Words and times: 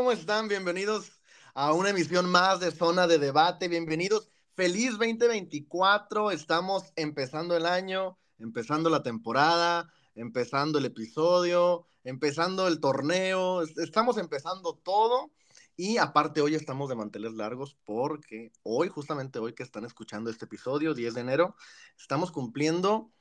¿Cómo 0.00 0.12
están? 0.12 0.48
Bienvenidos 0.48 1.12
a 1.52 1.74
una 1.74 1.90
emisión 1.90 2.26
más 2.26 2.58
de 2.58 2.70
Zona 2.70 3.06
de 3.06 3.18
Debate. 3.18 3.68
Bienvenidos. 3.68 4.30
Feliz 4.54 4.92
2024. 4.92 6.30
Estamos 6.30 6.90
empezando 6.96 7.54
el 7.54 7.66
año, 7.66 8.18
empezando 8.38 8.88
la 8.88 9.02
temporada, 9.02 9.92
empezando 10.14 10.78
el 10.78 10.86
episodio, 10.86 11.86
empezando 12.02 12.66
el 12.66 12.80
torneo. 12.80 13.60
Estamos 13.60 14.16
empezando 14.16 14.80
todo. 14.82 15.32
Y 15.76 15.98
aparte 15.98 16.40
hoy 16.40 16.54
estamos 16.54 16.88
de 16.88 16.96
manteles 16.96 17.34
largos 17.34 17.76
porque 17.84 18.52
hoy, 18.62 18.88
justamente 18.88 19.38
hoy 19.38 19.52
que 19.52 19.64
están 19.64 19.84
escuchando 19.84 20.30
este 20.30 20.46
episodio, 20.46 20.94
10 20.94 21.12
de 21.12 21.20
enero, 21.20 21.56
estamos 21.98 22.32
cumpliendo 22.32 23.12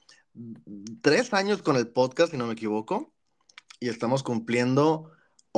tres 1.01 1.33
años 1.33 1.61
con 1.61 1.75
el 1.75 1.89
podcast, 1.89 2.31
si 2.31 2.37
no 2.37 2.47
me 2.47 2.53
equivoco, 2.53 3.13
y 3.81 3.89
estamos 3.89 4.23
cumpliendo 4.23 5.11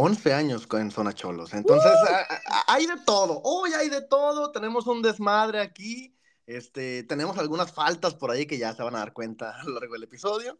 11 0.03 0.33
años 0.33 0.67
en 0.71 0.89
Zona 0.89 1.13
Cholos. 1.13 1.53
Entonces, 1.53 1.91
hay 2.65 2.87
de 2.87 2.97
todo. 3.05 3.39
Hoy 3.43 3.73
hay 3.73 3.87
de 3.87 4.01
todo. 4.01 4.51
Tenemos 4.51 4.87
un 4.87 5.03
desmadre 5.03 5.61
aquí. 5.61 6.17
Este, 6.47 7.03
tenemos 7.03 7.37
algunas 7.37 7.71
faltas 7.71 8.15
por 8.15 8.31
ahí 8.31 8.47
que 8.47 8.57
ya 8.57 8.73
se 8.73 8.81
van 8.81 8.95
a 8.95 8.99
dar 8.99 9.13
cuenta 9.13 9.51
a 9.61 9.63
lo 9.63 9.75
largo 9.75 9.93
del 9.93 10.01
episodio. 10.01 10.57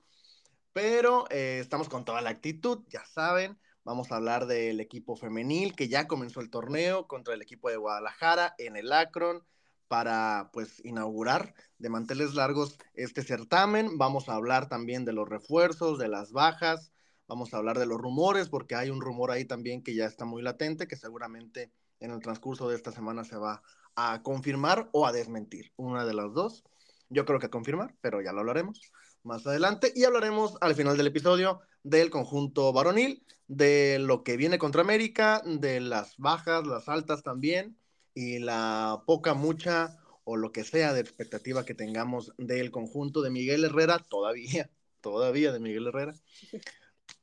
Pero 0.73 1.25
eh, 1.31 1.57
estamos 1.59 1.89
con 1.89 2.05
toda 2.05 2.21
la 2.21 2.29
actitud, 2.29 2.83
ya 2.89 3.03
saben. 3.03 3.59
Vamos 3.83 4.11
a 4.11 4.17
hablar 4.17 4.45
del 4.45 4.79
equipo 4.79 5.15
femenil 5.15 5.75
que 5.75 5.87
ya 5.87 6.07
comenzó 6.07 6.39
el 6.39 6.51
torneo 6.51 7.07
contra 7.07 7.33
el 7.33 7.41
equipo 7.41 7.71
de 7.71 7.77
Guadalajara 7.77 8.53
en 8.59 8.77
el 8.77 8.93
Akron 8.93 9.43
para 9.87 10.51
pues 10.53 10.85
inaugurar 10.85 11.55
de 11.79 11.89
manteles 11.89 12.35
largos 12.35 12.77
este 12.93 13.23
certamen. 13.23 13.97
Vamos 13.97 14.29
a 14.29 14.35
hablar 14.35 14.69
también 14.69 15.03
de 15.03 15.13
los 15.13 15.27
refuerzos, 15.27 15.97
de 15.97 16.09
las 16.09 16.31
bajas, 16.31 16.91
vamos 17.31 17.53
a 17.53 17.57
hablar 17.57 17.79
de 17.79 17.85
los 17.85 17.97
rumores 17.97 18.49
porque 18.49 18.75
hay 18.75 18.89
un 18.89 18.99
rumor 18.99 19.31
ahí 19.31 19.45
también 19.45 19.81
que 19.81 19.95
ya 19.95 20.05
está 20.05 20.25
muy 20.25 20.41
latente 20.41 20.85
que 20.85 20.97
seguramente 20.97 21.71
en 22.01 22.11
el 22.11 22.19
transcurso 22.19 22.67
de 22.67 22.75
esta 22.75 22.91
semana 22.91 23.23
se 23.23 23.37
va 23.37 23.63
a 23.95 24.21
confirmar 24.21 24.89
o 24.91 25.07
a 25.07 25.13
desmentir, 25.13 25.71
una 25.77 26.05
de 26.05 26.13
las 26.13 26.33
dos. 26.33 26.65
Yo 27.07 27.23
creo 27.23 27.39
que 27.39 27.45
a 27.45 27.49
confirmar, 27.49 27.95
pero 28.01 28.21
ya 28.21 28.33
lo 28.33 28.41
hablaremos 28.41 28.81
más 29.23 29.47
adelante 29.47 29.93
y 29.95 30.03
hablaremos 30.03 30.57
al 30.59 30.75
final 30.75 30.97
del 30.97 31.07
episodio 31.07 31.61
del 31.83 32.09
conjunto 32.09 32.73
varonil, 32.73 33.23
de 33.47 33.97
lo 33.99 34.23
que 34.23 34.35
viene 34.35 34.57
contra 34.57 34.81
América, 34.81 35.41
de 35.45 35.79
las 35.79 36.17
bajas, 36.17 36.67
las 36.67 36.89
altas 36.89 37.23
también, 37.23 37.77
y 38.13 38.39
la 38.39 39.03
poca, 39.07 39.35
mucha 39.35 39.97
o 40.25 40.35
lo 40.35 40.51
que 40.51 40.65
sea 40.65 40.91
de 40.91 40.99
expectativa 40.99 41.63
que 41.63 41.75
tengamos 41.75 42.33
del 42.37 42.71
conjunto 42.71 43.21
de 43.21 43.29
Miguel 43.29 43.63
Herrera, 43.63 43.99
todavía, 43.99 44.69
todavía 45.01 45.53
de 45.53 45.61
Miguel 45.61 45.87
Herrera. 45.87 46.13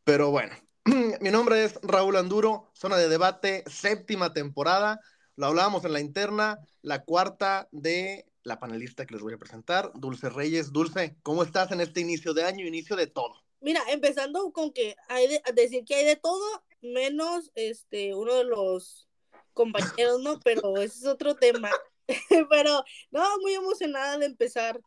Pero 0.09 0.31
bueno, 0.31 0.56
mi 1.20 1.28
nombre 1.28 1.64
es 1.64 1.78
Raúl 1.83 2.17
Anduro, 2.17 2.70
zona 2.73 2.97
de 2.97 3.11
debate, 3.11 3.62
séptima 3.67 4.33
temporada. 4.33 5.03
Lo 5.37 5.45
hablábamos 5.45 5.84
en 5.84 5.92
la 5.92 6.00
interna, 6.00 6.59
la 6.81 7.05
cuarta 7.05 7.69
de 7.73 8.25
la 8.42 8.59
panelista 8.59 9.05
que 9.05 9.12
les 9.12 9.23
voy 9.23 9.34
a 9.34 9.39
presentar, 9.39 9.92
Dulce 9.95 10.31
Reyes. 10.31 10.73
Dulce, 10.73 11.19
¿cómo 11.23 11.42
estás 11.42 11.73
en 11.73 11.83
este 11.83 12.00
inicio 12.00 12.33
de 12.33 12.45
año, 12.45 12.67
inicio 12.67 12.97
de 12.97 13.06
todo? 13.06 13.34
Mira, 13.61 13.83
empezando 13.91 14.50
con 14.50 14.73
que 14.73 14.97
hay 15.11 15.28
de, 15.28 15.42
decir 15.53 15.84
que 15.84 15.97
hay 15.97 16.06
de 16.06 16.17
todo, 16.17 16.65
menos 16.81 17.50
este 17.55 18.15
uno 18.15 18.34
de 18.37 18.45
los 18.45 19.11
compañeros, 19.53 20.22
¿no? 20.22 20.41
Pero 20.41 20.78
ese 20.78 21.00
es 21.00 21.05
otro 21.06 21.34
tema. 21.34 21.70
Pero 22.48 22.83
no, 23.11 23.39
muy 23.43 23.53
emocionada 23.53 24.17
de 24.17 24.25
empezar 24.25 24.81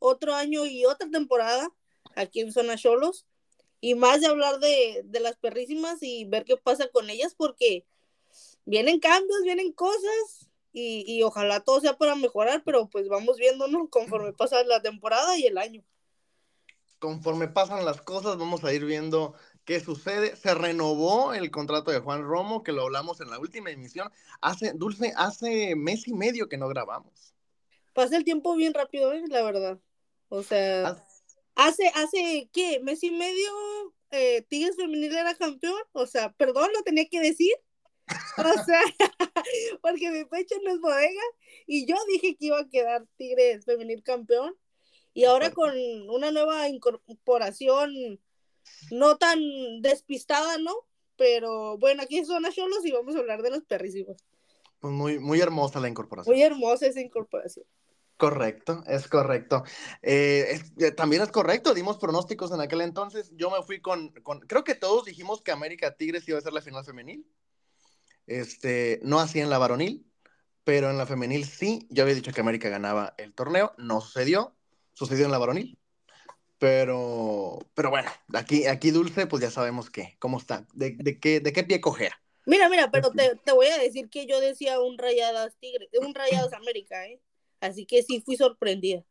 otro 0.00 0.34
año 0.34 0.66
y 0.66 0.84
otra 0.84 1.08
temporada 1.08 1.66
aquí 2.14 2.40
en 2.40 2.52
Zona 2.52 2.76
Cholos. 2.76 3.24
Y 3.80 3.94
más 3.94 4.20
de 4.20 4.26
hablar 4.26 4.58
de, 4.58 5.02
de 5.04 5.20
las 5.20 5.36
perrísimas 5.36 6.02
y 6.02 6.24
ver 6.24 6.44
qué 6.44 6.56
pasa 6.56 6.88
con 6.88 7.10
ellas, 7.10 7.34
porque 7.36 7.86
vienen 8.64 9.00
cambios, 9.00 9.42
vienen 9.42 9.72
cosas, 9.72 10.50
y, 10.72 11.04
y, 11.06 11.22
ojalá 11.22 11.60
todo 11.60 11.80
sea 11.80 11.96
para 11.96 12.14
mejorar, 12.16 12.62
pero 12.62 12.88
pues 12.88 13.08
vamos 13.08 13.38
viendo, 13.38 13.66
¿no? 13.66 13.88
Conforme 13.88 14.34
pasa 14.34 14.62
la 14.64 14.82
temporada 14.82 15.38
y 15.38 15.46
el 15.46 15.56
año 15.56 15.82
conforme 16.98 17.48
pasan 17.48 17.84
las 17.84 18.00
cosas, 18.00 18.36
vamos 18.36 18.64
a 18.64 18.72
ir 18.72 18.84
viendo 18.84 19.34
qué 19.64 19.80
sucede. 19.80 20.36
Se 20.36 20.54
renovó 20.54 21.34
el 21.34 21.50
contrato 21.50 21.90
de 21.90 22.00
Juan 22.00 22.22
Romo, 22.22 22.62
que 22.62 22.72
lo 22.72 22.82
hablamos 22.82 23.20
en 23.20 23.30
la 23.30 23.38
última 23.38 23.70
emisión. 23.70 24.10
Hace, 24.40 24.72
Dulce, 24.72 25.12
hace 25.16 25.74
mes 25.76 26.08
y 26.08 26.14
medio 26.14 26.48
que 26.48 26.56
no 26.56 26.68
grabamos. 26.68 27.34
Pasa 27.92 28.16
el 28.16 28.24
tiempo 28.24 28.54
bien 28.56 28.74
rápido, 28.74 29.12
¿eh? 29.12 29.24
la 29.28 29.42
verdad. 29.42 29.78
O 30.28 30.42
sea, 30.42 30.88
hace, 30.88 31.15
hace, 31.56 32.48
¿qué? 32.52 32.80
Mes 32.80 33.02
y 33.02 33.10
medio, 33.10 33.50
eh, 34.10 34.42
Tigres 34.48 34.76
Femenil 34.76 35.14
era 35.14 35.34
campeón. 35.34 35.80
O 35.92 36.06
sea, 36.06 36.32
perdón, 36.32 36.70
lo 36.74 36.82
tenía 36.82 37.08
que 37.08 37.20
decir. 37.20 37.52
O 38.38 38.64
sea, 38.64 38.80
porque 39.82 40.10
mi 40.10 40.24
pecho 40.26 40.54
no 40.62 40.70
es 40.70 40.80
bodega. 40.80 41.22
Y 41.66 41.86
yo 41.86 41.96
dije 42.08 42.36
que 42.36 42.46
iba 42.46 42.60
a 42.60 42.68
quedar 42.68 43.04
Tigres 43.16 43.64
Femenil 43.64 44.02
campeón. 44.02 44.54
Y 45.12 45.24
ahora 45.24 45.50
con 45.50 45.74
una 46.10 46.30
nueva 46.30 46.68
incorporación 46.68 48.20
no 48.90 49.16
tan 49.16 49.40
despistada, 49.80 50.58
¿no? 50.58 50.74
Pero 51.16 51.78
bueno, 51.78 52.02
aquí 52.02 52.24
son 52.24 52.44
a 52.44 52.52
Cholos 52.52 52.84
y 52.84 52.92
vamos 52.92 53.16
a 53.16 53.20
hablar 53.20 53.42
de 53.42 53.50
los 53.50 53.64
perrísimos. 53.64 54.22
Pues 54.80 54.92
muy, 54.92 55.18
muy 55.18 55.40
hermosa 55.40 55.80
la 55.80 55.88
incorporación. 55.88 56.34
Muy 56.34 56.42
hermosa 56.42 56.86
esa 56.86 57.00
incorporación. 57.00 57.66
Correcto, 58.16 58.82
es 58.86 59.08
correcto. 59.08 59.64
Eh, 60.02 60.60
eh, 60.78 60.90
también 60.92 61.22
es 61.22 61.30
correcto, 61.30 61.74
dimos 61.74 61.98
pronósticos 61.98 62.50
en 62.52 62.60
aquel 62.60 62.80
entonces. 62.80 63.30
Yo 63.34 63.50
me 63.50 63.62
fui 63.62 63.80
con, 63.80 64.10
con, 64.22 64.40
creo 64.40 64.64
que 64.64 64.74
todos 64.74 65.04
dijimos 65.04 65.42
que 65.42 65.52
América 65.52 65.96
Tigres 65.96 66.26
iba 66.28 66.38
a 66.38 66.42
ser 66.42 66.52
la 66.52 66.62
final 66.62 66.84
femenil. 66.84 67.26
Este, 68.26 69.00
no 69.02 69.20
así 69.20 69.40
en 69.40 69.50
la 69.50 69.58
varonil, 69.58 70.10
pero 70.64 70.90
en 70.90 70.98
la 70.98 71.06
femenil 71.06 71.44
sí. 71.44 71.86
Yo 71.90 72.02
había 72.02 72.14
dicho 72.14 72.32
que 72.32 72.40
América 72.40 72.68
ganaba 72.68 73.14
el 73.18 73.34
torneo, 73.34 73.74
no 73.76 74.00
sucedió 74.00 74.56
sucedió 74.96 75.26
en 75.26 75.30
la 75.30 75.38
varonil. 75.38 75.78
Pero, 76.58 77.58
pero 77.74 77.90
bueno, 77.90 78.10
aquí, 78.32 78.66
aquí 78.66 78.90
Dulce, 78.90 79.26
pues 79.26 79.42
ya 79.42 79.50
sabemos 79.50 79.90
qué, 79.90 80.16
cómo 80.18 80.38
está, 80.38 80.66
de, 80.72 80.96
de 80.98 81.20
qué, 81.20 81.40
de 81.40 81.52
qué 81.52 81.64
pie 81.64 81.82
cojea. 81.82 82.18
Mira, 82.46 82.68
mira, 82.70 82.90
pero 82.90 83.10
te, 83.10 83.36
te, 83.44 83.52
voy 83.52 83.66
a 83.66 83.76
decir 83.76 84.08
que 84.08 84.24
yo 84.24 84.40
decía 84.40 84.80
un 84.80 84.96
Rayadas 84.96 85.54
Tigre, 85.60 85.90
un 86.00 86.14
Rayadas 86.14 86.54
América, 86.54 87.04
¿eh? 87.06 87.20
Así 87.60 87.86
que 87.86 88.02
sí 88.02 88.20
fui 88.20 88.36
sorprendida. 88.36 89.04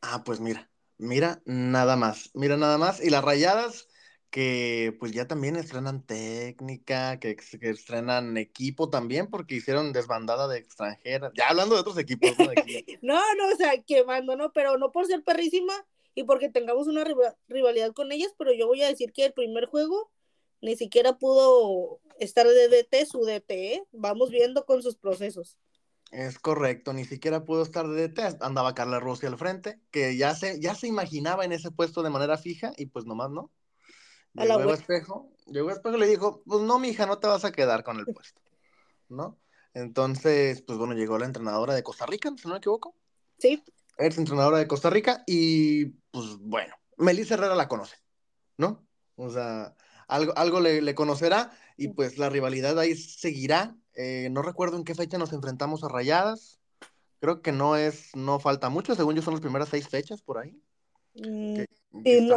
Ah, 0.00 0.22
pues 0.24 0.40
mira, 0.40 0.70
mira 0.98 1.42
nada 1.44 1.96
más, 1.96 2.30
mira 2.34 2.56
nada 2.56 2.78
más. 2.78 3.02
Y 3.02 3.10
las 3.10 3.24
Rayadas 3.24 3.88
que 4.32 4.96
pues 4.98 5.12
ya 5.12 5.28
también 5.28 5.56
estrenan 5.56 6.06
técnica, 6.06 7.20
que, 7.20 7.36
que, 7.36 7.68
estrenan 7.68 8.38
equipo 8.38 8.88
también, 8.88 9.28
porque 9.28 9.56
hicieron 9.56 9.92
desbandada 9.92 10.48
de 10.48 10.58
extranjeras. 10.58 11.32
Ya 11.36 11.50
hablando 11.50 11.74
de 11.74 11.82
otros 11.82 11.98
equipos. 11.98 12.30
¿no? 12.38 12.46
no, 13.02 13.34
no, 13.34 13.52
o 13.52 13.56
sea, 13.56 13.82
que 13.82 14.04
mando, 14.04 14.34
¿no? 14.34 14.50
Pero 14.54 14.78
no 14.78 14.90
por 14.90 15.06
ser 15.06 15.22
perrísima 15.22 15.74
y 16.14 16.24
porque 16.24 16.48
tengamos 16.48 16.88
una 16.88 17.04
rivalidad 17.46 17.92
con 17.92 18.10
ellas, 18.10 18.32
pero 18.38 18.54
yo 18.54 18.66
voy 18.66 18.82
a 18.82 18.88
decir 18.88 19.12
que 19.12 19.26
el 19.26 19.34
primer 19.34 19.66
juego 19.66 20.10
ni 20.62 20.76
siquiera 20.76 21.18
pudo 21.18 22.00
estar 22.18 22.46
de 22.46 22.68
DT 22.68 23.04
su 23.04 23.26
DT, 23.26 23.74
¿eh? 23.74 23.84
Vamos 23.92 24.30
viendo 24.30 24.64
con 24.64 24.82
sus 24.82 24.96
procesos. 24.96 25.58
Es 26.12 26.38
correcto, 26.38 26.92
ni 26.92 27.06
siquiera 27.06 27.46
pudo 27.46 27.62
estar 27.62 27.88
de 27.88 28.08
DT, 28.08 28.36
andaba 28.42 28.74
Carla 28.74 29.00
Rossi 29.00 29.24
al 29.24 29.38
frente, 29.38 29.80
que 29.90 30.14
ya 30.14 30.34
se, 30.34 30.60
ya 30.60 30.74
se 30.74 30.86
imaginaba 30.86 31.46
en 31.46 31.52
ese 31.52 31.70
puesto 31.70 32.02
de 32.02 32.10
manera 32.10 32.36
fija 32.36 32.72
y 32.76 32.86
pues 32.86 33.06
nomás 33.06 33.30
no. 33.30 33.50
Llegó 34.34 34.70
a 34.70 34.74
Espejo, 34.74 35.32
llegó 35.46 35.70
a 35.70 35.72
Espejo 35.72 35.96
y 35.96 36.00
le 36.00 36.06
dijo, 36.06 36.42
pues 36.44 36.60
no, 36.60 36.78
mi 36.78 36.88
hija, 36.88 37.06
no 37.06 37.18
te 37.18 37.28
vas 37.28 37.46
a 37.46 37.52
quedar 37.52 37.82
con 37.82 37.98
el 37.98 38.04
puesto, 38.14 38.42
¿no? 39.08 39.38
Entonces, 39.72 40.60
pues 40.60 40.78
bueno, 40.78 40.92
llegó 40.92 41.18
la 41.18 41.24
entrenadora 41.24 41.72
de 41.72 41.82
Costa 41.82 42.04
Rica, 42.04 42.30
si 42.36 42.46
no 42.46 42.52
me 42.52 42.58
equivoco. 42.58 42.94
Sí. 43.38 43.62
Es 43.96 44.18
entrenadora 44.18 44.58
de 44.58 44.68
Costa 44.68 44.90
Rica 44.90 45.24
y, 45.26 45.86
pues 46.10 46.36
bueno, 46.40 46.74
Melissa 46.98 47.34
Herrera 47.34 47.54
la 47.54 47.68
conoce, 47.68 47.96
¿no? 48.58 48.86
O 49.16 49.30
sea, 49.30 49.74
algo, 50.08 50.36
algo 50.36 50.60
le, 50.60 50.82
le 50.82 50.94
conocerá 50.94 51.52
y 51.78 51.88
pues 51.88 52.18
la 52.18 52.28
rivalidad 52.28 52.78
ahí 52.78 52.94
seguirá. 52.96 53.74
Eh, 53.94 54.28
no 54.30 54.42
recuerdo 54.42 54.76
en 54.76 54.84
qué 54.84 54.94
fecha 54.94 55.18
nos 55.18 55.32
enfrentamos 55.32 55.84
a 55.84 55.88
Rayadas. 55.88 56.60
Creo 57.20 57.40
que 57.40 57.52
no 57.52 57.76
es, 57.76 58.14
no 58.16 58.40
falta 58.40 58.68
mucho, 58.68 58.94
según 58.94 59.14
yo 59.14 59.22
son 59.22 59.34
las 59.34 59.40
primeras 59.40 59.68
seis 59.68 59.88
fechas 59.88 60.22
por 60.22 60.38
ahí. 60.38 60.60
Mm, 61.14 61.54
que, 61.54 61.68
que. 62.04 62.28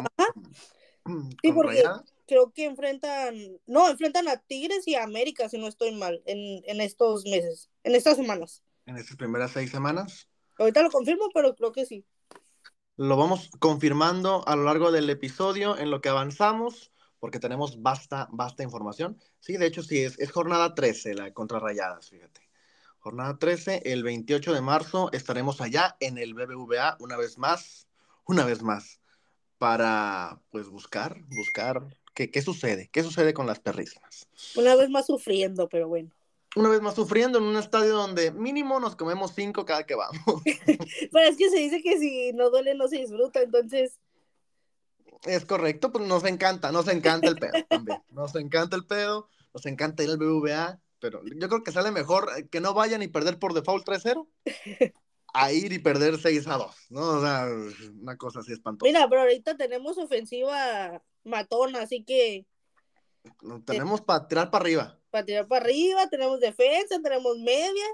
Sí, 1.42 1.52
porque 1.52 1.84
creo 2.28 2.52
que 2.52 2.66
enfrentan, 2.66 3.36
no, 3.68 3.90
enfrentan 3.90 4.28
a 4.28 4.38
Tigres 4.38 4.88
y 4.88 4.96
a 4.96 5.04
América, 5.04 5.50
si 5.50 5.58
no 5.58 5.68
estoy 5.68 5.92
mal, 5.92 6.22
en, 6.26 6.64
en 6.66 6.82
estos 6.82 7.26
meses, 7.26 7.70
en 7.84 7.96
estas 7.96 8.18
semanas. 8.18 8.64
En 8.86 8.98
estas 8.98 9.18
primeras 9.18 9.52
seis 9.52 9.72
semanas. 9.72 10.28
Ahorita 10.58 10.82
lo 10.82 10.90
confirmo, 10.90 11.30
pero 11.34 11.56
creo 11.56 11.72
que 11.72 11.86
sí. 11.86 12.06
Lo 12.98 13.18
vamos 13.18 13.50
confirmando 13.60 14.48
a 14.48 14.56
lo 14.56 14.64
largo 14.64 14.92
del 14.92 15.10
episodio 15.10 15.78
en 15.78 15.92
lo 15.92 16.02
que 16.02 16.10
avanzamos, 16.10 16.92
porque 17.26 17.40
tenemos 17.40 17.82
basta, 17.82 18.28
basta 18.32 18.62
información. 18.62 19.20
Sí, 19.40 19.58
de 19.58 19.66
hecho, 19.66 19.82
sí, 19.82 20.04
es, 20.04 20.20
es 20.20 20.30
jornada 20.30 20.76
13, 20.76 21.16
la 21.16 21.34
contra 21.34 21.58
Rayadas, 21.58 22.12
fíjate. 22.12 22.42
Jornada 23.00 23.40
13, 23.40 23.82
el 23.84 24.04
28 24.04 24.54
de 24.54 24.62
marzo 24.62 25.10
estaremos 25.12 25.60
allá 25.60 25.98
en 26.00 26.20
el 26.20 26.36
BBVA 26.36 26.98
una 27.00 27.18
vez 27.18 27.40
más, 27.40 27.88
una 28.28 28.46
vez 28.46 28.62
más 28.62 29.02
para 29.58 30.40
pues 30.52 30.70
buscar, 30.70 31.18
buscar 31.30 31.88
¿Qué, 32.14 32.30
¿Qué 32.30 32.44
sucede? 32.44 32.92
¿Qué 32.94 33.02
sucede 33.02 33.34
con 33.34 33.48
las 33.48 33.60
perrísimas? 33.60 34.28
Una 34.56 34.76
vez 34.76 34.92
más 34.92 35.08
sufriendo, 35.08 35.68
pero 35.68 35.88
bueno. 35.88 36.12
Una 36.56 36.70
vez 36.70 36.82
más 36.84 36.94
sufriendo 36.94 37.40
en 37.40 37.46
un 37.46 37.58
estadio 37.58 37.96
donde 37.96 38.30
mínimo 38.34 38.80
nos 38.80 38.96
comemos 38.96 39.32
cinco 39.34 39.66
cada 39.66 39.84
que 39.88 39.96
vamos. 39.96 40.44
pero 41.12 41.28
es 41.28 41.38
que 41.38 41.50
se 41.50 41.58
dice 41.58 41.82
que 41.82 41.98
si 41.98 42.34
no 42.34 42.52
duele 42.52 42.76
no 42.76 42.88
se 42.88 42.98
disfruta, 42.98 43.42
entonces 43.42 44.00
es 45.24 45.46
correcto, 45.46 45.92
pues 45.92 46.08
nos 46.08 46.24
encanta, 46.26 46.72
nos 46.72 46.88
encanta 46.88 47.28
el 47.28 47.36
pedo 47.36 47.54
también. 47.70 48.02
Nos 48.12 48.36
encanta 48.36 48.76
el 48.76 48.86
pedo, 48.86 49.30
nos 49.54 49.66
encanta 49.66 50.04
ir 50.04 50.10
al 50.10 50.18
BBVA, 50.18 50.80
pero 51.00 51.22
yo 51.24 51.50
creo 51.50 51.64
que 51.64 51.72
sale 51.72 51.92
mejor 51.92 52.30
que 52.50 52.62
no 52.62 52.74
vayan 52.74 53.02
y 53.02 53.08
perder 53.08 53.40
por 53.40 53.54
default 53.54 53.86
3-0 53.88 54.28
a 55.34 55.52
ir 55.52 55.74
y 55.74 55.80
perder 55.80 56.18
6 56.18 56.48
a 56.48 56.58
2, 56.58 56.76
¿no? 56.90 57.02
O 57.02 57.22
sea, 57.22 57.48
una 58.00 58.16
cosa 58.18 58.40
así 58.40 58.54
espantosa. 58.54 58.90
Mira, 58.90 59.08
pero 59.10 59.22
ahorita 59.22 59.58
tenemos 59.58 59.98
ofensiva 59.98 61.02
matona, 61.24 61.82
así 61.82 62.04
que. 62.04 62.46
tenemos 63.66 64.02
para 64.02 64.28
tirar 64.28 64.50
para 64.50 64.64
arriba. 64.64 65.00
Para 65.10 65.26
tirar 65.26 65.48
para 65.48 65.66
arriba, 65.66 66.08
tenemos 66.10 66.40
defensa, 66.40 67.00
tenemos 67.04 67.38
media. 67.40 67.86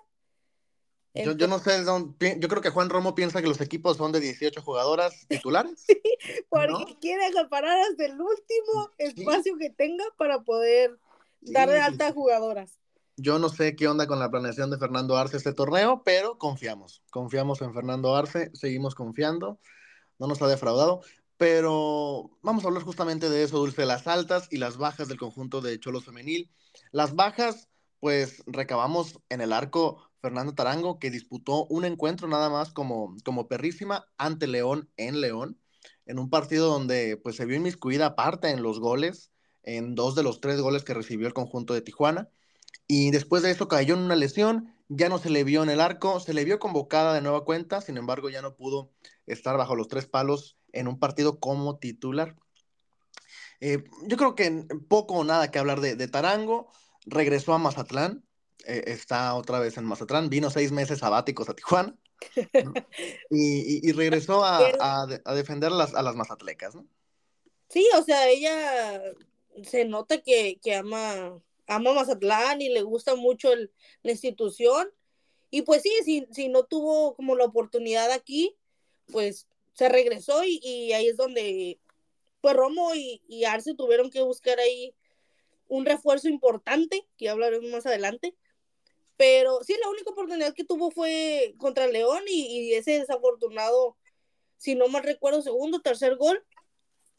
Yo, 1.13 1.33
yo, 1.33 1.47
no 1.47 1.59
sé, 1.59 1.83
yo 1.83 2.47
creo 2.47 2.61
que 2.61 2.69
Juan 2.69 2.89
Romo 2.89 3.15
piensa 3.15 3.41
que 3.41 3.47
los 3.47 3.59
equipos 3.59 3.97
son 3.97 4.13
de 4.13 4.21
18 4.21 4.61
jugadoras 4.61 5.27
titulares. 5.27 5.85
Sí, 6.23 6.45
porque 6.49 6.97
quiere 7.01 7.25
acaparar 7.25 7.79
hasta 7.79 8.05
el 8.05 8.11
último 8.11 8.91
espacio 8.99 9.57
que 9.57 9.71
tenga 9.71 10.05
para 10.15 10.43
poder 10.43 10.99
darle 11.41 11.81
alta 11.81 12.07
a 12.07 12.13
jugadoras. 12.13 12.77
Yo 13.17 13.39
no 13.39 13.49
sé 13.49 13.75
qué 13.75 13.87
onda 13.87 14.05
con 14.05 14.19
la 14.19 14.29
planeación 14.29 14.69
de 14.69 14.77
Fernando 14.77 15.17
Arce 15.17 15.37
este 15.37 15.51
torneo, 15.51 16.03
pero 16.05 16.37
confiamos. 16.37 17.01
Confiamos 17.09 17.61
en 17.61 17.73
Fernando 17.73 18.15
Arce, 18.15 18.51
seguimos 18.53 18.93
confiando. 18.93 19.59
No 20.19 20.27
nos 20.27 20.41
ha 20.43 20.47
defraudado. 20.47 21.01
Pero 21.37 22.37
vamos 22.43 22.63
a 22.63 22.67
hablar 22.67 22.83
justamente 22.83 23.27
de 23.27 23.41
eso, 23.41 23.57
Dulce, 23.57 23.87
las 23.87 24.05
altas 24.05 24.47
y 24.51 24.57
las 24.57 24.77
bajas 24.77 25.07
del 25.07 25.17
conjunto 25.17 25.59
de 25.59 25.79
Cholos 25.79 26.05
Femenil. 26.05 26.51
Las 26.91 27.15
bajas, 27.15 27.67
pues 27.99 28.43
recabamos 28.45 29.19
en 29.29 29.41
el 29.41 29.51
arco 29.51 30.10
Fernando 30.21 30.53
Tarango, 30.53 30.99
que 30.99 31.09
disputó 31.09 31.65
un 31.65 31.83
encuentro 31.83 32.27
nada 32.27 32.49
más 32.49 32.71
como, 32.71 33.15
como 33.25 33.47
perrísima 33.47 34.05
ante 34.17 34.47
León 34.47 34.89
en 34.97 35.19
León, 35.19 35.59
en 36.05 36.19
un 36.19 36.29
partido 36.29 36.67
donde 36.67 37.17
pues 37.17 37.35
se 37.35 37.45
vio 37.45 37.57
inmiscuida 37.57 38.07
aparte 38.07 38.49
en 38.49 38.61
los 38.61 38.79
goles, 38.79 39.31
en 39.63 39.95
dos 39.95 40.15
de 40.15 40.23
los 40.23 40.39
tres 40.39 40.61
goles 40.61 40.83
que 40.83 40.93
recibió 40.93 41.27
el 41.27 41.33
conjunto 41.33 41.73
de 41.73 41.81
Tijuana. 41.81 42.29
Y 42.87 43.11
después 43.11 43.41
de 43.41 43.51
eso 43.51 43.67
cayó 43.67 43.95
en 43.95 44.01
una 44.01 44.15
lesión, 44.15 44.75
ya 44.89 45.09
no 45.09 45.17
se 45.17 45.29
le 45.29 45.43
vio 45.43 45.63
en 45.63 45.69
el 45.69 45.81
arco, 45.81 46.19
se 46.19 46.33
le 46.33 46.45
vio 46.45 46.59
convocada 46.59 47.13
de 47.13 47.21
nueva 47.21 47.45
cuenta, 47.45 47.81
sin 47.81 47.97
embargo 47.97 48.29
ya 48.29 48.41
no 48.41 48.55
pudo 48.55 48.91
estar 49.25 49.57
bajo 49.57 49.75
los 49.75 49.87
tres 49.87 50.07
palos 50.07 50.57
en 50.73 50.87
un 50.87 50.99
partido 50.99 51.39
como 51.39 51.79
titular. 51.79 52.35
Eh, 53.59 53.83
yo 54.07 54.17
creo 54.17 54.35
que 54.35 54.65
poco 54.87 55.15
o 55.15 55.23
nada 55.23 55.51
que 55.51 55.59
hablar 55.59 55.79
de, 55.79 55.95
de 55.95 56.07
Tarango, 56.07 56.69
regresó 57.05 57.53
a 57.53 57.57
Mazatlán, 57.57 58.25
eh, 58.65 58.83
está 58.87 59.33
otra 59.35 59.59
vez 59.59 59.77
en 59.77 59.85
Mazatlán, 59.85 60.29
vino 60.29 60.49
seis 60.49 60.71
meses 60.71 60.99
sabáticos 60.99 61.49
a 61.49 61.53
Tijuana 61.53 61.95
y, 63.29 63.91
regresó 63.93 64.43
a, 64.43 65.07
defender 65.35 65.71
a 65.71 65.75
las, 65.75 65.93
a 65.95 66.01
las 66.01 66.15
mazatlecas, 66.15 66.75
¿no? 66.75 66.85
Sí, 67.67 67.87
o 67.97 68.03
sea, 68.03 68.27
ella 68.27 69.01
se 69.63 69.85
nota 69.85 70.21
que, 70.21 70.59
ama, 70.77 71.41
ama 71.67 71.93
Mazatlán 71.93 72.61
y 72.61 72.69
le 72.69 72.81
gusta 72.81 73.15
mucho 73.15 73.49
la 73.55 74.11
institución. 74.11 74.89
Y 75.49 75.63
pues 75.63 75.81
sí, 75.81 75.91
si, 76.03 76.27
si, 76.31 76.49
no 76.49 76.63
tuvo 76.63 77.15
como 77.15 77.35
la 77.35 77.45
oportunidad 77.45 78.11
aquí, 78.11 78.55
pues 79.07 79.47
se 79.73 79.89
regresó 79.89 80.43
y, 80.43 80.91
ahí 80.93 81.07
es 81.07 81.17
donde 81.17 81.79
pues 82.41 82.55
Romo 82.55 82.95
y, 82.95 83.21
y, 83.27 83.45
Arce 83.45 83.75
tuvieron 83.75 84.09
que 84.09 84.21
buscar 84.21 84.59
ahí 84.59 84.95
un 85.67 85.85
refuerzo 85.85 86.27
importante, 86.27 87.07
que 87.17 87.29
hablaremos 87.29 87.69
más 87.69 87.85
adelante, 87.85 88.35
pero 89.17 89.59
sí, 89.63 89.75
la 89.81 89.89
única 89.89 90.11
oportunidad 90.11 90.53
que 90.53 90.63
tuvo 90.63 90.91
fue 90.91 91.53
contra 91.57 91.87
León 91.87 92.23
y, 92.27 92.73
ese 92.73 92.99
desafortunado, 92.99 93.97
si 94.57 94.75
no 94.75 94.87
mal 94.87 95.03
recuerdo, 95.03 95.41
segundo, 95.41 95.81
tercer 95.81 96.15
gol, 96.15 96.43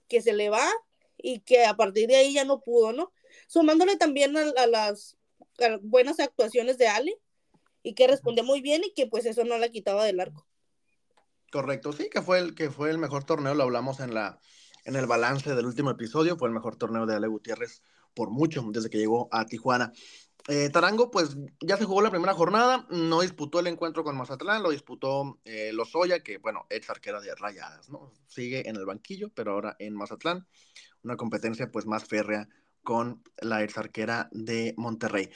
que 0.08 0.20
se 0.20 0.32
le 0.32 0.50
va 0.50 0.68
y 1.16 1.40
que 1.40 1.64
a 1.64 1.74
partir 1.74 2.08
de 2.08 2.16
ahí 2.16 2.34
ya 2.34 2.44
no 2.44 2.60
pudo, 2.60 2.92
¿no? 2.92 3.12
Sumándole 3.46 3.96
también 3.96 4.36
a, 4.36 4.66
las 4.66 5.16
buenas 5.82 6.20
actuaciones 6.20 6.78
de 6.78 6.88
Ale 6.88 7.18
y 7.82 7.94
que 7.94 8.06
respondió 8.06 8.44
muy 8.44 8.60
bien 8.60 8.82
y 8.84 8.92
que 8.92 9.06
pues 9.06 9.26
eso 9.26 9.44
no 9.44 9.58
la 9.58 9.68
quitaba 9.68 10.04
del 10.04 10.20
arco. 10.20 10.46
Correcto, 11.50 11.92
sí, 11.92 12.08
que 12.10 12.22
fue 12.22 12.38
el 12.38 12.54
que 12.54 12.70
fue 12.70 12.90
el 12.90 12.98
mejor 12.98 13.24
torneo, 13.24 13.54
lo 13.54 13.64
hablamos 13.64 14.00
en 14.00 14.14
la 14.14 14.40
en 14.84 14.96
el 14.96 15.06
balance 15.06 15.54
del 15.54 15.66
último 15.66 15.90
episodio, 15.90 16.36
fue 16.36 16.48
el 16.48 16.54
mejor 16.54 16.76
torneo 16.76 17.06
de 17.06 17.14
Ale 17.14 17.28
Gutiérrez 17.28 17.82
por 18.14 18.30
mucho 18.30 18.64
desde 18.70 18.90
que 18.90 18.98
llegó 18.98 19.28
a 19.32 19.46
Tijuana. 19.46 19.92
Eh, 20.48 20.70
Tarango, 20.70 21.10
pues 21.10 21.36
ya 21.60 21.76
se 21.76 21.84
jugó 21.84 22.02
la 22.02 22.10
primera 22.10 22.34
jornada, 22.34 22.86
no 22.90 23.20
disputó 23.20 23.60
el 23.60 23.68
encuentro 23.68 24.02
con 24.02 24.16
Mazatlán, 24.16 24.62
lo 24.62 24.70
disputó 24.70 25.38
eh, 25.44 25.72
Lozoya, 25.72 26.22
que 26.22 26.38
bueno, 26.38 26.66
es 26.68 26.88
arquera 26.90 27.20
de 27.20 27.34
rayadas, 27.34 27.88
¿no? 27.88 28.12
Sigue 28.26 28.68
en 28.68 28.76
el 28.76 28.84
banquillo, 28.84 29.30
pero 29.34 29.52
ahora 29.52 29.76
en 29.78 29.94
Mazatlán, 29.94 30.46
una 31.02 31.16
competencia 31.16 31.70
pues 31.70 31.86
más 31.86 32.04
férrea 32.04 32.48
con 32.82 33.22
la 33.40 33.62
ex 33.62 33.78
arquera 33.78 34.28
de 34.32 34.74
Monterrey. 34.76 35.30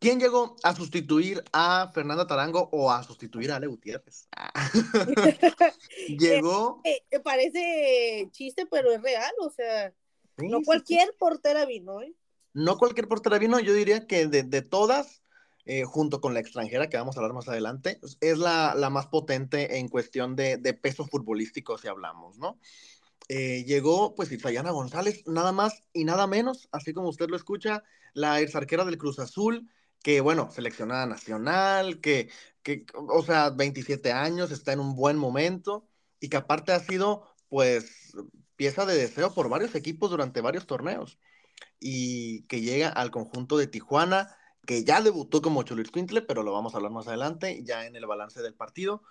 ¿Quién 0.00 0.20
llegó 0.20 0.54
a 0.62 0.76
sustituir 0.76 1.42
a 1.52 1.90
Fernanda 1.92 2.26
Tarango 2.26 2.68
o 2.72 2.92
a 2.92 3.02
sustituir 3.02 3.50
a 3.50 3.56
Ale 3.56 3.66
Gutiérrez? 3.66 4.28
llegó. 6.08 6.80
Eh, 6.84 7.02
eh, 7.10 7.20
parece 7.20 8.28
chiste, 8.30 8.66
pero 8.70 8.92
es 8.92 9.02
real, 9.02 9.32
o 9.40 9.50
sea, 9.50 9.92
no 10.36 10.62
cualquier 10.62 11.14
portera 11.18 11.66
vino, 11.66 12.00
¿eh? 12.00 12.14
No 12.58 12.76
cualquier 12.76 13.06
portera 13.06 13.38
vino, 13.38 13.60
yo 13.60 13.72
diría 13.72 14.08
que 14.08 14.26
de, 14.26 14.62
todas, 14.62 15.22
eh, 15.64 15.84
junto 15.84 16.20
con 16.20 16.34
la 16.34 16.40
extranjera, 16.40 16.88
que 16.88 16.96
vamos 16.96 17.16
a 17.16 17.20
hablar 17.20 17.32
más 17.32 17.46
adelante, 17.46 18.00
es 18.20 18.38
la, 18.38 18.74
más 18.90 19.06
potente 19.06 19.78
en 19.78 19.86
cuestión 19.86 20.34
de, 20.34 20.58
peso 20.74 21.06
futbolístico, 21.06 21.78
si 21.78 21.86
hablamos, 21.86 22.36
¿no? 22.38 22.58
Eh, 23.28 23.62
llegó, 23.64 24.16
pues, 24.16 24.32
Isayana 24.32 24.72
González, 24.72 25.22
nada 25.28 25.52
más 25.52 25.84
y 25.92 26.02
nada 26.02 26.26
menos, 26.26 26.68
así 26.72 26.92
como 26.92 27.10
usted 27.10 27.28
lo 27.28 27.36
escucha, 27.36 27.84
la 28.12 28.40
ex 28.40 28.56
arquera 28.56 28.84
del 28.84 28.98
Cruz 28.98 29.20
Azul, 29.20 29.70
que, 30.02 30.20
bueno, 30.20 30.50
seleccionada 30.50 31.06
nacional, 31.06 32.00
que, 32.00 32.28
que, 32.64 32.86
o 32.92 33.22
sea, 33.22 33.50
27 33.50 34.10
años, 34.10 34.50
está 34.50 34.72
en 34.72 34.80
un 34.80 34.96
buen 34.96 35.16
momento, 35.16 35.86
y 36.18 36.28
que 36.28 36.38
aparte 36.38 36.72
ha 36.72 36.80
sido, 36.80 37.22
pues, 37.48 38.16
pieza 38.56 38.84
de 38.84 38.96
deseo 38.96 39.32
por 39.32 39.48
varios 39.48 39.76
equipos 39.76 40.10
durante 40.10 40.40
varios 40.40 40.66
torneos 40.66 41.20
y 41.80 42.42
que 42.42 42.60
llega 42.60 42.88
al 42.88 43.10
conjunto 43.10 43.56
de 43.56 43.66
Tijuana, 43.66 44.36
que 44.66 44.84
ya 44.84 45.00
debutó 45.00 45.40
como 45.40 45.64
Quintle, 45.64 46.22
pero 46.22 46.42
lo 46.42 46.52
vamos 46.52 46.74
a 46.74 46.76
hablar 46.76 46.92
más 46.92 47.08
adelante, 47.08 47.62
ya 47.64 47.86
en 47.86 47.96
el 47.96 48.06
balance 48.06 48.42
del 48.42 48.54
partido. 48.54 49.02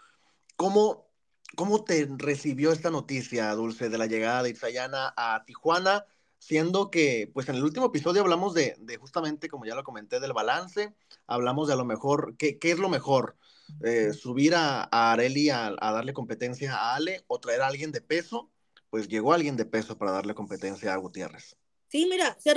¿Cómo, 0.56 1.10
cómo 1.56 1.84
te 1.84 2.08
recibió 2.18 2.72
esta 2.72 2.92
noticia, 2.92 3.52
Dulce, 3.56 3.90
de 3.90 3.98
la 3.98 4.06
llegada 4.06 4.44
de 4.44 4.52
Itzayana 4.52 5.14
a 5.18 5.44
Tijuana? 5.46 6.06
Siendo 6.40 6.92
que, 6.92 7.32
pues 7.34 7.50
en 7.50 7.56
el 7.56 7.64
último 7.64 7.88
episodio 7.88 8.22
hablamos 8.22 8.54
de, 8.54 8.76
de 8.80 8.98
justamente, 8.98 9.50
como 9.50 9.66
ya 9.66 9.74
lo 9.74 9.84
comenté, 9.84 10.20
del 10.20 10.34
balance, 10.34 10.96
hablamos 11.26 11.68
de 11.68 11.74
a 11.74 11.78
lo 11.78 11.86
mejor, 11.86 12.36
¿qué, 12.38 12.60
qué 12.60 12.72
es 12.72 12.78
lo 12.78 12.90
mejor? 12.90 13.36
Eh, 13.84 14.14
subir 14.14 14.54
a, 14.56 14.88
a 14.92 15.12
Areli 15.12 15.50
a, 15.50 15.76
a, 15.80 15.92
darle 15.92 16.14
competencia 16.14 16.76
a 16.76 16.96
Ale 16.96 17.24
o 17.28 17.40
traer 17.40 17.62
a 17.62 17.68
alguien 17.68 17.92
de 17.92 18.02
peso, 18.02 18.52
pues 18.92 19.08
llegó 19.08 19.34
alguien 19.34 19.58
de 19.58 19.66
peso 19.66 19.98
para 19.98 20.12
darle 20.12 20.36
competencia 20.36 20.94
a 20.94 20.98
Gutiérrez. 20.98 21.58
Sí, 21.88 22.06
mira, 22.06 22.38
se, 22.40 22.54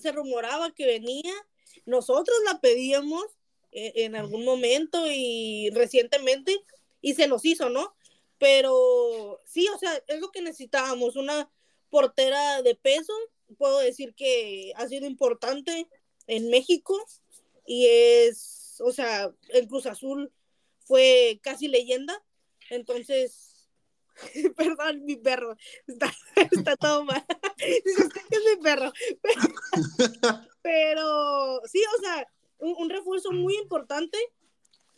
se 0.00 0.12
rumoraba 0.12 0.72
que 0.72 0.86
venía, 0.86 1.32
nosotros 1.86 2.36
la 2.44 2.60
pedíamos 2.60 3.24
eh, 3.72 3.92
en 4.04 4.16
algún 4.16 4.44
momento 4.44 5.06
y 5.10 5.70
recientemente 5.70 6.58
y 7.00 7.14
se 7.14 7.26
nos 7.26 7.44
hizo, 7.44 7.68
¿no? 7.68 7.94
Pero 8.38 9.40
sí, 9.44 9.68
o 9.68 9.78
sea, 9.78 10.02
es 10.08 10.20
lo 10.20 10.30
que 10.30 10.42
necesitábamos, 10.42 11.16
una 11.16 11.50
portera 11.90 12.62
de 12.62 12.74
peso, 12.74 13.12
puedo 13.58 13.78
decir 13.78 14.14
que 14.14 14.72
ha 14.76 14.88
sido 14.88 15.06
importante 15.06 15.88
en 16.26 16.50
México 16.50 16.98
y 17.66 17.86
es, 17.86 18.80
o 18.80 18.92
sea, 18.92 19.32
el 19.48 19.68
Cruz 19.68 19.86
Azul 19.86 20.32
fue 20.80 21.40
casi 21.42 21.68
leyenda, 21.68 22.22
entonces 22.70 23.51
Perdón, 24.56 25.04
mi 25.04 25.16
perro. 25.16 25.56
Está, 25.86 26.12
está 26.50 26.76
todo 26.76 27.04
mal. 27.04 27.24
Dice 27.84 28.02
usted 28.06 28.20
que 28.28 28.36
es 28.36 28.56
mi 28.56 28.62
perro. 28.62 28.92
Pero, 30.62 31.60
sí, 31.66 31.82
o 31.98 32.02
sea, 32.02 32.26
un, 32.58 32.90
refuerzo 32.90 33.32
muy 33.32 33.56
importante, 33.56 34.18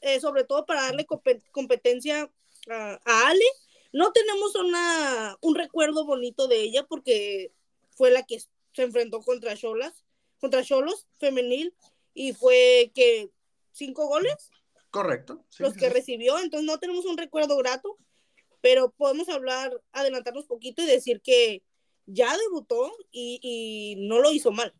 eh, 0.00 0.20
sobre 0.20 0.44
todo 0.44 0.66
para 0.66 0.82
darle 0.82 1.06
competencia 1.52 2.30
a, 2.70 2.98
Ale. 3.04 3.44
No 3.92 4.12
tenemos 4.12 4.56
una, 4.56 5.36
un 5.40 5.54
recuerdo 5.54 6.04
bonito 6.04 6.48
de 6.48 6.60
ella 6.62 6.84
porque 6.84 7.52
fue 7.92 8.10
la 8.10 8.24
que 8.24 8.40
se 8.40 8.82
enfrentó 8.82 9.20
contra 9.20 9.56
Cholas, 9.56 10.04
contra 10.40 10.64
Cholos 10.64 11.06
femenil, 11.18 11.72
y 12.12 12.32
fue 12.32 12.90
que 12.94 13.30
cinco 13.72 14.06
goles. 14.06 14.50
Correcto. 14.90 15.44
los 15.58 15.74
que 15.74 15.88
recibió, 15.90 16.38
entonces 16.38 16.66
no 16.66 16.78
tenemos 16.78 17.04
un 17.04 17.18
recuerdo 17.18 17.56
grato 17.56 17.98
pero 18.64 18.90
podemos 18.92 19.28
hablar, 19.28 19.78
adelantarnos 19.92 20.46
poquito 20.46 20.80
y 20.80 20.86
decir 20.86 21.20
que, 21.20 21.62
ya 22.06 22.34
debutó 22.38 22.90
y, 23.10 23.38
y 23.42 24.08
no 24.08 24.20
lo 24.20 24.32
hizo 24.32 24.52
mal. 24.52 24.72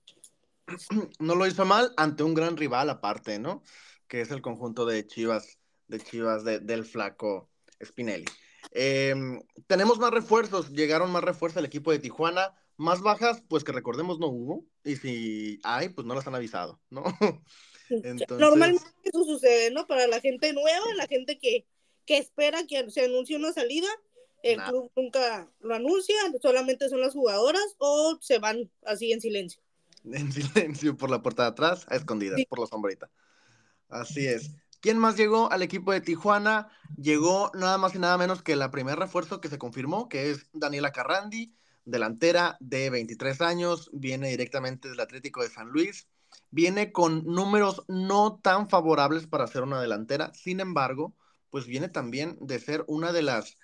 No 1.19 1.35
lo 1.35 1.47
hizo 1.47 1.67
mal 1.67 1.93
ante 1.99 2.23
un 2.23 2.33
gran 2.33 2.57
rival 2.57 2.89
aparte, 2.89 3.39
¿no? 3.39 3.63
Que 4.09 4.23
es 4.23 4.31
el 4.31 4.41
conjunto 4.41 4.87
de 4.87 5.07
Chivas, 5.07 5.59
de 5.89 6.01
Chivas 6.01 6.45
de, 6.45 6.61
del 6.61 6.87
flaco 6.87 7.51
Spinelli. 7.85 8.25
Eh, 8.73 9.15
tenemos 9.67 9.99
más 9.99 10.13
refuerzos, 10.13 10.71
llegaron 10.71 11.13
más 11.13 11.23
refuerzos 11.23 11.59
al 11.59 11.67
equipo 11.67 11.93
de 11.93 11.99
Tijuana, 11.99 12.55
más 12.79 13.03
bajas, 13.03 13.43
pues 13.51 13.65
que 13.65 13.73
recordemos 13.73 14.19
no 14.19 14.29
hubo, 14.29 14.65
y 14.83 14.97
si 14.97 15.61
hay, 15.63 15.91
pues 15.91 16.07
no 16.07 16.15
las 16.15 16.27
han 16.27 16.35
avisado, 16.35 16.81
¿no? 16.89 17.05
Entonces... 17.91 18.39
Normalmente 18.39 18.87
eso 19.03 19.25
sucede, 19.25 19.71
¿no? 19.71 19.87
Para 19.87 20.07
la 20.07 20.21
gente 20.21 20.55
nueva, 20.55 20.87
la 20.97 21.07
gente 21.07 21.39
que, 21.39 21.67
que 22.07 22.19
espera 22.19 22.67
que 22.67 22.91
se 22.91 23.05
anuncie 23.05 23.37
una 23.37 23.53
salida, 23.53 23.89
el 24.43 24.59
nah. 24.59 24.69
club 24.69 24.91
nunca 24.97 25.51
lo 25.61 25.75
anuncia, 25.75 26.17
solamente 26.43 26.89
son 26.89 27.01
las 27.01 27.15
jugadoras 27.15 27.75
o 27.79 28.19
se 28.21 28.39
van 28.39 28.71
así 28.85 29.13
en 29.13 29.21
silencio. 29.21 29.63
En 30.05 30.31
silencio 30.33 30.97
por 30.97 31.11
la 31.11 31.23
puerta 31.23 31.45
de 31.45 31.49
atrás, 31.49 31.87
a 31.89 31.97
escondidas, 31.97 32.37
sí. 32.37 32.47
por 32.47 32.61
la 32.61 32.67
sombrita. 32.67 33.11
Así 33.89 34.27
es. 34.27 34.51
¿Quién 34.81 34.99
más 34.99 35.17
llegó 35.17 35.51
al 35.51 35.63
equipo 35.63 35.93
de 35.93 36.03
Tijuana? 36.03 36.69
Llegó 36.99 37.51
nada 37.55 37.79
más 37.79 37.95
y 37.95 37.99
nada 37.99 38.19
menos 38.19 38.43
que 38.43 38.55
la 38.55 38.71
primer 38.71 38.99
refuerzo 38.99 39.41
que 39.41 39.49
se 39.49 39.57
confirmó, 39.57 40.11
que 40.11 40.31
es 40.31 40.47
Daniela 40.53 40.93
Carrandi, 40.93 41.55
delantera 41.87 42.59
de 42.61 42.91
23 42.91 43.41
años, 43.41 43.89
viene 43.95 44.29
directamente 44.29 44.91
del 44.91 45.01
Atlético 45.01 45.43
de 45.43 45.49
San 45.49 45.69
Luis, 45.69 46.07
viene 46.51 46.93
con 46.93 47.25
números 47.25 47.83
no 47.89 48.41
tan 48.43 48.69
favorables 48.69 49.27
para 49.27 49.47
ser 49.47 49.63
una 49.63 49.81
delantera, 49.81 50.33
sin 50.35 50.61
embargo, 50.61 51.15
pues 51.55 51.69
viene 51.69 51.89
también 51.89 52.37
de 52.41 52.59
ser 52.59 52.83
una 52.89 53.13
de 53.13 53.23
las 53.23 53.59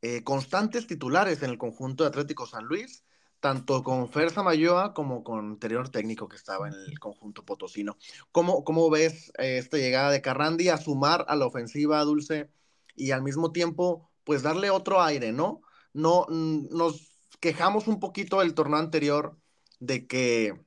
eh, 0.00 0.22
constantes 0.22 0.86
titulares 0.86 1.42
en 1.42 1.50
el 1.50 1.58
conjunto 1.58 2.04
de 2.04 2.08
Atlético 2.10 2.46
San 2.46 2.66
Luis, 2.66 3.02
tanto 3.40 3.82
con 3.82 4.08
Ferza 4.08 4.44
Mayoa 4.44 4.94
como 4.94 5.24
con 5.24 5.40
anterior 5.40 5.88
técnico 5.88 6.28
que 6.28 6.36
estaba 6.36 6.68
en 6.68 6.74
el 6.74 7.00
conjunto 7.00 7.44
potosino. 7.44 7.98
¿Cómo, 8.30 8.62
cómo 8.62 8.88
ves 8.90 9.32
eh, 9.38 9.58
esta 9.58 9.76
llegada 9.76 10.12
de 10.12 10.22
Carrandi 10.22 10.68
a 10.68 10.76
sumar 10.76 11.24
a 11.26 11.34
la 11.34 11.44
ofensiva 11.44 12.04
Dulce 12.04 12.48
y 12.94 13.10
al 13.10 13.24
mismo 13.24 13.50
tiempo, 13.50 14.08
pues 14.22 14.42
darle 14.42 14.70
otro 14.70 15.02
aire, 15.02 15.32
¿no? 15.32 15.62
No 15.92 16.26
nos 16.28 17.18
quejamos 17.40 17.88
un 17.88 17.98
poquito 17.98 18.38
del 18.38 18.54
torneo 18.54 18.78
anterior 18.78 19.36
de 19.80 20.06
que 20.06 20.60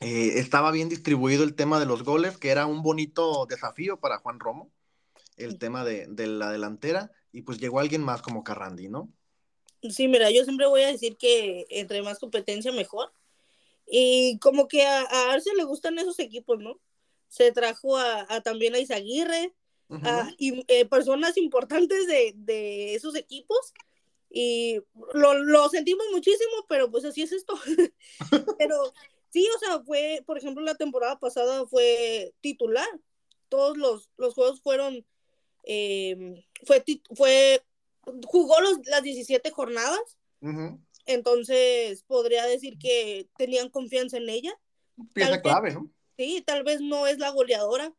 eh, 0.00 0.40
estaba 0.40 0.72
bien 0.72 0.88
distribuido 0.88 1.44
el 1.44 1.54
tema 1.54 1.78
de 1.78 1.86
los 1.86 2.02
goles, 2.02 2.36
que 2.36 2.50
era 2.50 2.66
un 2.66 2.82
bonito 2.82 3.46
desafío 3.46 4.00
para 4.00 4.18
Juan 4.18 4.40
Romo, 4.40 4.71
el 5.36 5.58
tema 5.58 5.84
de, 5.84 6.06
de 6.08 6.26
la 6.26 6.50
delantera, 6.50 7.10
y 7.32 7.42
pues 7.42 7.58
llegó 7.58 7.80
alguien 7.80 8.02
más 8.02 8.22
como 8.22 8.44
Carrandi, 8.44 8.88
¿no? 8.88 9.12
Sí, 9.90 10.06
mira, 10.06 10.30
yo 10.30 10.44
siempre 10.44 10.66
voy 10.66 10.82
a 10.82 10.92
decir 10.92 11.16
que 11.16 11.66
entre 11.70 12.02
más 12.02 12.18
competencia 12.18 12.70
mejor. 12.72 13.12
Y 13.86 14.38
como 14.38 14.68
que 14.68 14.82
a, 14.82 15.02
a 15.02 15.32
Arce 15.32 15.50
le 15.56 15.64
gustan 15.64 15.98
esos 15.98 16.18
equipos, 16.18 16.58
¿no? 16.60 16.80
Se 17.28 17.50
trajo 17.52 17.96
a, 17.96 18.26
a 18.28 18.40
también 18.42 18.74
a 18.74 18.78
Izaguirre, 18.78 19.54
uh 19.88 19.96
-huh. 19.96 20.06
a, 20.06 20.34
y 20.38 20.64
eh, 20.68 20.84
personas 20.86 21.36
importantes 21.36 22.06
de, 22.06 22.32
de, 22.36 22.94
esos 22.94 23.16
equipos. 23.16 23.72
Y 24.30 24.80
lo, 25.14 25.34
lo, 25.34 25.68
sentimos 25.68 26.06
muchísimo, 26.12 26.64
pero 26.68 26.90
pues 26.90 27.04
así 27.04 27.22
es 27.22 27.32
esto. 27.32 27.54
pero 28.58 28.92
sí, 29.30 29.46
o 29.56 29.58
sea, 29.58 29.82
fue, 29.82 30.22
por 30.26 30.38
ejemplo, 30.38 30.62
la 30.62 30.76
temporada 30.76 31.18
pasada 31.18 31.66
fue 31.66 32.34
titular. 32.40 32.88
Todos 33.48 33.76
los, 33.76 34.10
los 34.16 34.34
juegos 34.34 34.62
fueron, 34.62 35.04
eh, 35.62 36.44
fue, 36.64 36.84
fue 37.14 37.62
jugó 38.26 38.60
los, 38.60 38.86
las 38.86 39.02
17 39.02 39.50
jornadas. 39.50 40.18
Uh 40.40 40.48
-huh. 40.48 40.80
Entonces, 41.06 42.02
podría 42.04 42.46
decir 42.46 42.78
que 42.78 43.28
tenían 43.36 43.68
confianza 43.68 44.16
en 44.16 44.28
ella. 44.28 44.58
Pieza 45.12 45.40
clave, 45.40 45.72
¿no? 45.72 45.90
Sí, 46.16 46.42
tal 46.46 46.62
vez 46.62 46.80
no 46.80 47.06
es 47.06 47.18
la 47.18 47.30
goleadora 47.30 47.92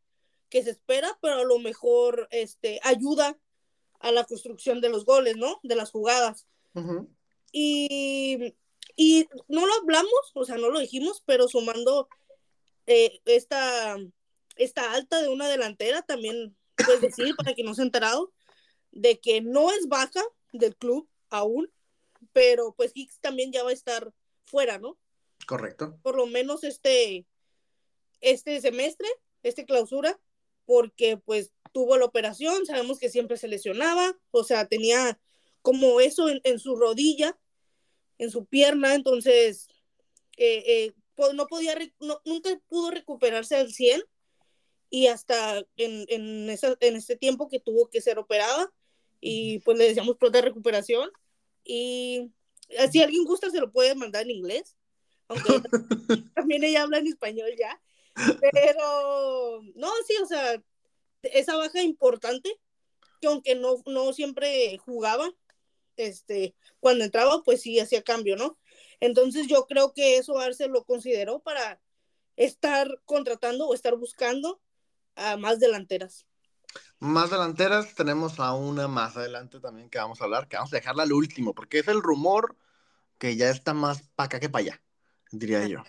que 0.48 0.62
se 0.62 0.70
espera, 0.70 1.18
pero 1.20 1.40
a 1.40 1.44
lo 1.44 1.58
mejor 1.58 2.28
este, 2.30 2.80
ayuda 2.82 3.38
a 3.98 4.12
la 4.12 4.24
construcción 4.24 4.80
de 4.80 4.88
los 4.88 5.04
goles, 5.04 5.36
¿no? 5.36 5.60
De 5.62 5.74
las 5.76 5.90
jugadas. 5.90 6.46
Uh 6.74 6.80
-huh. 6.80 7.08
y, 7.52 8.54
y, 8.96 9.26
no 9.48 9.66
lo 9.66 9.74
hablamos, 9.74 10.32
o 10.34 10.44
sea, 10.44 10.56
no 10.56 10.70
lo 10.70 10.80
dijimos, 10.80 11.22
pero 11.26 11.48
sumando 11.48 12.08
eh, 12.86 13.20
esta, 13.24 13.96
esta 14.56 14.92
alta 14.92 15.22
de 15.22 15.28
una 15.28 15.48
delantera, 15.48 16.02
también 16.02 16.56
puedes 16.76 17.00
decir, 17.00 17.34
para 17.36 17.54
que 17.54 17.62
no 17.62 17.74
se 17.74 17.82
ha 17.82 17.84
enterado, 17.84 18.32
de 18.90 19.18
que 19.20 19.40
no 19.40 19.70
es 19.70 19.88
baja 19.88 20.22
del 20.52 20.76
club 20.76 21.08
aún, 21.30 21.70
pero 22.32 22.74
pues 22.76 22.92
Hicks 22.94 23.20
también 23.20 23.52
ya 23.52 23.62
va 23.62 23.70
a 23.70 23.74
estar 23.74 24.12
fuera, 24.44 24.78
¿no? 24.78 24.98
Correcto. 25.46 25.98
Por 26.02 26.16
lo 26.16 26.26
menos 26.26 26.64
este, 26.64 27.26
este 28.20 28.60
semestre, 28.60 29.08
este 29.42 29.66
clausura, 29.66 30.18
porque 30.64 31.16
pues 31.16 31.52
tuvo 31.72 31.96
la 31.96 32.04
operación, 32.04 32.66
sabemos 32.66 32.98
que 32.98 33.10
siempre 33.10 33.36
se 33.36 33.48
lesionaba, 33.48 34.16
o 34.30 34.44
sea, 34.44 34.66
tenía 34.66 35.18
como 35.60 36.00
eso 36.00 36.28
en, 36.28 36.40
en 36.44 36.58
su 36.58 36.76
rodilla, 36.76 37.38
en 38.18 38.30
su 38.30 38.46
pierna, 38.46 38.94
entonces 38.94 39.68
eh, 40.36 40.62
eh, 40.66 40.92
pues 41.14 41.34
no 41.34 41.46
podía, 41.46 41.76
no, 42.00 42.20
nunca 42.24 42.50
pudo 42.68 42.90
recuperarse 42.90 43.56
al 43.56 43.72
100 43.72 44.02
y 44.90 45.08
hasta 45.08 45.58
en, 45.76 46.06
en, 46.08 46.50
esa, 46.50 46.76
en 46.80 46.96
este 46.96 47.16
tiempo 47.16 47.48
que 47.48 47.60
tuvo 47.60 47.88
que 47.88 48.00
ser 48.00 48.18
operada, 48.18 48.72
y 49.20 49.60
pues 49.60 49.78
le 49.78 49.88
decíamos 49.88 50.16
pronta 50.16 50.42
recuperación. 50.42 51.10
Y 51.64 52.30
eh, 52.68 52.88
si 52.92 53.02
alguien 53.02 53.24
gusta, 53.24 53.50
se 53.50 53.58
lo 53.58 53.72
puede 53.72 53.94
mandar 53.94 54.22
en 54.22 54.32
inglés, 54.32 54.76
aunque 55.28 55.48
también 56.34 56.62
ella 56.62 56.82
habla 56.82 56.98
en 56.98 57.06
español 57.06 57.50
ya. 57.58 57.80
Pero, 58.52 59.62
no, 59.74 59.90
sí, 60.06 60.14
o 60.22 60.26
sea, 60.26 60.62
esa 61.22 61.56
baja 61.56 61.82
importante, 61.82 62.60
que 63.20 63.28
aunque 63.28 63.54
no, 63.54 63.82
no 63.86 64.12
siempre 64.12 64.76
jugaba, 64.78 65.32
este, 65.96 66.54
cuando 66.80 67.04
entraba, 67.04 67.42
pues 67.42 67.62
sí 67.62 67.80
hacía 67.80 68.02
cambio, 68.02 68.36
¿no? 68.36 68.58
Entonces 69.00 69.46
yo 69.46 69.66
creo 69.66 69.92
que 69.92 70.18
eso 70.18 70.38
Arce 70.38 70.68
lo 70.68 70.84
consideró 70.84 71.40
para 71.40 71.80
estar 72.36 73.00
contratando 73.04 73.66
o 73.66 73.74
estar 73.74 73.96
buscando 73.96 74.60
a 75.16 75.36
más 75.36 75.60
delanteras. 75.60 76.26
Más 76.98 77.30
delanteras, 77.30 77.94
tenemos 77.94 78.40
a 78.40 78.54
una 78.54 78.88
más 78.88 79.16
adelante 79.16 79.60
también 79.60 79.90
que 79.90 79.98
vamos 79.98 80.20
a 80.20 80.24
hablar, 80.24 80.48
que 80.48 80.56
vamos 80.56 80.72
a 80.72 80.76
dejarla 80.76 81.02
al 81.02 81.12
último, 81.12 81.54
porque 81.54 81.80
es 81.80 81.88
el 81.88 82.02
rumor 82.02 82.56
que 83.18 83.36
ya 83.36 83.50
está 83.50 83.74
más 83.74 84.02
para 84.14 84.26
acá 84.26 84.40
que 84.40 84.48
para 84.48 84.64
allá, 84.64 84.82
diría 85.30 85.66
yo. 85.66 85.82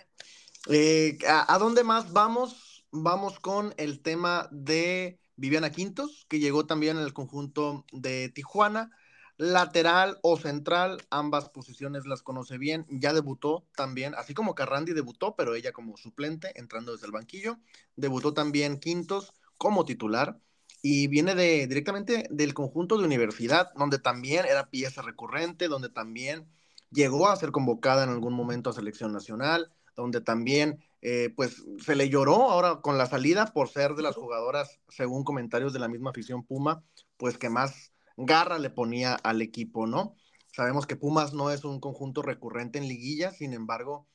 Eh, 0.68 1.18
¿a, 1.28 1.54
¿a, 1.54 1.58
dónde 1.58 1.84
más 1.84 2.12
vamos? 2.12 2.84
Vamos 2.90 3.40
con 3.40 3.74
el 3.76 4.02
tema 4.02 4.48
de 4.50 5.20
Viviana 5.36 5.70
Quintos, 5.70 6.26
que 6.28 6.38
llegó 6.38 6.66
también 6.66 6.96
en 6.96 7.04
el 7.04 7.12
conjunto 7.12 7.84
de 7.92 8.28
Tijuana. 8.30 8.90
Lateral 9.38 10.18
o 10.22 10.38
central, 10.38 11.02
ambas 11.10 11.50
posiciones 11.50 12.06
las 12.06 12.22
conoce 12.22 12.56
bien, 12.56 12.86
ya 12.88 13.12
debutó 13.12 13.66
también, 13.76 14.14
así 14.14 14.32
como 14.32 14.54
Carrandi 14.54 14.94
debutó, 14.94 15.36
pero 15.36 15.54
ella 15.54 15.72
como 15.72 15.98
suplente, 15.98 16.58
entrando 16.58 16.92
desde 16.92 17.06
el 17.06 17.12
banquillo. 17.12 17.58
Debutó 17.96 18.32
también 18.32 18.80
Quintos 18.80 19.34
como 19.58 19.84
titular 19.84 20.38
y 20.80 21.08
viene 21.08 21.34
de, 21.34 21.66
directamente 21.66 22.26
del 22.30 22.54
conjunto 22.54 22.96
de 22.96 23.04
universidad, 23.04 23.72
donde 23.74 23.98
también 23.98 24.46
era 24.46 24.70
pieza 24.70 25.02
recurrente, 25.02 25.68
donde 25.68 25.88
también 25.88 26.48
llegó 26.90 27.28
a 27.28 27.36
ser 27.36 27.50
convocada 27.50 28.04
en 28.04 28.10
algún 28.10 28.32
momento 28.34 28.70
a 28.70 28.72
selección 28.72 29.12
nacional, 29.12 29.70
donde 29.96 30.20
también 30.20 30.78
eh, 31.02 31.32
pues 31.34 31.64
se 31.84 31.94
le 31.94 32.08
lloró 32.08 32.50
ahora 32.50 32.80
con 32.80 32.98
la 32.98 33.06
salida 33.06 33.52
por 33.52 33.68
ser 33.68 33.94
de 33.94 34.02
las 34.02 34.16
jugadoras, 34.16 34.80
según 34.88 35.24
comentarios 35.24 35.72
de 35.72 35.78
la 35.78 35.88
misma 35.88 36.10
afición 36.10 36.44
Puma, 36.44 36.82
pues 37.16 37.38
que 37.38 37.50
más 37.50 37.92
garra 38.16 38.58
le 38.58 38.70
ponía 38.70 39.14
al 39.14 39.42
equipo, 39.42 39.86
¿no? 39.86 40.16
Sabemos 40.52 40.86
que 40.86 40.96
Pumas 40.96 41.34
no 41.34 41.50
es 41.50 41.64
un 41.64 41.80
conjunto 41.80 42.22
recurrente 42.22 42.78
en 42.78 42.88
liguilla, 42.88 43.30
sin 43.30 43.52
embargo, 43.52 44.08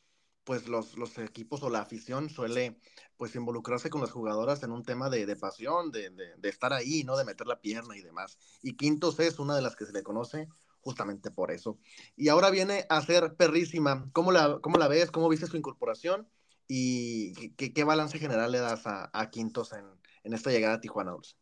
pues 0.44 0.68
los, 0.68 0.98
los, 0.98 1.18
equipos 1.20 1.62
o 1.64 1.70
la 1.70 1.82
afición 1.82 2.30
suele 2.30 2.80
pues 3.16 3.36
involucrarse 3.36 3.92
con 3.92 4.02
las 4.02 4.12
jugadoras 4.12 4.64
en 4.64 4.72
un 4.72 4.84
tema 4.84 5.10
de, 5.10 5.28
de 5.28 5.36
pasión, 5.36 5.92
de, 5.92 6.10
de, 6.10 6.50
estar 6.50 6.74
ahí, 6.74 7.04
¿no? 7.04 7.16
De 7.16 7.26
meter 7.26 7.46
la 7.46 7.62
pierna 7.62 7.96
y 7.96 8.02
demás. 8.02 8.40
Y 8.64 8.76
Quintos 8.76 9.20
es 9.20 9.38
una 9.38 9.56
de 9.56 9.62
las 9.62 9.76
que 9.76 9.86
se 9.86 9.94
le 9.94 10.02
conoce 10.02 10.48
justamente 10.82 11.30
por 11.30 11.52
eso. 11.52 11.78
Y 12.16 12.30
ahora 12.30 12.50
viene 12.50 12.86
a 12.90 13.02
ser 13.02 13.36
perrísima. 13.36 14.10
¿Cómo 14.14 14.32
la, 14.32 14.60
cómo 14.62 14.78
la 14.78 14.88
ves? 14.88 15.12
¿Cómo 15.12 15.30
viste 15.30 15.46
su 15.46 15.58
incorporación? 15.58 16.28
¿Y 16.68 17.52
qué, 17.56 17.74
qué 17.74 17.84
balance 17.84 18.18
general 18.18 18.52
le 18.52 18.60
das 18.60 18.88
a, 18.88 19.10
a 19.14 19.30
Quintos 19.30 19.74
en, 19.74 19.86
en, 20.24 20.34
esta 20.34 20.52
llegada 20.52 20.76
a 20.76 20.82
Tijuana 20.82 21.12
Dulce? 21.12 21.36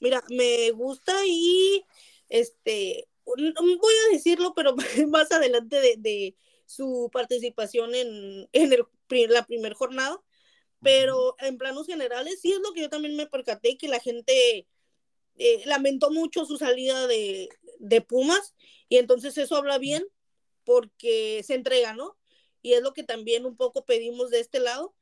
Mira, 0.00 0.22
me 0.28 0.70
gusta 0.72 1.14
y 1.26 1.84
este, 2.28 3.08
voy 3.24 3.94
a 4.08 4.12
decirlo, 4.12 4.54
pero 4.54 4.74
más 5.08 5.32
adelante 5.32 5.80
de, 5.80 5.96
de 5.98 6.36
su 6.66 7.10
participación 7.12 7.94
en, 7.94 8.48
en 8.52 8.72
el, 8.72 8.86
la 9.28 9.46
primera 9.46 9.74
jornada, 9.74 10.20
pero 10.82 11.36
en 11.40 11.58
planos 11.58 11.86
generales 11.86 12.40
sí 12.40 12.52
es 12.52 12.60
lo 12.60 12.72
que 12.72 12.82
yo 12.82 12.90
también 12.90 13.16
me 13.16 13.26
percaté, 13.26 13.78
que 13.78 13.88
la 13.88 14.00
gente 14.00 14.66
eh, 15.36 15.62
lamentó 15.66 16.10
mucho 16.10 16.44
su 16.44 16.58
salida 16.58 17.06
de, 17.06 17.48
de, 17.78 18.00
Pumas 18.00 18.54
y 18.88 18.96
entonces 18.96 19.36
eso 19.38 19.56
habla 19.56 19.78
bien 19.78 20.04
porque 20.64 21.42
se 21.44 21.54
entrega, 21.54 21.94
¿no? 21.94 22.16
Y 22.62 22.72
es 22.74 22.82
lo 22.82 22.92
que 22.92 23.04
también 23.04 23.46
un 23.46 23.56
poco 23.56 23.84
pedimos 23.84 24.30
de 24.30 24.40
este 24.40 24.58
lado. 24.58 24.94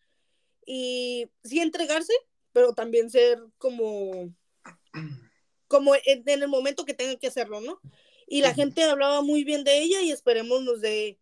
Y 0.67 1.29
sí 1.43 1.61
entregarse, 1.61 2.13
pero 2.53 2.75
también 2.75 3.11
ser 3.11 3.39
como, 3.59 4.35
como 5.69 5.95
en, 5.95 6.23
el 6.27 6.49
momento 6.49 6.85
que 6.85 6.95
tenga 6.95 7.17
que 7.17 7.27
hacerlo, 7.27 7.61
¿no? 7.61 7.81
Y 8.27 8.41
la 8.41 8.55
gente 8.55 8.85
hablaba 8.85 9.23
muy 9.23 9.45
bien 9.45 9.65
de 9.65 9.79
ella 9.79 10.01
y 10.03 10.11
esperemos 10.11 10.63
nos, 10.63 10.81
de, 10.81 11.19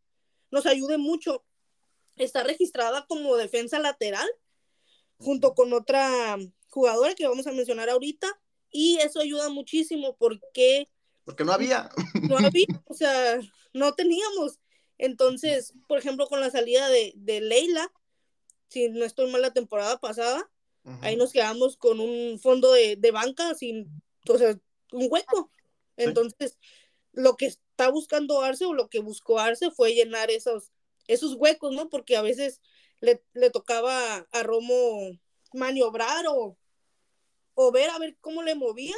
nos 0.50 0.66
ayude 0.66 0.98
mucho. 0.98 1.44
Está 2.16 2.42
registrada 2.42 3.06
como 3.06 3.36
defensa 3.36 3.78
lateral 3.78 4.28
junto 5.18 5.54
con 5.54 5.72
otra 5.72 6.38
jugadora 6.68 7.14
que 7.14 7.26
vamos 7.26 7.46
a 7.46 7.52
mencionar 7.52 7.88
ahorita 7.88 8.28
y 8.70 8.98
eso 8.98 9.20
ayuda 9.20 9.48
muchísimo 9.48 10.16
porque... 10.16 10.88
Porque 11.24 11.44
no 11.44 11.52
había. 11.52 11.90
No 12.22 12.38
había, 12.38 12.66
o 12.86 12.94
sea, 12.94 13.40
no 13.72 13.94
teníamos. 13.94 14.58
Entonces, 14.98 15.74
por 15.86 15.98
ejemplo, 15.98 16.26
con 16.26 16.40
la 16.40 16.50
salida 16.50 16.88
de, 16.88 17.12
de 17.16 17.40
Leila, 17.40 17.92
si 18.68 18.88
no 18.88 19.04
estoy 19.04 19.30
mal 19.30 19.42
la 19.42 19.52
temporada 19.52 19.98
pasada, 19.98 20.50
ahí 21.00 21.16
nos 21.16 21.32
quedamos 21.32 21.76
con 21.76 22.00
un 22.00 22.40
fondo 22.40 22.72
de, 22.72 22.96
de, 22.96 23.10
banca 23.10 23.54
sin, 23.54 24.02
o 24.28 24.38
sea, 24.38 24.58
un 24.92 25.06
hueco. 25.10 25.50
Entonces, 25.96 26.58
lo 27.12 27.36
que 27.36 27.46
está 27.46 27.90
buscando 27.90 28.40
Arce 28.40 28.64
o 28.64 28.72
lo 28.72 28.88
que 28.88 29.00
buscó 29.00 29.38
Arce 29.38 29.70
fue 29.70 29.94
llenar 29.94 30.30
esos, 30.30 30.72
esos 31.06 31.34
huecos, 31.34 31.74
¿no? 31.74 31.88
Porque 31.88 32.16
a 32.16 32.22
veces 32.22 32.60
le, 33.00 33.22
le 33.34 33.50
tocaba 33.50 34.26
a 34.30 34.42
Romo 34.42 35.10
maniobrar 35.52 36.26
o, 36.28 36.56
o 37.54 37.72
ver 37.72 37.90
a 37.90 37.98
ver 37.98 38.16
cómo 38.20 38.42
le 38.42 38.54
movía 38.54 38.96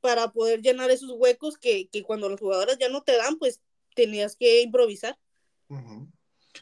para 0.00 0.32
poder 0.32 0.60
llenar 0.60 0.90
esos 0.90 1.10
huecos 1.12 1.56
que, 1.56 1.88
que 1.88 2.02
cuando 2.02 2.28
los 2.28 2.40
jugadores 2.40 2.78
ya 2.78 2.88
no 2.88 3.02
te 3.02 3.16
dan, 3.16 3.38
pues 3.38 3.60
tenías 3.94 4.36
que 4.36 4.62
improvisar. 4.62 5.18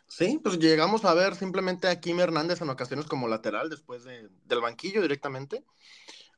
Sí, 0.06 0.38
pues 0.42 0.58
llegamos 0.58 1.04
a 1.04 1.14
ver 1.14 1.34
simplemente 1.34 1.88
a 1.88 1.98
Kim 1.98 2.20
Hernández 2.20 2.60
en 2.60 2.70
ocasiones 2.70 3.06
como 3.06 3.28
lateral 3.28 3.68
después 3.68 4.04
de, 4.04 4.28
del 4.44 4.60
banquillo 4.60 5.02
directamente. 5.02 5.64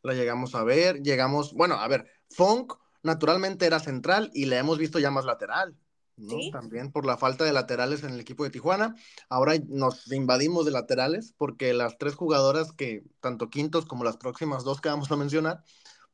La 0.04 0.14
llegamos 0.14 0.54
a 0.54 0.62
ver, 0.62 1.02
llegamos, 1.02 1.54
bueno, 1.54 1.76
a 1.76 1.88
ver, 1.88 2.06
Funk 2.28 2.74
naturalmente 3.02 3.64
era 3.64 3.80
central 3.80 4.30
y 4.34 4.44
le 4.44 4.58
hemos 4.58 4.78
visto 4.78 4.98
ya 4.98 5.10
más 5.10 5.24
lateral. 5.24 5.76
¿no? 6.16 6.36
También 6.52 6.92
por 6.92 7.06
la 7.06 7.16
falta 7.16 7.44
de 7.44 7.52
laterales 7.52 8.04
en 8.04 8.10
el 8.10 8.20
equipo 8.20 8.44
de 8.44 8.50
Tijuana. 8.50 8.94
Ahora 9.30 9.54
nos 9.66 10.12
invadimos 10.12 10.66
de 10.66 10.72
laterales 10.72 11.34
porque 11.38 11.72
las 11.72 11.96
tres 11.98 12.14
jugadoras 12.14 12.70
que, 12.72 13.02
tanto 13.20 13.48
Quintos 13.48 13.86
como 13.86 14.04
las 14.04 14.18
próximas 14.18 14.62
dos 14.62 14.82
que 14.82 14.90
vamos 14.90 15.10
a 15.10 15.16
mencionar, 15.16 15.64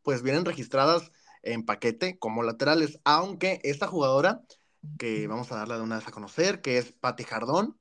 pues 0.02 0.22
vienen 0.22 0.44
registradas 0.44 1.10
en 1.42 1.66
paquete 1.66 2.16
como 2.18 2.44
laterales, 2.44 3.00
aunque 3.04 3.60
esta 3.64 3.88
jugadora, 3.88 4.42
que 4.98 5.26
vamos 5.26 5.50
a 5.50 5.56
darla 5.56 5.76
de 5.76 5.82
una 5.82 5.96
vez 5.96 6.06
a 6.06 6.12
conocer, 6.12 6.60
que 6.60 6.78
es 6.78 6.92
Patti 6.92 7.24
Jardón, 7.24 7.76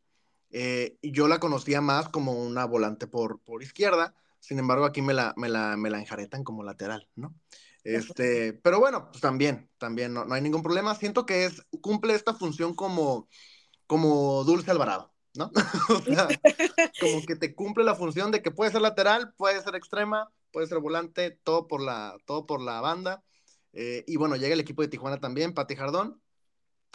eh, 0.49 0.97
yo 1.03 1.27
la 1.27 1.39
conocía 1.39 1.81
más 1.81 2.09
como 2.09 2.33
una 2.33 2.65
volante 2.65 3.05
por, 3.05 3.39
por 3.41 3.61
izquierda, 3.61 4.15
sin 4.39 4.60
embargo 4.60 4.86
aquí 4.86 5.01
me 5.01 5.13
la, 5.13 5.34
me 5.38 5.50
la, 5.50 5.77
me 5.77 5.89
la 5.89 6.00
enjaretan 6.00 6.43
como 6.43 6.63
lateral, 6.63 7.08
¿no? 7.15 7.36
Este, 7.84 8.53
pero 8.53 8.79
bueno, 8.79 9.10
pues 9.10 9.22
también, 9.22 9.69
también 9.77 10.13
no, 10.13 10.25
no, 10.25 10.36
hay 10.36 10.41
ningún 10.41 10.62
problema. 10.62 10.96
Siento 10.96 11.25
que 11.25 11.46
es, 11.46 11.63
cumple 11.81 12.13
esta 12.13 12.34
función 12.34 12.75
como, 12.75 13.27
como 13.88 14.43
Dulce 14.43 14.72
Alvarado, 14.72 15.13
¿no? 15.36 15.51
o 15.89 16.01
sea, 16.01 16.27
como 17.00 17.25
que 17.25 17.36
te 17.36 17.55
cumple 17.55 17.84
la 17.84 17.96
función 17.96 18.31
de 18.31 18.41
que 18.41 18.51
puede 18.51 18.72
ser 18.72 18.81
lateral, 18.81 19.34
puede 19.38 19.62
ser 19.62 19.75
extrema, 19.75 20.31
puede 20.51 20.67
ser 20.67 20.79
volante, 20.79 21.31
todo 21.43 21.67
por 21.67 21.81
la, 21.81 22.17
todo 22.25 22.46
por 22.46 22.62
la 22.62 22.81
banda. 22.81 23.24
Eh, 23.74 24.03
y 24.08 24.17
bueno, 24.17 24.36
llega 24.36 24.53
el 24.53 24.60
equipo 24.60 24.81
de 24.81 24.88
Tijuana 24.88 25.19
también, 25.19 25.53
Pati 25.53 25.75
Jardón, 25.75 26.22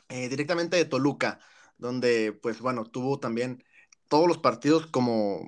eh, 0.09 0.29
directamente 0.29 0.77
de 0.77 0.85
Toluca, 0.85 1.41
donde 1.79 2.33
pues 2.33 2.61
bueno, 2.61 2.85
tuvo 2.85 3.19
también 3.19 3.65
todos 4.09 4.29
los 4.29 4.39
partidos 4.39 4.87
como 4.87 5.41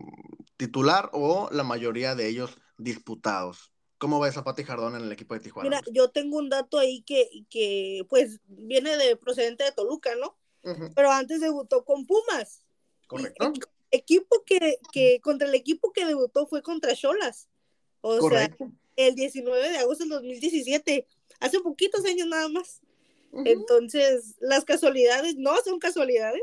titular 0.57 1.11
o 1.12 1.49
la 1.53 1.64
mayoría 1.64 2.14
de 2.14 2.29
ellos 2.29 2.57
disputados. 2.79 3.73
¿Cómo 3.99 4.19
va 4.19 4.29
esa 4.29 4.45
Pati 4.45 4.62
Jardón 4.64 4.95
en 4.97 5.03
el 5.03 5.12
equipo 5.12 5.35
de 5.35 5.40
Tijuana? 5.40 5.69
Mira, 5.71 5.83
yo 5.90 6.11
tengo 6.11 6.37
un 6.37 6.51
dato 6.51 6.79
ahí 6.79 7.03
que, 7.03 7.29
que 7.49 8.05
pues 8.09 8.40
viene 8.47 8.97
de 8.97 9.16
procedente 9.16 9.64
de 9.64 9.73
Toluca, 9.73 10.14
¿no? 10.16 10.37
Pero 10.95 11.12
antes 11.12 11.40
debutó 11.40 11.85
con 11.85 12.07
Pumas. 12.07 12.62
Correcto. 13.07 13.53
equipo 13.92 14.42
que, 14.45 14.81
que, 14.92 15.21
contra 15.21 15.47
el 15.47 15.55
equipo 15.55 15.92
que 15.92 16.05
debutó 16.05 16.47
fue 16.49 16.61
contra 16.61 16.97
Cholas. 16.97 17.49
O 18.01 18.19
Correcto. 18.19 18.64
sea, 18.64 18.73
el 18.97 19.14
19 19.14 19.71
de 19.71 19.79
agosto 19.79 20.05
del 20.05 20.11
2017, 20.11 21.07
hace 21.38 21.61
poquitos 21.61 22.05
años 22.05 22.27
nada 22.27 22.49
más. 22.49 22.81
Entonces, 23.45 24.35
las 24.40 24.64
casualidades 24.64 25.37
no 25.37 25.55
son 25.64 25.79
casualidades. 25.79 26.42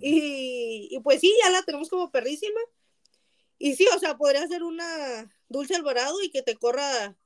y, 0.00 0.88
y, 0.90 1.00
pues 1.00 1.20
sí, 1.20 1.32
ya 1.42 1.50
la 1.50 1.62
tenemos 1.62 1.90
como 1.90 2.10
perrísima. 2.10 2.60
Y 3.62 3.76
sí, 3.76 3.86
o 3.94 3.98
sea, 4.00 4.16
podría 4.16 4.44
ser 4.48 4.64
una 4.64 5.32
Dulce 5.48 5.76
Alvarado 5.76 6.20
y 6.20 6.32
que 6.32 6.42
te 6.42 6.56
corra 6.56 7.16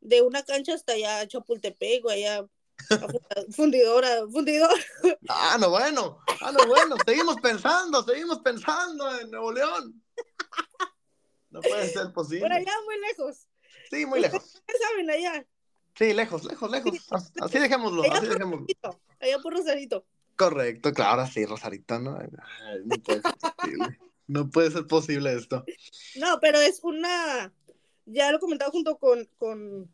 de 0.00 0.20
una 0.20 0.42
cancha 0.42 0.74
hasta 0.74 0.94
allá 0.94 1.24
Chapultepec 1.28 2.04
o 2.04 2.10
allá 2.10 2.44
fundidora, 3.54 4.26
fundidor. 4.32 4.76
Ah, 5.28 5.56
no, 5.60 5.70
bueno, 5.70 6.18
ah, 6.40 6.50
no, 6.50 6.66
bueno, 6.66 6.96
seguimos 7.06 7.36
pensando, 7.36 8.02
seguimos 8.02 8.40
pensando 8.40 9.16
en 9.16 9.30
Nuevo 9.30 9.52
León. 9.52 10.02
No 11.50 11.60
puede 11.60 11.88
ser 11.88 12.12
posible. 12.12 12.40
Por 12.40 12.52
allá 12.52 12.72
muy 12.84 12.98
lejos. 12.98 13.46
Sí, 13.88 14.06
muy 14.06 14.18
lejos. 14.18 14.60
¿Qué 14.66 14.74
saben 14.76 15.08
allá? 15.08 15.46
Sí, 15.94 16.12
lejos, 16.12 16.42
lejos, 16.46 16.68
lejos. 16.68 16.94
Así 17.40 17.60
dejémoslo, 17.60 18.02
allá 18.02 18.14
así 18.14 18.26
dejémoslo. 18.26 18.66
Rosarito, 18.66 19.00
allá 19.20 19.38
por 19.38 19.52
Rosarito. 19.52 20.04
Correcto, 20.34 20.92
claro, 20.92 21.24
sí, 21.28 21.46
Rosarito, 21.46 22.00
¿no? 22.00 22.18
No 22.84 22.96
puede 23.04 23.22
ser 23.22 23.34
posible. 23.56 23.98
No 24.26 24.50
puede 24.50 24.70
ser 24.70 24.86
posible 24.86 25.32
esto. 25.34 25.64
No, 26.16 26.38
pero 26.40 26.60
es 26.60 26.80
una, 26.82 27.52
ya 28.06 28.30
lo 28.30 28.38
he 28.38 28.40
comentado 28.40 28.72
junto 28.72 28.98
con, 28.98 29.28
con, 29.38 29.90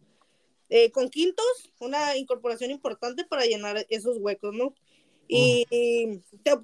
eh, 0.69 0.91
con 0.91 1.11
Quintos, 1.11 1.73
una 1.81 2.17
incorporación 2.17 2.71
importante 2.71 3.25
para 3.25 3.45
llenar 3.45 3.87
esos 3.91 4.17
huecos, 4.19 4.55
¿no? 4.55 4.75
Y, 5.29 5.67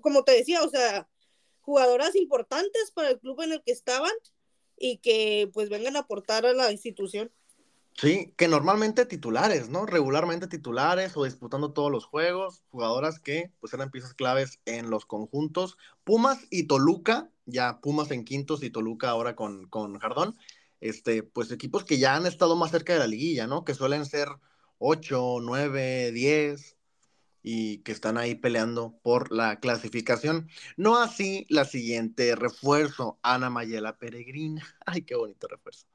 como 0.00 0.24
te 0.24 0.32
decía, 0.32 0.62
o 0.62 0.68
sea, 0.68 1.08
jugadoras 1.60 2.14
importantes 2.16 2.90
para 2.92 3.10
el 3.10 3.18
club 3.18 3.40
en 3.42 3.52
el 3.52 3.62
que 3.62 3.72
estaban 3.72 4.12
y 4.76 4.98
que 4.98 5.50
pues 5.52 5.70
vengan 5.70 5.96
a 5.96 6.00
aportar 6.00 6.44
a 6.44 6.52
la 6.52 6.70
institución. 6.70 7.30
Sí, 8.00 8.32
que 8.36 8.46
normalmente 8.46 9.06
titulares, 9.06 9.70
¿no? 9.70 9.84
Regularmente 9.84 10.46
titulares 10.46 11.16
o 11.16 11.24
disputando 11.24 11.72
todos 11.72 11.90
los 11.90 12.04
juegos, 12.04 12.62
jugadoras 12.68 13.18
que 13.18 13.50
pues 13.58 13.74
eran 13.74 13.90
piezas 13.90 14.14
claves 14.14 14.60
en 14.66 14.88
los 14.88 15.04
conjuntos. 15.04 15.76
Pumas 16.04 16.46
y 16.48 16.68
Toluca, 16.68 17.28
ya 17.44 17.80
Pumas 17.80 18.12
en 18.12 18.24
quintos 18.24 18.62
y 18.62 18.70
Toluca 18.70 19.10
ahora 19.10 19.34
con, 19.34 19.68
con 19.68 19.98
Jardón, 19.98 20.36
este, 20.80 21.24
pues 21.24 21.50
equipos 21.50 21.84
que 21.84 21.98
ya 21.98 22.14
han 22.14 22.26
estado 22.26 22.54
más 22.54 22.70
cerca 22.70 22.92
de 22.92 23.00
la 23.00 23.08
liguilla, 23.08 23.48
¿no? 23.48 23.64
Que 23.64 23.74
suelen 23.74 24.06
ser 24.06 24.28
8, 24.78 25.38
9, 25.42 26.12
10 26.12 26.76
y 27.42 27.78
que 27.78 27.90
están 27.90 28.16
ahí 28.16 28.36
peleando 28.36 28.96
por 29.02 29.32
la 29.32 29.58
clasificación. 29.58 30.48
No 30.76 30.98
así 30.98 31.46
la 31.48 31.64
siguiente 31.64 32.36
refuerzo, 32.36 33.18
Ana 33.22 33.50
Mayela 33.50 33.98
Peregrina. 33.98 34.62
Ay, 34.86 35.02
qué 35.02 35.16
bonito 35.16 35.48
refuerzo. 35.48 35.86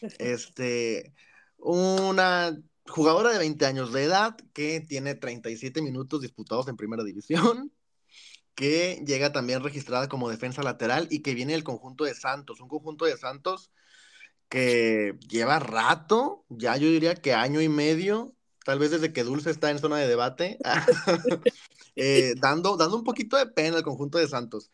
Este, 0.20 1.14
una 1.58 2.56
jugadora 2.88 3.32
de 3.32 3.38
20 3.38 3.66
años 3.66 3.92
de 3.92 4.04
edad 4.04 4.36
que 4.52 4.80
tiene 4.80 5.14
37 5.14 5.82
minutos 5.82 6.22
disputados 6.22 6.68
en 6.68 6.76
primera 6.76 7.04
división, 7.04 7.72
que 8.54 9.02
llega 9.06 9.32
también 9.32 9.62
registrada 9.62 10.08
como 10.08 10.30
defensa 10.30 10.62
lateral 10.62 11.06
y 11.10 11.22
que 11.22 11.34
viene 11.34 11.52
del 11.52 11.64
conjunto 11.64 12.04
de 12.04 12.14
Santos, 12.14 12.60
un 12.60 12.68
conjunto 12.68 13.04
de 13.04 13.16
Santos 13.16 13.70
que 14.48 15.18
lleva 15.28 15.58
rato, 15.58 16.44
ya 16.48 16.76
yo 16.76 16.88
diría 16.88 17.14
que 17.14 17.34
año 17.34 17.60
y 17.60 17.68
medio, 17.68 18.34
tal 18.64 18.78
vez 18.78 18.90
desde 18.90 19.12
que 19.12 19.24
Dulce 19.24 19.50
está 19.50 19.70
en 19.70 19.78
zona 19.78 19.98
de 19.98 20.08
debate, 20.08 20.58
eh, 21.96 22.34
dando, 22.40 22.76
dando 22.76 22.96
un 22.96 23.04
poquito 23.04 23.36
de 23.36 23.46
pena 23.46 23.76
al 23.76 23.82
conjunto 23.82 24.18
de 24.18 24.28
Santos. 24.28 24.70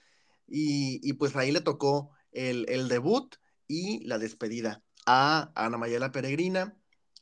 Y, 0.47 1.13
pues 1.15 1.35
ahí 1.37 1.51
le 1.51 1.63
tocó 1.63 2.11
el, 2.31 2.67
el 2.69 2.87
debut 2.89 3.35
y 3.67 4.05
la 4.05 4.19
despedida 4.19 4.84
a 5.07 5.53
Ana 5.55 5.79
Mayela 5.79 6.13
Peregrina, 6.13 6.77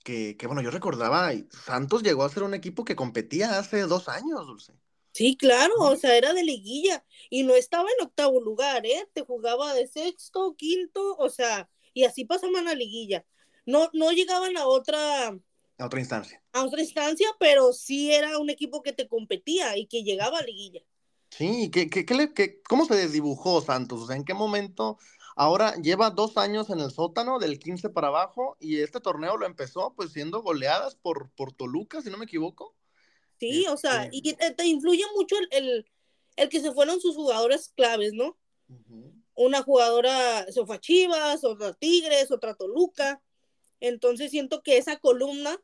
que, 0.05 0.37
que, 0.37 0.47
bueno, 0.47 0.63
yo 0.63 0.71
recordaba, 0.71 1.31
Santos 1.51 2.03
llegó 2.03 2.25
a 2.25 2.29
ser 2.29 2.43
un 2.43 2.55
equipo 2.55 2.85
que 2.85 2.97
competía 2.97 3.59
hace 3.59 3.83
dos 3.83 4.09
años, 4.09 4.47
Dulce. 4.47 4.73
Sí, 5.13 5.37
claro, 5.37 5.75
o 5.79 5.97
sea, 5.97 6.17
era 6.17 6.33
de 6.33 6.43
liguilla 6.43 7.05
y 7.29 7.43
no 7.43 7.55
estaba 7.55 7.89
en 7.91 8.07
octavo 8.07 8.41
lugar, 8.41 8.87
¿eh? 8.87 9.07
Te 9.13 9.23
jugaba 9.23 9.75
de 9.75 9.87
sexto, 9.87 10.55
quinto, 10.57 11.17
o 11.19 11.29
sea, 11.29 11.69
y 11.93 12.05
así 12.05 12.25
pasaban 12.25 12.67
a 12.67 12.75
liguilla. 12.75 13.27
No, 13.67 13.91
no 13.93 14.11
llegaban 14.13 14.57
a 14.57 14.67
otra... 14.67 15.29
A 15.79 15.87
otra 15.87 16.01
instancia. 16.01 16.43
A 16.53 16.65
otra 16.65 16.81
instancia, 16.81 17.29
pero 17.39 17.73
sí 17.73 18.13
era 18.13 18.39
un 18.39 18.49
equipo 18.49 18.83
que 18.83 18.93
te 18.93 19.07
competía 19.07 19.77
y 19.77 19.87
que 19.87 20.03
llegaba 20.03 20.39
a 20.39 20.43
liguilla. 20.43 20.81
Sí, 21.31 21.71
¿qué, 21.71 21.89
qué, 21.89 22.05
qué, 22.05 22.63
¿cómo 22.63 22.87
se 22.87 22.95
desdibujó 22.95 23.61
Santos? 23.61 24.01
O 24.01 24.07
sea, 24.07 24.17
¿en 24.17 24.25
qué 24.25 24.35
momento 24.35 24.99
Ahora 25.35 25.75
lleva 25.77 26.11
dos 26.11 26.37
años 26.37 26.69
en 26.71 26.81
el 26.81 26.91
sótano 26.91 27.39
del 27.39 27.59
15 27.59 27.91
para 27.91 28.09
abajo 28.09 28.57
y 28.61 28.81
este 28.81 29.01
torneo 29.01 29.37
lo 29.37 29.47
empezó 29.47 29.95
pues 29.95 30.13
siendo 30.13 30.43
goleadas 30.43 30.95
por, 30.95 31.31
por 31.31 31.53
Toluca, 31.53 32.03
si 32.03 32.11
no 32.11 32.19
me 32.19 32.25
equivoco. 32.25 32.75
Sí, 33.39 33.67
o 33.69 33.77
sea, 33.77 34.09
y 34.13 34.35
te, 34.35 34.67
influye 34.67 35.05
mucho 35.17 35.35
el, 35.51 35.87
que 36.49 36.61
se 36.61 36.73
fueron 36.73 37.01
sus 37.01 37.17
jugadores 37.17 37.73
claves, 37.75 38.13
¿no? 38.13 38.39
Una 39.35 39.63
jugadora 39.63 40.47
se 40.53 40.65
fue 40.65 40.77
a 40.77 40.81
Chivas, 40.81 41.43
otra 41.43 41.69
a 41.69 41.75
Tigres, 41.75 42.31
otra 42.31 42.53
a 42.53 42.55
Toluca. 42.55 43.23
Entonces 43.81 44.31
siento 44.31 44.63
que 44.63 44.77
esa 44.77 44.99
columna 44.99 45.61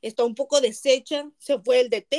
está 0.00 0.24
un 0.24 0.34
poco 0.34 0.60
deshecha. 0.60 1.30
Se 1.38 1.58
fue 1.60 1.80
el 1.80 1.90
DT. 1.90 2.16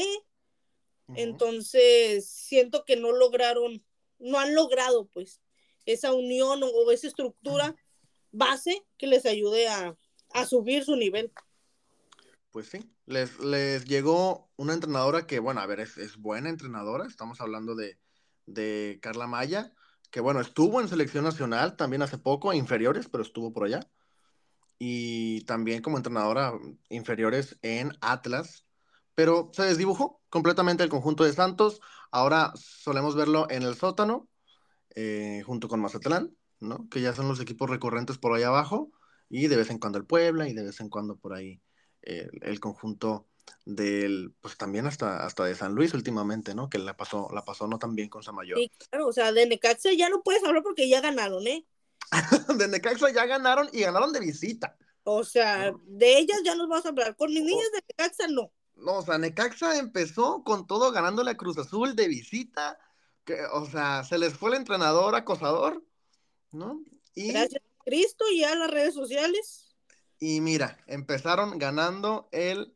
Entonces 1.16 2.28
siento 2.28 2.86
que 2.86 2.96
no 2.96 3.12
lograron, 3.12 3.84
no 4.20 4.40
han 4.40 4.54
logrado 4.54 5.08
pues 5.08 5.42
esa 5.86 6.14
unión 6.14 6.62
o, 6.64 6.92
esa 6.92 7.08
estructura 7.08 7.76
base 8.32 8.86
que 8.98 9.08
les 9.08 9.26
ayude 9.26 9.68
a, 9.68 9.96
a 10.34 10.46
subir 10.46 10.84
su 10.84 10.96
nivel. 10.96 11.32
Pues 12.52 12.68
sí, 12.70 12.88
les, 13.08 13.40
les 13.40 13.86
llegó 13.86 14.52
una 14.58 14.74
entrenadora 14.74 15.26
que, 15.26 15.40
bueno, 15.40 15.60
a 15.62 15.66
ver, 15.66 15.80
es, 15.80 16.18
buena 16.18 16.50
entrenadora. 16.50 17.08
Estamos 17.08 17.42
hablando 17.42 17.76
de, 17.76 17.98
de, 18.46 19.00
Carla 19.02 19.26
Maya, 19.26 19.74
que, 20.12 20.20
bueno, 20.20 20.40
estuvo 20.40 20.80
en 20.80 20.88
selección 20.88 21.24
nacional 21.24 21.76
también 21.76 22.04
hace 22.04 22.20
poco, 22.20 22.54
inferiores, 22.54 23.10
pero 23.10 23.24
estuvo 23.24 23.52
por 23.54 23.66
allá. 23.66 23.90
Y 24.78 25.42
también 25.46 25.82
como 25.82 25.98
entrenadora 25.98 26.54
inferiores 26.90 27.58
en 27.64 27.92
Atlas. 28.02 28.66
Pero 29.16 29.50
se 29.54 29.64
desdibujó 29.64 30.22
completamente 30.30 30.84
el 30.84 30.90
conjunto 30.90 31.24
de 31.24 31.34
Santos. 31.34 31.82
Ahora 32.12 32.54
solemos 32.56 33.16
verlo 33.16 33.48
en 33.50 33.64
el 33.64 33.76
sótano, 33.76 34.30
eh, 34.96 35.42
junto 35.46 35.68
con 35.68 35.80
Mazatlán, 35.80 36.36
¿no? 36.60 36.88
Que 36.90 37.02
ya 37.02 37.14
son 37.14 37.28
los 37.28 37.40
equipos 37.40 37.70
recurrentes 37.70 38.18
por 38.18 38.34
ahí 38.34 38.44
abajo. 38.44 38.92
Y 39.30 39.48
de 39.48 39.58
vez 39.58 39.70
en 39.70 39.80
cuando 39.80 39.98
el 39.98 40.06
Puebla 40.06 40.48
y 40.48 40.54
de 40.54 40.64
vez 40.64 40.80
en 40.80 40.90
cuando 40.90 41.16
por 41.16 41.34
ahí 41.34 41.62
el, 42.02 42.60
conjunto 42.60 43.28
del, 43.66 44.34
pues 44.42 44.58
también 44.58 44.86
hasta, 44.86 45.26
hasta 45.26 45.46
de 45.46 45.56
San 45.56 45.74
Luis 45.74 45.94
últimamente, 45.94 46.54
¿no? 46.54 46.70
Que 46.70 46.78
la 46.78 46.96
pasó, 46.96 47.30
la 47.34 47.44
pasó 47.44 47.68
no 47.68 47.80
tan 47.80 47.96
bien 47.96 48.10
con 48.10 48.24
Samayoa. 48.24 48.60
Sí, 48.60 48.72
claro, 48.90 49.08
o 49.08 49.14
sea, 49.14 49.32
de 49.32 49.48
Necaxa 49.48 49.94
ya 49.94 50.10
no 50.10 50.22
puedes 50.22 50.44
hablar 50.44 50.64
porque 50.64 50.88
ya 50.90 51.02
ganaron, 51.02 51.48
¿eh? 51.48 51.66
de 52.58 52.68
Necaxa 52.68 53.12
ya 53.12 53.26
ganaron 53.26 53.70
y 53.72 53.82
ganaron 53.82 54.14
de 54.14 54.20
visita. 54.20 54.78
O 55.04 55.24
sea, 55.24 55.74
de 55.86 56.18
ellas 56.18 56.40
ya 56.46 56.56
nos 56.56 56.68
vamos 56.68 56.86
a 56.86 56.90
hablar. 56.90 57.16
Con 57.16 57.30
mis 57.34 57.44
niñas 57.44 57.72
de 57.74 57.84
Necaxa 57.90 58.28
no. 58.28 58.52
No, 58.76 58.98
o 58.98 59.02
sea, 59.02 59.18
Necaxa 59.18 59.78
empezó 59.78 60.44
con 60.44 60.68
todo 60.68 60.92
ganando 60.92 61.24
la 61.24 61.36
Cruz 61.36 61.58
Azul 61.58 61.96
de 61.96 62.08
visita. 62.08 62.78
Que, 63.26 63.38
o 63.54 63.66
sea, 63.66 64.04
se 64.04 64.18
les 64.18 64.34
fue 64.34 64.50
el 64.52 64.58
entrenador 64.58 65.16
acosador, 65.16 65.84
¿no? 66.52 66.84
Y... 67.16 67.32
Gracias 67.32 67.62
a 67.64 67.84
Cristo 67.84 68.26
y 68.32 68.44
a 68.44 68.56
las 68.56 68.70
redes 68.70 68.94
sociales. 68.94 69.76
Y 70.20 70.42
mira, 70.42 70.78
empezaron 70.88 71.58
ganando 71.58 72.30
el, 72.32 72.76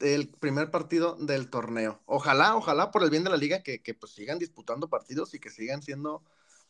el 0.00 0.28
primer 0.28 0.70
partido 0.70 1.16
del 1.16 1.50
torneo. 1.50 2.02
Ojalá, 2.06 2.56
ojalá 2.56 2.90
por 2.90 3.02
el 3.02 3.10
bien 3.10 3.24
de 3.24 3.30
la 3.30 3.36
liga 3.36 3.62
que, 3.62 3.80
pues 3.94 4.12
sigan 4.12 4.38
disputando 4.38 4.88
partidos 4.88 5.34
y 5.34 5.38
que 5.38 5.50
sigan 5.50 5.82
siendo 5.82 6.24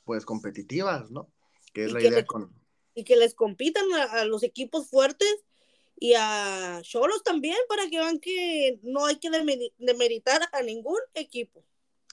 pues 0.05 0.27
competitivas, 0.27 1.11
¿no? 1.11 1.33
Que 1.73 1.87
es 1.87 1.93
la 1.93 2.03
idea 2.03 2.25
con... 2.27 2.53
Y 2.95 3.05
que 3.05 3.17
les 3.17 3.35
compitan 3.35 3.85
a, 3.93 4.25
los 4.25 4.43
equipos 4.43 4.88
fuertes 4.88 5.35
y 5.99 6.14
a 6.17 6.81
Cholos 6.83 7.23
también 7.23 7.57
para 7.69 7.88
que 7.88 7.99
vean 7.99 8.21
que 8.21 8.79
no 8.83 9.07
hay 9.07 9.17
que 9.17 9.31
demeritar 9.79 10.43
a 10.53 10.62
ningún 10.62 11.01
equipo. 11.14 11.64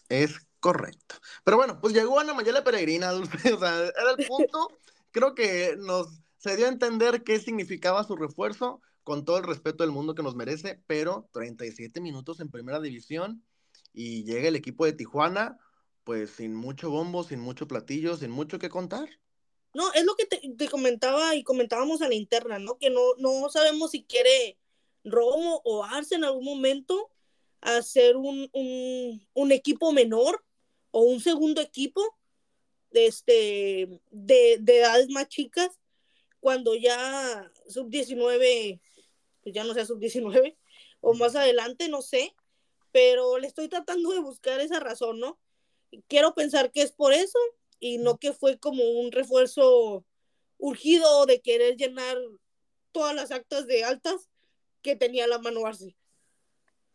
Es 0.07 0.39
correcto. 0.61 1.15
Pero 1.43 1.57
bueno, 1.57 1.81
pues 1.81 1.93
llegó 1.93 2.17
Ana 2.19 2.33
Mayela 2.33 2.63
Peregrina, 2.63 3.11
Dulce. 3.11 3.53
O 3.53 3.59
sea, 3.59 3.77
era 3.79 4.15
el 4.17 4.25
punto. 4.25 4.69
Creo 5.11 5.35
que 5.35 5.75
nos 5.77 6.07
se 6.37 6.55
dio 6.55 6.65
a 6.65 6.69
entender 6.69 7.23
qué 7.23 7.39
significaba 7.39 8.03
su 8.03 8.15
refuerzo, 8.15 8.81
con 9.03 9.25
todo 9.25 9.37
el 9.37 9.43
respeto 9.43 9.83
del 9.83 9.91
mundo 9.91 10.15
que 10.15 10.23
nos 10.23 10.35
merece, 10.35 10.81
pero 10.87 11.29
37 11.33 12.01
minutos 12.01 12.39
en 12.39 12.49
primera 12.49 12.79
división 12.79 13.43
y 13.93 14.23
llega 14.23 14.47
el 14.47 14.55
equipo 14.55 14.85
de 14.85 14.93
Tijuana, 14.93 15.59
pues 16.03 16.31
sin 16.31 16.55
mucho 16.55 16.89
bombo, 16.89 17.23
sin 17.23 17.39
mucho 17.39 17.67
platillo, 17.67 18.17
sin 18.17 18.31
mucho 18.31 18.57
que 18.57 18.69
contar. 18.69 19.07
No, 19.73 19.93
es 19.93 20.03
lo 20.03 20.15
que 20.15 20.25
te, 20.25 20.67
comentaba 20.69 21.35
y 21.35 21.43
comentábamos 21.43 22.01
a 22.01 22.07
la 22.07 22.15
interna, 22.15 22.57
¿no? 22.57 22.77
Que 22.77 22.89
no, 22.89 23.01
no 23.17 23.49
sabemos 23.49 23.91
si 23.91 24.03
quiere 24.03 24.57
Romo 25.03 25.61
o 25.63 25.83
Arce 25.83 26.15
en 26.15 26.23
algún 26.23 26.43
momento 26.43 27.11
hacer 27.61 28.17
un, 28.17 28.49
un, 29.33 29.51
equipo 29.51 29.93
menor 29.93 30.43
o 30.91 31.01
un 31.01 31.19
segundo 31.19 31.61
equipo 31.61 32.01
de, 32.91 33.07
este, 33.07 34.01
de, 34.11 34.57
de 34.59 34.77
edades 34.77 35.09
más 35.09 35.27
chicas 35.27 35.69
cuando 36.39 36.75
ya 36.75 37.51
sub-19, 37.67 38.81
pues 39.43 39.55
ya 39.55 39.63
no 39.63 39.73
sea 39.73 39.85
sub-19, 39.85 40.57
o 40.99 41.13
más 41.13 41.35
adelante, 41.35 41.87
no 41.87 42.01
sé, 42.01 42.35
pero 42.91 43.37
le 43.37 43.47
estoy 43.47 43.69
tratando 43.69 44.11
de 44.11 44.19
buscar 44.19 44.59
esa 44.59 44.79
razón, 44.79 45.19
¿no? 45.19 45.39
Quiero 46.07 46.33
pensar 46.33 46.71
que 46.71 46.81
es 46.81 46.91
por 46.91 47.13
eso 47.13 47.37
y 47.79 47.97
no 47.97 48.17
que 48.17 48.33
fue 48.33 48.57
como 48.57 48.83
un 48.83 49.11
refuerzo 49.11 50.05
urgido 50.57 51.25
de 51.25 51.41
querer 51.41 51.75
llenar 51.75 52.17
todas 52.91 53.15
las 53.15 53.31
actas 53.31 53.67
de 53.67 53.83
altas 53.83 54.29
que 54.81 54.95
tenía 54.95 55.27
la 55.27 55.39
mano 55.39 55.65
Arce. 55.65 55.95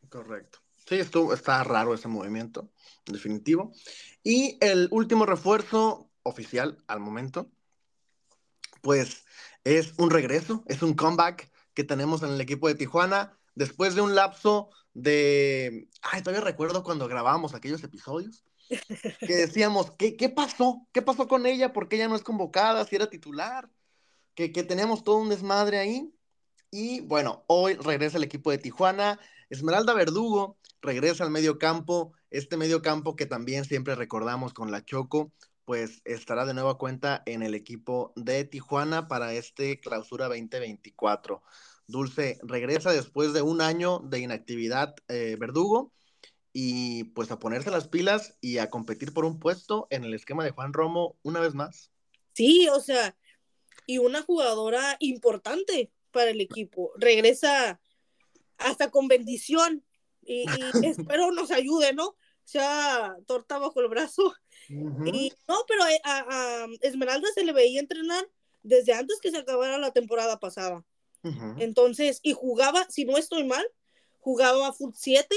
Correcto. 0.08 0.60
Sí, 0.86 0.94
esto, 0.96 1.32
está 1.32 1.64
raro 1.64 1.94
ese 1.94 2.08
movimiento, 2.08 2.70
definitivo. 3.06 3.72
Y 4.22 4.56
el 4.60 4.88
último 4.90 5.26
refuerzo 5.26 6.10
oficial 6.22 6.78
al 6.86 7.00
momento, 7.00 7.50
pues 8.82 9.24
es 9.64 9.94
un 9.98 10.10
regreso, 10.10 10.64
es 10.66 10.82
un 10.82 10.94
comeback 10.94 11.50
que 11.74 11.84
tenemos 11.84 12.22
en 12.22 12.30
el 12.30 12.40
equipo 12.40 12.68
de 12.68 12.76
Tijuana 12.76 13.36
después 13.56 13.96
de 13.96 14.02
un 14.02 14.14
lapso 14.14 14.70
de, 14.94 15.88
ay, 16.02 16.22
todavía 16.22 16.44
recuerdo 16.44 16.84
cuando 16.84 17.08
grabamos 17.08 17.54
aquellos 17.54 17.82
episodios, 17.82 18.44
que 19.20 19.34
decíamos, 19.34 19.90
¿qué, 19.92 20.16
¿qué, 20.16 20.28
pasó? 20.28 20.86
¿Qué 20.92 21.02
pasó 21.02 21.26
con 21.26 21.46
ella? 21.46 21.72
¿Por 21.72 21.88
qué 21.88 21.96
ella 21.96 22.08
no 22.08 22.16
es 22.16 22.22
convocada? 22.22 22.84
Si 22.84 22.96
era 22.96 23.10
titular, 23.10 23.68
que, 24.34 24.52
que 24.52 24.62
tenemos 24.62 25.02
todo 25.02 25.16
un 25.16 25.28
desmadre 25.28 25.78
ahí. 25.78 26.12
Y 26.70 27.00
bueno, 27.00 27.44
hoy 27.46 27.74
regresa 27.74 28.18
el 28.18 28.24
equipo 28.24 28.50
de 28.50 28.58
Tijuana. 28.58 29.20
Esmeralda 29.48 29.94
Verdugo 29.94 30.58
regresa 30.82 31.24
al 31.24 31.30
medio 31.30 31.58
campo, 31.58 32.12
este 32.30 32.56
medio 32.56 32.82
campo 32.82 33.16
que 33.16 33.26
también 33.26 33.64
siempre 33.64 33.94
recordamos 33.94 34.52
con 34.52 34.70
la 34.70 34.84
Choco, 34.84 35.32
pues 35.64 36.00
estará 36.04 36.46
de 36.46 36.54
nueva 36.54 36.78
cuenta 36.78 37.22
en 37.26 37.42
el 37.42 37.54
equipo 37.54 38.12
de 38.16 38.44
Tijuana 38.44 39.08
para 39.08 39.34
este 39.34 39.80
clausura 39.80 40.26
2024. 40.26 41.42
Dulce 41.86 42.38
regresa 42.42 42.92
después 42.92 43.32
de 43.32 43.42
un 43.42 43.60
año 43.60 44.00
de 44.00 44.20
inactividad 44.20 44.94
eh, 45.08 45.36
Verdugo 45.38 45.92
y 46.52 47.04
pues 47.04 47.30
a 47.30 47.38
ponerse 47.38 47.70
las 47.70 47.86
pilas 47.86 48.36
y 48.40 48.58
a 48.58 48.70
competir 48.70 49.12
por 49.12 49.24
un 49.24 49.38
puesto 49.38 49.86
en 49.90 50.04
el 50.04 50.14
esquema 50.14 50.44
de 50.44 50.50
Juan 50.50 50.72
Romo 50.72 51.16
una 51.22 51.40
vez 51.40 51.54
más. 51.54 51.92
Sí, 52.32 52.68
o 52.68 52.80
sea, 52.80 53.16
y 53.86 53.98
una 53.98 54.22
jugadora 54.22 54.96
importante 55.00 55.92
para 56.10 56.30
el 56.30 56.40
equipo. 56.40 56.92
Regresa 56.96 57.80
hasta 58.58 58.90
con 58.90 59.08
bendición 59.08 59.84
y, 60.22 60.42
y 60.42 60.46
espero 60.86 61.30
nos 61.32 61.50
ayude, 61.50 61.92
¿no? 61.92 62.16
sea 62.46 63.16
torta 63.26 63.58
bajo 63.58 63.80
el 63.80 63.88
brazo. 63.88 64.34
Y 64.68 65.32
no, 65.46 65.64
pero 65.68 65.86
eh, 65.86 66.00
a, 66.04 66.66
Esmeralda 66.80 67.28
se 67.34 67.44
le 67.44 67.52
veía 67.52 67.80
entrenar 67.80 68.26
desde 68.62 68.94
antes 68.94 69.20
que 69.20 69.30
se 69.30 69.36
acabara 69.36 69.78
la 69.78 69.92
temporada 69.92 70.40
pasada. 70.40 70.84
Entonces, 71.58 72.20
y 72.22 72.34
jugaba, 72.34 72.86
si 72.88 73.04
no 73.04 73.16
estoy 73.16 73.42
mal, 73.42 73.66
jugaba 74.20 74.72
Foot 74.72 74.94
7. 74.96 75.36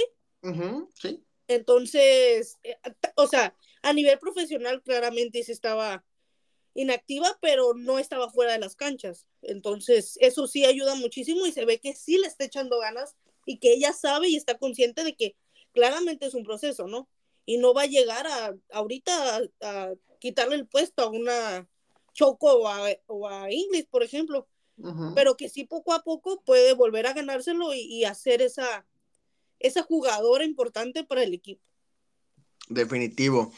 Sí. 0.94 1.24
Entonces, 1.48 2.60
eh, 2.62 2.78
o 3.16 3.26
sea, 3.26 3.56
a 3.82 3.92
nivel 3.94 4.20
profesional 4.20 4.84
claramente 4.84 5.44
se 5.44 5.52
estaba 5.52 6.04
inactiva, 6.74 7.38
pero 7.42 7.74
no 7.74 8.00
estaba 8.00 8.30
fuera 8.30 8.54
de 8.54 8.60
las 8.60 8.76
canchas. 8.76 9.26
Entonces, 9.42 10.18
eso 10.22 10.48
sí 10.48 10.66
ayuda 10.66 10.96
muchísimo 10.96 11.46
y 11.46 11.52
se 11.52 11.66
ve 11.66 11.80
que 11.80 11.96
sí 11.96 12.18
le 12.18 12.28
está 12.28 12.46
echando 12.46 12.80
ganas 12.80 13.16
y 13.46 13.58
que 13.58 13.74
ella 13.74 13.94
sabe 13.94 14.30
y 14.30 14.36
está 14.36 14.58
consciente 14.58 15.04
de 15.04 15.16
que 15.16 15.36
claramente 15.74 16.26
es 16.26 16.34
un 16.34 16.44
proceso, 16.44 16.88
¿no? 16.88 17.10
Y 17.46 17.58
no 17.58 17.74
va 17.74 17.84
a 17.84 17.88
llegar 17.88 18.28
a 18.28 18.56
ahorita 18.72 19.42
a, 19.62 19.94
quitarle 20.20 20.56
el 20.56 20.68
puesto 20.68 21.04
a 21.04 21.10
una 21.10 21.68
Choco 22.14 22.54
o 22.54 22.68
a, 22.68 22.90
o 23.08 23.48
Inglis, 23.48 23.86
por 23.86 24.04
ejemplo, 24.04 24.48
pero 25.16 25.36
que 25.36 25.50
sí 25.50 25.66
poco 25.66 25.94
a 25.94 26.04
poco 26.04 26.42
puede 26.42 26.74
volver 26.74 27.08
a 27.08 27.14
ganárselo 27.14 27.74
y, 27.74 28.06
hacer 28.06 28.42
esa, 28.42 28.86
esa 29.60 29.84
jugadora 29.84 30.46
importante 30.46 31.04
para 31.04 31.24
el 31.24 31.34
equipo. 31.34 31.62
Definitivo. 32.70 33.52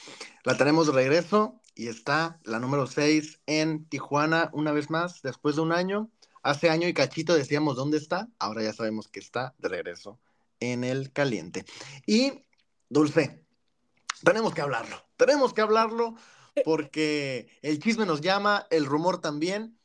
La 0.43 0.58
tenemos 0.58 0.88
de 0.88 0.93
regreso 0.93 1.61
y 1.82 1.88
está 1.88 2.39
la 2.44 2.60
número 2.60 2.86
6 2.86 3.41
en 3.48 3.89
Tijuana 3.89 4.52
una 4.54 4.72
vez 4.72 4.91
más, 4.91 5.24
después 5.24 5.56
de 5.56 5.63
un 5.63 5.72
año. 5.72 6.12
Hace 6.44 6.70
año 6.70 6.88
y 6.88 6.94
cachito 6.94 7.34
decíamos 7.34 7.76
dónde 7.76 7.98
está, 7.98 8.30
ahora 8.38 8.62
ya 8.62 8.72
sabemos 8.72 9.08
que 9.08 9.20
está 9.20 9.56
de 9.58 9.67
regreso 9.67 10.20
en 10.60 10.84
el 10.84 11.12
caliente. 11.12 11.65
Y, 12.06 12.46
Dulce, 12.88 13.44
tenemos 14.24 14.54
que 14.54 14.62
hablarlo, 14.62 14.96
tenemos 15.17 15.56
que 15.56 15.62
hablarlo 15.62 16.13
porque 16.65 17.50
el 17.63 17.80
chisme 17.80 18.06
nos 18.06 18.22
llama, 18.22 18.67
el 18.70 18.86
rumor 18.86 19.20
también, 19.20 19.80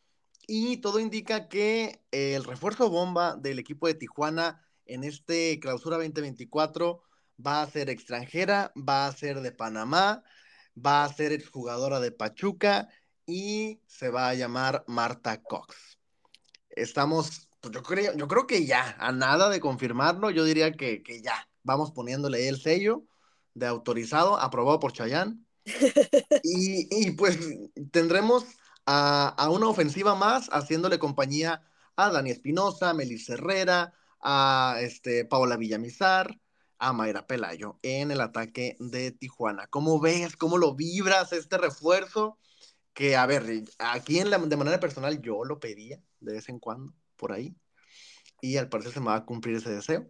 y 0.46 0.76
todo 0.82 1.00
indica 1.00 1.48
que 1.48 2.04
el 2.10 2.44
refuerzo 2.44 2.90
bomba 2.90 3.36
del 3.36 3.58
equipo 3.58 3.86
de 3.86 3.94
Tijuana 3.94 4.60
en 4.84 5.02
este 5.02 5.58
clausura 5.60 5.96
2024 5.96 7.02
va 7.44 7.62
a 7.62 7.70
ser 7.70 7.88
extranjera, 7.88 8.70
va 8.76 9.06
a 9.06 9.12
ser 9.12 9.40
de 9.40 9.52
Panamá, 9.52 10.22
va 10.76 11.04
a 11.04 11.12
ser 11.12 11.32
exjugadora 11.32 12.00
de 12.00 12.12
Pachuca 12.12 12.88
y 13.26 13.80
se 13.86 14.08
va 14.10 14.28
a 14.28 14.34
llamar 14.34 14.84
Marta 14.86 15.42
Cox. 15.42 15.98
Estamos, 16.70 17.48
pues 17.60 17.74
yo 17.74 17.82
creo, 17.82 18.14
yo 18.14 18.28
creo 18.28 18.46
que 18.46 18.66
ya, 18.66 18.96
a 18.98 19.12
nada 19.12 19.48
de 19.48 19.60
confirmarlo, 19.60 20.30
yo 20.30 20.44
diría 20.44 20.72
que, 20.72 21.02
que 21.02 21.22
ya, 21.22 21.48
vamos 21.62 21.90
poniéndole 21.92 22.48
el 22.48 22.60
sello 22.60 23.04
de 23.54 23.66
autorizado, 23.66 24.38
aprobado 24.38 24.78
por 24.78 24.92
Chayán. 24.92 25.46
y, 26.44 26.86
y, 26.90 27.10
pues 27.12 27.38
tendremos 27.90 28.44
a, 28.84 29.28
a, 29.28 29.50
una 29.50 29.66
ofensiva 29.66 30.14
más 30.14 30.48
haciéndole 30.52 30.98
compañía 30.98 31.62
a 31.96 32.10
Dani 32.10 32.30
Espinosa, 32.30 32.94
Melissa 32.94 33.32
Herrera, 33.34 33.92
a 34.20 34.76
este, 34.80 35.24
Paola 35.24 35.56
Villamizar, 35.56 36.38
a 36.78 36.92
Mayra 36.92 37.26
Pelayo 37.26 37.78
en 37.82 38.10
el 38.10 38.20
ataque 38.20 38.76
de 38.78 39.10
Tijuana. 39.10 39.66
¿Cómo 39.68 40.00
ves? 40.00 40.36
¿Cómo 40.36 40.58
lo 40.58 40.74
vibras 40.74 41.32
este 41.32 41.58
refuerzo? 41.58 42.38
Que, 42.92 43.16
a 43.16 43.26
ver, 43.26 43.64
aquí 43.78 44.18
en 44.18 44.30
de 44.30 44.56
manera 44.56 44.80
personal 44.80 45.20
yo 45.20 45.44
lo 45.44 45.60
pedía 45.60 46.00
de 46.20 46.34
vez 46.34 46.48
en 46.48 46.58
cuando, 46.58 46.94
por 47.16 47.32
ahí, 47.32 47.54
y 48.40 48.56
al 48.56 48.68
parecer 48.68 48.92
se 48.92 49.00
me 49.00 49.06
va 49.06 49.16
a 49.16 49.24
cumplir 49.24 49.56
ese 49.56 49.70
deseo, 49.70 50.06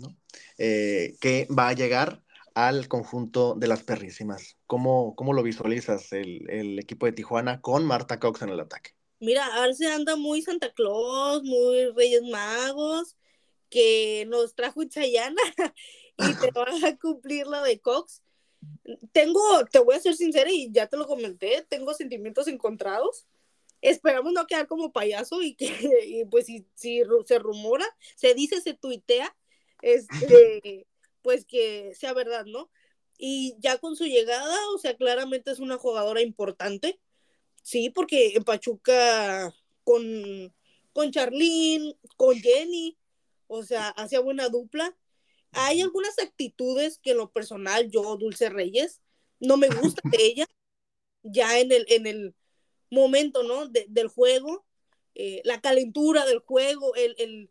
¿no? 0.00 0.16
Eh, 0.58 1.16
que 1.20 1.46
va 1.56 1.68
a 1.68 1.72
llegar 1.72 2.22
al 2.54 2.88
conjunto 2.88 3.54
de 3.54 3.66
las 3.66 3.82
perrísimas. 3.82 4.56
¿Cómo, 4.66 5.14
cómo 5.14 5.32
lo 5.32 5.42
visualizas 5.42 6.12
el, 6.12 6.48
el, 6.50 6.78
equipo 6.78 7.06
de 7.06 7.12
Tijuana 7.12 7.60
con 7.60 7.84
Marta 7.84 8.18
Cox 8.18 8.42
en 8.42 8.50
el 8.50 8.60
ataque? 8.60 8.92
Mira, 9.20 9.46
Arce 9.62 9.86
anda 9.86 10.16
muy 10.16 10.42
Santa 10.42 10.72
Claus, 10.72 11.42
muy 11.42 11.90
Reyes 11.94 12.22
Magos, 12.22 13.16
que 13.68 14.26
nos 14.28 14.54
trajo 14.54 14.84
Chayana 14.84 15.42
y 16.18 16.34
te 16.34 16.50
van 16.54 16.84
a 16.84 16.96
cumplir 16.98 17.46
la 17.46 17.62
de 17.62 17.80
Cox. 17.80 18.22
Tengo, 19.12 19.40
te 19.70 19.78
voy 19.78 19.94
a 19.94 20.00
ser 20.00 20.14
sincera 20.14 20.50
y 20.50 20.70
ya 20.72 20.86
te 20.86 20.96
lo 20.96 21.06
comenté, 21.06 21.64
tengo 21.68 21.94
sentimientos 21.94 22.48
encontrados. 22.48 23.26
Esperamos 23.82 24.32
no 24.32 24.46
quedar 24.46 24.66
como 24.66 24.92
payaso 24.92 25.42
y 25.42 25.54
que, 25.54 25.66
y 26.06 26.24
pues 26.24 26.46
si, 26.46 26.66
si 26.74 27.02
se 27.26 27.38
rumora, 27.38 27.86
se 28.16 28.34
dice, 28.34 28.60
se 28.60 28.74
tuitea, 28.74 29.36
este, 29.82 30.86
pues 31.22 31.44
que 31.44 31.94
sea 31.94 32.12
verdad, 32.12 32.46
¿no? 32.46 32.70
Y 33.18 33.56
ya 33.58 33.78
con 33.78 33.96
su 33.96 34.04
llegada, 34.04 34.56
o 34.74 34.78
sea, 34.78 34.96
claramente 34.96 35.50
es 35.50 35.58
una 35.58 35.78
jugadora 35.78 36.20
importante, 36.20 37.00
sí, 37.62 37.90
porque 37.90 38.32
en 38.34 38.44
Pachuca 38.44 39.54
con, 39.84 40.54
con 40.92 41.10
Charlene, 41.12 41.96
con 42.16 42.36
Jenny, 42.36 42.98
o 43.46 43.62
sea, 43.62 43.88
hacía 43.90 44.20
buena 44.20 44.48
dupla 44.48 44.94
hay 45.56 45.80
algunas 45.80 46.18
actitudes 46.18 46.98
que 46.98 47.12
en 47.12 47.16
lo 47.16 47.32
personal 47.32 47.90
yo, 47.90 48.16
Dulce 48.16 48.50
Reyes, 48.50 49.00
no 49.40 49.56
me 49.56 49.68
gusta 49.68 50.02
de 50.04 50.18
ella, 50.22 50.46
ya 51.22 51.58
en 51.58 51.72
el, 51.72 51.86
en 51.88 52.06
el 52.06 52.34
momento, 52.90 53.42
¿no? 53.42 53.66
del 53.66 54.08
juego, 54.08 54.66
eh, 55.14 55.40
la 55.44 55.60
calentura 55.62 56.26
del 56.26 56.40
juego, 56.40 56.94
el, 56.94 57.14
el, 57.18 57.50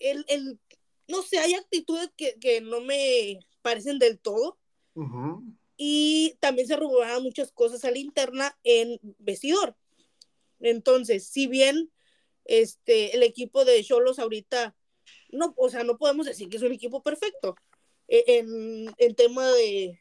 el, 0.00 0.24
el, 0.26 0.58
no 1.06 1.22
sé, 1.22 1.38
hay 1.38 1.54
actitudes 1.54 2.10
que, 2.16 2.36
que, 2.40 2.60
no 2.60 2.80
me 2.80 3.38
parecen 3.62 3.98
del 3.98 4.18
todo. 4.18 4.58
Y 5.76 6.36
también 6.40 6.68
se 6.68 6.76
robaban 6.76 7.22
muchas 7.22 7.52
cosas 7.52 7.84
a 7.84 7.90
la 7.90 7.98
interna 7.98 8.58
en 8.64 9.00
vestidor. 9.18 9.76
Entonces, 10.60 11.26
si 11.26 11.46
bien 11.46 11.90
este, 12.44 13.14
el 13.14 13.22
equipo 13.22 13.64
de 13.64 13.82
Cholos 13.82 14.18
ahorita 14.18 14.76
no, 15.34 15.54
o 15.56 15.68
sea, 15.68 15.84
no 15.84 15.98
podemos 15.98 16.26
decir 16.26 16.48
que 16.48 16.56
es 16.56 16.62
un 16.62 16.72
equipo 16.72 17.02
perfecto 17.02 17.56
e, 18.08 18.24
en, 18.26 18.94
en 18.98 19.14
tema 19.14 19.50
de, 19.52 20.00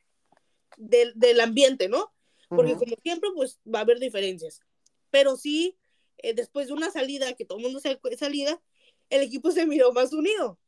del 0.77 1.39
ambiente, 1.39 1.89
¿no? 1.89 2.13
Porque 2.49 2.75
como 2.75 2.95
siempre, 3.01 3.29
pues 3.33 3.59
va 3.65 3.79
a 3.79 3.81
haber 3.81 3.99
diferencias. 3.99 4.61
Pero 5.09 5.37
sí, 5.37 5.75
eh, 6.19 6.35
después 6.35 6.67
de 6.67 6.73
una 6.73 6.91
salida, 6.91 7.33
que 7.33 7.45
todo 7.45 7.57
el 7.57 7.63
mundo 7.63 7.79
se 7.79 7.99
salida, 8.17 8.61
el 9.09 9.21
equipo 9.21 9.51
se 9.51 9.65
miró 9.65 9.91
más 9.91 10.13
unido. 10.13 10.59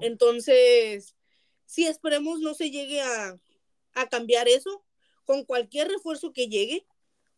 Entonces, 0.00 1.16
sí, 1.64 1.86
esperemos 1.86 2.38
no 2.38 2.54
se 2.54 2.70
llegue 2.70 3.00
a, 3.00 3.36
a 3.94 4.08
cambiar 4.08 4.46
eso 4.46 4.84
con 5.24 5.44
cualquier 5.44 5.88
refuerzo 5.88 6.32
que 6.32 6.46
llegue, 6.46 6.86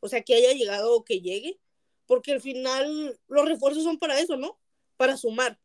o 0.01 0.09
sea, 0.09 0.23
que 0.23 0.35
haya 0.35 0.53
llegado 0.53 0.95
o 0.95 1.05
que 1.05 1.23
llegue, 1.23 1.59
porque 2.07 2.33
al 2.33 2.43
final 2.43 3.19
los 3.29 3.49
refuerzos 3.49 3.85
son 3.85 3.99
para 3.99 4.21
eso, 4.21 4.37
¿no? 4.37 4.59
Para 4.99 5.17
sumar 5.17 5.59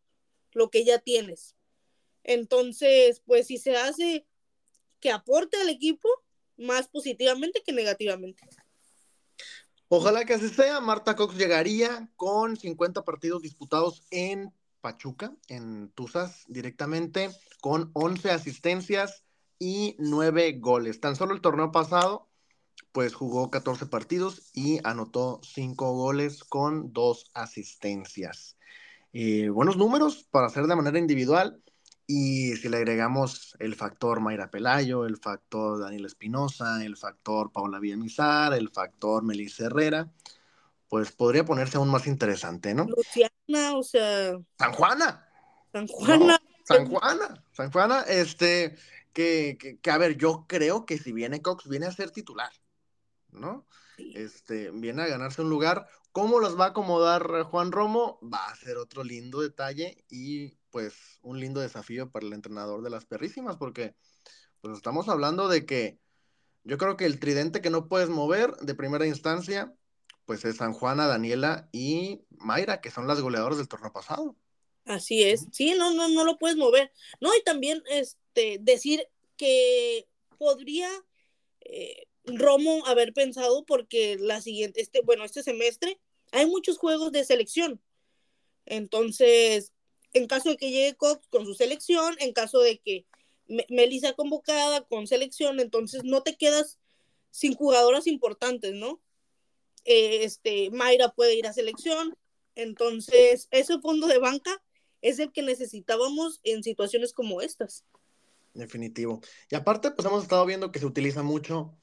lo 0.53 0.69
que 0.69 0.85
ya 0.85 0.99
tienes. 0.99 1.55
Entonces, 2.23 3.21
pues 3.25 3.47
si 3.47 3.57
se 3.57 3.75
hace 3.75 4.25
que 4.99 5.11
aporte 5.11 5.57
al 5.57 5.69
equipo 5.69 6.07
más 6.57 6.87
positivamente 6.87 7.61
que 7.65 7.73
negativamente. 7.73 8.43
Ojalá 9.89 10.25
que 10.25 10.33
así 10.33 10.49
sea. 10.49 10.79
Marta 10.79 11.15
Cox 11.15 11.35
llegaría 11.37 12.09
con 12.15 12.57
50 12.57 13.03
partidos 13.03 13.41
disputados 13.41 14.03
en 14.11 14.53
Pachuca, 14.81 15.35
en 15.47 15.89
Tuzas 15.89 16.43
directamente, 16.47 17.29
con 17.61 17.91
11 17.93 18.31
asistencias 18.31 19.23
y 19.59 19.95
9 19.99 20.57
goles. 20.59 20.99
Tan 20.99 21.15
solo 21.15 21.33
el 21.33 21.41
torneo 21.41 21.71
pasado, 21.71 22.27
pues 22.91 23.13
jugó 23.13 23.51
14 23.51 23.85
partidos 23.85 24.49
y 24.53 24.79
anotó 24.83 25.41
5 25.43 25.93
goles 25.93 26.43
con 26.43 26.91
2 26.91 27.31
asistencias. 27.33 28.57
Eh, 29.15 29.49
buenos 29.49 29.78
números 29.78 30.28
para 30.32 30.47
hacer 30.47 30.65
de 30.65 30.76
manera 30.76 30.97
individual. 30.97 31.62
Y 32.08 32.56
si 32.56 32.67
le 32.67 32.78
agregamos 32.78 33.56
el 33.60 33.76
factor 33.76 34.19
Mayra 34.19 34.49
Pelayo, 34.49 35.06
el 35.06 35.17
factor 35.17 35.80
Daniel 35.80 36.06
Espinosa, 36.06 36.84
el 36.84 36.97
factor 36.97 37.52
Paula 37.52 37.80
Villamizar, 37.80 38.54
el 38.54 38.69
factor 38.69 39.23
Melissa 39.23 39.65
Herrera, 39.65 40.12
pues 40.89 41.12
podría 41.12 41.45
ponerse 41.45 41.78
aún 41.78 41.89
más 41.89 42.08
interesante, 42.08 42.73
¿no? 42.73 42.86
Luciana, 42.86 43.78
o 43.78 43.84
sea. 43.84 44.38
San 44.58 44.73
Juana. 44.73 45.26
San 45.71 45.88
Juana. 45.88 46.41
San 46.65 46.86
Juana. 46.88 47.43
San 47.52 47.71
Juana, 47.71 48.02
este, 48.02 48.76
que, 49.13 49.58
que, 49.60 49.78
que, 49.80 49.91
a 49.91 49.97
ver, 49.97 50.17
yo 50.17 50.45
creo 50.47 50.86
que 50.86 50.97
si 50.97 51.13
viene 51.13 51.41
Cox, 51.41 51.69
viene 51.69 51.86
a 51.86 51.91
ser 51.91 52.12
titular, 52.12 52.52
¿no? 53.32 53.65
Este, 53.97 54.71
viene 54.71 55.03
a 55.03 55.08
ganarse 55.08 55.41
un 55.41 55.49
lugar. 55.49 55.88
¿Cómo 56.12 56.39
los 56.39 56.60
va 56.60 56.65
a 56.65 56.69
acomodar 56.69 57.43
Juan 57.43 57.71
Romo? 57.71 58.19
Va 58.21 58.47
a 58.47 58.56
ser 58.56 58.77
otro 58.77 59.03
lindo 59.03 59.41
detalle 59.41 60.03
y 60.10 60.51
pues 60.69 60.93
un 61.21 61.39
lindo 61.39 61.60
desafío 61.60 62.12
para 62.12 62.25
el 62.25 62.34
entrenador 62.34 62.82
de 62.82 62.89
las 62.89 63.06
perrísimas, 63.06 63.58
porque 63.58 63.95
pues 64.62 64.75
estamos 64.75 65.10
hablando 65.10 65.47
de 65.47 65.65
que 65.65 65.99
yo 66.63 66.77
creo 66.77 66.97
que 66.97 67.06
el 67.06 67.19
tridente 67.19 67.62
que 67.62 67.69
no 67.69 67.88
puedes 67.88 68.10
mover 68.10 68.56
de 68.58 68.75
primera 68.75 69.06
instancia, 69.06 69.73
pues 70.25 70.45
es 70.45 70.58
San 70.58 70.73
Juana, 70.73 71.08
Daniela 71.08 71.67
y 71.71 72.25
Mayra, 72.29 72.82
que 72.82 72.91
son 72.91 73.08
las 73.08 73.21
goleadoras 73.21 73.58
del 73.58 73.67
torneo 73.67 73.91
pasado. 73.91 74.36
Así 74.86 75.23
es, 75.23 75.47
sí, 75.51 75.75
no, 75.77 75.93
no, 75.93 76.10
no 76.10 76.25
lo 76.25 76.38
puedes 76.38 76.58
mover. 76.58 76.91
No, 77.21 77.36
y 77.36 77.43
también 77.43 77.84
este, 77.89 78.58
decir 78.62 79.08
que 79.38 80.08
podría 80.38 80.89
eh, 81.62 82.08
Romo 82.25 82.86
haber 82.86 83.13
pensado 83.13 83.65
porque 83.65 84.17
la 84.19 84.41
siguiente, 84.41 84.81
este, 84.81 85.01
bueno, 85.01 85.25
este 85.25 85.43
semestre 85.43 85.99
hay 86.31 86.45
muchos 86.45 86.77
juegos 86.77 87.12
de 87.12 87.25
selección. 87.25 87.81
Entonces, 88.65 89.73
en 90.13 90.27
caso 90.27 90.49
de 90.49 90.57
que 90.57 90.71
llegue 90.71 90.95
Cox 90.95 91.27
con 91.27 91.45
su 91.45 91.53
selección, 91.53 92.15
en 92.19 92.33
caso 92.33 92.59
de 92.59 92.79
que 92.79 93.05
Melissa 93.69 94.13
convocada 94.13 94.81
con 94.86 95.07
selección, 95.07 95.59
entonces 95.59 96.03
no 96.03 96.23
te 96.23 96.38
quedas 96.38 96.79
sin 97.29 97.55
jugadoras 97.55 98.07
importantes, 98.07 98.73
¿no? 98.73 99.01
Eh, 99.86 100.23
este, 100.23 100.69
Mayra 100.71 101.09
puede 101.09 101.36
ir 101.36 101.45
a 101.45 101.53
selección, 101.53 102.17
entonces 102.55 103.47
ese 103.51 103.79
fondo 103.79 104.07
de 104.07 104.19
banca 104.19 104.63
es 105.01 105.19
el 105.19 105.31
que 105.33 105.41
necesitábamos 105.41 106.39
en 106.43 106.63
situaciones 106.63 107.12
como 107.12 107.41
estas. 107.41 107.83
Definitivo. 108.53 109.19
Y 109.49 109.55
aparte, 109.55 109.91
pues 109.91 110.05
hemos 110.07 110.23
estado 110.23 110.45
viendo 110.45 110.71
que 110.71 110.79
se 110.79 110.86
utiliza 110.86 111.23
mucho 111.23 111.75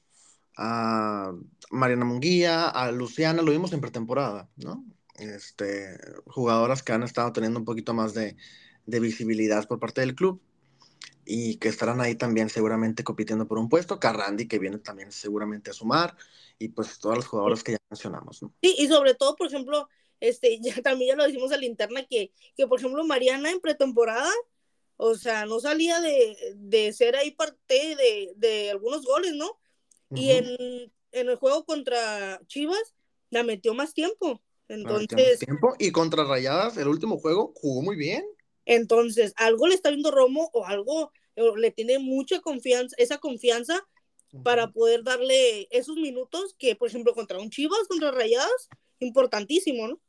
a 0.57 1.33
Mariana 1.69 2.05
Munguía, 2.05 2.67
a 2.67 2.91
Luciana, 2.91 3.41
lo 3.41 3.51
vimos 3.51 3.73
en 3.73 3.81
pretemporada, 3.81 4.49
¿no? 4.57 4.85
Este, 5.15 5.97
jugadoras 6.25 6.83
que 6.83 6.93
han 6.93 7.03
estado 7.03 7.31
teniendo 7.31 7.59
un 7.59 7.65
poquito 7.65 7.93
más 7.93 8.13
de, 8.13 8.35
de 8.85 8.99
visibilidad 8.99 9.67
por 9.67 9.79
parte 9.79 10.01
del 10.01 10.15
club 10.15 10.41
y 11.25 11.57
que 11.57 11.69
estarán 11.69 12.01
ahí 12.01 12.15
también 12.15 12.49
seguramente 12.49 13.03
compitiendo 13.03 13.47
por 13.47 13.57
un 13.57 13.69
puesto. 13.69 13.99
Carrandi, 13.99 14.47
que 14.47 14.59
viene 14.59 14.79
también 14.79 15.11
seguramente 15.11 15.71
a 15.71 15.73
sumar, 15.73 16.17
y 16.57 16.69
pues 16.69 16.99
todas 16.99 17.19
las 17.19 17.27
jugadoras 17.27 17.63
que 17.63 17.73
ya 17.73 17.77
mencionamos. 17.89 18.41
¿no? 18.41 18.53
Sí, 18.61 18.75
y 18.77 18.87
sobre 18.87 19.13
todo, 19.13 19.35
por 19.35 19.47
ejemplo, 19.47 19.87
este, 20.19 20.59
ya, 20.61 20.81
también 20.81 21.11
ya 21.11 21.15
lo 21.15 21.25
decimos 21.25 21.51
a 21.51 21.57
la 21.57 21.65
interna, 21.65 22.03
que, 22.05 22.31
que 22.55 22.67
por 22.67 22.79
ejemplo 22.79 23.05
Mariana 23.05 23.51
en 23.51 23.61
pretemporada, 23.61 24.31
o 24.97 25.15
sea, 25.15 25.45
no 25.45 25.59
salía 25.59 25.99
de, 26.01 26.55
de 26.55 26.93
ser 26.93 27.15
ahí 27.15 27.31
parte 27.31 27.95
de, 27.95 28.33
de 28.35 28.71
algunos 28.71 29.05
goles, 29.05 29.33
¿no? 29.33 29.60
Y 30.13 30.31
en, 30.31 30.45
en, 31.11 31.29
el 31.29 31.35
juego 31.35 31.65
contra 31.65 32.41
Chivas 32.47 32.95
la 33.29 33.43
metió 33.43 33.73
más 33.73 33.93
tiempo. 33.93 34.41
Entonces. 34.67 35.39
tiempo. 35.39 35.75
Y 35.79 35.91
contra 35.91 36.23
Rayadas, 36.23 36.77
el 36.77 36.87
último 36.87 37.17
juego, 37.17 37.53
jugó 37.55 37.81
muy 37.81 37.95
bien. 37.95 38.25
Entonces, 38.65 39.33
algo 39.35 39.67
le 39.67 39.75
está 39.75 39.89
viendo 39.89 40.11
Romo 40.11 40.49
o 40.53 40.65
algo 40.65 41.11
le 41.35 41.71
tiene 41.71 41.99
mucha 41.99 42.41
confianza, 42.41 42.95
esa 42.97 43.17
confianza 43.17 43.81
para 44.43 44.71
poder 44.71 45.03
darle 45.03 45.67
esos 45.71 45.97
minutos 45.97 46.55
que, 46.57 46.75
por 46.75 46.87
ejemplo, 46.87 47.13
contra 47.13 47.37
un 47.37 47.49
Chivas, 47.49 47.87
contra 47.89 48.11
Rayadas, 48.11 48.69
importantísimo, 48.99 49.87
¿no? 49.87 49.99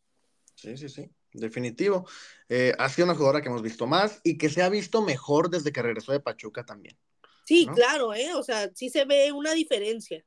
Sí, 0.55 0.77
sí, 0.77 0.89
sí, 0.89 1.11
definitivo. 1.33 2.07
Eh, 2.49 2.73
ha 2.79 2.89
sido 2.89 3.07
una 3.07 3.15
jugadora 3.15 3.43
que 3.43 3.49
hemos 3.49 3.63
visto 3.63 3.87
más 3.87 4.21
y 4.23 4.39
que 4.39 4.49
se 4.49 4.63
ha 4.63 4.69
visto 4.69 5.03
mejor 5.03 5.51
desde 5.51 5.73
que 5.73 5.83
regresó 5.83 6.13
de 6.13 6.21
Pachuca 6.21 6.65
también. 6.65 6.97
Sí, 7.45 7.67
claro, 7.75 8.15
¿eh? 8.15 8.35
O 8.35 8.43
sea, 8.43 8.71
sí 8.75 8.89
se 8.89 9.05
ve 9.05 9.33
una 9.33 9.53
diferencia. 9.53 10.25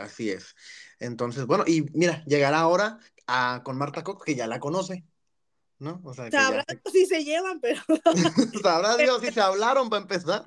así 0.00 0.30
es. 0.30 0.54
Entonces, 0.98 1.46
bueno, 1.46 1.64
y 1.66 1.82
mira, 1.92 2.24
llegará 2.26 2.60
ahora 2.60 2.98
a, 3.26 3.62
con 3.64 3.76
Marta 3.76 4.04
Cox, 4.04 4.24
que 4.24 4.34
ya 4.34 4.46
la 4.46 4.60
conoce, 4.60 5.04
¿no? 5.78 6.00
O 6.04 6.14
sea, 6.14 6.30
Sabrá 6.30 6.64
si 6.92 7.06
se 7.06 7.24
llevan, 7.24 7.60
pero... 7.60 7.80
Sabrá 8.62 8.96
Dios 8.96 9.20
si 9.22 9.32
se 9.32 9.40
hablaron 9.40 9.90
para 9.90 10.02
empezar. 10.02 10.44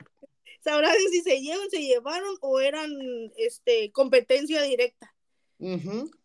Sabrá 0.64 0.92
Dios 0.94 1.12
si 1.12 1.22
se 1.22 1.42
llevan, 1.42 1.70
se 1.70 1.82
llevaron 1.82 2.36
o 2.42 2.60
eran 2.60 2.90
este, 3.38 3.92
competencia 3.92 4.62
directa. 4.62 5.14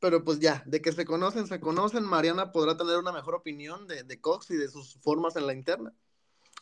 Pero 0.00 0.24
pues 0.24 0.40
ya, 0.40 0.64
de 0.66 0.82
que 0.82 0.90
se 0.90 1.04
conocen, 1.04 1.46
se 1.46 1.60
conocen, 1.60 2.02
Mariana 2.02 2.50
podrá 2.50 2.76
tener 2.76 2.96
una 2.96 3.12
mejor 3.12 3.36
opinión 3.36 3.86
de, 3.86 4.02
de 4.02 4.20
Cox 4.20 4.50
y 4.50 4.56
de 4.56 4.68
sus 4.68 4.98
formas 5.00 5.36
en 5.36 5.46
la 5.46 5.52
interna, 5.52 5.94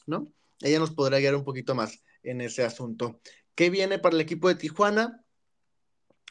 ¿no? 0.05 0.31
Ella 0.61 0.79
nos 0.79 0.91
podrá 0.91 1.19
guiar 1.19 1.35
un 1.37 1.45
poquito 1.45 1.75
más 1.75 2.03
en 2.27 2.41
ese 2.41 2.65
asunto. 2.65 3.21
¿Qué 3.55 3.71
viene 3.71 3.99
para 3.99 4.15
el 4.15 4.21
equipo 4.21 4.49
de 4.49 4.57
Tijuana? 4.57 5.25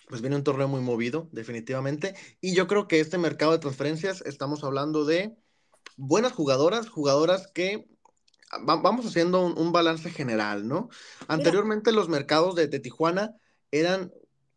Pues 0.08 0.22
viene 0.22 0.36
un 0.36 0.44
torneo 0.44 0.68
muy 0.68 0.82
movido, 0.82 1.30
definitivamente. 1.32 2.16
Y 2.40 2.54
yo 2.54 2.68
creo 2.68 2.88
que 2.88 3.00
este 3.00 3.18
mercado 3.18 3.54
de 3.54 3.60
transferencias, 3.60 4.22
estamos 4.22 4.64
hablando 4.64 5.06
de 5.06 5.36
buenas 5.98 6.34
jugadoras, 6.34 6.90
jugadoras 6.90 7.48
que 7.48 7.88
vamos 8.62 9.06
haciendo 9.06 9.46
un, 9.46 9.72
balance 9.72 10.12
general, 10.12 10.68
¿no? 10.68 10.90
Anteriormente 11.28 11.92
los 11.92 12.10
mercados 12.10 12.56
de, 12.56 12.68
de 12.68 12.80
Tijuana 12.80 13.36
eran, 13.72 14.14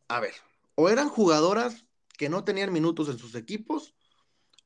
a 0.09 0.21
ver, 0.21 0.35
o 0.75 0.91
eran 0.91 1.09
jugadoras 1.09 1.87
que 2.19 2.29
no 2.29 2.45
tenían 2.45 2.73
minutos 2.73 3.09
en 3.09 3.19
sus 3.19 3.35
equipos, 3.35 3.95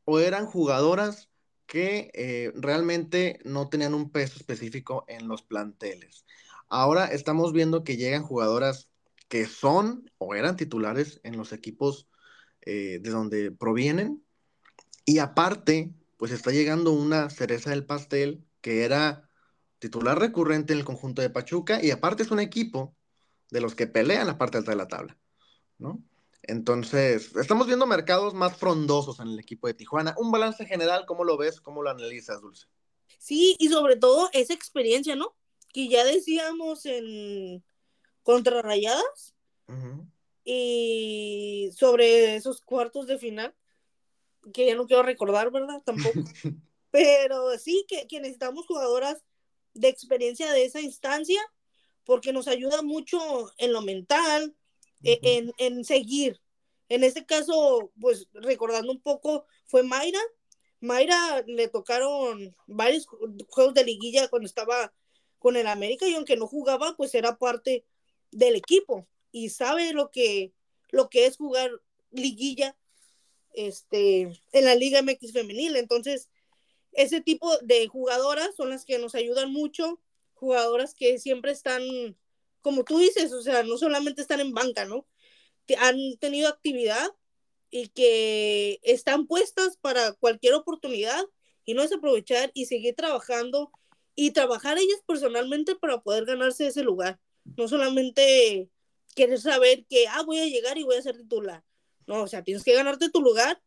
o 0.04 0.18
eran 0.18 0.46
jugadoras 0.46 1.30
que 1.66 2.10
eh, 2.12 2.52
realmente 2.54 3.38
no 3.44 3.68
tenían 3.68 3.94
un 3.94 4.10
peso 4.10 4.36
específico 4.36 5.04
en 5.08 5.26
los 5.26 5.42
planteles. 5.42 6.26
Ahora 6.74 7.04
estamos 7.04 7.52
viendo 7.52 7.84
que 7.84 7.98
llegan 7.98 8.22
jugadoras 8.22 8.88
que 9.28 9.44
son 9.44 10.10
o 10.16 10.34
eran 10.34 10.56
titulares 10.56 11.20
en 11.22 11.36
los 11.36 11.52
equipos 11.52 12.08
eh, 12.62 12.98
de 13.02 13.10
donde 13.10 13.52
provienen. 13.52 14.24
Y 15.04 15.18
aparte, 15.18 15.92
pues 16.16 16.32
está 16.32 16.50
llegando 16.50 16.92
una 16.92 17.28
cereza 17.28 17.68
del 17.68 17.84
pastel 17.84 18.42
que 18.62 18.84
era 18.84 19.28
titular 19.80 20.18
recurrente 20.18 20.72
en 20.72 20.78
el 20.78 20.86
conjunto 20.86 21.20
de 21.20 21.28
Pachuca 21.28 21.84
y 21.84 21.90
aparte 21.90 22.22
es 22.22 22.30
un 22.30 22.40
equipo 22.40 22.96
de 23.50 23.60
los 23.60 23.74
que 23.74 23.86
pelean 23.86 24.26
la 24.26 24.38
parte 24.38 24.56
alta 24.56 24.70
de 24.70 24.78
la 24.78 24.88
tabla. 24.88 25.18
¿no? 25.76 26.02
Entonces, 26.42 27.36
estamos 27.36 27.66
viendo 27.66 27.86
mercados 27.86 28.32
más 28.32 28.56
frondosos 28.56 29.20
en 29.20 29.28
el 29.28 29.38
equipo 29.38 29.66
de 29.66 29.74
Tijuana. 29.74 30.14
Un 30.16 30.32
balance 30.32 30.64
general, 30.64 31.04
¿cómo 31.06 31.24
lo 31.24 31.36
ves? 31.36 31.60
¿Cómo 31.60 31.82
lo 31.82 31.90
analizas, 31.90 32.40
Dulce? 32.40 32.66
Sí, 33.18 33.56
y 33.58 33.68
sobre 33.68 33.96
todo 33.96 34.30
esa 34.32 34.54
experiencia, 34.54 35.16
¿no? 35.16 35.36
Que 35.72 35.88
ya 35.88 36.04
decíamos 36.04 36.86
en 36.86 37.64
Contrarrayadas 38.22 39.34
y 40.44 41.70
sobre 41.74 42.36
esos 42.36 42.60
cuartos 42.60 43.06
de 43.06 43.18
final, 43.18 43.54
que 44.52 44.66
ya 44.66 44.74
no 44.74 44.86
quiero 44.86 45.02
recordar, 45.02 45.50
¿verdad? 45.50 45.82
Tampoco. 45.84 46.20
Pero 46.90 47.58
sí 47.58 47.86
que, 47.88 48.06
que 48.06 48.20
necesitamos 48.20 48.66
jugadoras 48.66 49.24
de 49.72 49.88
experiencia 49.88 50.52
de 50.52 50.64
esa 50.64 50.80
instancia 50.80 51.40
porque 52.04 52.32
nos 52.32 52.48
ayuda 52.48 52.82
mucho 52.82 53.18
en 53.58 53.72
lo 53.72 53.82
mental, 53.82 54.54
e, 55.02 55.50
en, 55.58 55.84
seguir. 55.84 56.40
En 56.88 57.04
este 57.04 57.24
caso, 57.24 57.92
pues 58.00 58.28
recordando 58.32 58.92
un 58.92 59.00
poco, 59.00 59.46
fue 59.66 59.82
Mayra. 59.82 60.20
Mayra 60.80 61.42
le 61.46 61.68
tocaron 61.68 62.54
varios 62.66 63.06
juegos 63.48 63.74
de 63.74 63.84
liguilla 63.84 64.28
cuando 64.28 64.46
estaba 64.46 64.92
con 65.42 65.56
el 65.56 65.66
América 65.66 66.06
y 66.08 66.14
aunque 66.14 66.36
no 66.36 66.46
jugaba, 66.46 66.96
pues 66.96 67.14
era 67.14 67.36
parte 67.36 67.84
del 68.30 68.56
equipo 68.56 69.06
y 69.30 69.50
sabe 69.50 69.92
lo 69.92 70.10
que, 70.10 70.52
lo 70.90 71.10
que 71.10 71.26
es 71.26 71.36
jugar 71.36 71.70
liguilla 72.10 72.76
este, 73.52 74.40
en 74.52 74.64
la 74.64 74.74
Liga 74.74 75.02
MX 75.02 75.32
femenil. 75.32 75.76
Entonces, 75.76 76.30
ese 76.92 77.20
tipo 77.20 77.58
de 77.58 77.86
jugadoras 77.88 78.54
son 78.56 78.70
las 78.70 78.84
que 78.84 78.98
nos 78.98 79.14
ayudan 79.14 79.52
mucho, 79.52 80.00
jugadoras 80.34 80.94
que 80.94 81.18
siempre 81.18 81.52
están 81.52 81.82
como 82.62 82.84
tú 82.84 82.98
dices, 82.98 83.32
o 83.32 83.42
sea, 83.42 83.62
no 83.64 83.76
solamente 83.76 84.22
están 84.22 84.40
en 84.40 84.54
banca, 84.54 84.86
¿no? 84.86 85.06
Han 85.78 86.16
tenido 86.18 86.48
actividad 86.48 87.10
y 87.70 87.88
que 87.88 88.80
están 88.82 89.26
puestas 89.26 89.76
para 89.76 90.12
cualquier 90.12 90.54
oportunidad 90.54 91.22
y 91.64 91.74
no 91.74 91.82
es 91.82 91.92
aprovechar 91.92 92.50
y 92.54 92.66
seguir 92.66 92.94
trabajando 92.94 93.72
y 94.14 94.32
trabajar 94.32 94.78
ellas 94.78 95.00
personalmente 95.06 95.74
para 95.74 96.00
poder 96.00 96.24
ganarse 96.24 96.66
ese 96.66 96.82
lugar. 96.82 97.18
No 97.56 97.68
solamente 97.68 98.70
querer 99.14 99.40
saber 99.40 99.84
que, 99.88 100.06
ah, 100.08 100.22
voy 100.22 100.38
a 100.38 100.46
llegar 100.46 100.78
y 100.78 100.84
voy 100.84 100.96
a 100.96 101.02
ser 101.02 101.16
titular. 101.16 101.64
No, 102.06 102.22
o 102.22 102.28
sea, 102.28 102.42
tienes 102.42 102.64
que 102.64 102.74
ganarte 102.74 103.10
tu 103.10 103.20
lugar 103.20 103.62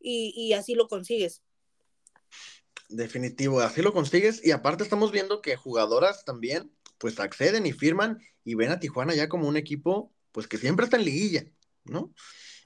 y, 0.00 0.32
y 0.36 0.52
así 0.52 0.74
lo 0.74 0.88
consigues. 0.88 1.42
Definitivo, 2.88 3.60
así 3.60 3.82
lo 3.82 3.92
consigues. 3.92 4.44
Y 4.44 4.50
aparte 4.50 4.82
estamos 4.82 5.12
viendo 5.12 5.42
que 5.42 5.56
jugadoras 5.56 6.24
también 6.24 6.72
pues 6.98 7.18
acceden 7.18 7.66
y 7.66 7.72
firman 7.72 8.18
y 8.44 8.54
ven 8.54 8.70
a 8.70 8.78
Tijuana 8.78 9.14
ya 9.14 9.28
como 9.28 9.48
un 9.48 9.56
equipo, 9.56 10.12
pues 10.32 10.46
que 10.46 10.58
siempre 10.58 10.84
está 10.84 10.96
en 10.96 11.04
liguilla, 11.04 11.44
¿no? 11.84 12.12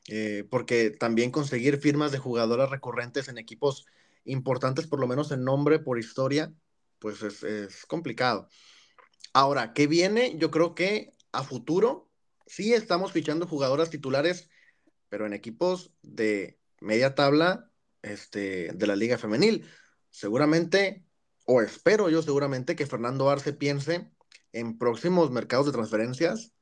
Eh, 0.08 0.44
porque 0.50 0.90
también 0.90 1.30
conseguir 1.30 1.78
firmas 1.78 2.12
de 2.12 2.18
jugadoras 2.18 2.70
recurrentes 2.70 3.28
en 3.28 3.38
equipos 3.38 3.86
importantes, 4.24 4.86
por 4.86 5.00
lo 5.00 5.06
menos 5.06 5.30
en 5.30 5.44
nombre, 5.44 5.78
por 5.78 5.98
historia, 5.98 6.52
pues 7.04 7.22
es, 7.22 7.84
complicado. 7.84 8.48
Ahora, 9.34 9.74
¿qué 9.74 9.86
viene? 9.86 10.38
Yo 10.38 10.50
creo 10.50 10.74
que 10.74 11.12
a 11.32 11.42
futuro 11.42 12.08
sí 12.46 12.72
estamos 12.72 13.12
fichando 13.12 13.46
jugadoras 13.46 13.90
titulares, 13.90 14.48
pero 15.10 15.26
en 15.26 15.34
equipos 15.34 15.92
de 16.00 16.58
media 16.80 17.14
tabla 17.14 17.70
este, 18.00 18.72
de 18.72 18.86
la 18.86 18.96
liga 18.96 19.18
femenil. 19.18 19.68
Seguramente, 20.08 21.04
o 21.44 21.60
espero 21.60 22.08
yo 22.08 22.22
seguramente 22.22 22.74
que 22.74 22.86
Fernando 22.86 23.28
Arce 23.28 23.52
piense 23.52 24.10
en 24.52 24.78
próximos 24.78 25.30
mercados 25.30 25.66
de 25.66 25.72
transferencias 25.72 26.52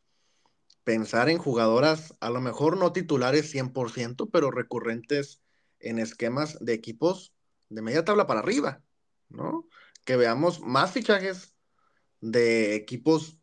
pensar 0.83 1.29
en 1.29 1.39
jugadoras, 1.39 2.17
a 2.19 2.31
lo 2.31 2.41
mejor 2.41 2.77
no 2.77 2.93
titulares 2.93 3.55
100%, 3.55 4.29
pero 4.33 4.51
recurrentes 4.51 5.41
en 5.79 6.01
esquemas 6.01 6.59
de 6.59 6.73
equipos 6.73 7.33
de 7.69 7.83
media 7.83 8.05
tabla 8.05 8.27
para 8.27 8.41
arriba, 8.41 8.83
¿no? 9.29 9.69
Que 10.05 10.17
veamos 10.17 10.61
más 10.61 10.93
fichajes 10.93 11.55
de 12.21 12.75
equipos, 12.75 13.39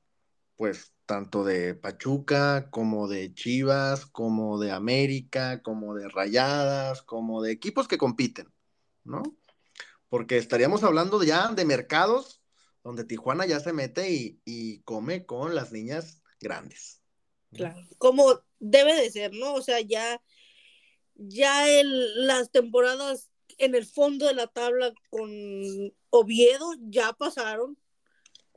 pues, 0.56 0.94
tanto 1.06 1.44
de 1.44 1.74
Pachuca, 1.74 2.70
como 2.70 3.08
de 3.08 3.34
Chivas, 3.34 4.06
como 4.06 4.60
de 4.60 4.72
América, 4.72 5.62
como 5.64 5.96
de 5.96 6.08
Rayadas, 6.08 7.02
como 7.02 7.42
de 7.42 7.52
equipos 7.52 7.88
que 7.88 7.98
compiten, 7.98 8.54
¿no? 9.04 9.24
Porque 10.08 10.38
estaríamos 10.38 10.84
hablando 10.84 11.24
ya 11.24 11.48
de 11.50 11.66
mercados 11.66 12.40
donde 12.84 13.04
Tijuana 13.04 13.46
ya 13.46 13.60
se 13.60 13.74
mete 13.74 14.40
y, 14.46 14.82
come 14.82 15.26
con 15.26 15.56
las 15.56 15.72
niñas 15.72 16.22
grandes. 16.40 17.02
Claro, 17.52 17.82
como 17.98 18.42
debe 18.60 18.94
de 18.94 19.10
ser, 19.10 19.34
¿no? 19.34 19.54
O 19.54 19.62
sea, 19.62 19.82
ya, 19.82 20.22
ya 21.16 21.66
las 21.84 22.52
temporadas 22.52 23.30
en 23.58 23.76
el 23.76 23.86
fondo 23.86 24.28
de 24.28 24.34
la 24.34 24.48
tabla 24.48 24.94
con 25.10 25.30
Oviedo 26.10 26.74
ya 26.80 27.14
pasaron. 27.14 27.78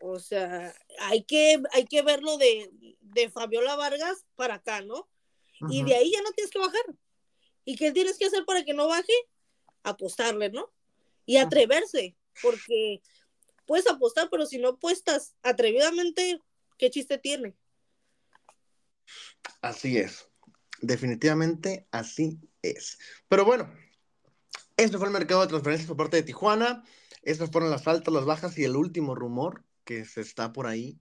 O 0.00 0.18
sea, 0.18 0.74
hay 1.00 1.24
que, 1.24 1.62
hay 1.72 1.84
que 1.86 2.02
verlo 2.02 2.36
de, 2.36 2.70
de 3.00 3.30
Fabiola 3.30 3.76
Vargas 3.76 4.24
para 4.34 4.54
acá, 4.54 4.80
¿no? 4.82 5.08
Y 5.70 5.84
de 5.84 5.94
ahí 5.94 6.10
ya 6.10 6.22
no 6.22 6.32
tienes 6.32 6.50
que 6.50 6.58
bajar. 6.58 6.82
¿Y 7.64 7.76
qué 7.76 7.92
tienes 7.92 8.18
que 8.18 8.26
hacer 8.26 8.44
para 8.44 8.64
que 8.64 8.74
no 8.74 8.88
baje? 8.88 9.12
Apostarle, 9.84 10.50
¿no? 10.50 10.72
Y 11.24 11.36
atreverse, 11.36 12.16
porque 12.42 13.00
puedes 13.66 13.86
apostar, 13.88 14.28
pero 14.28 14.44
si 14.46 14.58
no 14.58 14.70
apuestas 14.70 15.34
atrevidamente, 15.42 16.40
¿qué 16.78 16.90
chiste 16.90 17.18
tiene? 17.18 17.54
Así 19.60 19.98
es. 19.98 20.28
Definitivamente 20.80 21.86
así 21.92 22.40
es. 22.60 22.98
Pero 23.28 23.44
bueno, 23.44 23.72
este 24.76 24.98
fue 24.98 25.06
el 25.06 25.12
mercado 25.12 25.40
de 25.42 25.48
transferencias 25.48 25.88
por 25.88 25.96
parte 25.96 26.16
de 26.16 26.22
Tijuana. 26.22 26.84
Estas 27.22 27.50
fueron 27.50 27.70
las 27.70 27.86
altas, 27.86 28.12
las 28.12 28.24
bajas 28.24 28.58
y 28.58 28.64
el 28.64 28.76
último 28.76 29.14
rumor 29.14 29.64
que 29.84 30.04
se 30.04 30.20
está 30.20 30.52
por 30.52 30.66
ahí 30.66 31.00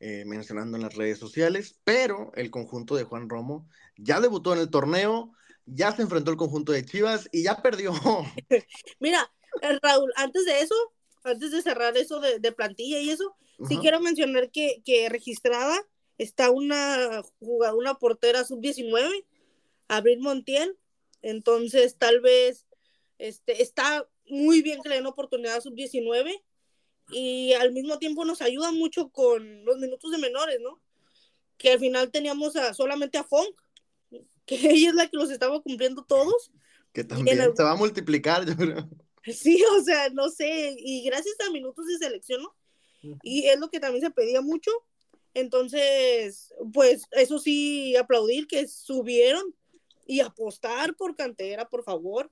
eh, 0.00 0.24
mencionando 0.26 0.76
en 0.76 0.82
las 0.82 0.94
redes 0.94 1.18
sociales. 1.18 1.78
Pero 1.84 2.32
el 2.34 2.50
conjunto 2.50 2.96
de 2.96 3.04
Juan 3.04 3.28
Romo 3.28 3.68
ya 3.96 4.20
debutó 4.20 4.52
en 4.52 4.60
el 4.60 4.70
torneo, 4.70 5.32
ya 5.64 5.92
se 5.92 6.02
enfrentó 6.02 6.30
al 6.30 6.36
conjunto 6.36 6.72
de 6.72 6.84
Chivas 6.84 7.28
y 7.32 7.44
ya 7.44 7.62
perdió. 7.62 7.92
Mira, 9.00 9.30
eh, 9.62 9.78
Raúl, 9.80 10.12
antes 10.16 10.44
de 10.44 10.60
eso, 10.60 10.74
antes 11.24 11.50
de 11.52 11.62
cerrar 11.62 11.96
eso 11.96 12.20
de, 12.20 12.38
de 12.38 12.52
plantilla 12.52 12.98
y 13.00 13.10
eso, 13.10 13.36
sí 13.68 13.78
quiero 13.78 14.00
mencionar 14.00 14.50
que, 14.50 14.82
que 14.84 15.08
registrada 15.08 15.78
está 16.18 16.50
una 16.50 17.22
jugadora, 17.38 17.74
una 17.78 17.94
portera 17.94 18.44
sub-19, 18.44 19.24
Abril 19.88 20.20
Montiel, 20.20 20.76
entonces 21.22 21.96
tal 21.96 22.20
vez 22.20 22.66
este, 23.22 23.62
está 23.62 24.08
muy 24.26 24.62
bien 24.62 24.82
que 24.82 24.88
le 24.88 24.96
den 24.96 25.06
oportunidad 25.06 25.56
a 25.56 25.60
sub-19 25.60 26.42
y 27.10 27.52
al 27.52 27.70
mismo 27.70 27.98
tiempo 28.00 28.24
nos 28.24 28.42
ayuda 28.42 28.72
mucho 28.72 29.10
con 29.10 29.64
los 29.64 29.78
minutos 29.78 30.10
de 30.10 30.18
menores, 30.18 30.58
¿no? 30.60 30.80
Que 31.56 31.70
al 31.70 31.78
final 31.78 32.10
teníamos 32.10 32.56
a, 32.56 32.74
solamente 32.74 33.18
a 33.18 33.24
Funk, 33.24 33.54
que 34.44 34.56
ella 34.70 34.88
es 34.88 34.94
la 34.96 35.08
que 35.08 35.16
los 35.16 35.30
estaba 35.30 35.62
cumpliendo 35.62 36.04
todos. 36.04 36.50
Que 36.92 37.04
también 37.04 37.38
se 37.56 37.62
va 37.62 37.70
a 37.70 37.76
multiplicar, 37.76 38.44
yo 38.44 38.56
creo. 38.56 38.88
Sí, 39.24 39.62
o 39.78 39.84
sea, 39.84 40.08
no 40.10 40.28
sé, 40.28 40.74
y 40.76 41.04
gracias 41.04 41.36
a 41.46 41.50
minutos 41.52 41.86
de 41.86 41.98
selección, 41.98 42.42
¿no? 42.42 42.56
Y 43.22 43.46
es 43.46 43.58
lo 43.60 43.70
que 43.70 43.78
también 43.78 44.04
se 44.04 44.10
pedía 44.10 44.40
mucho. 44.40 44.72
Entonces, 45.32 46.52
pues 46.72 47.04
eso 47.12 47.38
sí, 47.38 47.94
aplaudir 47.94 48.48
que 48.48 48.66
subieron 48.66 49.44
y 50.06 50.18
apostar 50.18 50.96
por 50.96 51.14
cantera, 51.14 51.68
por 51.68 51.84
favor, 51.84 52.28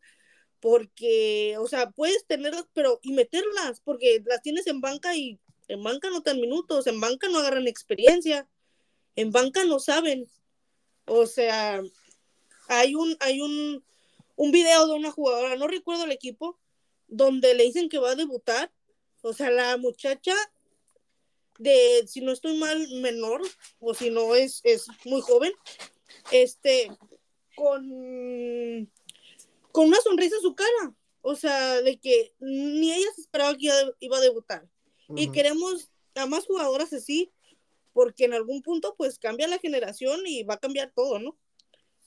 porque, 0.60 1.56
o 1.58 1.66
sea, 1.66 1.90
puedes 1.90 2.26
tenerlas, 2.26 2.66
pero 2.72 3.00
y 3.02 3.12
meterlas, 3.12 3.80
porque 3.80 4.22
las 4.26 4.42
tienes 4.42 4.66
en 4.66 4.80
banca 4.80 5.16
y 5.16 5.38
en 5.68 5.82
banca 5.82 6.10
no 6.10 6.20
dan 6.20 6.40
minutos, 6.40 6.86
en 6.86 7.00
banca 7.00 7.28
no 7.28 7.38
agarran 7.38 7.66
experiencia, 7.66 8.48
en 9.16 9.32
banca 9.32 9.64
no 9.64 9.80
saben. 9.80 10.26
O 11.06 11.26
sea, 11.26 11.82
hay 12.68 12.94
un, 12.94 13.16
hay 13.20 13.40
un, 13.40 13.84
un 14.36 14.52
video 14.52 14.86
de 14.86 14.94
una 14.94 15.10
jugadora, 15.10 15.56
no 15.56 15.66
recuerdo 15.66 16.04
el 16.04 16.12
equipo, 16.12 16.58
donde 17.08 17.54
le 17.54 17.64
dicen 17.64 17.88
que 17.88 17.98
va 17.98 18.12
a 18.12 18.16
debutar. 18.16 18.70
O 19.22 19.32
sea, 19.32 19.50
la 19.50 19.76
muchacha 19.76 20.34
de, 21.58 22.04
si 22.06 22.20
no 22.20 22.32
estoy 22.32 22.56
mal, 22.56 22.88
menor, 23.00 23.42
o 23.80 23.94
si 23.94 24.10
no 24.10 24.34
es, 24.34 24.60
es 24.64 24.86
muy 25.04 25.20
joven, 25.20 25.52
este, 26.32 26.90
con, 27.54 28.90
con 29.72 29.88
una 29.88 30.00
sonrisa 30.00 30.36
en 30.36 30.42
su 30.42 30.54
cara. 30.54 30.94
O 31.22 31.36
sea, 31.36 31.82
de 31.82 31.98
que 31.98 32.34
ni 32.38 32.92
ella 32.92 33.06
se 33.14 33.22
esperaba 33.22 33.56
que 33.56 33.70
iba 34.00 34.16
a 34.16 34.20
debutar. 34.20 34.68
Y 35.16 35.30
queremos 35.32 35.90
a 36.14 36.26
más 36.26 36.46
jugadoras 36.46 36.92
así, 36.92 37.32
porque 37.92 38.24
en 38.24 38.34
algún 38.34 38.62
punto 38.62 38.94
pues 38.96 39.18
cambia 39.18 39.48
la 39.48 39.58
generación 39.58 40.20
y 40.26 40.44
va 40.44 40.54
a 40.54 40.60
cambiar 40.60 40.92
todo, 40.94 41.18
¿no? 41.18 41.36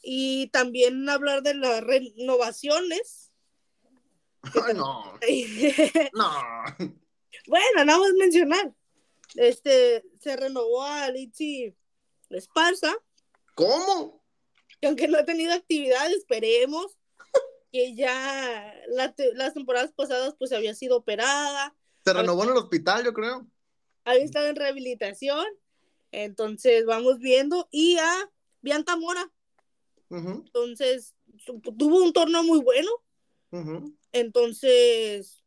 Y 0.01 0.47
también 0.47 1.07
hablar 1.09 1.43
de 1.43 1.53
las 1.53 1.81
renovaciones. 1.81 3.31
no. 4.75 5.19
no. 6.13 6.31
Bueno, 7.47 7.85
nada 7.85 7.99
más 7.99 8.13
mencionar. 8.13 8.73
Este, 9.35 10.03
se 10.19 10.35
renovó 10.35 10.83
a 10.83 11.09
Litsi 11.09 11.75
Esparza. 12.29 12.95
¿Cómo? 13.55 14.23
Que 14.79 14.87
aunque 14.87 15.07
no 15.07 15.17
ha 15.17 15.25
tenido 15.25 15.53
actividad, 15.53 16.11
esperemos 16.11 16.97
que 17.73 17.95
ya 17.95 18.73
las 18.87 19.53
temporadas 19.53 19.91
pasadas 19.93 20.35
pues 20.37 20.53
había 20.53 20.75
sido 20.75 20.95
operada. 20.97 21.75
Se 22.05 22.13
renovó 22.13 22.43
en 22.43 22.51
el 22.51 22.57
hospital, 22.57 23.03
yo 23.03 23.13
creo. 23.13 23.47
Había 24.05 24.23
estado 24.23 24.45
en 24.45 24.55
rehabilitación. 24.55 25.43
Entonces 26.11 26.85
vamos 26.85 27.17
viendo. 27.17 27.67
Y 27.71 27.97
a 27.97 28.29
Bianca 28.61 28.95
Mora. 28.95 29.31
Entonces 30.11 31.15
tuvo 31.77 32.03
un 32.03 32.13
torneo 32.13 32.43
muy 32.43 32.59
bueno. 32.59 32.91
Entonces, 34.11 35.43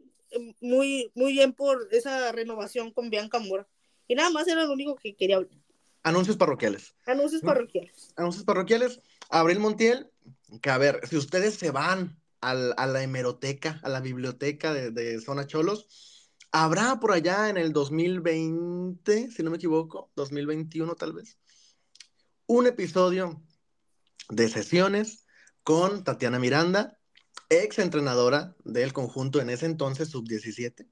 muy, 0.60 1.12
muy 1.14 1.32
bien 1.32 1.52
por 1.52 1.88
esa 1.92 2.32
renovación 2.32 2.90
con 2.90 3.08
Bianca 3.08 3.38
Mora. 3.38 3.68
Y 4.08 4.16
nada 4.16 4.30
más 4.30 4.48
era 4.48 4.64
lo 4.64 4.72
único 4.72 4.96
que 4.96 5.14
quería 5.14 5.36
hablar. 5.36 5.56
Anuncios 6.02 6.36
parroquiales. 6.36 6.94
Anuncios 7.04 7.42
parroquiales. 7.42 8.12
Anuncios 8.16 8.44
parroquiales. 8.44 9.00
Abril 9.28 9.60
Montiel, 9.60 10.10
que 10.62 10.70
a 10.70 10.78
ver, 10.78 11.00
si 11.08 11.16
ustedes 11.16 11.54
se 11.54 11.70
van 11.70 12.20
a 12.40 12.54
la 12.54 13.02
hemeroteca, 13.02 13.80
a 13.82 13.88
la 13.88 14.00
biblioteca 14.00 14.72
de, 14.72 14.90
de, 14.92 15.20
Zona 15.20 15.46
Cholos, 15.46 16.30
habrá 16.52 17.00
por 17.00 17.12
allá 17.12 17.48
en 17.48 17.56
el 17.56 17.72
2020, 17.72 19.30
si 19.30 19.42
no 19.42 19.50
me 19.50 19.56
equivoco, 19.56 20.12
2021 20.14 20.94
tal 20.94 21.12
vez, 21.12 21.38
un 22.46 22.66
episodio 22.66 23.42
de 24.28 24.48
sesiones 24.48 25.26
con 25.64 26.04
Tatiana 26.04 26.38
Miranda, 26.38 26.98
ex 27.48 27.78
entrenadora 27.78 28.54
del 28.64 28.92
conjunto 28.92 29.40
en 29.40 29.50
ese 29.50 29.66
entonces, 29.66 30.08
sub-17, 30.08 30.86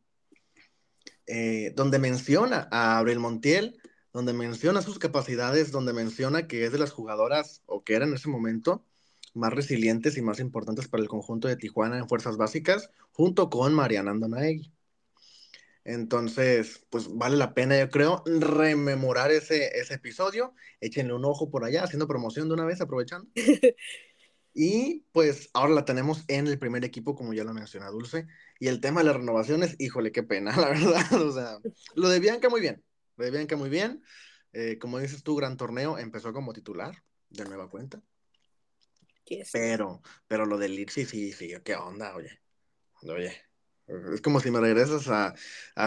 eh, 1.26 1.72
donde 1.76 1.99
menciona 1.99 2.68
a 2.70 2.99
Abril 2.99 3.18
Montiel, 3.18 3.80
donde 4.12 4.32
menciona 4.32 4.82
sus 4.82 4.99
capacidades, 4.99 5.72
donde 5.72 5.93
menciona 5.93 6.47
que 6.47 6.64
es 6.64 6.72
de 6.72 6.78
las 6.78 6.93
jugadoras, 6.93 7.62
o 7.66 7.82
que 7.82 7.95
era 7.95 8.05
en 8.05 8.14
ese 8.14 8.28
momento, 8.28 8.85
más 9.35 9.53
resilientes 9.53 10.16
y 10.16 10.22
más 10.22 10.41
importantes 10.41 10.89
para 10.89 11.03
el 11.03 11.09
conjunto 11.09 11.49
de 11.49 11.57
Tijuana 11.57 11.99
en 11.99 12.09
fuerzas 12.09 12.37
básicas, 12.37 12.91
junto 13.12 13.51
con 13.51 13.74
Mariana 13.74 14.12
Andonaegui. 14.12 14.72
Entonces, 15.85 16.87
pues 16.89 17.09
vale 17.14 17.37
la 17.37 17.53
pena, 17.53 17.78
yo 17.78 17.91
creo, 17.91 18.22
rememorar 18.24 19.30
ese, 19.30 19.78
ese 19.78 19.95
episodio. 19.95 20.55
Échenle 20.80 21.12
un 21.12 21.24
ojo 21.26 21.51
por 21.51 21.64
allá, 21.64 21.85
haciendo 21.85 22.09
promoción 22.09 22.49
de 22.49 22.55
una 22.55 22.64
vez, 22.64 22.80
aprovechando. 22.80 23.28
y 24.55 25.05
pues 25.12 25.51
ahora 25.53 25.74
la 25.74 25.85
tenemos 25.85 26.24
en 26.28 26.47
el 26.47 26.59
primer 26.59 26.85
equipo, 26.85 27.14
como 27.14 27.35
ya 27.35 27.45
lo 27.45 27.53
menciona 27.53 27.91
Dulce. 27.91 28.26
Y 28.59 28.68
el 28.68 28.80
tema 28.80 29.01
de 29.01 29.07
las 29.09 29.16
renovaciones, 29.16 29.76
híjole, 29.78 30.11
qué 30.11 30.22
pena, 30.22 30.57
la 30.57 30.68
verdad. 30.70 31.12
O 31.20 31.32
sea, 31.32 31.59
lo 31.95 32.09
de 32.09 32.20
Bianca 32.20 32.49
muy 32.49 32.62
bien. 32.62 32.82
Lo 33.16 33.26
de 33.26 33.30
Bianca 33.30 33.57
muy 33.57 33.68
bien. 33.68 34.03
Eh, 34.55 34.78
como 34.78 34.99
dices 34.99 35.22
tú, 35.22 35.37
gran 35.37 35.57
torneo, 35.59 35.99
empezó 35.99 36.32
como 36.32 36.55
titular, 36.55 37.03
de 37.28 37.45
nueva 37.45 37.68
cuenta. 37.68 38.01
Pero, 39.53 40.03
pero 40.27 40.47
lo 40.47 40.59
del 40.59 40.77
Lipsy 40.77 41.05
sí, 41.05 41.33
sí, 41.33 41.53
qué 41.64 41.77
onda, 41.77 42.14
oye. 42.14 42.41
Oye. 43.03 43.35
Es 43.87 44.22
como 44.22 44.41
si 44.41 44.51
me 44.51 44.61
regresas 44.61 45.09
a, 45.09 45.35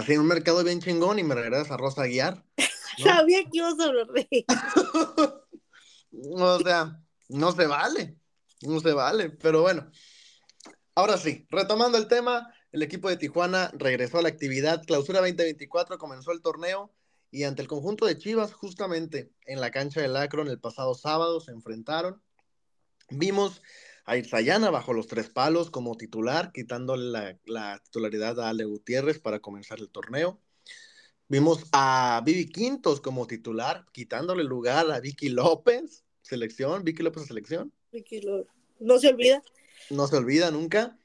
un 0.10 0.28
mercado 0.28 0.64
bien 0.64 0.82
chingón 0.82 1.18
y 1.18 1.24
me 1.24 1.36
regresas 1.36 1.72
a 1.72 1.78
Rosa 1.78 2.06
Guiar. 2.06 2.44
Sabía 3.04 3.44
que 3.44 3.58
ibas 3.58 3.80
a 3.80 3.86
hablar 3.86 4.08
de 4.08 4.46
O 6.12 6.60
sea, 6.60 7.00
no 7.30 7.52
se 7.52 7.66
vale. 7.66 8.18
No 8.62 8.80
se 8.80 8.94
vale. 8.94 9.30
Pero 9.30 9.62
bueno. 9.62 9.90
Ahora 10.96 11.18
sí, 11.18 11.46
retomando 11.50 11.98
el 11.98 12.08
tema, 12.08 12.52
el 12.72 12.82
equipo 12.82 13.10
de 13.10 13.18
Tijuana 13.18 13.72
regresó 13.74 14.20
a 14.20 14.22
la 14.24 14.30
actividad. 14.30 14.84
Clausura 14.86 15.20
2024 15.20 15.98
comenzó 15.98 16.32
el 16.32 16.42
torneo 16.42 16.94
y 17.30 17.44
ante 17.44 17.62
el 17.62 17.68
conjunto 17.68 18.06
de 18.06 18.18
Chivas, 18.18 18.54
justamente 18.54 19.32
en 19.46 19.60
la 19.60 19.70
cancha 19.70 20.02
del 20.02 20.16
Acron 20.16 20.48
el 20.48 20.60
pasado 20.60 20.96
sábado, 20.96 21.40
se 21.40 21.52
enfrentaron. 21.52 22.22
Vimos 23.10 23.62
a 24.06 24.18
Irzayana 24.18 24.70
bajo 24.70 24.94
los 24.94 25.08
tres 25.08 25.30
palos 25.30 25.70
como 25.70 25.98
titular, 25.98 26.52
quitándole 26.54 27.40
la, 27.46 27.80
titularidad 27.80 28.40
a 28.40 28.50
Ale 28.50 28.66
Gutiérrez 28.66 29.20
para 29.20 29.40
comenzar 29.40 29.80
el 29.80 29.90
torneo. 29.90 30.40
Vimos 31.28 31.66
a 31.74 32.22
Vivi 32.26 32.50
Quintos 32.50 33.02
como 33.02 33.28
titular, 33.28 33.86
quitándole 33.92 34.46
lugar 34.46 34.90
a 34.92 35.00
Vicky 35.02 35.30
López, 35.30 36.06
selección, 36.22 36.84
Vicky 36.86 37.04
López 37.04 37.26
selección. 37.26 37.74
Vicky 37.92 38.22
López. 38.22 38.54
No 38.80 38.98
se 39.00 39.10
olvida. 39.10 39.44
No 39.90 40.08
se 40.08 40.16
olvida 40.16 40.52
nunca. 40.52 40.98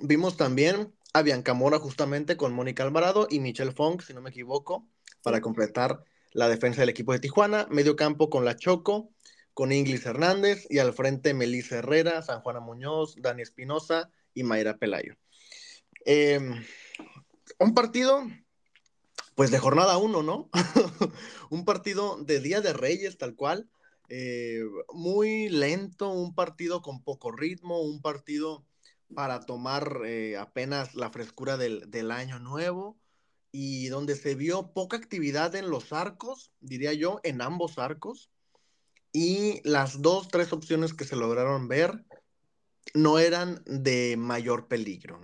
Vimos 0.00 0.36
también 0.36 0.94
a 1.12 1.22
Bianca 1.22 1.54
Mora 1.54 1.78
justamente 1.78 2.36
con 2.36 2.52
Mónica 2.54 2.82
Alvarado 2.82 3.26
y 3.30 3.40
Michelle 3.40 3.72
Funk, 3.72 4.02
si 4.02 4.14
no 4.14 4.22
me 4.22 4.30
equivoco, 4.30 4.88
para 5.22 5.40
completar 5.40 6.04
la 6.32 6.48
defensa 6.48 6.80
del 6.80 6.90
equipo 6.90 7.12
de 7.12 7.18
Tijuana. 7.18 7.66
Medio 7.70 7.96
campo 7.96 8.30
con 8.30 8.44
la 8.44 8.56
Choco, 8.56 9.10
con 9.56 9.72
Inglis 9.72 10.04
Hernández 10.04 10.66
y 10.68 10.80
al 10.80 10.92
frente 10.92 11.32
Melissa 11.32 11.76
Herrera, 11.76 12.20
San 12.20 12.42
Juana 12.42 12.60
Muñoz, 12.60 13.14
Dani 13.16 13.40
Espinosa 13.40 14.10
y 14.34 14.42
Mayra 14.42 14.76
Pelayo. 14.76 15.16
Em, 16.04 16.62
un 17.58 17.72
partido, 17.72 18.22
pues 19.34 19.50
de 19.50 19.58
jornada 19.58 19.96
uno, 19.96 20.22
¿no? 20.22 20.50
un 21.48 21.64
partido 21.64 22.22
de 22.22 22.40
Día 22.40 22.60
de 22.60 22.74
Reyes, 22.74 23.16
tal 23.16 23.34
cual. 23.34 23.66
Eh, 24.10 24.60
muy 24.92 25.48
lento, 25.48 26.10
un 26.10 26.34
partido 26.34 26.82
con 26.82 27.02
poco 27.02 27.32
ritmo, 27.32 27.80
un 27.80 28.02
partido 28.02 28.66
para 29.14 29.40
tomar 29.40 30.02
eh, 30.04 30.36
apenas 30.36 30.94
la 30.94 31.08
frescura 31.08 31.56
del, 31.56 31.90
del 31.90 32.10
año 32.10 32.38
nuevo 32.38 32.98
y 33.52 33.88
donde 33.88 34.16
se 34.16 34.34
vio 34.34 34.74
poca 34.74 34.98
actividad 34.98 35.54
en 35.54 35.70
los 35.70 35.94
arcos, 35.94 36.52
diría 36.60 36.92
yo, 36.92 37.20
en 37.22 37.40
ambos 37.40 37.78
arcos. 37.78 38.30
Y 39.18 39.62
las 39.64 40.02
dos, 40.02 40.28
tres 40.28 40.52
opciones 40.52 40.92
que 40.92 41.06
se 41.06 41.16
lograron 41.16 41.68
ver 41.68 42.04
no 42.92 43.18
eran 43.18 43.62
de 43.64 44.14
mayor 44.18 44.68
peligro. 44.68 45.18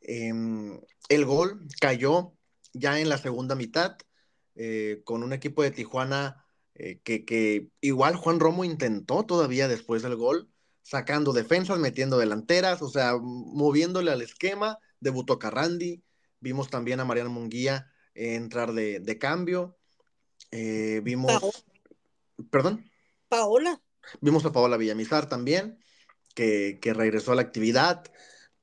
Em, 0.00 0.80
el 1.08 1.24
gol 1.24 1.64
cayó 1.80 2.32
ya 2.72 2.98
en 2.98 3.08
la 3.08 3.16
segunda 3.16 3.54
mitad 3.54 3.96
eh, 4.56 5.00
con 5.04 5.22
un 5.22 5.32
equipo 5.32 5.62
de 5.62 5.70
Tijuana 5.70 6.44
eh, 6.74 6.98
que, 7.04 7.24
que, 7.24 7.68
igual 7.80 8.16
Juan 8.16 8.40
Romo 8.40 8.64
intentó 8.64 9.24
todavía 9.24 9.68
después 9.68 10.02
del 10.02 10.16
gol, 10.16 10.50
sacando 10.82 11.32
defensas, 11.32 11.78
metiendo 11.78 12.18
delanteras, 12.18 12.82
o 12.82 12.88
sea, 12.88 13.16
moviéndole 13.16 14.10
al 14.10 14.22
esquema, 14.22 14.76
debutó 14.98 15.38
Carrandi, 15.38 16.02
Vimos 16.40 16.68
también 16.68 16.98
a 16.98 17.04
Mariano 17.04 17.30
Munguía 17.30 17.92
entrar 18.12 18.72
de, 18.72 19.18
cambio. 19.20 19.78
vimos. 20.50 21.64
¿Perdón? 22.50 22.90
Paola. 23.28 23.80
Vimos 24.20 24.44
a 24.44 24.52
Paola 24.52 24.76
Villamizar 24.76 25.28
también, 25.28 25.78
que, 26.34 26.78
que 26.80 26.94
regresó 26.94 27.32
a 27.32 27.34
la 27.34 27.42
actividad. 27.42 28.04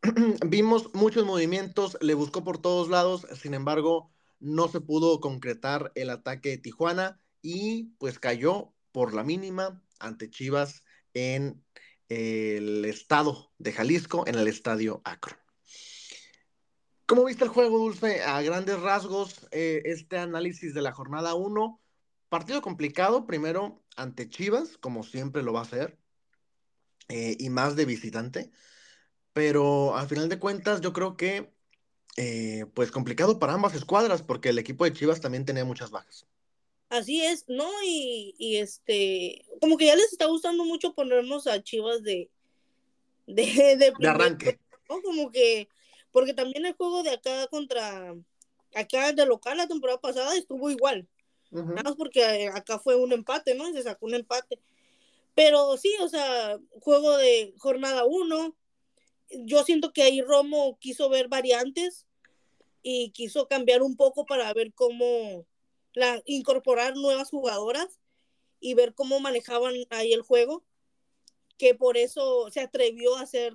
Vimos 0.45 0.93
muchos 0.93 1.25
movimientos, 1.25 1.97
le 2.01 2.13
buscó 2.13 2.43
por 2.43 2.57
todos 2.59 2.89
lados, 2.89 3.27
sin 3.41 3.53
embargo, 3.53 4.11
no 4.39 4.67
se 4.67 4.81
pudo 4.81 5.19
concretar 5.19 5.91
el 5.95 6.09
ataque 6.09 6.49
de 6.49 6.57
Tijuana 6.57 7.21
y 7.41 7.95
pues 7.97 8.19
cayó 8.19 8.73
por 8.91 9.13
la 9.13 9.23
mínima 9.23 9.83
ante 9.99 10.29
Chivas 10.29 10.83
en 11.13 11.63
el 12.09 12.85
estado 12.85 13.51
de 13.57 13.71
Jalisco, 13.71 14.25
en 14.27 14.35
el 14.35 14.47
estadio 14.47 15.01
Acro. 15.03 15.35
¿Cómo 17.05 17.25
viste 17.25 17.43
el 17.43 17.49
juego, 17.49 17.77
Dulce? 17.77 18.23
A 18.23 18.41
grandes 18.41 18.79
rasgos, 18.79 19.47
eh, 19.51 19.81
este 19.85 20.17
análisis 20.17 20.73
de 20.73 20.81
la 20.81 20.91
jornada 20.91 21.35
1, 21.35 21.81
partido 22.29 22.61
complicado, 22.61 23.25
primero 23.25 23.83
ante 23.95 24.29
Chivas, 24.29 24.77
como 24.77 25.03
siempre 25.03 25.43
lo 25.43 25.53
va 25.53 25.59
a 25.59 25.63
hacer, 25.63 25.97
eh, 27.09 27.35
y 27.39 27.49
más 27.49 27.75
de 27.75 27.85
visitante, 27.85 28.51
pero 29.33 29.95
al 29.95 30.07
final 30.07 30.29
de 30.29 30.39
cuentas 30.39 30.81
yo 30.81 30.93
creo 30.93 31.17
que 31.17 31.53
eh, 32.17 32.65
pues 32.73 32.91
complicado 32.91 33.39
para 33.39 33.53
ambas 33.53 33.75
escuadras, 33.75 34.23
porque 34.23 34.49
el 34.49 34.59
equipo 34.59 34.85
de 34.85 34.93
Chivas 34.93 35.19
también 35.19 35.45
tenía 35.45 35.65
muchas 35.65 35.91
bajas. 35.91 36.25
Así 36.89 37.21
es, 37.21 37.45
¿no? 37.47 37.69
Y, 37.83 38.35
y, 38.37 38.57
este, 38.57 39.43
como 39.59 39.77
que 39.77 39.87
ya 39.87 39.95
les 39.95 40.13
está 40.13 40.25
gustando 40.27 40.63
mucho 40.63 40.93
ponernos 40.93 41.45
a 41.47 41.61
Chivas 41.61 42.03
de, 42.03 42.29
de, 43.27 43.93
de, 43.99 44.07
arranque. 44.07 44.59
¿no? 44.89 45.01
Como 45.01 45.29
que, 45.31 45.67
porque 46.11 46.33
también 46.33 46.65
el 46.65 46.73
juego 46.73 47.03
de 47.03 47.11
acá 47.11 47.47
contra, 47.47 48.15
acá 48.73 49.11
de 49.11 49.25
local 49.25 49.57
la 49.57 49.67
temporada 49.67 49.99
pasada 49.99 50.37
estuvo 50.37 50.69
igual. 50.69 51.07
Nada 51.63 51.83
más 51.83 51.95
porque 51.95 52.49
acá 52.53 52.79
fue 52.79 52.95
un 52.95 53.13
empate, 53.13 53.55
¿no? 53.55 53.71
Se 53.71 53.83
sacó 53.83 54.05
un 54.05 54.15
empate. 54.15 54.59
Pero 55.35 55.77
sí, 55.77 55.93
o 56.01 56.09
sea, 56.09 56.59
juego 56.81 57.17
de 57.17 57.53
jornada 57.57 58.05
uno. 58.05 58.55
Yo 59.29 59.63
siento 59.63 59.91
que 59.91 60.03
ahí 60.03 60.21
Romo 60.21 60.77
quiso 60.79 61.09
ver 61.09 61.27
variantes 61.27 62.05
y 62.81 63.11
quiso 63.11 63.47
cambiar 63.47 63.81
un 63.81 63.95
poco 63.97 64.25
para 64.25 64.53
ver 64.53 64.73
cómo 64.73 65.45
la, 65.93 66.21
incorporar 66.25 66.95
nuevas 66.95 67.29
jugadoras 67.31 67.99
y 68.59 68.75
ver 68.75 68.93
cómo 68.93 69.19
manejaban 69.19 69.73
ahí 69.89 70.13
el 70.13 70.21
juego, 70.21 70.63
que 71.57 71.73
por 71.73 71.97
eso 71.97 72.49
se 72.51 72.61
atrevió 72.61 73.15
a 73.15 73.21
hacer 73.21 73.53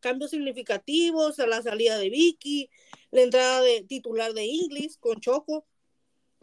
cambios 0.00 0.32
significativos 0.32 1.38
a 1.38 1.46
la 1.46 1.62
salida 1.62 1.98
de 1.98 2.10
Vicky, 2.10 2.68
la 3.10 3.22
entrada 3.22 3.60
de 3.62 3.82
titular 3.82 4.34
de 4.34 4.44
Inglis 4.44 4.98
con 4.98 5.20
Choco. 5.20 5.64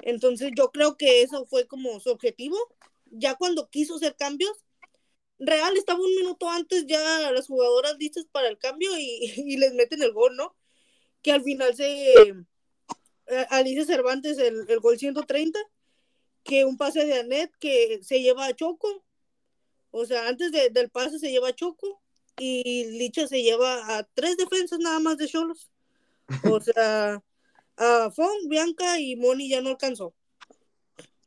Entonces 0.01 0.51
yo 0.55 0.71
creo 0.71 0.97
que 0.97 1.21
eso 1.21 1.45
fue 1.45 1.67
como 1.67 1.99
su 1.99 2.09
objetivo. 2.09 2.57
Ya 3.05 3.35
cuando 3.35 3.69
quiso 3.69 3.95
hacer 3.95 4.15
cambios, 4.15 4.63
Real 5.39 5.77
estaba 5.77 5.99
un 5.99 6.15
minuto 6.15 6.49
antes 6.49 6.85
ya 6.85 7.31
las 7.31 7.47
jugadoras 7.47 7.97
listas 7.97 8.25
para 8.31 8.49
el 8.49 8.57
cambio 8.57 8.91
y, 8.97 9.31
y 9.37 9.57
les 9.57 9.73
meten 9.73 10.01
el 10.03 10.13
gol, 10.13 10.35
¿no? 10.35 10.55
Que 11.21 11.31
al 11.31 11.43
final 11.43 11.75
se 11.75 12.13
Alicia 13.49 13.85
Cervantes 13.85 14.37
el, 14.37 14.65
el, 14.67 14.79
gol 14.79 14.97
130, 14.97 15.59
que 16.43 16.65
un 16.65 16.77
pase 16.77 17.05
de 17.05 17.19
Anet 17.19 17.51
que 17.59 17.99
se 18.03 18.21
lleva 18.21 18.45
a 18.45 18.55
Choco, 18.55 19.03
o 19.91 20.05
sea, 20.05 20.27
antes 20.27 20.51
de, 20.51 20.69
del 20.69 20.89
pase 20.89 21.19
se 21.19 21.31
lleva 21.31 21.49
a 21.49 21.55
Choco 21.55 22.01
y 22.37 22.85
Licha 22.97 23.27
se 23.27 23.41
lleva 23.43 23.97
a 23.97 24.03
tres 24.03 24.37
defensas 24.37 24.79
nada 24.79 24.99
más 24.99 25.17
de 25.17 25.27
Cholos. 25.27 25.69
O 26.49 26.59
sea, 26.61 27.23
a 27.80 28.11
Fong, 28.11 28.47
Bianca 28.47 28.99
y 28.99 29.15
Moni 29.15 29.49
ya 29.49 29.61
no 29.61 29.69
alcanzó. 29.69 30.13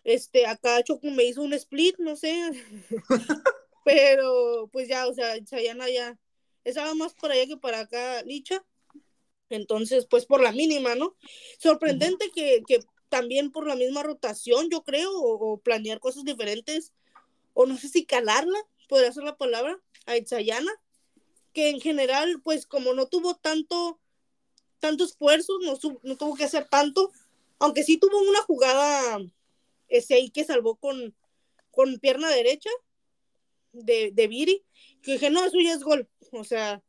Este, 0.04 0.46
acá 0.46 0.82
Choco 0.84 1.08
me 1.10 1.24
hizo 1.24 1.42
un 1.42 1.52
split, 1.54 1.96
no 1.98 2.14
sé. 2.14 2.52
Pero 3.84 4.68
pues 4.72 4.86
ya, 4.88 5.08
o 5.08 5.14
sea, 5.14 5.34
Sayana 5.44 5.90
ya 5.90 6.16
estaba 6.62 6.94
más 6.94 7.14
por 7.14 7.32
allá 7.32 7.46
que 7.46 7.56
para 7.56 7.80
acá 7.80 8.22
Licha. 8.22 8.64
Entonces, 9.48 10.06
pues 10.06 10.24
por 10.24 10.40
la 10.40 10.52
mínima, 10.52 10.94
¿no? 10.94 11.16
Sorprendente 11.58 12.30
que, 12.34 12.62
que, 12.66 12.80
también 13.12 13.52
por 13.52 13.66
la 13.66 13.76
misma 13.76 14.02
rotación, 14.02 14.70
yo 14.70 14.84
creo, 14.84 15.10
o, 15.14 15.60
planear 15.60 16.00
cosas 16.00 16.24
diferentes, 16.24 16.94
o 17.52 17.66
no 17.66 17.76
sé 17.76 17.90
si 17.90 18.06
calarla, 18.06 18.58
podría 18.88 19.12
ser 19.12 19.24
la 19.24 19.36
palabra, 19.36 19.78
a 20.06 20.16
Itzayana, 20.16 20.72
que 21.52 21.68
en 21.68 21.78
general, 21.82 22.40
pues 22.42 22.64
como 22.64 22.94
no 22.94 23.08
tuvo 23.08 23.34
tanto, 23.34 24.00
tanto 24.82 25.04
esfuerzo, 25.04 25.60
no, 25.60 25.78
no 26.02 26.16
tuvo 26.16 26.34
que 26.34 26.42
hacer 26.42 26.68
tanto, 26.68 27.12
aunque 27.60 27.84
sí 27.84 27.98
tuvo 27.98 28.18
una 28.18 28.42
jugada 28.42 29.20
ese 29.86 30.14
ahí 30.14 30.28
que 30.28 30.42
salvó 30.44 30.74
con, 30.74 31.14
con 31.70 32.00
pierna 32.00 32.28
derecha 32.28 32.68
de, 33.72 34.10
de 34.12 34.26
Viri, 34.26 34.64
que 35.02 35.12
dije, 35.12 35.30
no, 35.30 35.44
eso 35.44 35.56
ya 35.60 35.72
es 35.72 35.84
gol, 35.84 36.08
o 36.32 36.42
sea, 36.42 36.82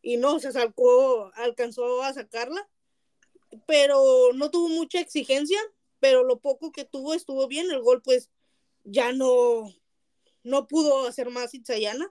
y 0.00 0.16
no, 0.16 0.40
se 0.40 0.50
sacó, 0.50 1.30
alcanzó 1.34 2.02
a 2.02 2.14
sacarla, 2.14 2.66
pero 3.66 4.32
no 4.32 4.50
tuvo 4.50 4.70
mucha 4.70 4.98
exigencia, 4.98 5.60
pero 6.00 6.24
lo 6.24 6.38
poco 6.38 6.72
que 6.72 6.86
tuvo 6.86 7.12
estuvo 7.12 7.46
bien, 7.48 7.70
el 7.70 7.82
gol 7.82 8.00
pues 8.00 8.30
ya 8.84 9.12
no, 9.12 9.74
no 10.42 10.66
pudo 10.68 11.06
hacer 11.06 11.28
más 11.28 11.52
Itzayana, 11.52 12.10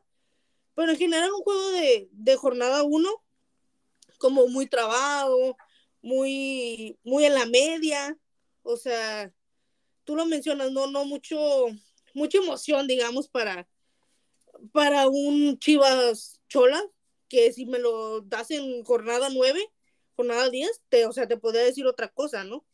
pero 0.75 0.91
en 0.91 0.97
general 0.97 1.31
un 1.31 1.41
juego 1.41 1.71
de, 1.71 2.09
de 2.11 2.35
jornada 2.35 2.83
uno, 2.83 3.24
como 4.17 4.47
muy 4.47 4.67
trabado, 4.67 5.57
muy, 6.01 6.97
muy 7.03 7.25
en 7.25 7.33
la 7.33 7.45
media, 7.45 8.17
o 8.63 8.77
sea, 8.77 9.31
tú 10.03 10.15
lo 10.15 10.25
mencionas, 10.25 10.71
no, 10.71 10.87
no 10.87 11.05
mucho, 11.05 11.37
mucha 12.13 12.37
emoción, 12.37 12.87
digamos, 12.87 13.27
para, 13.27 13.67
para 14.71 15.07
un 15.07 15.57
Chivas 15.59 16.41
Chola, 16.47 16.81
que 17.27 17.51
si 17.53 17.65
me 17.65 17.79
lo 17.79 18.21
das 18.21 18.51
en 18.51 18.83
jornada 18.83 19.29
9, 19.29 19.67
jornada 20.15 20.49
10, 20.49 20.81
te, 20.89 21.05
o 21.05 21.11
sea, 21.11 21.27
te 21.27 21.37
podría 21.37 21.63
decir 21.63 21.85
otra 21.87 22.07
cosa, 22.07 22.43
¿no? 22.43 22.65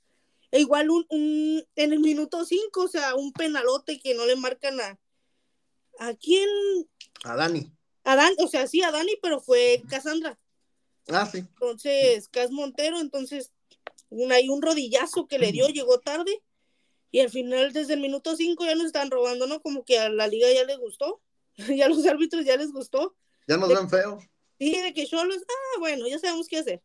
E 0.51 0.59
igual 0.59 0.89
un, 0.89 1.05
un, 1.09 1.65
en 1.75 1.93
el 1.93 1.99
minuto 1.99 2.43
5, 2.43 2.81
o 2.81 2.87
sea, 2.87 3.15
un 3.15 3.31
penalote 3.31 3.99
que 3.99 4.13
no 4.13 4.25
le 4.25 4.35
marcan 4.35 4.79
a... 4.81 4.99
¿A 5.99 6.13
quién? 6.15 6.49
A 7.23 7.35
Dani. 7.35 7.71
A 8.03 8.15
Dani, 8.15 8.35
o 8.39 8.47
sea, 8.47 8.67
sí, 8.67 8.81
a 8.81 8.91
Dani, 8.91 9.13
pero 9.21 9.39
fue 9.39 9.81
Cassandra. 9.89 10.37
Ah, 11.07 11.25
sí. 11.25 11.39
Entonces, 11.39 12.27
Cas 12.29 12.51
Montero, 12.51 12.99
entonces, 12.99 13.51
un, 14.09 14.31
hay 14.31 14.49
un 14.49 14.61
rodillazo 14.61 15.27
que 15.27 15.39
le 15.39 15.51
dio, 15.51 15.67
llegó 15.67 15.99
tarde, 15.99 16.41
y 17.11 17.19
al 17.19 17.29
final, 17.29 17.73
desde 17.73 17.93
el 17.95 17.99
minuto 17.99 18.35
5 18.35 18.65
ya 18.65 18.75
nos 18.75 18.85
están 18.85 19.11
robando, 19.11 19.45
¿no? 19.45 19.61
Como 19.61 19.83
que 19.83 19.99
a 19.99 20.09
la 20.09 20.27
liga 20.27 20.51
ya 20.51 20.63
les 20.63 20.77
gustó, 20.77 21.21
ya 21.57 21.85
a 21.85 21.89
los 21.89 22.05
árbitros 22.05 22.45
ya 22.45 22.55
les 22.55 22.71
gustó. 22.71 23.15
Ya 23.47 23.57
nos 23.57 23.69
ven 23.69 23.89
feo. 23.89 24.19
Sí, 24.59 24.79
de 24.79 24.93
que 24.93 25.07
Cholos, 25.07 25.43
ah, 25.47 25.79
bueno, 25.79 26.07
ya 26.07 26.19
sabemos 26.19 26.47
qué 26.47 26.59
hacer. 26.59 26.81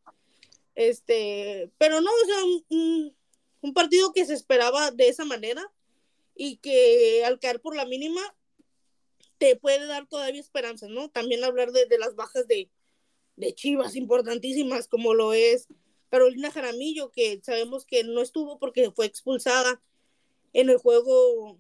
Este, 0.74 1.70
pero 1.78 2.00
no, 2.00 2.10
o 2.10 2.26
sea, 2.26 2.44
un, 2.44 3.16
un, 3.60 3.74
partido 3.74 4.12
que 4.12 4.24
se 4.26 4.34
esperaba 4.34 4.90
de 4.90 5.08
esa 5.08 5.24
manera 5.24 5.70
y 6.34 6.56
que 6.56 7.24
al 7.24 7.38
caer 7.38 7.60
por 7.60 7.76
la 7.76 7.86
mínima 7.86 8.20
te 9.38 9.56
puede 9.56 9.86
dar 9.86 10.06
todavía 10.06 10.40
esperanza, 10.40 10.86
¿no? 10.88 11.08
También 11.08 11.44
hablar 11.44 11.72
de, 11.72 11.86
de 11.86 11.98
las 11.98 12.14
bajas 12.14 12.46
de, 12.46 12.70
de 13.36 13.54
Chivas 13.54 13.96
importantísimas, 13.96 14.88
como 14.88 15.14
lo 15.14 15.32
es 15.32 15.68
Carolina 16.08 16.50
Jaramillo, 16.50 17.10
que 17.10 17.40
sabemos 17.42 17.84
que 17.84 18.04
no 18.04 18.22
estuvo 18.22 18.58
porque 18.58 18.90
fue 18.90 19.06
expulsada 19.06 19.80
en 20.52 20.70
el 20.70 20.78
juego 20.78 21.58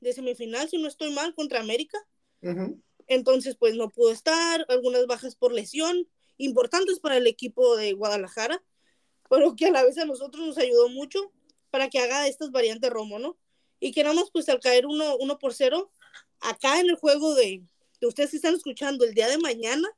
de 0.00 0.12
semifinal, 0.12 0.68
si 0.68 0.78
no 0.78 0.88
estoy 0.88 1.12
mal, 1.12 1.34
contra 1.34 1.60
América. 1.60 1.98
Uh 2.42 2.78
entonces, 3.06 3.56
pues 3.56 3.74
no 3.74 3.90
pudo 3.90 4.12
estar, 4.12 4.64
algunas 4.68 5.06
bajas 5.06 5.36
por 5.36 5.52
lesión, 5.52 6.08
importantes 6.38 7.00
para 7.00 7.16
el 7.16 7.26
equipo 7.26 7.76
de 7.76 7.92
Guadalajara, 7.92 8.62
pero 9.28 9.54
que 9.56 9.66
a 9.66 9.70
la 9.70 9.84
vez 9.84 9.98
a 9.98 10.04
nosotros 10.04 10.46
nos 10.46 10.58
ayudó 10.58 10.88
mucho 10.88 11.32
para 11.70 11.88
que 11.88 11.98
haga 11.98 12.26
estas 12.28 12.50
variantes 12.50 12.90
Romo, 12.90 13.18
¿no? 13.18 13.36
Y 13.80 13.92
queramos, 13.92 14.30
pues, 14.30 14.48
al 14.48 14.60
caer 14.60 14.86
uno, 14.86 15.16
uno 15.18 15.38
por 15.38 15.54
cero, 15.54 15.90
acá 16.40 16.80
en 16.80 16.88
el 16.88 16.96
juego 16.96 17.34
de, 17.34 17.62
de 18.00 18.06
ustedes 18.06 18.30
que 18.30 18.36
están 18.36 18.54
escuchando 18.54 19.04
el 19.04 19.14
día 19.14 19.28
de 19.28 19.38
mañana, 19.38 19.88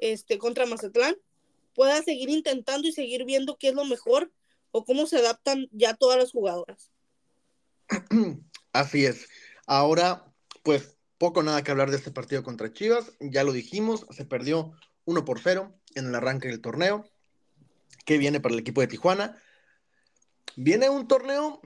este, 0.00 0.38
contra 0.38 0.66
Mazatlán, 0.66 1.16
pueda 1.74 2.02
seguir 2.02 2.30
intentando 2.30 2.88
y 2.88 2.92
seguir 2.92 3.24
viendo 3.24 3.56
qué 3.56 3.68
es 3.68 3.74
lo 3.74 3.84
mejor 3.84 4.32
o 4.70 4.84
cómo 4.84 5.06
se 5.06 5.18
adaptan 5.18 5.68
ya 5.72 5.94
todas 5.94 6.18
las 6.18 6.32
jugadoras. 6.32 6.90
Así 8.72 9.06
es. 9.06 9.28
Ahora, 9.66 10.32
pues 10.62 10.96
poco 11.18 11.42
nada 11.42 11.62
que 11.62 11.70
hablar 11.70 11.90
de 11.90 11.96
este 11.96 12.10
partido 12.10 12.42
contra 12.42 12.72
Chivas, 12.72 13.12
ya 13.20 13.44
lo 13.44 13.52
dijimos, 13.52 14.06
se 14.10 14.24
perdió 14.24 14.72
1 15.04 15.24
por 15.24 15.40
0 15.40 15.74
en 15.94 16.06
el 16.06 16.14
arranque 16.14 16.48
del 16.48 16.60
torneo. 16.60 17.08
¿Qué 18.04 18.18
viene 18.18 18.40
para 18.40 18.54
el 18.54 18.60
equipo 18.60 18.80
de 18.80 18.86
Tijuana? 18.86 19.40
Viene 20.56 20.88
un 20.88 21.08
torneo, 21.08 21.60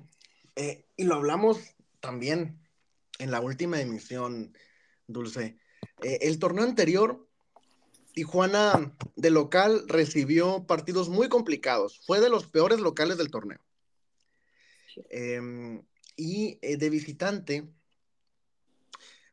eh, 0.56 0.86
y 0.96 1.04
lo 1.04 1.16
hablamos 1.16 1.58
también 2.00 2.60
en 3.18 3.30
la 3.30 3.40
última 3.40 3.80
emisión, 3.80 4.56
Dulce. 5.06 5.58
Eh, 6.02 6.18
el 6.22 6.38
torneo 6.38 6.64
anterior 6.64 7.28
Tijuana 8.12 8.94
de 9.16 9.30
local 9.30 9.84
recibió 9.86 10.66
partidos 10.66 11.08
muy 11.08 11.28
complicados. 11.28 12.00
Fue 12.06 12.20
de 12.20 12.28
los 12.28 12.46
peores 12.46 12.80
locales 12.80 13.18
del 13.18 13.30
torneo. 13.30 13.60
Em, 15.08 15.82
y 16.16 16.58
eh, 16.62 16.76
de 16.76 16.90
visitante, 16.90 17.68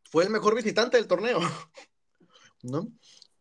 fue 0.03 0.23
el 0.23 0.29
mejor 0.29 0.55
visitante 0.55 0.97
del 0.97 1.07
torneo. 1.07 1.39
¿No? 2.63 2.91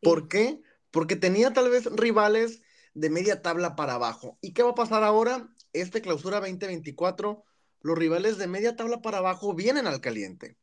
¿Por 0.00 0.28
qué? 0.28 0.60
Porque 0.90 1.16
tenía 1.16 1.52
tal 1.52 1.70
vez 1.70 1.84
rivales 1.86 2.62
de 2.94 3.10
media 3.10 3.42
tabla 3.42 3.76
para 3.76 3.94
abajo. 3.94 4.38
¿Y 4.40 4.52
qué 4.52 4.62
va 4.62 4.70
a 4.70 4.74
pasar 4.74 5.04
ahora? 5.04 5.48
Este 5.72 6.00
clausura 6.00 6.40
2024, 6.40 7.44
los 7.82 7.98
rivales 7.98 8.38
de 8.38 8.46
media 8.46 8.74
tabla 8.74 9.02
para 9.02 9.18
abajo 9.18 9.54
vienen 9.54 9.86
al 9.86 10.00
caliente. 10.00 10.56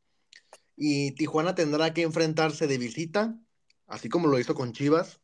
Y 0.76 1.11
Tijuana 1.11 1.53
tendrá 1.53 1.93
que 1.93 2.01
enfrentarse 2.01 2.65
de 2.65 2.80
visita, 2.80 3.38
así 3.93 4.09
como 4.09 4.27
lo 4.27 4.39
hizo 4.39 4.55
con 4.55 4.73
Chivas, 4.73 5.21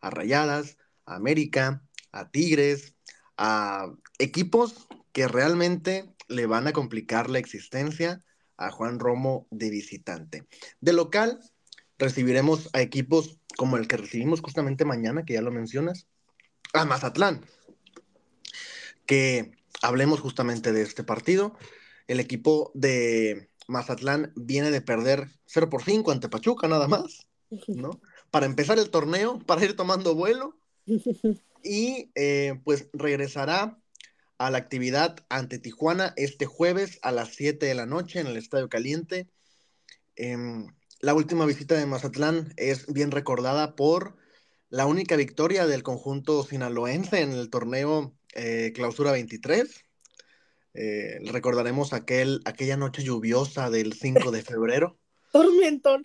a 0.00 0.08
Rayadas, 0.08 0.78
a 1.04 1.16
América, 1.16 1.82
a 2.12 2.30
Tigres, 2.30 2.94
a 3.36 3.92
equipos 4.18 4.88
que 5.12 5.28
realmente 5.28 6.14
le 6.26 6.46
van 6.46 6.66
a 6.66 6.72
complicar 6.72 7.28
la 7.28 7.38
existencia 7.38 8.24
a 8.56 8.70
Juan 8.70 8.98
Romo 8.98 9.46
de 9.50 9.68
visitante. 9.68 10.46
De 10.80 10.94
local, 10.94 11.40
recibiremos 11.98 12.70
a 12.72 12.80
equipos 12.80 13.38
como 13.58 13.76
el 13.76 13.86
que 13.86 13.98
recibimos 13.98 14.40
justamente 14.40 14.86
mañana, 14.86 15.26
que 15.26 15.34
ya 15.34 15.42
lo 15.42 15.52
mencionas, 15.52 16.08
a 16.72 16.86
Mazatlán. 16.86 17.44
Que 19.04 19.52
hablemos 19.82 20.20
justamente 20.20 20.72
de 20.72 20.80
este 20.80 21.04
partido. 21.04 21.54
El 22.06 22.20
equipo 22.20 22.70
de 22.74 23.50
Mazatlán 23.68 24.32
viene 24.36 24.70
de 24.70 24.80
perder 24.80 25.28
0 25.44 25.68
por 25.68 25.82
5 25.84 26.12
ante 26.12 26.30
Pachuca, 26.30 26.66
nada 26.66 26.88
más, 26.88 27.26
¿no? 27.68 28.00
Para 28.36 28.44
empezar 28.44 28.78
el 28.78 28.90
torneo, 28.90 29.38
para 29.46 29.64
ir 29.64 29.76
tomando 29.76 30.14
vuelo. 30.14 30.58
Y 31.62 32.10
eh, 32.14 32.60
pues 32.64 32.90
regresará 32.92 33.80
a 34.36 34.50
la 34.50 34.58
actividad 34.58 35.16
ante 35.30 35.58
Tijuana 35.58 36.12
este 36.16 36.44
jueves 36.44 36.98
a 37.00 37.12
las 37.12 37.30
7 37.30 37.64
de 37.64 37.74
la 37.74 37.86
noche 37.86 38.20
en 38.20 38.26
el 38.26 38.36
Estadio 38.36 38.68
Caliente. 38.68 39.26
Em, 40.16 40.66
la 41.00 41.14
última 41.14 41.46
visita 41.46 41.76
de 41.76 41.86
Mazatlán 41.86 42.52
es 42.58 42.92
bien 42.92 43.10
recordada 43.10 43.74
por 43.74 44.18
la 44.68 44.84
única 44.84 45.16
victoria 45.16 45.66
del 45.66 45.82
conjunto 45.82 46.44
sinaloense 46.44 47.22
en 47.22 47.32
el 47.32 47.48
torneo 47.48 48.14
eh, 48.34 48.70
Clausura 48.74 49.12
23. 49.12 49.82
Eh, 50.74 51.20
recordaremos 51.24 51.94
aquel, 51.94 52.42
aquella 52.44 52.76
noche 52.76 53.02
lluviosa 53.02 53.70
del 53.70 53.94
5 53.94 54.30
de 54.30 54.42
febrero. 54.42 54.98
Tormentón. 55.36 56.04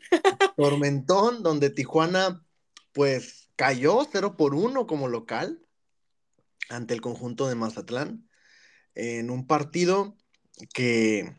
Tormentón, 0.57 1.43
donde 1.43 1.69
Tijuana, 1.69 2.43
pues, 2.91 3.49
cayó 3.55 4.07
0 4.11 4.35
por 4.37 4.55
1 4.55 4.87
como 4.87 5.07
local 5.07 5.61
ante 6.69 6.93
el 6.93 7.01
conjunto 7.01 7.47
de 7.47 7.55
Mazatlán 7.55 8.27
en 8.95 9.29
un 9.29 9.47
partido 9.47 10.17
que, 10.73 11.35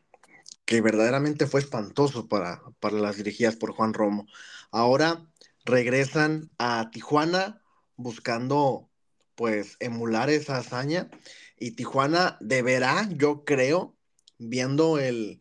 que 0.64 0.80
verdaderamente 0.80 1.46
fue 1.46 1.60
espantoso 1.60 2.28
para, 2.28 2.62
para 2.80 2.96
las 2.96 3.16
dirigidas 3.16 3.56
por 3.56 3.72
Juan 3.72 3.94
Romo. 3.94 4.26
Ahora 4.70 5.26
regresan 5.64 6.50
a 6.58 6.90
Tijuana 6.90 7.62
buscando 7.96 8.90
pues 9.34 9.76
emular 9.80 10.30
esa 10.30 10.58
hazaña 10.58 11.10
y 11.58 11.72
Tijuana 11.72 12.36
deberá, 12.40 13.08
yo 13.12 13.44
creo, 13.44 13.96
viendo 14.38 14.98
el, 14.98 15.40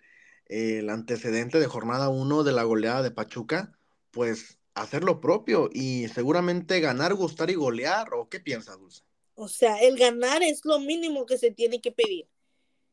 antecedente 0.89 1.59
de 1.59 1.67
jornada 1.67 2.09
1 2.09 2.43
de 2.43 2.51
la 2.51 2.63
goleada 2.63 3.01
de 3.01 3.11
Pachuca, 3.11 3.77
pues 4.11 4.59
hacer 4.73 5.03
lo 5.03 5.21
propio 5.21 5.69
y 5.71 6.07
seguramente 6.09 6.79
ganar, 6.79 7.13
gustar 7.13 7.49
y 7.49 7.55
golear. 7.55 8.13
¿O 8.13 8.29
qué 8.29 8.39
piensas, 8.39 8.79
Dulce? 8.79 9.03
O 9.35 9.47
sea, 9.47 9.77
el 9.81 9.97
ganar 9.97 10.43
es 10.43 10.65
lo 10.65 10.79
mínimo 10.79 11.25
que 11.25 11.37
se 11.37 11.51
tiene 11.51 11.81
que 11.81 11.91
pedir. 11.91 12.27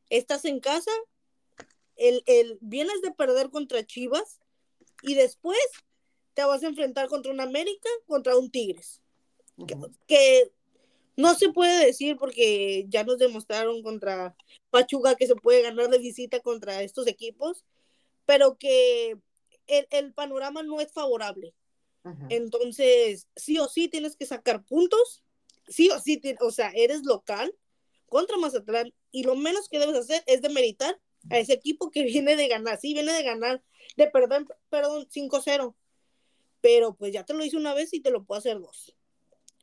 Estás 0.09 0.45
en 0.45 0.61
casa, 0.61 0.91
el, 1.97 2.23
el, 2.27 2.59
vienes 2.61 3.03
de 3.03 3.13
perder 3.13 3.51
contra 3.51 3.85
Chivas 3.85 4.41
y 5.03 5.15
después 5.15 5.59
te 6.35 6.45
vas 6.45 6.63
a 6.63 6.69
enfrentar 6.69 7.09
contra 7.09 7.33
un 7.33 7.41
América, 7.41 7.89
contra 8.07 8.37
un 8.37 8.51
Tigres. 8.51 9.03
que, 10.07 10.53
no 11.19 11.35
se 11.35 11.53
puede 11.53 11.85
decir 11.85 12.17
porque 12.17 12.87
ya 12.89 13.03
nos 13.03 13.19
demostraron 13.19 13.83
contra 13.83 14.37
Pachuca 14.71 15.17
que 15.17 15.27
se 15.27 15.35
puede 15.35 15.63
ganar 15.63 15.89
de 15.89 15.99
visita 15.99 16.39
contra 16.39 16.81
estos 16.85 17.09
equipos, 17.09 17.65
pero 18.25 18.57
que 18.57 19.19
el, 19.67 20.15
panorama 20.15 20.63
no 20.63 20.81
es 20.81 20.93
favorable. 20.93 21.55
Entonces, 22.29 23.27
sí 23.35 23.59
o 23.59 23.67
sí 23.67 23.89
tienes 23.89 24.15
que 24.15 24.27
sacar 24.27 24.65
puntos, 24.65 25.25
sí 25.67 25.91
o 25.91 25.99
sí, 25.99 26.23
o 26.41 26.53
sea, 26.53 26.71
eres 26.73 27.03
local 27.03 27.53
contra 28.07 28.37
Mazatlán 28.37 28.95
y 29.11 29.25
lo 29.25 29.35
menos 29.35 29.69
que 29.69 29.81
debes 29.81 29.97
hacer 29.97 30.23
es 30.27 30.41
demeritar 30.41 31.01
a 31.31 31.39
ese 31.39 31.53
equipo 31.53 31.91
que 31.91 32.05
viene 32.05 32.37
de 32.37 32.47
ganar, 32.47 32.79
sí, 32.79 32.95
viene 32.95 33.13
de 33.13 33.25
ganar, 33.25 33.61
de 33.97 34.07
perdón, 34.07 34.47
perdón, 34.71 35.09
5-0, 35.11 35.75
pero 36.61 36.95
pues 36.95 37.13
ya 37.13 37.25
te 37.25 37.35
lo 37.35 37.45
hice 37.45 37.57
una 37.57 37.75
vez 37.75 37.93
y 37.93 38.01
te 38.01 38.13
lo 38.13 38.23
puedo 38.25 38.39
hacer 38.39 38.61
dos. 38.61 38.95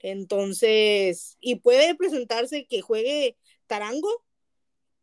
Entonces, 0.08 1.36
y 1.42 1.56
puede 1.56 1.96
presentarse 1.96 2.68
que 2.68 2.82
juegue 2.82 3.38
tarango 3.66 4.24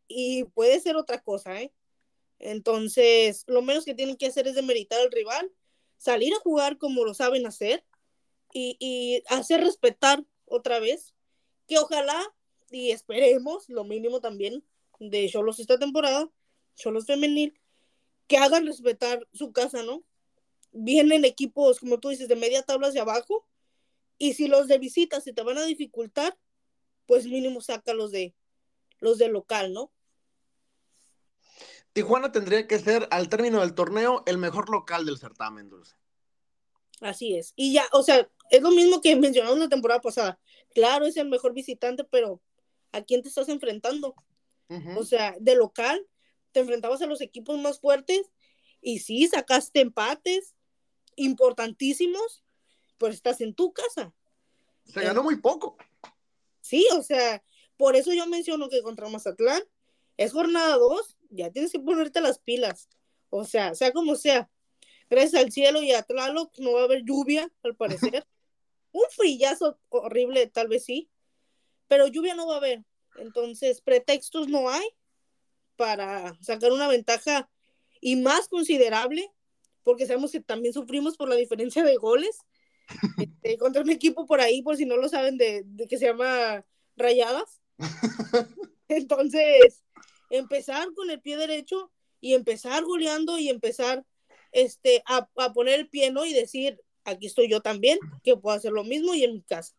y 0.07 0.44
puede 0.44 0.78
ser 0.78 0.94
otra 0.94 1.20
cosa, 1.20 1.61
¿eh? 1.61 1.72
Entonces, 2.38 3.42
lo 3.48 3.62
menos 3.62 3.84
que 3.84 3.96
tienen 3.96 4.16
que 4.16 4.26
hacer 4.26 4.46
es 4.46 4.55
demeritar 4.55 5.00
al 5.00 5.11
rival, 5.11 5.50
salir 5.96 6.32
a 6.34 6.38
jugar 6.38 6.78
como 6.78 7.05
lo 7.05 7.14
saben 7.14 7.46
hacer 7.46 7.84
y, 8.53 8.76
y 8.78 9.24
hacer 9.26 9.62
respetar 9.62 10.24
otra 10.44 10.78
vez, 10.78 11.16
que 11.66 11.78
ojalá 11.78 12.22
y 12.70 12.92
esperemos, 12.92 13.68
lo 13.68 13.82
mínimo 13.82 14.20
también 14.20 14.62
de 15.00 15.28
Cholos 15.28 15.59
esta 15.59 15.80
temporada, 15.80 16.30
Cholos 16.76 17.07
femenil, 17.07 17.59
que 18.28 18.36
hagan 18.36 18.66
respetar 18.66 19.26
su 19.32 19.50
casa, 19.50 19.82
¿no? 19.82 20.05
Vienen 20.70 21.24
equipos, 21.24 21.80
como 21.80 21.98
tú 21.98 22.11
dices, 22.11 22.28
de 22.28 22.36
media 22.36 22.62
tabla 22.62 22.86
hacia 22.86 23.03
abajo 23.03 23.48
y 24.22 24.34
si 24.34 24.46
los 24.46 24.68
de 24.68 24.78
visita 24.78 25.20
se 25.20 25.32
te 25.32 25.42
van 25.42 25.58
a 25.58 25.64
dificultar, 25.64 26.38
pues 27.06 27.26
mínimo 27.26 27.60
saca 27.60 27.92
los 27.92 28.12
de 28.12 28.36
los 29.00 29.18
de 29.18 29.26
local, 29.26 29.72
¿no? 29.72 29.90
Tijuana 31.92 32.30
tendría 32.30 32.68
que 32.68 32.78
ser 32.78 33.08
al 33.10 33.28
término 33.28 33.62
del 33.62 33.74
torneo 33.74 34.22
el 34.26 34.38
mejor 34.38 34.70
local 34.70 35.06
del 35.06 35.18
certamen, 35.18 35.68
Dulce. 35.68 35.96
Así 37.00 37.34
es. 37.34 37.52
Y 37.56 37.72
ya, 37.72 37.84
o 37.90 38.04
sea, 38.04 38.30
es 38.50 38.62
lo 38.62 38.70
mismo 38.70 39.00
que 39.00 39.16
mencionamos 39.16 39.58
la 39.58 39.68
temporada 39.68 40.00
pasada. 40.00 40.38
Claro, 40.72 41.04
es 41.04 41.16
el 41.16 41.28
mejor 41.28 41.52
visitante, 41.52 42.04
pero 42.04 42.40
¿a 42.92 43.02
quién 43.02 43.22
te 43.22 43.28
estás 43.28 43.48
enfrentando? 43.48 44.14
O 44.96 45.04
sea, 45.04 45.34
de 45.40 45.56
local 45.56 46.06
te 46.52 46.60
enfrentabas 46.60 47.02
a 47.02 47.06
los 47.06 47.20
equipos 47.22 47.58
más 47.58 47.80
fuertes 47.80 48.30
y 48.80 49.00
sí, 49.00 49.26
sacaste 49.26 49.80
empates 49.80 50.54
importantísimos, 51.16 52.44
pues 53.03 53.16
estás 53.16 53.40
en 53.40 53.53
tu 53.53 53.72
casa. 53.72 54.14
Se 54.84 55.03
ganó 55.03 55.24
muy 55.24 55.40
poco. 55.40 55.76
Sí, 56.61 56.86
o 56.96 57.03
sea, 57.03 57.42
por 57.76 57.96
eso 57.96 58.12
yo 58.12 58.28
menciono 58.28 58.68
que 58.68 58.80
contra 58.80 59.09
Mazatlán 59.09 59.61
es 60.16 60.30
jornada 60.30 60.76
2, 60.76 61.16
ya 61.30 61.50
tienes 61.50 61.72
que 61.72 61.80
ponerte 61.80 62.20
las 62.20 62.38
pilas. 62.38 62.88
O 63.28 63.44
sea, 63.44 63.74
sea 63.74 63.90
como 63.90 64.14
sea, 64.14 64.48
gracias 65.11 65.42
al 65.42 65.50
cielo 65.50 65.82
y 65.82 65.90
a 65.90 66.05
Tlaloc 66.05 66.57
no 66.61 66.74
va 66.74 66.82
a 66.82 66.84
haber 66.84 67.03
lluvia, 67.03 67.50
al 67.64 67.74
parecer. 67.74 68.24
Un 68.92 69.03
frillazo 69.11 69.80
horrible, 69.88 70.46
tal 70.46 70.68
vez 70.68 70.84
sí, 70.84 71.11
pero 71.88 72.07
lluvia 72.07 72.36
no 72.36 72.46
va 72.46 72.55
a 72.55 72.59
haber. 72.59 72.84
Entonces, 73.16 73.80
pretextos 73.80 74.46
no 74.46 74.70
hay 74.70 74.86
para 75.74 76.38
sacar 76.40 76.70
una 76.70 76.86
ventaja 76.86 77.50
y 78.00 78.14
más 78.14 78.46
considerable, 78.46 79.28
porque 79.82 80.07
sabemos 80.07 80.30
que 80.30 80.38
también 80.38 80.72
sufrimos 80.72 81.16
por 81.16 81.28
la 81.28 81.34
diferencia 81.34 81.82
de 81.82 81.96
goles. 81.96 82.38
Este, 83.18 83.58
contra 83.58 83.82
un 83.82 83.90
equipo 83.90 84.26
por 84.26 84.40
ahí, 84.40 84.62
por 84.62 84.76
si 84.76 84.84
no 84.84 84.96
lo 84.96 85.08
saben, 85.08 85.36
de, 85.38 85.64
que 85.88 85.98
se 85.98 86.06
llama 86.06 86.64
Rayadas. 86.96 87.60
Entonces, 88.88 89.82
empezar 90.30 90.92
con 90.94 91.10
el 91.10 91.20
pie 91.20 91.36
derecho 91.36 91.90
y 92.20 92.34
empezar 92.34 92.84
goleando 92.84 93.38
y 93.38 93.48
empezar 93.48 94.04
este, 94.52 95.02
a, 95.06 95.28
poner 95.52 95.80
el 95.80 95.88
pie, 95.88 96.10
¿no? 96.10 96.24
Y 96.24 96.32
decir, 96.32 96.80
aquí 97.04 97.26
estoy 97.26 97.48
yo 97.48 97.60
también, 97.60 97.98
que 98.22 98.36
puedo 98.36 98.56
hacer 98.56 98.72
lo 98.72 98.84
mismo 98.84 99.14
y 99.14 99.24
en 99.24 99.34
mi 99.34 99.42
casa. 99.42 99.74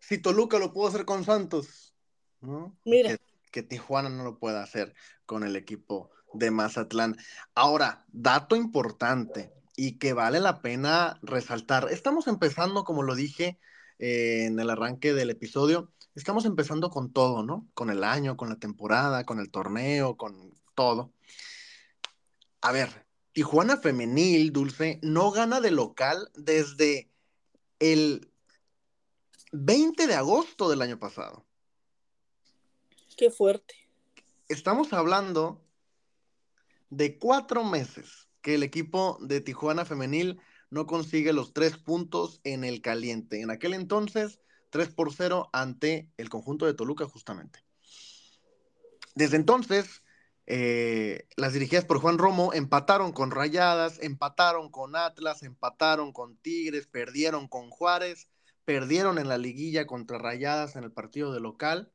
Si 0.00 0.18
Toluca 0.18 0.58
lo 0.58 0.72
pudo 0.72 0.88
hacer 0.88 1.04
con 1.04 1.24
Santos, 1.24 1.94
¿no? 2.40 2.76
Mira. 2.84 3.16
Que, 3.16 3.18
que 3.50 3.62
Tijuana 3.62 4.08
no 4.08 4.24
lo 4.24 4.38
pueda 4.38 4.62
hacer 4.62 4.94
con 5.26 5.44
el 5.44 5.56
equipo 5.56 6.10
de 6.32 6.50
Mazatlán. 6.50 7.16
Ahora, 7.54 8.04
dato 8.08 8.56
importante, 8.56 9.52
y 9.76 9.98
que 9.98 10.12
vale 10.12 10.40
la 10.40 10.60
pena 10.60 11.18
resaltar. 11.22 11.88
Estamos 11.90 12.26
empezando, 12.26 12.84
como 12.84 13.02
lo 13.02 13.14
dije 13.14 13.58
eh, 13.98 14.46
en 14.46 14.58
el 14.58 14.70
arranque 14.70 15.14
del 15.14 15.30
episodio, 15.30 15.92
estamos 16.14 16.44
empezando 16.44 16.90
con 16.90 17.12
todo, 17.12 17.42
¿no? 17.42 17.68
Con 17.74 17.90
el 17.90 18.04
año, 18.04 18.36
con 18.36 18.48
la 18.48 18.56
temporada, 18.56 19.24
con 19.24 19.38
el 19.38 19.50
torneo, 19.50 20.16
con 20.16 20.54
todo. 20.74 21.12
A 22.60 22.72
ver, 22.72 23.06
Tijuana 23.32 23.76
Femenil, 23.78 24.52
Dulce, 24.52 25.00
no 25.02 25.30
gana 25.30 25.60
de 25.60 25.70
local 25.70 26.30
desde 26.34 27.10
el 27.78 28.30
20 29.52 30.06
de 30.06 30.14
agosto 30.14 30.68
del 30.68 30.82
año 30.82 30.98
pasado. 30.98 31.46
Qué 33.16 33.30
fuerte. 33.30 33.74
Estamos 34.48 34.92
hablando 34.92 35.62
de 36.90 37.18
cuatro 37.18 37.64
meses 37.64 38.21
que 38.42 38.54
el 38.54 38.62
equipo 38.62 39.18
de 39.20 39.40
Tijuana 39.40 39.84
Femenil 39.84 40.40
no 40.70 40.86
consigue 40.86 41.32
los 41.32 41.52
tres 41.52 41.78
puntos 41.78 42.40
en 42.44 42.64
el 42.64 42.80
caliente. 42.80 43.40
En 43.40 43.50
aquel 43.50 43.74
entonces, 43.74 44.40
3 44.70 44.88
por 44.88 45.12
0 45.12 45.50
ante 45.52 46.10
el 46.16 46.28
conjunto 46.28 46.66
de 46.66 46.74
Toluca, 46.74 47.04
justamente. 47.06 47.64
Desde 49.14 49.36
entonces, 49.36 50.02
eh, 50.46 51.28
las 51.36 51.52
dirigidas 51.52 51.84
por 51.84 52.00
Juan 52.00 52.18
Romo 52.18 52.52
empataron 52.52 53.12
con 53.12 53.30
Rayadas, 53.30 53.98
empataron 54.00 54.70
con 54.70 54.96
Atlas, 54.96 55.42
empataron 55.42 56.12
con 56.12 56.36
Tigres, 56.38 56.86
perdieron 56.86 57.48
con 57.48 57.70
Juárez, 57.70 58.28
perdieron 58.64 59.18
en 59.18 59.28
la 59.28 59.38
liguilla 59.38 59.86
contra 59.86 60.18
Rayadas 60.18 60.76
en 60.76 60.84
el 60.84 60.92
partido 60.92 61.32
de 61.32 61.40
local 61.40 61.92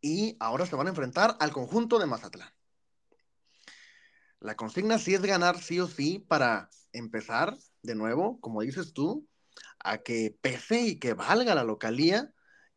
y 0.00 0.36
ahora 0.38 0.66
se 0.66 0.76
van 0.76 0.86
a 0.86 0.90
enfrentar 0.90 1.36
al 1.40 1.52
conjunto 1.52 1.98
de 1.98 2.06
Mazatlán. 2.06 2.52
La 4.44 4.56
consigna 4.56 4.98
sí 4.98 5.14
es 5.14 5.22
ganar 5.22 5.58
sí 5.58 5.80
o 5.80 5.86
sí 5.86 6.18
para 6.18 6.68
empezar 6.92 7.56
de 7.82 7.94
nuevo, 7.94 8.38
como 8.42 8.60
dices 8.60 8.92
tú, 8.92 9.26
a 9.78 10.02
que 10.02 10.36
pese 10.38 10.82
y 10.82 10.98
que 10.98 11.14
valga 11.14 11.54
la 11.54 11.64
localía 11.64 12.30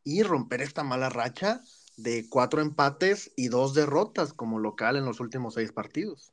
y 0.05 0.23
romper 0.23 0.61
esta 0.61 0.85
mala 0.85 1.09
racha 1.09 1.61
de 1.97 2.29
cuatro 2.29 2.61
empates 2.61 3.33
y 3.35 3.49
dos 3.49 3.73
derrotas 3.73 4.31
como 4.31 4.59
local 4.59 4.95
en 4.95 5.03
los 5.03 5.19
últimos 5.19 5.55
seis 5.55 5.73
partidos. 5.73 6.31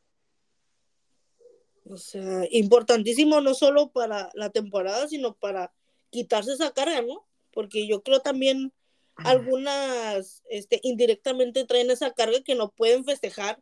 O 1.84 1.96
sea, 1.96 2.44
importantísimo 2.52 3.40
no 3.40 3.54
solo 3.54 3.90
para 3.90 4.30
la 4.34 4.50
temporada, 4.50 5.08
sino 5.08 5.34
para 5.34 5.72
quitarse 6.10 6.52
esa 6.52 6.72
carga, 6.72 7.02
¿no? 7.02 7.26
Porque 7.52 7.88
yo 7.88 8.04
creo 8.04 8.20
también 8.20 8.72
algunas 9.16 10.44
este, 10.48 10.78
indirectamente 10.84 11.64
traen 11.64 11.90
esa 11.90 12.12
carga 12.12 12.40
que 12.44 12.54
no 12.54 12.70
pueden 12.70 13.04
festejar 13.04 13.60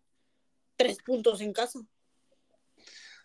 tres 0.77 0.99
puntos 1.03 1.41
en 1.41 1.53
casa. 1.53 1.81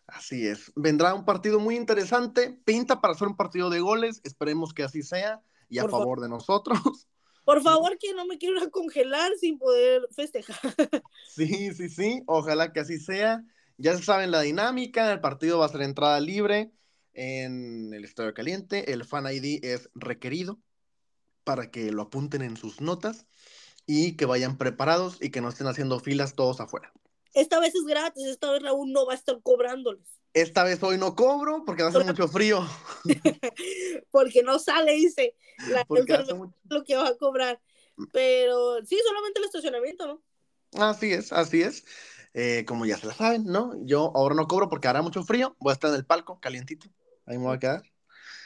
Así 0.08 0.48
es. 0.48 0.72
Vendrá 0.76 1.14
un 1.14 1.26
partido 1.26 1.60
muy 1.60 1.76
interesante. 1.76 2.58
Pinta 2.64 3.02
para 3.02 3.14
ser 3.14 3.28
un 3.28 3.36
partido 3.36 3.70
de 3.70 3.82
goles. 3.82 4.22
Esperemos 4.24 4.74
que 4.74 4.84
así 4.84 5.04
sea 5.04 5.41
y 5.70 5.80
a 5.80 5.88
favor 5.88 6.22
de 6.22 6.30
nosotros. 6.30 7.08
Por 7.43 7.62
favor, 7.62 7.98
que 7.98 8.14
no 8.14 8.26
me 8.26 8.38
quiero 8.38 8.70
congelar 8.72 9.32
sin 9.39 9.58
poder 9.58 10.08
festejar. 10.16 10.58
Sí, 11.30 11.74
sí, 11.74 11.89
sí. 11.89 12.22
Ojalá 12.26 12.74
que 12.74 12.80
así 12.80 13.00
sea. 13.00 13.43
Ya 13.78 13.95
se 13.95 14.04
saben 14.04 14.32
la 14.32 14.41
dinámica. 14.41 15.12
El 15.12 15.22
partido 15.22 15.60
va 15.60 15.66
a 15.66 15.70
ser 15.70 15.82
entrada 15.82 16.20
libre 16.20 16.72
en 17.14 17.93
el 17.93 18.06
Estadio 18.06 18.34
Caliente. 18.34 18.91
El 18.91 19.06
Fan 19.06 19.28
ID 19.32 19.64
es 19.64 19.89
requerido 19.93 20.60
para 21.43 21.70
que 21.70 21.91
lo 21.91 22.04
apunten 22.04 22.41
en 22.41 22.58
sus 22.58 22.82
notas 22.82 23.26
y 23.86 24.18
que 24.18 24.26
vayan 24.26 24.58
preparados 24.58 25.18
y 25.22 25.32
que 25.32 25.41
no 25.41 25.50
estén 25.50 25.68
haciendo 25.68 26.00
filas 26.00 26.36
todos 26.36 26.60
afuera. 26.60 26.91
Esta 27.38 27.60
vez 27.60 27.76
es 27.76 27.84
gratis, 27.84 28.26
esta 28.26 28.52
vez 28.52 28.64
Raúl 28.64 28.92
no 28.92 29.06
va 29.06 29.14
a 29.14 29.16
estar 29.16 29.40
cobrándoles. 29.44 30.02
Esta 30.34 30.64
vez 30.64 30.82
hoy 30.82 30.98
no 30.98 31.16
cobro 31.16 31.64
porque 31.68 31.84
va 31.84 31.90
a 31.90 31.92
hacer 31.92 32.04
mucho 32.04 32.28
frío. 32.28 32.68
porque 34.12 34.42
no 34.42 34.58
sale, 34.58 34.94
dice. 34.94 35.36
La 35.70 35.86
lo 35.88 36.84
que 36.84 36.96
va 36.96 37.08
a 37.08 37.16
cobrar. 37.16 37.62
Pero 38.12 38.84
sí, 38.84 38.98
solamente 39.06 39.40
el 39.40 39.46
estacionamiento, 39.46 40.08
¿no? 40.08 40.24
Así 40.82 41.14
es, 41.14 41.32
así 41.32 41.62
es. 41.62 41.86
Eh, 42.34 42.66
como 42.68 42.88
ya 42.88 42.98
se 42.98 43.06
la 43.06 43.14
saben, 43.14 43.46
¿no? 43.46 43.74
Yo 43.86 44.12
ahora 44.16 44.34
no 44.34 44.48
cobro 44.48 44.68
porque 44.68 44.88
hará 44.88 45.04
mucho 45.04 45.24
frío. 45.24 45.56
Voy 45.60 45.70
a 45.70 45.74
estar 45.74 45.92
en 45.92 45.98
el 45.98 46.08
palco, 46.08 46.40
calientito. 46.40 46.88
Ahí 47.28 47.38
me 47.38 47.44
voy 47.44 47.58
a 47.58 47.60
quedar. 47.60 47.84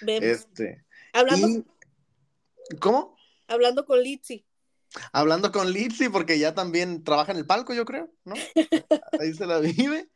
Este. 0.05 0.83
Hablando. 1.13 1.63
¿Cómo? 2.81 3.15
Hablando 3.47 3.85
con 3.85 4.03
Litsi. 4.03 4.45
Hablando 5.13 5.51
con 5.51 5.71
Litsi, 5.71 6.09
porque 6.09 6.39
ya 6.39 6.53
también 6.53 7.03
trabaja 7.03 7.31
en 7.31 7.37
el 7.37 7.45
palco, 7.45 7.73
yo 7.73 7.85
creo, 7.85 8.11
¿no? 8.25 8.35
Ahí 9.19 9.33
se 9.33 9.45
la 9.45 9.59
vive. 9.59 10.09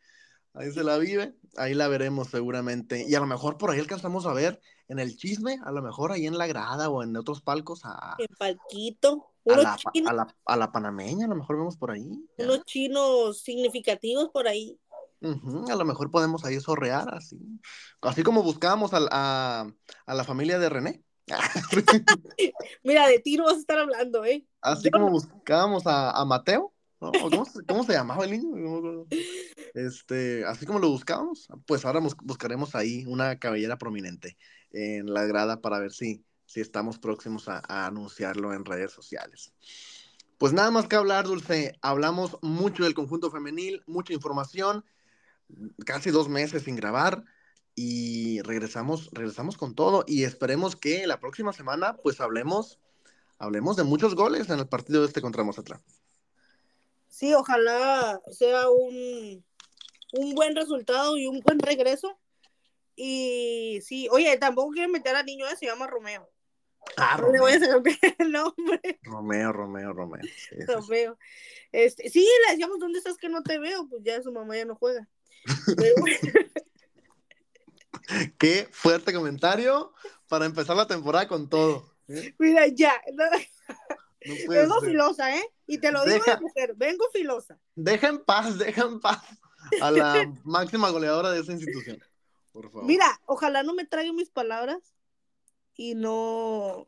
Ahí 0.56 0.72
se 0.72 0.84
la 0.84 0.98
vive, 0.98 1.36
ahí 1.58 1.74
la 1.74 1.90
veremos 1.90 2.30
seguramente. 2.30 3.06
Y 3.08 3.14
a 3.16 3.20
lo 3.20 3.26
mejor 3.26 3.58
por 3.58 3.72
ahí 3.72 3.80
alcanzamos 3.80 4.26
a 4.26 4.34
ver 4.34 4.62
en 4.88 5.00
el 5.00 5.18
chisme, 5.18 5.60
a 5.66 5.72
lo 5.72 5.82
mejor 5.82 6.14
ahí 6.14 6.28
en 6.28 6.38
la 6.38 6.48
grada 6.48 6.90
o 6.90 7.04
en 7.04 7.16
otros 7.18 7.42
palcos 7.42 7.82
a... 7.84 8.16
En 8.18 8.34
palquito. 8.38 9.34
A 9.48 9.58
la, 9.58 9.78
a, 10.08 10.14
la, 10.14 10.36
a 10.46 10.56
la, 10.56 10.72
panameña, 10.72 11.26
a 11.26 11.30
lo 11.30 11.36
mejor 11.36 11.58
vemos 11.58 11.78
por 11.78 11.92
ahí. 11.92 12.10
Unos 12.38 12.64
chinos 12.66 13.42
significativos 13.42 14.30
por 14.30 14.48
ahí. 14.48 14.80
a 15.22 15.76
lo 15.76 15.86
mejor 15.86 16.10
podemos 16.10 16.46
ahí 16.46 16.60
sorrear 16.60 17.14
así. 17.14 17.38
Así 18.02 18.24
como 18.24 18.42
buscábamos 18.42 18.94
a, 18.94 19.06
a, 19.12 19.68
a 20.06 20.14
la 20.14 20.24
familia 20.24 20.58
de 20.58 20.70
René. 20.70 21.04
Mira, 22.84 23.08
de 23.08 23.20
tiro 23.20 23.46
vas 23.46 23.56
a 23.56 23.60
estar 23.60 23.80
hablando, 23.80 24.24
¿eh? 24.26 24.46
Así 24.66 24.89
como 24.89 25.09
buscábamos 25.09 25.86
a, 25.88 26.11
a 26.11 26.26
Mateo. 26.26 26.74
¿Cómo, 26.99 27.84
se, 27.86 27.93
llamaba 27.93 28.24
el 28.26 28.32
niño? 28.32 29.05
Este, 29.74 30.45
así 30.45 30.66
como 30.66 30.80
lo 30.80 30.89
buscábamos, 30.89 31.47
pues 31.68 31.86
ahora 31.86 31.99
buscaremos 32.24 32.74
ahí 32.76 33.05
una 33.05 33.38
cabellera 33.38 33.78
prominente 33.78 34.38
en 34.72 35.13
la 35.13 35.26
grada 35.26 35.61
para 35.61 35.80
ver 35.80 35.91
si, 35.91 36.26
si 36.45 36.61
estamos 36.61 36.97
próximos 36.97 37.47
a, 37.47 37.86
anunciarlo 37.86 38.53
en 38.53 38.66
redes 38.66 38.91
sociales. 38.91 39.53
Pues 40.38 40.53
nada 40.53 40.72
más 40.72 40.88
que 40.88 40.95
hablar, 40.95 41.26
Dulce. 41.26 41.78
Hablamos 41.82 42.38
mucho 42.41 42.84
del 42.84 42.93
conjunto 42.93 43.30
femenil, 43.30 43.84
mucha 43.86 44.13
información, 44.13 44.84
casi 45.86 46.11
dos 46.11 46.28
meses 46.28 46.63
sin 46.63 46.76
grabar 46.76 47.24
y 47.76 48.41
regresamos, 48.41 49.09
regresamos 49.11 49.57
con 49.57 49.76
todo 49.76 50.05
y 50.07 50.24
esperemos 50.24 50.76
que 50.76 51.05
la 51.07 51.20
próxima 51.20 51.53
semana 51.53 51.97
pues 51.97 52.20
hablemos, 52.20 52.80
hablemos 53.38 53.76
de 53.76 53.84
muchos 53.84 54.16
goles 54.16 54.50
en 54.50 54.60
el 54.60 54.68
partido 54.68 55.02
de 55.02 55.08
este 55.08 55.22
contra 55.22 55.44
Mazatlán 55.44 55.82
sí, 57.16 57.34
ojalá 57.34 58.22
sea 58.30 58.70
un, 58.70 59.44
buen 60.36 60.56
resultado 60.56 61.18
y 61.18 61.28
un 61.28 61.40
buen 61.40 61.60
regreso. 61.60 62.20
Y 62.96 63.80
sí, 63.84 64.08
oye, 64.12 64.38
tampoco 64.38 64.72
quiero 64.72 64.90
meter 64.90 65.16
al 65.16 65.26
niño, 65.26 65.46
se 65.58 65.66
llama 65.66 65.88
Romeo. 65.88 66.30
Ah, 66.98 67.18
Romeo. 67.18 67.42
voy 67.42 67.54
a 67.54 67.56
el 68.20 68.32
nombre. 68.32 69.00
Romeo, 69.02 69.52
Romeo, 69.52 69.94
Romeo. 69.94 70.22
Sí, 70.24 70.56
Romeo. 70.66 71.18
Este, 71.72 72.10
sí, 72.10 72.28
le 72.46 72.52
decíamos, 72.52 72.80
¿dónde 72.80 73.00
estás 73.00 73.18
que 73.18 73.30
no 73.30 73.44
te 73.44 73.60
veo? 73.60 73.88
Pues 73.90 74.04
ya 74.04 74.22
su 74.22 74.32
mamá 74.32 74.56
ya 74.58 74.66
no 74.66 74.76
juega. 74.76 75.08
Qué 78.38 78.68
fuerte 78.72 79.14
comentario 79.14 79.94
para 80.28 80.46
empezar 80.46 80.76
la 80.76 80.88
temporada 80.88 81.28
con 81.28 81.50
todo. 81.50 81.95
¿Eh? 82.08 82.36
Mira, 82.38 82.68
ya. 82.68 82.93
vengo 84.49 84.82
filosa, 84.82 85.36
¿eh? 85.36 85.43
Y 85.68 85.78
te 85.78 85.91
lo 85.91 86.06
digo 86.06 86.24
de 86.26 86.38
mujer, 86.39 86.74
vengo 86.76 87.06
filosa. 87.12 87.60
Deja 87.76 88.08
en 88.08 88.24
paz, 88.24 88.58
deja 88.60 88.84
en 88.84 88.99
paz 88.99 89.22
a 89.82 89.91
la 89.91 90.34
máxima 90.43 90.89
goleadora 90.89 91.32
de 91.32 91.41
esa 91.41 91.53
institución. 91.53 91.99
Por 92.51 92.72
favor. 92.72 92.86
Mira, 92.86 93.20
ojalá 93.26 93.64
no 93.64 93.74
me 93.74 93.86
traigan 93.86 94.16
mis 94.16 94.30
palabras 94.30 94.93
y 95.76 95.95
no, 95.95 96.88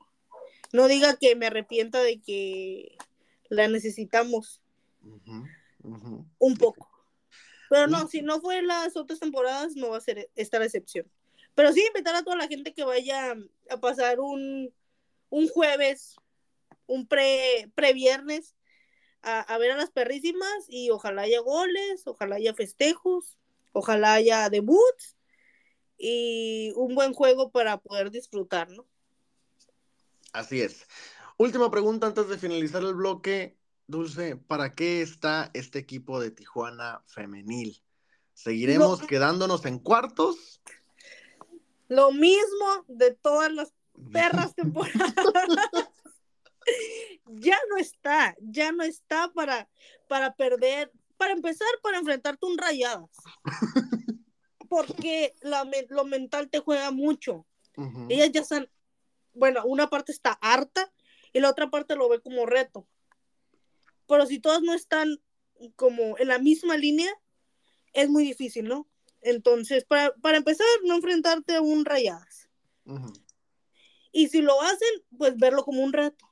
no 0.71 0.87
diga 0.87 1.17
que 1.17 1.35
me 1.35 1.47
arrepienta 1.47 2.01
de 2.01 2.21
que 2.21 2.97
la 3.49 3.67
necesitamos. 3.67 4.61
Un 6.39 6.57
poco. 6.57 6.89
Pero 7.69 7.87
no, 7.87 8.07
si 8.07 8.21
no 8.21 8.39
fue 8.39 8.61
las 8.61 8.95
otras 8.95 9.19
temporadas, 9.19 9.75
no 9.75 9.89
va 9.89 9.97
a 9.97 10.01
ser 10.01 10.29
esta 10.35 10.59
la 10.59 10.65
excepción. 10.65 11.05
Pero 11.53 11.73
sí 11.73 11.83
invitar 11.85 12.15
a 12.15 12.23
toda 12.23 12.37
la 12.37 12.47
gente 12.47 12.73
que 12.73 12.83
vaya 12.83 13.35
a 13.69 13.77
pasar 13.77 14.19
un, 14.19 14.71
un 15.29 15.47
jueves 15.47 16.15
un 16.87 17.05
pre, 17.07 17.71
pre 17.75 17.93
viernes 17.93 18.55
a, 19.21 19.57
ver 19.57 19.71
a 19.71 19.77
las 19.77 19.91
perrísimas 19.91 20.65
y 20.69 20.89
ojalá 20.89 21.23
haya 21.23 21.41
goles, 21.41 22.07
ojalá 22.07 22.37
haya 22.37 22.53
festejos, 22.53 23.37
ojalá 23.73 24.13
haya 24.13 24.49
debuts 24.49 25.17
y 25.97 26.71
un 26.77 26.95
buen 26.95 27.13
juego 27.13 27.51
para 27.51 27.77
poder 27.77 28.09
disfrutar, 28.09 28.69
¿no? 28.69 28.87
Así 30.31 30.61
es. 30.61 30.87
Última 31.37 31.69
pregunta 31.69 32.07
antes 32.07 32.29
de 32.29 32.37
finalizar 32.37 32.83
el 32.83 32.93
bloque. 32.93 33.57
Dulce, 33.87 34.37
¿para 34.37 34.75
qué 34.75 35.01
está 35.01 35.51
este 35.53 35.79
equipo 35.79 36.21
de 36.21 36.31
Tijuana 36.31 37.03
femenil? 37.05 37.81
¿Seguiremos 38.33 39.01
quedándonos 39.01 39.65
en 39.65 39.79
cuartos? 39.79 40.61
Lo 41.89 42.11
mismo 42.11 42.85
de 42.87 43.11
todas 43.13 43.51
las 43.51 43.73
perras 44.11 44.53
temporadas 44.55 45.13
ya 47.25 47.57
no 47.69 47.77
está, 47.77 48.35
ya 48.39 48.71
no 48.71 48.83
está 48.83 49.31
para, 49.33 49.69
para 50.07 50.35
perder, 50.35 50.91
para 51.17 51.33
empezar, 51.33 51.67
para 51.81 51.97
enfrentarte 51.97 52.45
un 52.45 52.57
rayadas. 52.57 53.09
Porque 54.69 55.33
lo 55.89 56.05
mental 56.05 56.49
te 56.49 56.59
juega 56.59 56.91
mucho. 56.91 57.45
Ellas 58.09 58.31
ya 58.31 58.41
están, 58.41 58.69
bueno, 59.33 59.63
una 59.65 59.87
parte 59.89 60.11
está 60.11 60.31
harta 60.41 60.91
y 61.31 61.39
la 61.39 61.49
otra 61.49 61.69
parte 61.69 61.95
lo 61.95 62.09
ve 62.09 62.21
como 62.21 62.45
reto. 62.45 62.87
Pero 64.07 64.25
si 64.25 64.39
todas 64.39 64.61
no 64.61 64.73
están 64.73 65.21
como 65.75 66.17
en 66.17 66.27
la 66.27 66.39
misma 66.39 66.75
línea, 66.77 67.11
es 67.93 68.09
muy 68.09 68.23
difícil, 68.23 68.67
¿no? 68.67 68.87
Entonces, 69.21 69.85
para, 69.85 70.13
para 70.15 70.37
empezar, 70.37 70.65
no 70.83 70.95
enfrentarte 70.95 71.55
a 71.55 71.61
un 71.61 71.85
rayadas. 71.85 72.49
Y 74.17 74.29
si 74.29 74.41
lo 74.41 74.59
hacen, 74.63 74.89
pues 75.15 75.37
verlo 75.37 75.63
como 75.63 75.83
un 75.83 75.93
reto. 75.93 76.25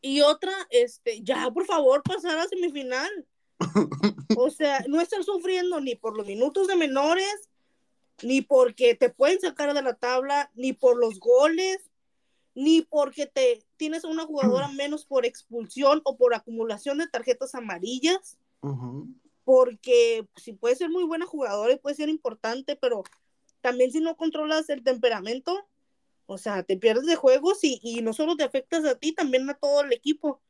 Y 0.00 0.20
otra, 0.20 0.52
este, 0.70 1.20
ya 1.24 1.50
por 1.50 1.66
favor 1.66 2.04
pasar 2.04 2.38
a 2.38 2.46
semifinal. 2.46 3.26
o 4.38 4.48
sea, 4.50 4.84
no 4.86 5.00
estar 5.00 5.24
sufriendo 5.24 5.80
ni 5.80 5.96
por 5.96 6.16
los 6.16 6.24
minutos 6.24 6.68
de 6.68 6.76
menores, 6.76 7.50
ni 8.22 8.42
porque 8.42 8.94
te 8.94 9.10
pueden 9.10 9.40
sacar 9.40 9.74
de 9.74 9.82
la 9.82 9.94
tabla, 9.94 10.52
ni 10.54 10.72
por 10.72 10.96
los 10.96 11.18
goles, 11.18 11.90
ni 12.54 12.80
porque 12.80 13.26
te 13.26 13.64
tienes 13.76 14.04
a 14.04 14.08
una 14.08 14.24
jugadora 14.24 14.68
menos 14.72 15.04
por 15.04 15.26
expulsión 15.26 16.00
o 16.04 16.16
por 16.16 16.32
acumulación 16.32 16.98
de 16.98 17.08
tarjetas 17.08 17.56
amarillas. 17.56 18.38
Porque 19.42 20.28
si 20.36 20.52
puede 20.52 20.76
ser 20.76 20.90
muy 20.90 21.02
buena 21.02 21.26
jugadora 21.26 21.72
y 21.72 21.78
puede 21.78 21.96
ser 21.96 22.08
importante, 22.08 22.76
pero 22.76 23.02
también 23.62 23.90
si 23.90 23.98
no 23.98 24.16
controlas 24.16 24.68
el 24.68 24.84
temperamento, 24.84 25.66
o 26.26 26.38
sea, 26.38 26.62
te 26.62 26.76
pierdes 26.76 27.06
de 27.06 27.16
juegos 27.16 27.62
y, 27.62 27.80
y 27.82 28.02
no 28.02 28.12
solo 28.12 28.36
te 28.36 28.44
afectas 28.44 28.84
a 28.84 28.96
ti, 28.96 29.12
también 29.12 29.48
a 29.48 29.54
todo 29.54 29.82
el 29.82 29.92
equipo. 29.92 30.42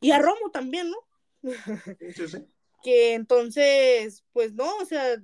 Y 0.00 0.10
a 0.10 0.18
Romo 0.18 0.50
también, 0.52 0.90
¿no? 0.90 0.98
Sí, 2.14 2.28
sí. 2.28 2.38
que 2.82 3.14
entonces, 3.14 4.24
pues 4.32 4.52
no, 4.52 4.76
o 4.76 4.84
sea, 4.84 5.20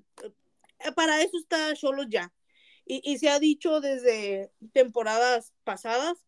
para 0.94 1.22
eso 1.22 1.38
está 1.38 1.74
solo 1.76 2.04
ya. 2.04 2.32
Y, 2.84 3.00
y, 3.04 3.18
se 3.18 3.28
ha 3.28 3.38
dicho 3.38 3.80
desde 3.80 4.50
temporadas 4.72 5.52
pasadas 5.62 6.24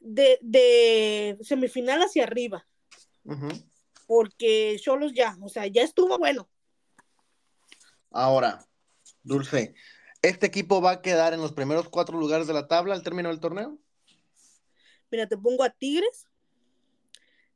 de, 0.00 1.38
semifinal 1.42 2.00
hacia 2.02 2.24
arriba. 2.24 2.66
Porque 4.06 4.80
solos 4.82 5.12
ya, 5.14 5.36
o 5.40 5.48
sea, 5.48 5.66
ya 5.66 5.82
estuvo 5.82 6.18
bueno. 6.18 6.48
Ahora, 8.10 8.66
Dulce, 9.22 9.74
¿este 10.22 10.46
equipo 10.46 10.80
va 10.80 10.92
a 10.92 11.02
quedar 11.02 11.32
en 11.32 11.40
los 11.40 11.52
primeros 11.52 11.88
cuatro 11.88 12.18
lugares 12.18 12.46
de 12.46 12.54
la 12.54 12.68
tabla 12.68 12.94
al 12.94 13.02
término 13.02 13.28
del 13.28 13.40
torneo? 13.40 13.78
Mira, 15.10 15.26
te 15.26 15.36
pongo 15.36 15.64
a 15.64 15.70
Tigres, 15.70 16.26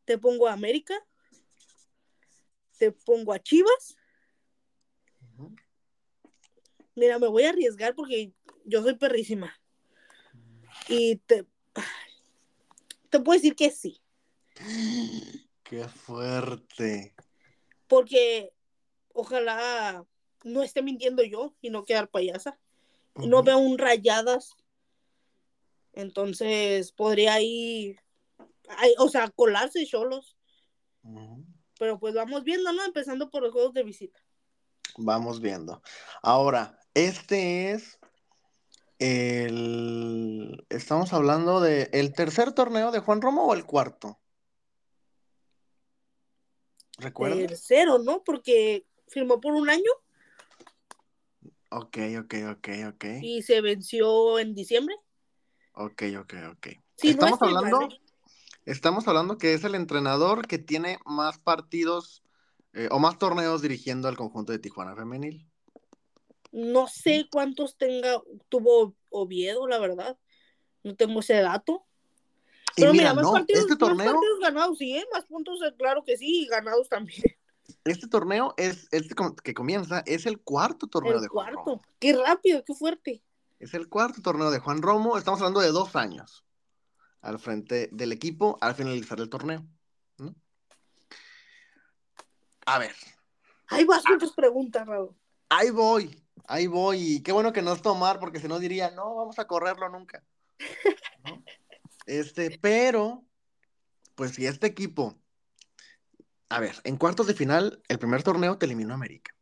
te 0.04 0.18
pongo 0.18 0.48
a 0.48 0.52
América, 0.52 0.94
te 2.78 2.90
pongo 2.92 3.32
a 3.32 3.38
Chivas. 3.38 3.96
Mira, 6.96 7.18
me 7.18 7.28
voy 7.28 7.44
a 7.44 7.50
arriesgar 7.50 7.94
porque 7.94 8.32
yo 8.64 8.82
soy 8.82 8.94
perrísima. 8.94 9.52
Y 10.88 11.16
te, 11.16 11.46
te 13.10 13.20
puedo 13.20 13.38
decir 13.38 13.56
que 13.56 13.70
sí. 13.70 14.00
Qué 15.64 15.88
fuerte. 15.88 17.14
Porque 17.88 18.52
ojalá 19.12 20.06
no 20.44 20.62
esté 20.62 20.82
mintiendo 20.82 21.24
yo 21.24 21.54
y 21.60 21.70
no 21.70 21.84
quedar 21.84 22.08
payasa. 22.08 22.58
No 23.16 23.42
veo 23.42 23.58
un 23.58 23.78
rayadas. 23.78 24.50
Entonces 25.92 26.92
podría 26.92 27.40
ir, 27.40 28.00
o 28.98 29.08
sea, 29.08 29.30
colarse 29.30 29.86
solos. 29.86 30.36
Pero 31.78 31.98
pues 31.98 32.14
vamos 32.14 32.44
viendo, 32.44 32.72
¿no? 32.72 32.84
Empezando 32.84 33.30
por 33.30 33.42
los 33.42 33.52
juegos 33.52 33.74
de 33.74 33.82
visita. 33.82 34.20
Vamos 34.96 35.40
viendo. 35.40 35.82
Ahora, 36.22 36.78
este 36.94 37.72
es 37.72 37.98
el, 38.98 40.64
estamos 40.68 41.12
hablando 41.12 41.60
de 41.60 41.90
el 41.92 42.12
tercer 42.12 42.52
torneo 42.52 42.90
de 42.90 43.00
Juan 43.00 43.20
Romo 43.20 43.46
o 43.46 43.54
el 43.54 43.66
cuarto. 43.66 44.20
¿Recuerdas? 46.98 47.38
Tercero, 47.38 47.98
¿no? 47.98 48.22
Porque 48.22 48.86
firmó 49.08 49.40
por 49.40 49.54
un 49.54 49.68
año. 49.68 49.90
Ok, 51.76 51.98
ok, 52.20 52.34
ok, 52.52 52.68
ok. 52.88 53.04
Y 53.20 53.42
se 53.42 53.60
venció 53.60 54.38
en 54.38 54.54
diciembre. 54.54 54.94
Ok, 55.72 56.04
ok, 56.20 56.34
ok. 56.52 56.68
estamos 57.02 57.42
hablando, 57.42 57.88
estamos 58.64 59.08
hablando 59.08 59.38
que 59.38 59.54
es 59.54 59.64
el 59.64 59.74
entrenador 59.74 60.46
que 60.46 60.58
tiene 60.58 61.00
más 61.04 61.38
partidos 61.38 62.22
eh, 62.74 62.86
o 62.92 63.00
más 63.00 63.18
torneos 63.18 63.60
dirigiendo 63.60 64.06
al 64.06 64.16
conjunto 64.16 64.52
de 64.52 64.60
Tijuana 64.60 64.94
Femenil. 64.94 65.48
No 66.52 66.86
sé 66.86 67.26
cuántos 67.28 67.76
tenga, 67.76 68.22
tuvo 68.48 68.94
Oviedo, 69.10 69.66
la 69.66 69.78
verdad. 69.80 70.16
No 70.84 70.94
tengo 70.94 71.18
ese 71.18 71.40
dato. 71.40 71.84
Pero 72.76 72.92
mira, 72.92 73.14
más, 73.14 73.28
partidos, 73.28 73.62
este 73.62 73.76
torneo, 73.76 73.96
más 73.96 74.14
partidos 74.14 74.40
ganados, 74.40 74.78
sí, 74.78 74.96
¿eh? 74.96 75.06
más 75.12 75.24
puntos, 75.24 75.60
eh, 75.62 75.74
claro 75.76 76.04
que 76.04 76.16
sí, 76.16 76.42
y 76.42 76.46
ganados 76.46 76.88
también. 76.88 77.22
Este 77.84 78.08
torneo 78.08 78.54
es, 78.56 78.88
este 78.90 79.14
que 79.42 79.54
comienza, 79.54 80.02
es 80.06 80.24
el 80.26 80.40
cuarto 80.40 80.86
torneo 80.86 81.20
de 81.20 81.28
Juan 81.28 81.54
cuarto. 81.54 81.82
Qué 81.98 82.14
rápido, 82.16 82.64
qué 82.64 82.74
fuerte. 82.74 83.22
Es 83.58 83.74
el 83.74 83.88
cuarto 83.88 84.22
torneo 84.22 84.50
de 84.50 84.58
Juan 84.58 84.80
Romo. 84.80 85.18
Estamos 85.18 85.40
hablando 85.40 85.60
de 85.60 85.68
dos 85.68 85.94
años 85.94 86.44
al 87.20 87.38
frente 87.38 87.88
del 87.92 88.12
equipo 88.12 88.58
al 88.60 88.74
finalizar 88.74 89.20
el 89.20 89.28
torneo. 89.28 89.66
A 92.66 92.78
ver. 92.78 92.94
Hay 93.68 93.84
bastantes 93.84 94.32
preguntas, 94.32 94.86
Raúl. 94.86 95.14
Ahí 95.48 95.70
voy. 95.70 96.24
Ahí 96.46 96.66
voy, 96.66 97.14
y 97.14 97.22
qué 97.22 97.32
bueno 97.32 97.52
que 97.52 97.62
no 97.62 97.72
es 97.72 97.80
tomar, 97.80 98.20
porque 98.20 98.38
si 98.38 98.48
no 98.48 98.58
diría, 98.58 98.90
no, 98.90 99.14
vamos 99.14 99.38
a 99.38 99.46
correrlo 99.46 99.88
nunca. 99.88 100.24
Este, 102.06 102.58
pero, 102.60 103.24
pues 104.14 104.32
si 104.32 104.46
este 104.46 104.66
equipo, 104.66 105.16
a 106.54 106.60
ver, 106.60 106.76
en 106.84 106.96
cuartos 106.96 107.26
de 107.26 107.34
final, 107.34 107.82
el 107.88 107.98
primer 107.98 108.22
torneo 108.22 108.56
te 108.56 108.66
eliminó 108.66 108.94
América. 108.94 109.34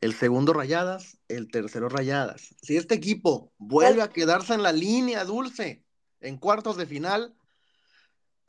El 0.00 0.12
segundo 0.12 0.52
rayadas, 0.52 1.18
el 1.28 1.52
tercero 1.52 1.88
rayadas. 1.88 2.56
Si 2.60 2.76
este 2.76 2.96
equipo 2.96 3.52
vuelve 3.58 4.02
a 4.02 4.10
quedarse 4.10 4.54
en 4.54 4.64
la 4.64 4.72
línea 4.72 5.24
dulce 5.24 5.84
en 6.20 6.36
cuartos 6.36 6.76
de 6.76 6.86
final, 6.86 7.36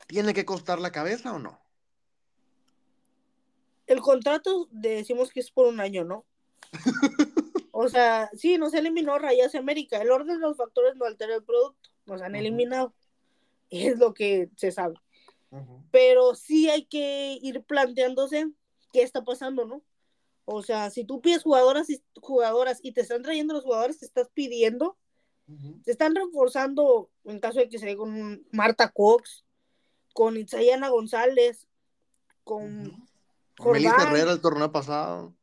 ¿tiene 0.08 0.34
que 0.34 0.44
costar 0.44 0.80
la 0.80 0.90
cabeza 0.90 1.34
o 1.34 1.38
no? 1.38 1.60
El 3.86 4.00
contrato 4.00 4.66
decimos 4.72 5.30
que 5.30 5.38
es 5.38 5.52
por 5.52 5.68
un 5.68 5.78
año, 5.78 6.02
¿no? 6.02 6.26
o 7.70 7.88
sea, 7.88 8.28
sí, 8.36 8.58
nos 8.58 8.74
eliminó 8.74 9.20
Rayas 9.20 9.54
América. 9.54 10.02
El 10.02 10.10
orden 10.10 10.40
de 10.40 10.48
los 10.48 10.56
factores 10.56 10.96
no 10.96 11.04
altera 11.04 11.36
el 11.36 11.44
producto. 11.44 11.90
Nos 12.06 12.22
han 12.22 12.34
eliminado. 12.34 12.92
Es 13.70 14.00
lo 14.00 14.14
que 14.14 14.50
se 14.56 14.72
sabe. 14.72 14.96
Pero 15.90 16.34
sí 16.34 16.68
hay 16.68 16.84
que 16.84 17.38
ir 17.40 17.62
planteándose 17.62 18.50
qué 18.92 19.02
está 19.02 19.24
pasando, 19.24 19.64
¿no? 19.64 19.82
O 20.44 20.62
sea, 20.62 20.90
si 20.90 21.04
tú 21.04 21.20
pides 21.20 21.42
jugadoras 21.42 21.90
y 21.90 22.02
jugadoras 22.20 22.78
y 22.82 22.92
te 22.92 23.00
están 23.00 23.22
trayendo 23.22 23.54
los 23.54 23.64
jugadores 23.64 23.98
que 23.98 24.04
estás 24.04 24.28
pidiendo, 24.32 24.96
te 25.84 25.92
están 25.92 26.14
reforzando 26.14 27.10
en 27.24 27.40
caso 27.40 27.58
de 27.60 27.68
que 27.68 27.78
se 27.78 27.96
con 27.96 28.44
Marta 28.52 28.90
Cox, 28.90 29.44
con 30.12 30.36
Itzayana 30.36 30.88
González, 30.88 31.66
con, 32.44 33.06
Melissa 33.64 34.08
Herrera 34.08 34.32
el 34.32 34.40
torneo 34.40 34.70
pasado. 34.70 35.34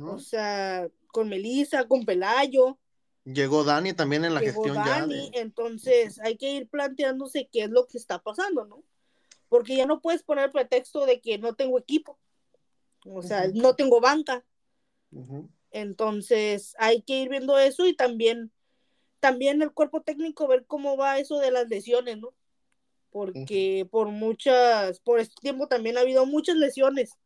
O 0.00 0.18
sea, 0.18 0.88
con 1.08 1.28
Melissa, 1.28 1.86
con 1.86 2.04
Pelayo. 2.04 2.78
Llegó 3.24 3.64
Dani 3.64 3.92
también 3.92 4.24
en 4.24 4.34
la 4.34 4.40
gestión 4.40 4.74
Dani, 4.74 5.30
entonces 5.34 6.18
hay 6.20 6.36
que 6.36 6.50
ir 6.52 6.68
planteándose 6.68 7.48
qué 7.52 7.64
es 7.64 7.70
lo 7.70 7.86
que 7.86 7.98
está 7.98 8.18
pasando, 8.18 8.64
¿no? 8.64 8.82
Porque 9.52 9.76
ya 9.76 9.84
no 9.84 10.00
puedes 10.00 10.22
poner 10.22 10.50
pretexto 10.50 11.04
de 11.04 11.20
que 11.20 11.36
no 11.36 11.52
tengo 11.52 11.78
equipo. 11.78 12.18
O 13.04 13.20
sea, 13.20 13.48
no 13.52 13.76
tengo 13.76 14.00
banca. 14.00 14.46
Entonces 15.70 16.74
hay 16.78 17.02
que 17.02 17.20
ir 17.20 17.28
viendo 17.28 17.58
eso 17.58 17.86
y 17.86 17.94
también, 17.94 18.50
también 19.20 19.60
el 19.60 19.70
cuerpo 19.70 20.00
técnico 20.00 20.48
ver 20.48 20.64
cómo 20.66 20.96
va 20.96 21.18
eso 21.18 21.38
de 21.38 21.50
las 21.50 21.68
lesiones, 21.68 22.16
¿no? 22.16 22.32
Porque 23.10 23.86
por 23.90 24.08
muchas, 24.08 25.00
por 25.00 25.20
este 25.20 25.34
tiempo 25.42 25.68
también 25.68 25.98
ha 25.98 26.00
habido 26.00 26.24
muchas 26.24 26.56
lesiones 26.56 27.18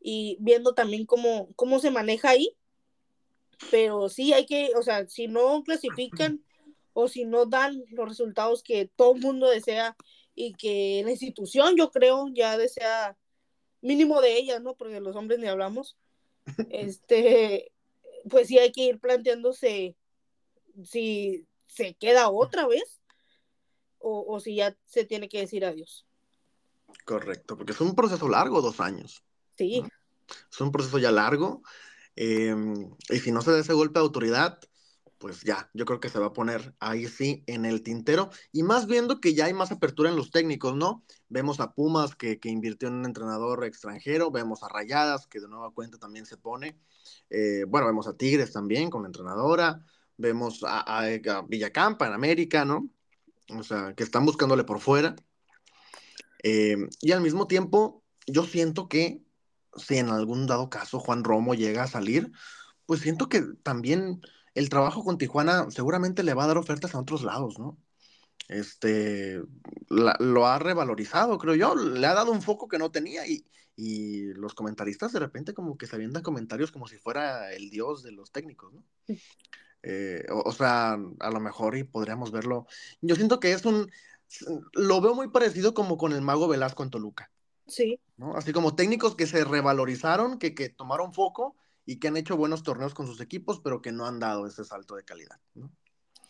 y 0.00 0.36
viendo 0.40 0.74
también 0.74 1.06
cómo, 1.06 1.48
cómo 1.56 1.78
se 1.78 1.90
maneja 1.90 2.28
ahí. 2.28 2.54
Pero 3.70 4.10
sí 4.10 4.34
hay 4.34 4.44
que, 4.44 4.72
o 4.76 4.82
sea, 4.82 5.08
si 5.08 5.28
no 5.28 5.62
clasifican 5.64 6.44
o 6.92 7.08
si 7.08 7.24
no 7.24 7.46
dan 7.46 7.82
los 7.88 8.06
resultados 8.06 8.62
que 8.62 8.90
todo 8.96 9.14
el 9.14 9.22
mundo 9.22 9.48
desea 9.48 9.96
y 10.34 10.54
que 10.54 11.02
la 11.04 11.10
institución, 11.10 11.76
yo 11.76 11.90
creo, 11.90 12.28
ya 12.32 12.58
desea 12.58 13.16
mínimo 13.80 14.20
de 14.20 14.36
ellas, 14.36 14.62
¿no? 14.62 14.74
Porque 14.74 15.00
los 15.00 15.16
hombres 15.16 15.38
ni 15.38 15.46
hablamos. 15.46 15.96
Este, 16.70 17.72
pues 18.28 18.48
sí 18.48 18.58
hay 18.58 18.70
que 18.70 18.82
ir 18.82 18.98
planteándose 18.98 19.96
si 20.82 21.46
se 21.66 21.94
queda 21.94 22.28
otra 22.28 22.66
vez 22.66 23.00
o, 23.98 24.24
o 24.28 24.40
si 24.40 24.56
ya 24.56 24.76
se 24.84 25.04
tiene 25.04 25.28
que 25.28 25.40
decir 25.40 25.64
adiós. 25.64 26.06
Correcto, 27.04 27.56
porque 27.56 27.72
es 27.72 27.80
un 27.80 27.94
proceso 27.94 28.28
largo, 28.28 28.60
dos 28.60 28.80
años. 28.80 29.24
Sí. 29.56 29.82
Es 30.50 30.60
un 30.60 30.72
proceso 30.72 30.98
ya 30.98 31.10
largo. 31.10 31.62
Em, 32.16 32.90
y 33.10 33.18
si 33.18 33.32
no 33.32 33.42
se 33.42 33.50
da 33.52 33.58
ese 33.58 33.72
golpe 33.72 33.98
de 33.98 34.04
autoridad, 34.04 34.60
pues 35.24 35.40
ya, 35.40 35.70
yo 35.72 35.86
creo 35.86 36.00
que 36.00 36.10
se 36.10 36.18
va 36.18 36.26
a 36.26 36.32
poner 36.34 36.74
ahí 36.80 37.06
sí 37.06 37.44
en 37.46 37.64
el 37.64 37.82
tintero. 37.82 38.28
Y 38.52 38.62
más 38.62 38.86
viendo 38.86 39.22
que 39.22 39.32
ya 39.32 39.46
hay 39.46 39.54
más 39.54 39.72
apertura 39.72 40.10
en 40.10 40.16
los 40.16 40.30
técnicos, 40.30 40.76
¿no? 40.76 41.02
Vemos 41.30 41.60
a 41.60 41.72
Pumas 41.72 42.14
que, 42.14 42.38
invirtió 42.44 42.88
en 42.88 42.96
un 42.96 43.06
entrenador 43.06 43.64
extranjero, 43.64 44.30
vemos 44.30 44.62
a 44.62 44.68
Rayadas 44.68 45.26
que 45.26 45.40
de 45.40 45.48
nueva 45.48 45.70
cuenta 45.70 45.96
también 45.96 46.26
se 46.26 46.36
pone. 46.36 46.78
Eh, 47.30 47.64
bueno, 47.66 47.86
vemos 47.86 48.06
a 48.06 48.18
Tigres 48.18 48.52
también 48.52 48.90
con 48.90 49.00
la 49.00 49.08
entrenadora. 49.08 49.82
vemos 50.18 50.60
a, 50.62 51.06
Villacampa 51.48 52.06
en 52.06 52.12
América, 52.12 52.66
¿no? 52.66 52.90
O 53.48 53.62
sea, 53.62 53.94
que 53.94 54.04
están 54.04 54.26
buscándole 54.26 54.64
por 54.64 54.78
fuera. 54.78 55.16
Eh, 56.42 56.76
y 57.00 57.12
al 57.12 57.22
mismo 57.22 57.46
tiempo, 57.46 58.04
yo 58.26 58.44
siento 58.44 58.90
que 58.90 59.22
si 59.74 59.96
en 59.96 60.10
algún 60.10 60.46
dado 60.46 60.68
caso 60.68 61.00
Juan 61.00 61.24
Romo 61.24 61.54
llega 61.54 61.84
a 61.84 61.86
salir, 61.86 62.30
pues 62.84 63.00
siento 63.00 63.30
que 63.30 63.40
también 63.62 64.20
el 64.54 64.68
trabajo 64.68 65.04
con 65.04 65.18
Tijuana 65.18 65.70
seguramente 65.70 66.22
le 66.22 66.34
va 66.34 66.44
a 66.44 66.48
dar 66.48 66.58
ofertas 66.58 66.94
a 66.94 67.00
otros 67.00 67.22
lados, 67.22 67.58
¿no? 67.58 67.78
Este, 68.48 69.40
lo 69.88 70.46
ha 70.46 70.58
revalorizado, 70.58 71.38
creo 71.38 71.54
yo, 71.54 71.74
le 71.74 72.06
ha 72.06 72.14
dado 72.14 72.30
un 72.30 72.42
foco 72.42 72.68
que 72.68 72.78
no 72.78 72.90
tenía 72.90 73.26
y, 73.26 73.46
y 73.76 74.32
los 74.34 74.54
comentaristas 74.54 75.12
de 75.12 75.18
repente 75.18 75.54
como 75.54 75.76
que 75.76 75.86
se 75.86 75.96
avientan 75.96 76.22
comentarios 76.22 76.70
como 76.70 76.86
si 76.86 76.98
fuera 76.98 77.52
el 77.52 77.70
dios 77.70 78.02
de 78.02 78.12
los 78.12 78.30
técnicos, 78.30 78.72
¿no? 78.72 78.84
Eh, 79.82 80.24
o, 80.30 80.50
sea, 80.52 80.92
a 80.92 81.30
lo 81.30 81.40
mejor 81.40 81.76
y 81.76 81.84
podríamos 81.84 82.32
verlo. 82.32 82.66
Yo 83.02 83.16
siento 83.16 83.38
que 83.38 83.52
es 83.52 83.66
un, 83.66 83.90
lo 84.72 85.00
veo 85.00 85.14
muy 85.14 85.28
parecido 85.28 85.74
como 85.74 85.98
con 85.98 86.12
el 86.12 86.22
mago 86.22 86.48
Velasco 86.48 86.82
en 86.82 86.90
Toluca. 86.90 87.30
Sí. 87.66 88.00
¿no? 88.16 88.34
Así 88.34 88.52
como 88.52 88.74
técnicos 88.74 89.14
que 89.14 89.26
se 89.26 89.44
revalorizaron, 89.44 90.38
que, 90.38 90.54
que 90.54 90.70
tomaron 90.70 91.12
foco 91.12 91.56
y 91.86 91.98
que 91.98 92.08
han 92.08 92.16
hecho 92.16 92.36
buenos 92.36 92.62
torneos 92.62 92.94
con 92.94 93.06
sus 93.06 93.20
equipos, 93.20 93.60
pero 93.60 93.82
que 93.82 93.92
no 93.92 94.06
han 94.06 94.18
dado 94.18 94.46
ese 94.46 94.64
salto 94.64 94.94
de 94.96 95.04
calidad, 95.04 95.38
¿no? 95.54 95.70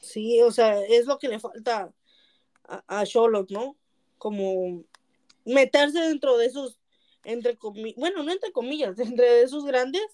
Sí, 0.01 0.43
o 0.43 0.51
sea, 0.51 0.81
es 0.85 1.07
lo 1.07 1.19
que 1.19 1.29
le 1.29 1.41
falta 1.41 1.93
a 2.67 3.05
Sholot, 3.05 3.51
¿no? 3.51 3.77
Como 4.19 4.85
meterse 5.45 6.01
dentro 6.01 6.37
de 6.37 6.47
esos, 6.47 6.79
entre 7.25 7.57
comillas, 7.57 7.97
bueno, 7.97 8.23
no 8.23 8.33
entre 8.33 8.53
comillas, 8.53 8.99
entre 8.99 9.43
esos 9.43 9.65
grandes 9.65 10.05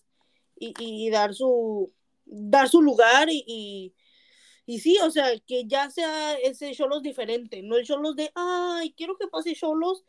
y, 0.57 1.09
dar 1.11 1.35
su 1.35 1.93
dar 2.27 2.69
su 2.69 2.83
lugar 2.83 3.31
y, 3.31 3.43
y, 3.47 3.95
y, 4.67 4.81
sí, 4.81 4.99
o 5.03 5.11
sea, 5.11 5.39
que 5.41 5.67
ya 5.67 5.91
sea 5.91 6.35
ese 6.35 6.73
Cholos 6.73 7.03
diferente, 7.03 7.63
no 7.63 7.77
el 7.77 7.87
Cholos 7.87 8.15
de, 8.15 8.31
ay, 8.35 8.93
quiero 8.97 9.17
que 9.17 9.27
pase 9.27 9.55
Cholos 9.55 10.05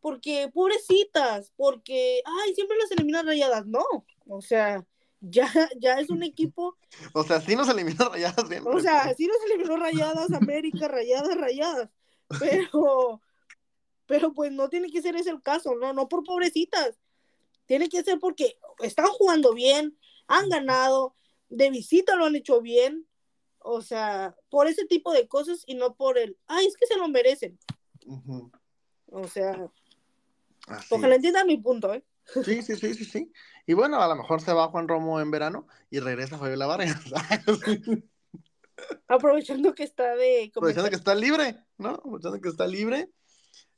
porque 0.00 0.50
pobrecitas, 0.52 1.52
porque, 1.56 2.20
ay, 2.26 2.54
siempre 2.54 2.76
las 2.76 2.90
eliminan 2.90 3.26
rayadas, 3.26 3.66
no, 3.66 3.82
o 4.26 4.40
sea, 4.40 4.84
ya, 5.20 5.50
ya 5.78 6.00
es 6.00 6.10
un 6.10 6.22
equipo. 6.22 6.76
O 7.12 7.24
sea, 7.24 7.40
sí 7.40 7.56
nos 7.56 7.68
eliminó 7.68 8.08
rayadas 8.08 8.48
siempre. 8.48 8.74
O 8.74 8.80
sea, 8.80 9.14
sí 9.14 9.26
nos 9.26 9.38
eliminó 9.46 9.76
rayadas, 9.76 10.32
América, 10.32 10.88
rayadas, 10.88 11.36
rayadas. 11.36 11.90
Pero, 12.38 13.20
pero 14.06 14.32
pues 14.32 14.52
no 14.52 14.68
tiene 14.68 14.90
que 14.90 15.02
ser 15.02 15.16
ese 15.16 15.30
el 15.30 15.42
caso, 15.42 15.74
no, 15.74 15.92
no 15.92 16.08
por 16.08 16.24
pobrecitas. 16.24 16.98
Tiene 17.66 17.88
que 17.88 18.02
ser 18.02 18.18
porque 18.18 18.58
están 18.80 19.06
jugando 19.06 19.54
bien, 19.54 19.96
han 20.26 20.48
ganado, 20.48 21.14
de 21.48 21.70
visita 21.70 22.16
lo 22.16 22.26
han 22.26 22.36
hecho 22.36 22.60
bien. 22.60 23.06
O 23.66 23.80
sea, 23.80 24.36
por 24.50 24.66
ese 24.66 24.84
tipo 24.84 25.12
de 25.12 25.26
cosas 25.26 25.62
y 25.66 25.74
no 25.74 25.94
por 25.94 26.18
el, 26.18 26.36
ay, 26.46 26.66
es 26.66 26.76
que 26.76 26.86
se 26.86 26.98
lo 26.98 27.08
merecen. 27.08 27.58
O 29.06 29.26
sea, 29.26 29.70
ojalá 30.90 31.14
entiendan 31.14 31.46
mi 31.46 31.56
punto, 31.56 31.94
¿eh? 31.94 32.04
Sí, 32.44 32.62
sí, 32.62 32.76
sí, 32.76 32.94
sí, 32.94 33.04
sí. 33.04 33.32
Y 33.66 33.74
bueno, 33.74 34.00
a 34.00 34.08
lo 34.08 34.16
mejor 34.16 34.40
se 34.40 34.52
va 34.52 34.68
Juan 34.68 34.88
Romo 34.88 35.20
en 35.20 35.30
verano 35.30 35.66
y 35.90 36.00
regresa 36.00 36.38
Fabiola 36.38 36.66
Vargas. 36.66 37.00
Aprovechando 39.08 39.74
que 39.74 39.84
está 39.84 40.14
de... 40.16 40.50
Aprovechando 40.54 40.90
que 40.90 40.96
está 40.96 41.14
libre, 41.14 41.64
¿no? 41.78 41.90
Aprovechando 41.90 42.40
que 42.40 42.48
está 42.48 42.66
libre. 42.66 43.10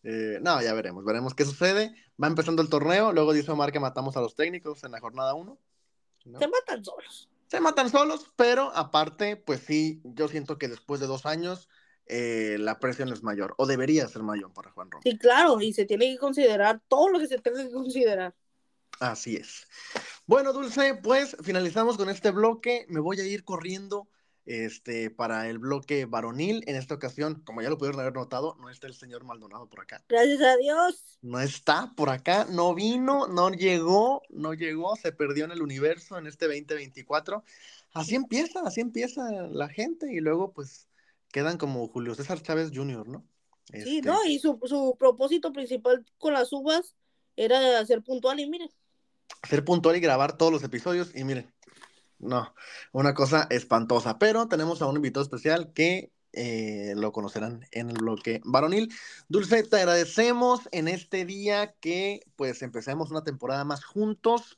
Eh, 0.02 0.38
no, 0.40 0.60
ya 0.62 0.72
veremos, 0.74 1.04
veremos 1.04 1.34
qué 1.34 1.44
sucede. 1.44 1.94
Va 2.22 2.26
empezando 2.26 2.62
el 2.62 2.68
torneo, 2.68 3.12
luego 3.12 3.32
dice 3.32 3.50
Omar 3.50 3.72
que 3.72 3.80
matamos 3.80 4.16
a 4.16 4.20
los 4.20 4.34
técnicos 4.34 4.82
en 4.84 4.92
la 4.92 5.00
jornada 5.00 5.34
1. 5.34 5.58
Se 6.38 6.48
matan 6.48 6.84
solos. 6.84 7.28
Se 7.48 7.60
matan 7.60 7.90
solos, 7.90 8.32
pero 8.34 8.72
aparte, 8.74 9.36
pues 9.36 9.60
sí, 9.60 10.00
yo 10.04 10.26
siento 10.26 10.58
que 10.58 10.68
después 10.68 11.00
de 11.00 11.06
dos 11.06 11.26
años 11.26 11.68
eh, 12.06 12.56
la 12.58 12.78
presión 12.78 13.12
es 13.12 13.22
mayor, 13.22 13.54
o 13.58 13.66
debería 13.66 14.06
ser 14.08 14.22
mayor 14.22 14.52
para 14.52 14.70
Juan 14.70 14.90
Romo. 14.90 15.02
Sí, 15.02 15.18
claro, 15.18 15.60
y 15.60 15.72
se 15.72 15.84
tiene 15.84 16.06
que 16.12 16.18
considerar 16.18 16.80
todo 16.88 17.08
lo 17.08 17.18
que 17.18 17.26
se 17.28 17.38
tenga 17.38 17.64
que 17.64 17.72
considerar. 17.72 18.34
Así 19.00 19.36
es. 19.36 19.66
Bueno, 20.26 20.52
Dulce, 20.52 20.94
pues 20.94 21.36
finalizamos 21.42 21.96
con 21.96 22.08
este 22.08 22.30
bloque. 22.30 22.86
Me 22.88 23.00
voy 23.00 23.20
a 23.20 23.24
ir 23.24 23.44
corriendo 23.44 24.08
este, 24.46 25.10
para 25.10 25.48
el 25.48 25.58
bloque 25.58 26.06
varonil. 26.06 26.62
En 26.66 26.76
esta 26.76 26.94
ocasión, 26.94 27.42
como 27.44 27.62
ya 27.62 27.68
lo 27.68 27.76
pudieron 27.76 28.00
haber 28.00 28.14
notado, 28.14 28.56
no 28.60 28.70
está 28.70 28.86
el 28.86 28.94
señor 28.94 29.24
Maldonado 29.24 29.68
por 29.68 29.80
acá. 29.80 30.02
Gracias 30.08 30.40
a 30.40 30.56
Dios. 30.56 31.18
No 31.20 31.40
está 31.40 31.92
por 31.96 32.10
acá, 32.10 32.46
no 32.48 32.74
vino, 32.74 33.26
no 33.26 33.50
llegó, 33.50 34.22
no 34.30 34.54
llegó, 34.54 34.96
se 34.96 35.12
perdió 35.12 35.44
en 35.44 35.52
el 35.52 35.62
universo 35.62 36.16
en 36.16 36.26
este 36.26 36.46
2024. 36.46 37.44
Así 37.92 38.14
empieza, 38.14 38.60
así 38.60 38.80
empieza 38.80 39.22
la 39.50 39.68
gente 39.68 40.12
y 40.12 40.20
luego 40.20 40.52
pues 40.52 40.88
quedan 41.32 41.58
como 41.58 41.86
Julio 41.88 42.14
César 42.14 42.40
Chávez 42.40 42.70
Jr., 42.72 43.08
¿no? 43.08 43.26
Sí, 43.72 44.00
no, 44.00 44.18
este 44.18 44.30
y 44.30 44.38
su, 44.38 44.60
su 44.64 44.96
propósito 44.96 45.52
principal 45.52 46.06
con 46.18 46.32
las 46.32 46.52
uvas 46.52 46.94
era 47.34 47.84
ser 47.84 48.02
puntual 48.02 48.38
y 48.38 48.48
miren 48.48 48.70
ser 49.46 49.64
puntual 49.64 49.96
y 49.96 50.00
grabar 50.00 50.36
todos 50.36 50.52
los 50.52 50.62
episodios. 50.62 51.14
Y 51.14 51.24
miren, 51.24 51.52
no, 52.18 52.54
una 52.92 53.14
cosa 53.14 53.46
espantosa. 53.50 54.18
Pero 54.18 54.48
tenemos 54.48 54.82
a 54.82 54.86
un 54.86 54.96
invitado 54.96 55.22
especial 55.22 55.72
que 55.72 56.12
eh, 56.32 56.94
lo 56.96 57.12
conocerán 57.12 57.66
en 57.72 57.90
el 57.90 57.96
bloque 57.96 58.40
varonil. 58.44 58.92
Dulce, 59.28 59.62
te 59.62 59.76
agradecemos 59.76 60.68
en 60.72 60.88
este 60.88 61.24
día 61.24 61.74
que 61.80 62.20
pues 62.36 62.62
empecemos 62.62 63.10
una 63.10 63.24
temporada 63.24 63.64
más 63.64 63.84
juntos, 63.84 64.56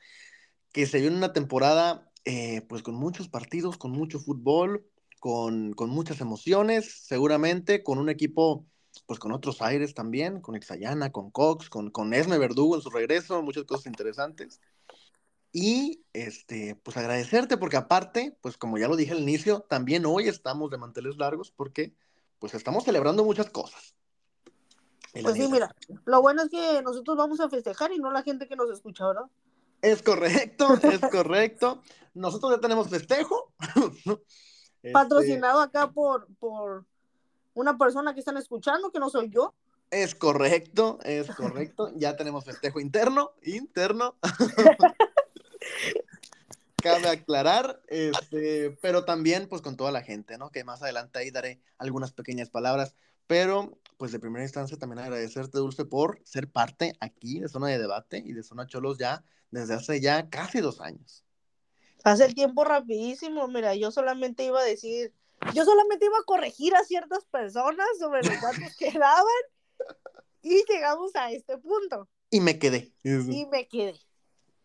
que 0.73 0.87
se 0.87 1.01
viene 1.01 1.17
una 1.17 1.33
temporada 1.33 2.11
eh, 2.25 2.63
pues 2.69 2.83
con 2.83 2.95
muchos 2.95 3.29
partidos, 3.29 3.79
con 3.79 3.93
mucho 3.93 4.19
fútbol, 4.19 4.87
con, 5.21 5.73
con 5.75 5.91
muchas 5.91 6.21
emociones, 6.21 7.07
seguramente 7.07 7.83
con 7.83 7.99
un 7.99 8.09
equipo 8.09 8.67
pues 9.07 9.21
con 9.21 9.33
otros 9.33 9.63
aires 9.63 9.95
también, 9.95 10.41
con 10.41 10.57
Ixayana, 10.57 11.13
con 11.13 11.31
Cox, 11.31 11.71
con, 11.71 11.91
con 11.91 12.13
Esme 12.13 12.39
Verdugo 12.39 12.75
en 12.75 12.83
su 12.83 12.91
regreso, 12.91 13.43
muchas 13.43 13.65
cosas 13.65 13.87
interesantes. 13.87 14.61
Y 15.53 16.05
este, 16.13 16.75
pues 16.83 16.97
agradecerte 16.97 17.57
porque 17.57 17.77
aparte, 17.77 18.37
pues 18.43 18.57
como 18.57 18.79
ya 18.79 18.89
lo 18.89 18.97
dije 18.97 19.13
al 19.13 19.21
inicio, 19.21 19.61
también 19.61 20.05
hoy 20.07 20.29
estamos 20.29 20.71
de 20.71 20.79
manteles 20.79 21.17
largos 21.17 21.51
porque 21.51 21.95
pues 22.39 22.55
estamos 22.55 22.85
celebrando 22.85 23.25
muchas 23.25 23.51
cosas. 23.51 23.95
Pues 25.13 25.35
sí, 25.35 25.49
mira, 25.49 25.75
lo 26.05 26.21
bueno 26.21 26.43
es 26.43 26.51
que 26.51 26.83
nosotros 26.83 27.17
vamos 27.17 27.41
a 27.41 27.49
festejar 27.49 27.93
y 27.93 27.99
no 27.99 28.11
la 28.11 28.23
gente 28.23 28.47
que 28.47 28.57
nos 28.57 28.71
escucha, 28.71 29.07
¿verdad? 29.07 29.27
Es 29.81 30.03
correcto, 30.03 30.75
es 30.83 31.01
correcto. 31.13 31.83
Nosotros 32.15 32.53
ya 32.53 32.61
tenemos 32.61 32.89
festejo. 32.89 33.53
Patrocinado 34.93 35.61
acá 35.61 35.91
por, 35.91 36.29
por 36.39 36.85
una 37.55 37.77
persona 37.77 38.15
que 38.15 38.21
están 38.21 38.37
escuchando, 38.37 38.91
que 38.93 39.01
no 39.01 39.11
soy 39.11 39.31
yo. 39.31 39.55
Es 39.91 40.15
correcto, 40.15 40.99
es 41.03 41.29
correcto. 41.35 41.91
Ya 41.97 42.17
tenemos 42.17 42.45
festejo 42.45 42.81
interno, 42.81 43.33
interno. 43.43 44.17
Cabe 46.83 47.09
aclarar, 47.09 47.83
este, 47.89 48.71
pero 48.81 49.05
también 49.05 49.49
pues 49.49 49.63
con 49.63 49.77
toda 49.77 49.91
la 49.91 50.03
gente, 50.03 50.39
¿no? 50.39 50.51
Que 50.51 50.63
más 50.63 50.83
adelante 50.83 51.19
ahí 51.19 51.31
daré 51.31 51.61
algunas 51.77 52.13
pequeñas 52.13 52.51
palabras, 52.51 52.95
pero 53.27 53.79
pues 53.97 54.13
de 54.13 54.21
primera 54.21 54.45
instancia 54.45 54.79
también 54.79 55.01
agradecerte, 55.01 55.59
Dulce, 55.59 55.85
por 55.85 56.21
ser 56.25 56.49
parte 56.49 56.93
aquí 57.01 57.41
de 57.41 57.49
Zona 57.49 57.67
de 57.67 57.79
Debate 57.79 58.23
y 58.25 58.33
de 58.33 58.45
Zona 58.45 58.67
Cholos 58.67 58.97
ya 58.99 59.25
desde 59.51 59.75
hace 59.75 60.01
ya 60.01 60.29
casi 60.29 60.61
dos 60.61 60.81
años. 60.81 61.25
Hace 62.05 62.27
el 62.27 62.35
tiempo 62.35 62.65
rapidísimo, 62.65 63.49
mira, 63.49 63.75
yo 63.75 63.91
solamente 63.91 64.45
iba 64.45 64.61
a 64.61 64.65
decir 64.65 65.13
yo 65.55 65.65
solamente 65.65 66.07
iba 66.07 66.19
a 66.19 66.25
corregir 66.25 66.75
a 66.75 66.85
ciertas 66.85 67.25
personas 67.27 67.87
sobre 67.99 68.23
los 68.23 68.41
datos 68.41 68.77
que 68.77 68.91
daban 68.93 69.25
y 70.43 70.65
llegamos 70.69 71.15
a 71.15 71.31
este 71.31 71.59
punto. 71.59 72.09
Y 72.31 72.41
me 72.41 72.59
quedé. 72.59 72.93
Y 73.03 73.47
me 73.47 73.69
quedé. 73.69 73.95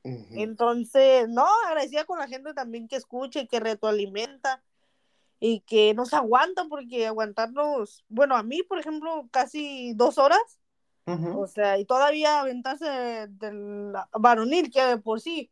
Entonces, 0.03 1.29
no, 1.29 1.45
agradecida 1.67 2.03
con 2.03 2.19
la 2.19 2.27
gente 2.27 2.53
también 2.53 2.87
que 2.87 2.97
escucha 2.97 3.39
y 3.39 3.47
que 3.47 3.59
retroalimenta 3.59 4.61
y 5.39 5.61
que 5.61 5.93
nos 5.93 6.13
aguanta, 6.13 6.65
porque 6.69 7.07
aguantarnos, 7.07 8.03
bueno, 8.09 8.35
a 8.35 8.43
mí, 8.43 8.63
por 8.63 8.79
ejemplo, 8.79 9.27
casi 9.31 9.93
dos 9.93 10.17
horas, 10.17 10.59
o 11.05 11.47
sea, 11.47 11.77
y 11.77 11.85
todavía 11.85 12.39
aventarse 12.39 13.27
del 13.27 13.93
varonil, 14.13 14.71
que 14.71 14.81
de 14.81 14.97
por 14.97 15.19
sí 15.19 15.51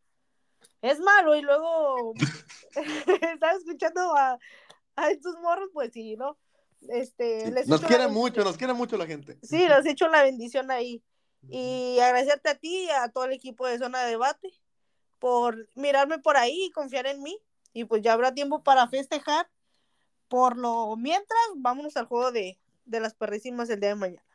es 0.82 0.99
malo, 0.99 1.36
y 1.36 1.41
luego 1.41 2.14
estaba 3.36 3.54
escuchando 3.54 4.16
a, 4.16 4.39
a 4.95 5.12
estos 5.12 5.39
morros, 5.41 5.70
pues 5.74 5.91
sí, 5.93 6.16
¿no? 6.16 6.38
Este, 6.89 7.52
nos 7.68 7.82
quiere 7.82 8.08
mucho, 8.08 8.43
nos 8.43 8.58
quiere 8.58 8.74
mucho 8.74 8.97
la 8.97 9.06
gente. 9.06 9.38
Sí, 9.43 9.68
les 9.68 9.86
he 9.86 9.91
hecho 9.91 10.08
la 10.08 10.24
bendición 10.24 10.72
ahí. 10.72 11.04
Y 11.50 12.00
agradecerte 12.00 12.50
a 12.50 12.56
ti 12.56 12.86
y 12.86 12.89
a 12.89 13.10
todo 13.10 13.26
el 13.26 13.34
equipo 13.34 13.68
de 13.68 13.80
Zona 13.80 14.04
de 14.04 14.12
Debate 14.12 14.54
por 15.20 15.70
mirarme 15.76 16.20
por 16.20 16.38
ahí 16.38 16.66
y 16.66 16.72
confiar 16.72 17.08
en 17.08 17.22
mí. 17.22 17.38
Y 17.74 17.86
pues 17.86 18.02
ya 18.02 18.14
habrá 18.14 18.34
tiempo 18.34 18.64
para 18.64 18.88
festejar. 18.88 19.50
Por 20.28 20.58
lo 20.58 20.96
mientras, 20.96 21.39
vámonos 21.58 21.98
al 21.98 22.06
juego 22.06 22.32
de, 22.32 22.60
de 22.86 23.00
las 23.00 23.14
perrísimas 23.14 23.70
el 23.70 23.80
día 23.80 23.89
de 23.89 23.96
mañana. 23.96 24.26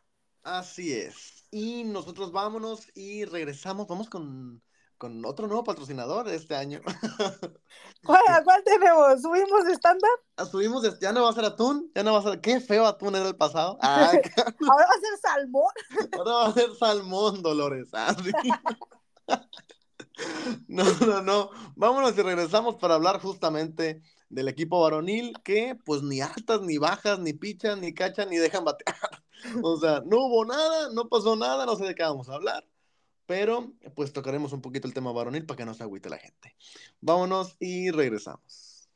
Así 0.42 0.92
es. 0.92 1.46
Y 1.50 1.84
nosotros 1.84 2.32
vámonos 2.32 2.88
y 2.94 3.24
regresamos. 3.24 3.86
Vamos 3.86 4.08
con 4.08 4.62
con 4.98 5.24
otro 5.24 5.46
nuevo 5.46 5.64
patrocinador 5.64 6.28
este 6.28 6.54
año. 6.54 6.80
¿Cuál, 8.04 8.22
¿Cuál 8.44 8.64
tenemos? 8.64 9.20
¿Subimos 9.20 9.66
estándar? 9.68 10.10
Ah, 10.36 10.44
subimos, 10.44 10.98
ya 11.00 11.12
no 11.12 11.24
va 11.24 11.30
a 11.30 11.34
ser 11.34 11.44
atún, 11.44 11.90
ya 11.94 12.02
no 12.02 12.12
va 12.12 12.20
a 12.20 12.22
ser, 12.22 12.40
qué 12.40 12.60
feo 12.60 12.86
atún 12.86 13.14
era 13.16 13.28
el 13.28 13.36
pasado. 13.36 13.78
Ah, 13.82 14.10
Ahora 14.12 14.86
va 14.86 14.94
a 14.94 15.00
ser 15.00 15.18
salmón. 15.20 15.72
Ahora 16.12 16.32
va 16.32 16.46
a 16.46 16.52
ser 16.52 16.74
salmón, 16.78 17.42
Dolores. 17.42 17.88
Ah, 17.92 18.14
sí. 18.22 18.30
No, 20.68 20.84
no, 21.06 21.22
no. 21.22 21.50
Vámonos 21.74 22.16
y 22.16 22.22
regresamos 22.22 22.76
para 22.76 22.94
hablar 22.94 23.20
justamente 23.20 24.02
del 24.28 24.48
equipo 24.48 24.80
varonil 24.80 25.34
que 25.44 25.76
pues 25.84 26.02
ni 26.02 26.20
altas, 26.20 26.62
ni 26.62 26.78
bajas, 26.78 27.18
ni 27.18 27.32
pichan, 27.32 27.80
ni 27.80 27.92
cachan, 27.92 28.30
ni 28.30 28.36
dejan 28.36 28.64
batear. 28.64 28.96
O 29.62 29.76
sea, 29.78 30.02
no 30.06 30.26
hubo 30.26 30.44
nada, 30.44 30.88
no 30.92 31.08
pasó 31.08 31.36
nada, 31.36 31.66
no 31.66 31.76
sé 31.76 31.84
de 31.84 31.94
qué 31.94 32.02
vamos 32.02 32.28
a 32.28 32.34
hablar. 32.34 32.64
Pero 33.26 33.72
pues 33.94 34.12
tocaremos 34.12 34.52
un 34.52 34.62
poquito 34.62 34.86
el 34.86 34.94
tema 34.94 35.12
varonil 35.12 35.44
para 35.44 35.58
que 35.58 35.64
no 35.64 35.74
se 35.74 35.82
agüite 35.82 36.08
la 36.08 36.18
gente. 36.18 36.56
Vámonos 37.00 37.56
y 37.58 37.90
regresamos. 37.90 38.88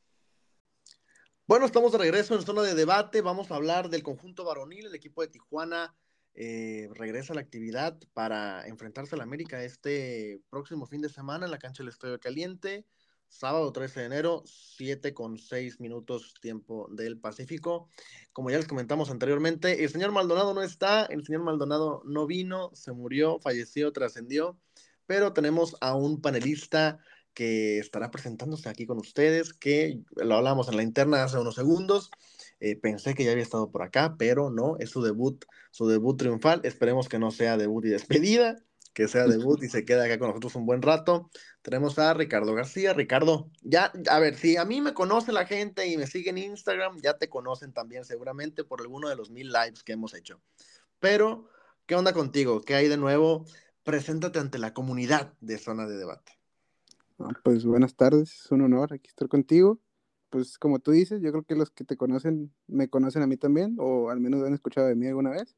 Bueno, 1.45 1.65
estamos 1.65 1.91
de 1.91 1.97
regreso 1.97 2.35
en 2.35 2.43
zona 2.43 2.61
de 2.61 2.75
debate. 2.75 3.21
Vamos 3.21 3.51
a 3.51 3.55
hablar 3.55 3.89
del 3.89 4.03
conjunto 4.03 4.45
varonil, 4.45 4.85
el 4.85 4.95
equipo 4.95 5.21
de 5.21 5.27
Tijuana 5.27 5.93
eh, 6.33 6.87
regresa 6.93 7.33
a 7.33 7.35
la 7.35 7.41
actividad 7.41 7.99
para 8.13 8.65
enfrentarse 8.67 9.15
al 9.15 9.21
América 9.21 9.61
este 9.63 10.41
próximo 10.49 10.85
fin 10.85 11.01
de 11.01 11.09
semana 11.09 11.45
en 11.45 11.51
la 11.51 11.59
cancha 11.59 11.83
del 11.83 11.89
Estadio 11.89 12.19
Caliente, 12.21 12.85
sábado 13.31 13.71
13 13.71 14.01
de 14.01 14.05
enero, 14.05 14.43
7 14.45 15.13
con 15.13 15.37
6 15.37 15.79
minutos 15.79 16.33
tiempo 16.41 16.87
del 16.91 17.17
Pacífico. 17.17 17.89
Como 18.33 18.51
ya 18.51 18.57
les 18.57 18.67
comentamos 18.67 19.09
anteriormente, 19.09 19.83
el 19.83 19.89
señor 19.89 20.11
Maldonado 20.11 20.53
no 20.53 20.61
está, 20.61 21.05
el 21.05 21.25
señor 21.25 21.43
Maldonado 21.43 22.03
no 22.05 22.27
vino, 22.27 22.69
se 22.73 22.91
murió, 22.91 23.39
falleció, 23.39 23.91
trascendió, 23.93 24.59
pero 25.07 25.33
tenemos 25.33 25.77
a 25.81 25.95
un 25.95 26.21
panelista 26.21 26.99
que 27.33 27.79
estará 27.79 28.11
presentándose 28.11 28.67
aquí 28.67 28.85
con 28.85 28.97
ustedes, 28.97 29.53
que 29.53 30.01
lo 30.17 30.35
hablamos 30.35 30.67
en 30.67 30.75
la 30.75 30.83
interna 30.83 31.23
hace 31.23 31.37
unos 31.37 31.55
segundos. 31.55 32.11
Eh, 32.59 32.75
pensé 32.75 33.15
que 33.15 33.23
ya 33.23 33.31
había 33.31 33.43
estado 33.43 33.71
por 33.71 33.81
acá, 33.81 34.15
pero 34.19 34.49
no, 34.49 34.77
es 34.79 34.89
su 34.89 35.01
debut, 35.01 35.45
su 35.71 35.87
debut 35.87 36.17
triunfal. 36.17 36.61
Esperemos 36.63 37.07
que 37.07 37.19
no 37.19 37.31
sea 37.31 37.57
debut 37.57 37.85
y 37.85 37.89
despedida, 37.89 38.61
que 38.93 39.07
sea 39.07 39.25
debut 39.27 39.61
y 39.63 39.69
se 39.69 39.85
quede 39.85 40.05
acá 40.05 40.19
con 40.19 40.29
nosotros 40.29 40.55
un 40.55 40.65
buen 40.65 40.81
rato. 40.81 41.29
Tenemos 41.61 41.97
a 41.99 42.13
Ricardo 42.13 42.53
García. 42.53 42.93
Ricardo, 42.93 43.49
ya, 43.61 43.91
a 44.09 44.19
ver, 44.19 44.35
si 44.35 44.57
a 44.57 44.65
mí 44.65 44.81
me 44.81 44.93
conoce 44.93 45.31
la 45.31 45.45
gente 45.45 45.87
y 45.87 45.97
me 45.97 46.07
sigue 46.07 46.29
en 46.31 46.37
Instagram, 46.37 46.99
ya 47.01 47.17
te 47.17 47.29
conocen 47.29 47.73
también 47.73 48.05
seguramente 48.05 48.63
por 48.63 48.81
alguno 48.81 49.09
de 49.09 49.15
los 49.15 49.29
mil 49.29 49.51
lives 49.51 49.83
que 49.83 49.93
hemos 49.93 50.13
hecho. 50.13 50.41
Pero, 50.99 51.49
¿qué 51.85 51.95
onda 51.95 52.13
contigo? 52.13 52.61
¿Qué 52.61 52.75
hay 52.75 52.87
de 52.87 52.97
nuevo? 52.97 53.45
Preséntate 53.83 54.39
ante 54.39 54.57
la 54.59 54.73
comunidad 54.73 55.33
de 55.39 55.57
Zona 55.57 55.87
de 55.87 55.97
Debate. 55.97 56.37
Ah, 57.19 57.33
pues 57.43 57.65
buenas 57.65 57.95
tardes, 57.95 58.45
es 58.45 58.51
un 58.51 58.61
honor 58.61 58.93
aquí 58.93 59.07
estar 59.07 59.27
contigo 59.27 59.79
pues 60.31 60.57
como 60.57 60.79
tú 60.79 60.91
dices, 60.91 61.21
yo 61.21 61.31
creo 61.31 61.43
que 61.43 61.55
los 61.55 61.69
que 61.69 61.83
te 61.83 61.97
conocen 61.97 62.51
me 62.65 62.89
conocen 62.89 63.21
a 63.21 63.27
mí 63.27 63.37
también, 63.37 63.75
o 63.79 64.09
al 64.09 64.21
menos 64.21 64.41
han 64.43 64.53
escuchado 64.53 64.87
de 64.87 64.95
mí 64.95 65.05
alguna 65.05 65.31
vez, 65.31 65.55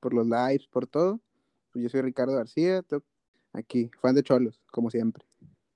por 0.00 0.14
los 0.14 0.26
lives, 0.26 0.66
por 0.66 0.86
todo. 0.86 1.20
Pues 1.72 1.82
yo 1.82 1.88
soy 1.88 2.02
Ricardo 2.02 2.34
García, 2.34 2.82
aquí, 3.52 3.90
fan 4.00 4.14
de 4.14 4.22
Cholos, 4.22 4.60
como 4.70 4.90
siempre. 4.90 5.24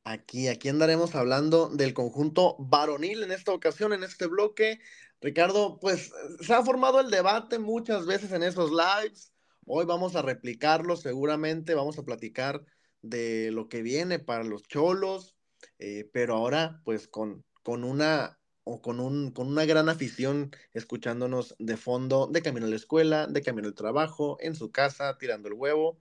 Aquí, 0.04 0.48
aquí 0.48 0.68
andaremos 0.68 1.14
hablando 1.14 1.68
del 1.68 1.94
conjunto 1.94 2.56
varonil 2.58 3.22
en 3.22 3.32
esta 3.32 3.52
ocasión, 3.52 3.92
en 3.92 4.02
este 4.02 4.26
bloque. 4.26 4.80
Ricardo, 5.20 5.78
pues 5.80 6.12
se 6.40 6.54
ha 6.54 6.62
formado 6.62 7.00
el 7.00 7.10
debate 7.10 7.58
muchas 7.58 8.06
veces 8.06 8.32
en 8.32 8.42
esos 8.42 8.70
lives. 8.70 9.32
Hoy 9.64 9.84
vamos 9.84 10.16
a 10.16 10.22
replicarlo 10.22 10.96
seguramente, 10.96 11.74
vamos 11.74 11.98
a 11.98 12.04
platicar 12.04 12.64
de 13.00 13.50
lo 13.52 13.68
que 13.68 13.82
viene 13.82 14.18
para 14.18 14.42
los 14.42 14.64
cholos, 14.64 15.36
eh, 15.78 16.10
pero 16.12 16.34
ahora 16.34 16.80
pues 16.84 17.06
con 17.06 17.44
con 17.62 17.84
una 17.84 18.38
o 18.64 18.80
con, 18.80 19.00
un, 19.00 19.30
con 19.32 19.48
una 19.48 19.64
gran 19.64 19.88
afición 19.88 20.50
escuchándonos 20.72 21.54
de 21.58 21.76
fondo, 21.76 22.26
de 22.26 22.42
camino 22.42 22.66
a 22.66 22.70
la 22.70 22.76
escuela, 22.76 23.26
de 23.26 23.42
camino 23.42 23.68
al 23.68 23.74
trabajo, 23.74 24.36
en 24.40 24.54
su 24.54 24.70
casa, 24.70 25.18
tirando 25.18 25.48
el 25.48 25.54
huevo. 25.54 25.98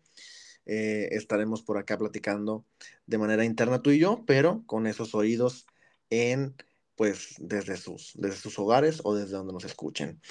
Eh, 0.66 1.10
estaremos 1.12 1.64
por 1.64 1.78
acá 1.78 1.98
platicando 1.98 2.66
de 3.08 3.18
manera 3.18 3.46
interna 3.46 3.82
tú 3.82 3.90
y 3.90 4.00
yo, 4.00 4.24
pero 4.28 4.64
con 4.68 4.86
esos 4.86 5.16
oídos 5.16 5.66
en, 6.10 6.56
pues, 6.96 7.36
desde 7.40 7.78
sus, 7.78 8.12
desde 8.16 8.38
sus 8.38 8.60
hogares 8.60 9.02
o 9.04 9.16
desde 9.16 9.38
donde 9.38 9.54
nos 9.54 9.66
escuchen. 9.66 10.22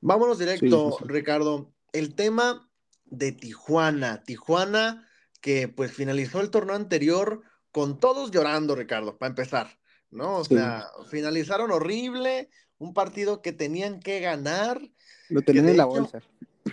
Vámonos 0.00 0.38
directo, 0.38 0.98
Ricardo. 1.04 1.72
El 1.92 2.14
tema 2.14 2.70
de 3.06 3.32
Tijuana. 3.32 4.22
Tijuana 4.22 5.08
que 5.40 5.68
pues 5.68 5.92
finalizó 5.92 6.40
el 6.40 6.50
torneo 6.50 6.76
anterior 6.76 7.42
con 7.72 7.98
todos 7.98 8.30
llorando, 8.30 8.74
Ricardo, 8.74 9.18
para 9.18 9.30
empezar. 9.30 9.78
¿No? 10.12 10.36
O 10.36 10.44
sea, 10.44 10.88
finalizaron 11.10 11.72
horrible, 11.72 12.48
un 12.78 12.94
partido 12.94 13.42
que 13.42 13.52
tenían 13.52 14.00
que 14.00 14.20
ganar. 14.20 14.80
Lo 15.28 15.42
tenían 15.42 15.68
en 15.68 15.76
la 15.76 15.86
bolsa. 15.86 16.20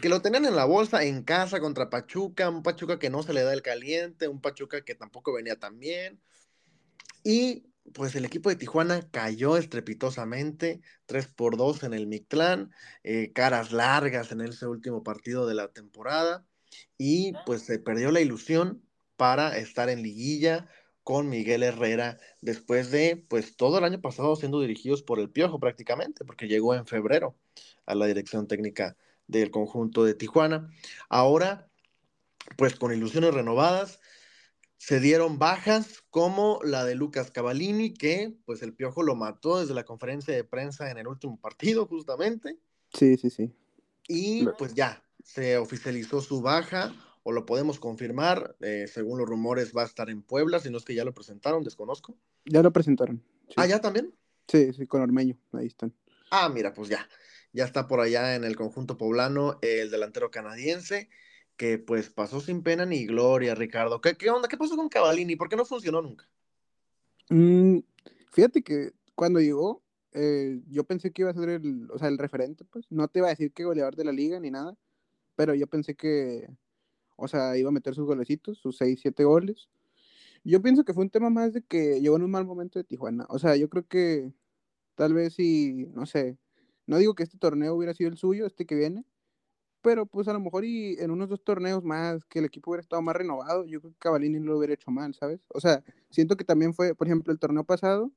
Que 0.01 0.09
lo 0.09 0.21
tenían 0.21 0.45
en 0.45 0.55
la 0.55 0.65
bolsa 0.65 1.03
en 1.03 1.23
casa 1.23 1.59
contra 1.59 1.89
Pachuca, 1.89 2.49
un 2.49 2.61
Pachuca 2.61 2.99
que 2.99 3.09
no 3.09 3.23
se 3.23 3.33
le 3.33 3.41
da 3.41 3.53
el 3.53 3.63
caliente, 3.63 4.27
un 4.27 4.41
Pachuca 4.41 4.81
que 4.81 4.93
tampoco 4.93 5.33
venía 5.33 5.55
tan 5.55 5.79
bien. 5.79 6.21
Y 7.23 7.65
pues 7.93 8.15
el 8.15 8.25
equipo 8.25 8.49
de 8.49 8.55
Tijuana 8.55 9.09
cayó 9.09 9.57
estrepitosamente, 9.57 10.81
3 11.07 11.27
por 11.27 11.57
2 11.57 11.83
en 11.83 11.93
el 11.93 12.07
Mictlán, 12.07 12.71
eh, 13.03 13.31
caras 13.33 13.71
largas 13.71 14.31
en 14.31 14.41
ese 14.41 14.67
último 14.67 15.03
partido 15.03 15.47
de 15.47 15.55
la 15.55 15.69
temporada, 15.69 16.45
y 16.97 17.33
pues 17.45 17.63
se 17.63 17.79
perdió 17.79 18.11
la 18.11 18.21
ilusión 18.21 18.83
para 19.17 19.57
estar 19.57 19.89
en 19.89 20.01
liguilla, 20.01 20.67
con 21.09 21.27
Miguel 21.27 21.63
Herrera 21.63 22.19
después 22.39 22.91
de 22.91 23.25
pues 23.27 23.57
todo 23.57 23.79
el 23.79 23.83
año 23.83 23.99
pasado 23.99 24.35
siendo 24.35 24.61
dirigidos 24.61 25.01
por 25.01 25.19
el 25.19 25.31
Piojo 25.31 25.59
prácticamente, 25.59 26.23
porque 26.23 26.47
llegó 26.47 26.75
en 26.75 26.85
febrero 26.85 27.35
a 27.87 27.95
la 27.95 28.05
dirección 28.05 28.47
técnica 28.47 28.95
del 29.25 29.49
conjunto 29.49 30.03
de 30.03 30.13
Tijuana. 30.13 30.69
Ahora, 31.09 31.67
pues 32.57 32.75
con 32.75 32.93
ilusiones 32.93 33.33
renovadas, 33.33 33.99
se 34.77 34.99
dieron 34.99 35.39
bajas 35.39 36.03
como 36.11 36.59
la 36.63 36.85
de 36.85 36.93
Lucas 36.93 37.31
Cavallini, 37.31 37.91
que 37.91 38.35
pues 38.45 38.61
el 38.61 38.75
Piojo 38.75 39.01
lo 39.01 39.15
mató 39.15 39.61
desde 39.61 39.73
la 39.73 39.85
conferencia 39.85 40.31
de 40.35 40.43
prensa 40.43 40.91
en 40.91 40.99
el 40.99 41.07
último 41.07 41.41
partido 41.41 41.87
justamente. 41.87 42.59
Sí, 42.93 43.17
sí, 43.17 43.31
sí. 43.31 43.51
Y 44.07 44.45
pues 44.59 44.75
ya, 44.75 45.03
se 45.23 45.57
oficializó 45.57 46.21
su 46.21 46.43
baja 46.43 46.93
o 47.23 47.31
lo 47.31 47.45
podemos 47.45 47.79
confirmar. 47.79 48.55
Eh, 48.61 48.87
según 48.87 49.19
los 49.19 49.27
rumores, 49.27 49.73
va 49.75 49.83
a 49.83 49.85
estar 49.85 50.09
en 50.09 50.21
Puebla, 50.21 50.59
si 50.59 50.69
no 50.69 50.77
es 50.77 50.85
que 50.85 50.95
ya 50.95 51.05
lo 51.05 51.13
presentaron, 51.13 51.63
desconozco. 51.63 52.17
Ya 52.45 52.63
lo 52.63 52.71
presentaron. 52.71 53.23
Ah, 53.55 53.65
ya 53.65 53.79
también. 53.81 54.13
Sí, 54.47 54.73
sí, 54.73 54.87
con 54.87 55.01
Ormeño, 55.01 55.37
ahí 55.53 55.67
están. 55.67 55.93
Ah, 56.31 56.49
mira, 56.49 56.73
pues 56.73 56.89
ya. 56.89 57.07
Ya 57.51 57.65
está 57.65 57.87
por 57.87 57.99
allá 57.99 58.35
en 58.35 58.43
el 58.43 58.55
conjunto 58.55 58.97
poblano 58.97 59.57
el 59.61 59.89
delantero 59.89 60.29
canadiense, 60.29 61.09
que 61.57 61.79
pues 61.79 62.09
pasó 62.09 62.39
sin 62.39 62.61
pena 62.61 62.85
ni 62.85 63.05
gloria, 63.05 63.55
Ricardo. 63.55 64.01
¿Qué, 64.01 64.15
qué 64.15 64.29
onda? 64.29 64.47
¿Qué 64.47 64.57
pasó 64.57 64.75
con 64.75 64.89
Cavallini? 64.89 65.35
¿Por 65.35 65.49
qué 65.49 65.55
no 65.55 65.65
funcionó 65.65 66.01
nunca? 66.01 66.27
Mm, 67.29 67.79
fíjate 68.31 68.61
que 68.61 68.91
cuando 69.15 69.39
llegó, 69.39 69.83
eh, 70.13 70.61
yo 70.67 70.83
pensé 70.83 71.11
que 71.11 71.23
iba 71.23 71.31
a 71.31 71.35
ser 71.35 71.49
el, 71.49 71.89
o 71.91 71.97
sea, 71.97 72.07
el 72.07 72.17
referente, 72.17 72.65
pues. 72.65 72.85
No 72.89 73.07
te 73.07 73.19
iba 73.19 73.27
a 73.27 73.31
decir 73.31 73.51
que 73.51 73.65
goleador 73.65 73.95
de 73.95 74.05
la 74.05 74.11
liga 74.11 74.39
ni 74.39 74.51
nada, 74.51 74.75
pero 75.35 75.53
yo 75.53 75.67
pensé 75.67 75.95
que, 75.95 76.47
o 77.19 77.27
sea, 77.27 77.57
iba 77.57 77.69
a 77.69 77.71
meter 77.71 77.95
sus 77.95 78.05
golecitos, 78.05 78.57
sus 78.59 78.77
6, 78.77 78.99
7 79.01 79.23
goles. 79.23 79.69
Yo 80.43 80.61
pienso 80.61 80.83
que 80.85 80.93
fue 80.93 81.03
un 81.03 81.09
tema 81.09 81.29
más 81.29 81.53
de 81.53 81.61
que 81.63 81.99
llegó 82.01 82.15
en 82.17 82.23
un 82.23 82.31
mal 82.31 82.45
momento 82.45 82.79
de 82.79 82.85
Tijuana. 82.85 83.25
O 83.29 83.39
sea, 83.39 83.55
yo 83.55 83.69
creo 83.69 83.87
que 83.87 84.33
tal 84.95 85.13
vez 85.13 85.35
si, 85.35 85.87
no 85.93 86.05
sé, 86.05 86.37
no 86.87 86.97
digo 86.97 87.15
que 87.15 87.23
este 87.23 87.37
torneo 87.37 87.75
hubiera 87.75 87.93
sido 87.93 88.09
el 88.09 88.17
suyo, 88.17 88.45
este 88.45 88.65
que 88.65 88.75
viene, 88.75 89.05
pero 89.81 90.05
pues 90.05 90.27
a 90.27 90.33
lo 90.33 90.39
mejor 90.39 90.65
y 90.65 90.97
en 90.99 91.11
unos 91.11 91.29
dos 91.29 91.43
torneos 91.43 91.83
más 91.83 92.25
que 92.25 92.39
el 92.39 92.45
equipo 92.45 92.71
hubiera 92.71 92.81
estado 92.81 93.01
más 93.01 93.15
renovado, 93.15 93.65
yo 93.65 93.81
creo 93.81 93.93
que 93.93 93.99
Cavallini 93.99 94.39
no 94.39 94.51
lo 94.51 94.57
hubiera 94.57 94.73
hecho 94.73 94.91
mal, 94.91 95.13
¿sabes? 95.13 95.41
O 95.49 95.59
sea, 95.59 95.83
siento 96.09 96.35
que 96.37 96.43
también 96.43 96.73
fue, 96.73 96.95
por 96.95 97.07
ejemplo, 97.07 97.31
el 97.33 97.39
torneo 97.39 97.63
pasado 97.63 98.11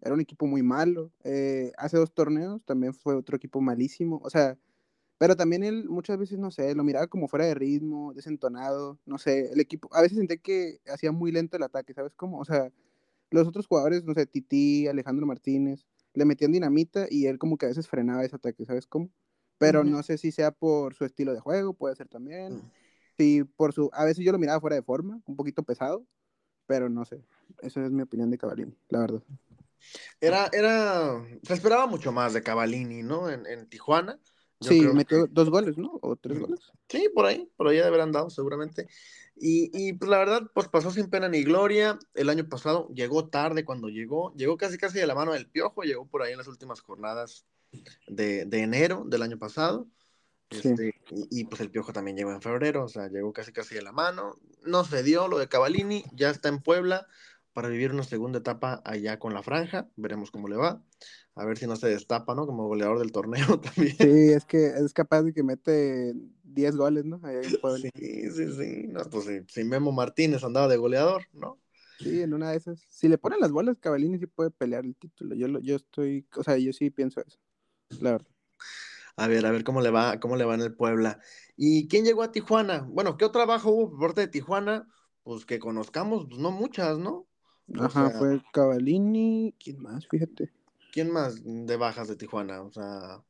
era 0.00 0.14
un 0.14 0.20
equipo 0.20 0.46
muy 0.46 0.62
malo. 0.62 1.12
Eh, 1.24 1.72
hace 1.76 1.96
dos 1.96 2.12
torneos 2.12 2.62
también 2.64 2.94
fue 2.94 3.14
otro 3.14 3.36
equipo 3.36 3.60
malísimo. 3.60 4.20
O 4.24 4.30
sea, 4.30 4.56
pero 5.18 5.34
también 5.36 5.64
él 5.64 5.88
muchas 5.88 6.16
veces, 6.16 6.38
no 6.38 6.52
sé, 6.52 6.74
lo 6.76 6.84
miraba 6.84 7.08
como 7.08 7.26
fuera 7.26 7.44
de 7.44 7.54
ritmo, 7.54 8.14
desentonado, 8.14 8.98
no 9.04 9.18
sé, 9.18 9.52
el 9.52 9.60
equipo, 9.60 9.88
a 9.92 10.00
veces 10.00 10.16
sentí 10.16 10.38
que 10.38 10.80
hacía 10.86 11.10
muy 11.10 11.32
lento 11.32 11.56
el 11.56 11.64
ataque, 11.64 11.92
¿sabes 11.92 12.14
cómo? 12.14 12.38
O 12.38 12.44
sea, 12.44 12.72
los 13.30 13.46
otros 13.48 13.66
jugadores, 13.66 14.04
no 14.04 14.14
sé, 14.14 14.26
Titi, 14.26 14.86
Alejandro 14.86 15.26
Martínez, 15.26 15.84
le 16.14 16.24
metían 16.24 16.52
dinamita 16.52 17.06
y 17.10 17.26
él 17.26 17.38
como 17.38 17.58
que 17.58 17.66
a 17.66 17.68
veces 17.68 17.88
frenaba 17.88 18.24
ese 18.24 18.36
ataque, 18.36 18.64
¿sabes 18.64 18.86
cómo? 18.86 19.10
Pero 19.58 19.82
no 19.82 20.04
sé 20.04 20.18
si 20.18 20.30
sea 20.30 20.52
por 20.52 20.94
su 20.94 21.04
estilo 21.04 21.34
de 21.34 21.40
juego, 21.40 21.74
puede 21.74 21.96
ser 21.96 22.06
también. 22.06 22.54
Mm. 22.54 22.70
Sí, 23.16 23.42
por 23.56 23.72
su, 23.72 23.90
a 23.92 24.04
veces 24.04 24.24
yo 24.24 24.30
lo 24.30 24.38
miraba 24.38 24.60
fuera 24.60 24.76
de 24.76 24.82
forma, 24.82 25.20
un 25.26 25.34
poquito 25.34 25.64
pesado, 25.64 26.06
pero 26.66 26.88
no 26.88 27.04
sé. 27.04 27.24
Esa 27.60 27.84
es 27.84 27.90
mi 27.90 28.02
opinión 28.02 28.30
de 28.30 28.38
Cavallini, 28.38 28.76
la 28.88 29.00
verdad. 29.00 29.22
Era, 30.20 30.48
era, 30.52 31.24
se 31.42 31.54
esperaba 31.54 31.88
mucho 31.88 32.12
más 32.12 32.34
de 32.34 32.42
Cavallini, 32.42 33.02
¿no? 33.02 33.28
En, 33.28 33.46
en 33.46 33.68
Tijuana 33.68 34.20
Yo 34.60 34.70
sí, 34.70 34.80
metió 34.80 35.26
que- 35.26 35.32
dos 35.32 35.50
goles, 35.50 35.78
¿no? 35.78 35.98
O 36.02 36.16
tres 36.16 36.38
goles. 36.38 36.60
Sí, 36.88 37.08
por 37.14 37.26
ahí, 37.26 37.48
por 37.56 37.68
ahí 37.68 37.78
habrán 37.78 38.12
dado 38.12 38.30
seguramente. 38.30 38.88
Y, 39.36 39.70
y 39.72 39.92
pues 39.92 40.10
la 40.10 40.18
verdad, 40.18 40.42
pues 40.52 40.68
pasó 40.68 40.90
sin 40.90 41.08
pena 41.08 41.28
ni 41.28 41.44
gloria. 41.44 41.98
El 42.14 42.28
año 42.28 42.48
pasado 42.48 42.88
llegó 42.92 43.28
tarde 43.28 43.64
cuando 43.64 43.88
llegó, 43.88 44.34
llegó 44.34 44.56
casi 44.56 44.78
casi 44.78 44.98
de 44.98 45.06
la 45.06 45.14
mano 45.14 45.32
del 45.32 45.48
piojo, 45.48 45.82
llegó 45.82 46.06
por 46.06 46.22
ahí 46.22 46.32
en 46.32 46.38
las 46.38 46.48
últimas 46.48 46.80
jornadas 46.80 47.44
de, 48.08 48.46
de 48.46 48.58
enero 48.62 49.04
del 49.06 49.22
año 49.22 49.38
pasado. 49.38 49.86
Sí. 50.50 50.68
Este, 50.70 50.94
y, 51.10 51.40
y, 51.40 51.44
pues 51.44 51.60
el 51.60 51.70
piojo 51.70 51.92
también 51.92 52.16
llegó 52.16 52.32
en 52.32 52.40
febrero, 52.40 52.84
o 52.84 52.88
sea, 52.88 53.08
llegó 53.08 53.32
casi 53.32 53.52
casi 53.52 53.74
de 53.74 53.82
la 53.82 53.92
mano. 53.92 54.38
No 54.64 54.82
se 54.82 55.02
dio 55.02 55.28
lo 55.28 55.38
de 55.38 55.46
Cavalini, 55.46 56.04
ya 56.14 56.30
está 56.30 56.48
en 56.48 56.60
Puebla 56.60 57.06
para 57.58 57.70
vivir 57.70 57.90
una 57.90 58.04
segunda 58.04 58.38
etapa 58.38 58.80
allá 58.84 59.18
con 59.18 59.34
la 59.34 59.42
franja. 59.42 59.88
Veremos 59.96 60.30
cómo 60.30 60.46
le 60.46 60.54
va. 60.54 60.80
A 61.34 61.44
ver 61.44 61.58
si 61.58 61.66
no 61.66 61.74
se 61.74 61.88
destapa, 61.88 62.36
¿no? 62.36 62.46
Como 62.46 62.68
goleador 62.68 63.00
del 63.00 63.10
torneo 63.10 63.58
también. 63.60 63.96
Sí, 63.98 64.06
es 64.06 64.44
que 64.44 64.66
es 64.66 64.92
capaz 64.92 65.22
de 65.24 65.32
que 65.32 65.42
mete 65.42 66.14
10 66.44 66.76
goles, 66.76 67.04
¿no? 67.04 67.20
Allá 67.24 67.40
en. 67.42 67.58
Sí, 67.82 68.30
sí, 68.30 68.52
sí. 68.52 68.86
No, 68.86 69.00
pues 69.10 69.24
si, 69.24 69.40
si 69.48 69.64
Memo 69.64 69.90
Martínez 69.90 70.44
andaba 70.44 70.68
de 70.68 70.76
goleador, 70.76 71.22
¿no? 71.32 71.58
Sí, 71.98 72.20
en 72.20 72.32
una 72.32 72.52
de 72.52 72.58
esas. 72.58 72.80
Si 72.88 73.08
le 73.08 73.18
ponen 73.18 73.40
las 73.40 73.50
bolas, 73.50 73.76
Cavallini 73.80 74.18
sí 74.20 74.28
puede 74.28 74.52
pelear 74.52 74.84
el 74.84 74.94
título. 74.94 75.34
Yo, 75.34 75.48
lo- 75.48 75.58
yo 75.58 75.74
estoy, 75.74 76.28
o 76.36 76.44
sea, 76.44 76.56
yo 76.58 76.72
sí 76.72 76.90
pienso 76.90 77.20
eso, 77.26 77.40
la 78.00 78.12
verdad. 78.12 78.28
A 79.16 79.26
ver, 79.26 79.44
a 79.46 79.50
ver 79.50 79.64
cómo 79.64 79.80
le 79.80 79.90
va, 79.90 80.20
cómo 80.20 80.36
le 80.36 80.44
va 80.44 80.54
en 80.54 80.60
el 80.60 80.74
Puebla. 80.76 81.18
¿Y 81.56 81.88
quién 81.88 82.04
llegó 82.04 82.22
a 82.22 82.30
Tijuana? 82.30 82.86
Bueno, 82.88 83.16
¿qué 83.16 83.24
otro 83.24 83.40
trabajo 83.40 83.70
hubo 83.70 83.90
por 83.90 83.98
parte 84.08 84.20
de 84.22 84.28
Tijuana? 84.28 84.88
Pues 85.24 85.44
que 85.44 85.58
conozcamos, 85.58 86.26
pues 86.28 86.40
no 86.40 86.52
muchas, 86.52 86.98
¿no? 86.98 87.26
O 87.76 87.82
Ajá, 87.82 88.10
sea, 88.10 88.18
fue 88.18 88.42
Cavallini, 88.52 89.54
¿quién 89.58 89.82
más? 89.82 90.06
Fíjate. 90.08 90.52
¿quién 90.92 91.10
más 91.10 91.42
de 91.44 91.76
bajas 91.76 92.08
de 92.08 92.16
Tijuana? 92.16 92.62
O 92.62 92.72
sea, 92.72 93.22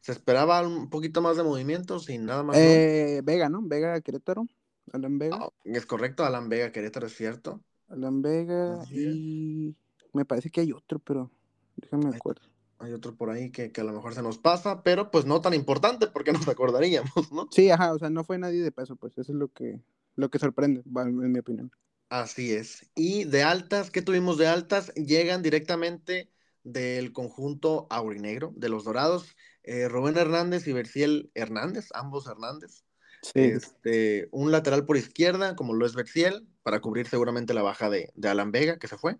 se 0.00 0.12
esperaba 0.12 0.66
un 0.66 0.90
poquito 0.90 1.20
más 1.22 1.36
de 1.36 1.42
movimiento 1.42 1.98
sin 1.98 2.26
nada 2.26 2.42
más. 2.42 2.56
¿no? 2.56 2.62
Eh, 2.62 3.20
Vega, 3.24 3.48
¿no? 3.48 3.62
Vega 3.62 4.00
Querétaro. 4.00 4.46
Alan 4.92 5.18
Vega. 5.18 5.36
Ah, 5.40 5.48
es 5.64 5.86
correcto, 5.86 6.24
Alan 6.24 6.48
Vega 6.48 6.72
Querétaro, 6.72 7.06
es 7.06 7.14
cierto. 7.14 7.60
Alan 7.88 8.22
Vega 8.22 8.82
y 8.90 9.74
me 10.12 10.24
parece 10.24 10.50
que 10.50 10.60
hay 10.60 10.72
otro, 10.72 10.98
pero 10.98 11.30
déjame 11.76 12.08
acuerdo. 12.14 12.42
Hay 12.78 12.92
otro 12.92 13.14
por 13.14 13.30
ahí 13.30 13.50
que, 13.50 13.72
que 13.72 13.80
a 13.80 13.84
lo 13.84 13.92
mejor 13.92 14.14
se 14.14 14.22
nos 14.22 14.38
pasa, 14.38 14.82
pero 14.82 15.10
pues 15.10 15.24
no 15.24 15.40
tan 15.40 15.54
importante 15.54 16.06
porque 16.08 16.32
nos 16.32 16.46
acordaríamos, 16.48 17.32
¿no? 17.32 17.48
Sí, 17.50 17.70
ajá, 17.70 17.94
o 17.94 17.98
sea, 17.98 18.10
no 18.10 18.22
fue 18.24 18.38
nadie 18.38 18.62
de 18.62 18.72
peso, 18.72 18.96
pues 18.96 19.16
eso 19.18 19.32
es 19.32 19.38
lo 19.38 19.48
que, 19.48 19.80
lo 20.14 20.28
que 20.28 20.38
sorprende, 20.38 20.82
en 20.84 21.32
mi 21.32 21.38
opinión. 21.38 21.70
Así 22.08 22.52
es. 22.52 22.88
Y 22.94 23.24
de 23.24 23.42
altas, 23.42 23.90
¿qué 23.90 24.00
tuvimos 24.00 24.38
de 24.38 24.46
altas? 24.46 24.92
Llegan 24.94 25.42
directamente 25.42 26.30
del 26.62 27.12
conjunto 27.12 27.86
aurinegro, 27.90 28.52
de 28.56 28.68
los 28.68 28.84
Dorados, 28.84 29.36
eh, 29.64 29.88
Rubén 29.88 30.16
Hernández 30.16 30.66
y 30.68 30.72
Berciel 30.72 31.30
Hernández, 31.34 31.88
ambos 31.94 32.26
Hernández. 32.26 32.84
Sí, 33.22 33.32
Este, 33.40 34.28
un 34.30 34.52
lateral 34.52 34.86
por 34.86 34.96
izquierda, 34.96 35.56
como 35.56 35.74
lo 35.74 35.84
es 35.84 35.94
Berciel, 35.94 36.46
para 36.62 36.80
cubrir 36.80 37.08
seguramente 37.08 37.54
la 37.54 37.62
baja 37.62 37.90
de, 37.90 38.12
de 38.14 38.28
Alan 38.28 38.52
Vega, 38.52 38.78
que 38.78 38.88
se 38.88 38.98
fue. 38.98 39.18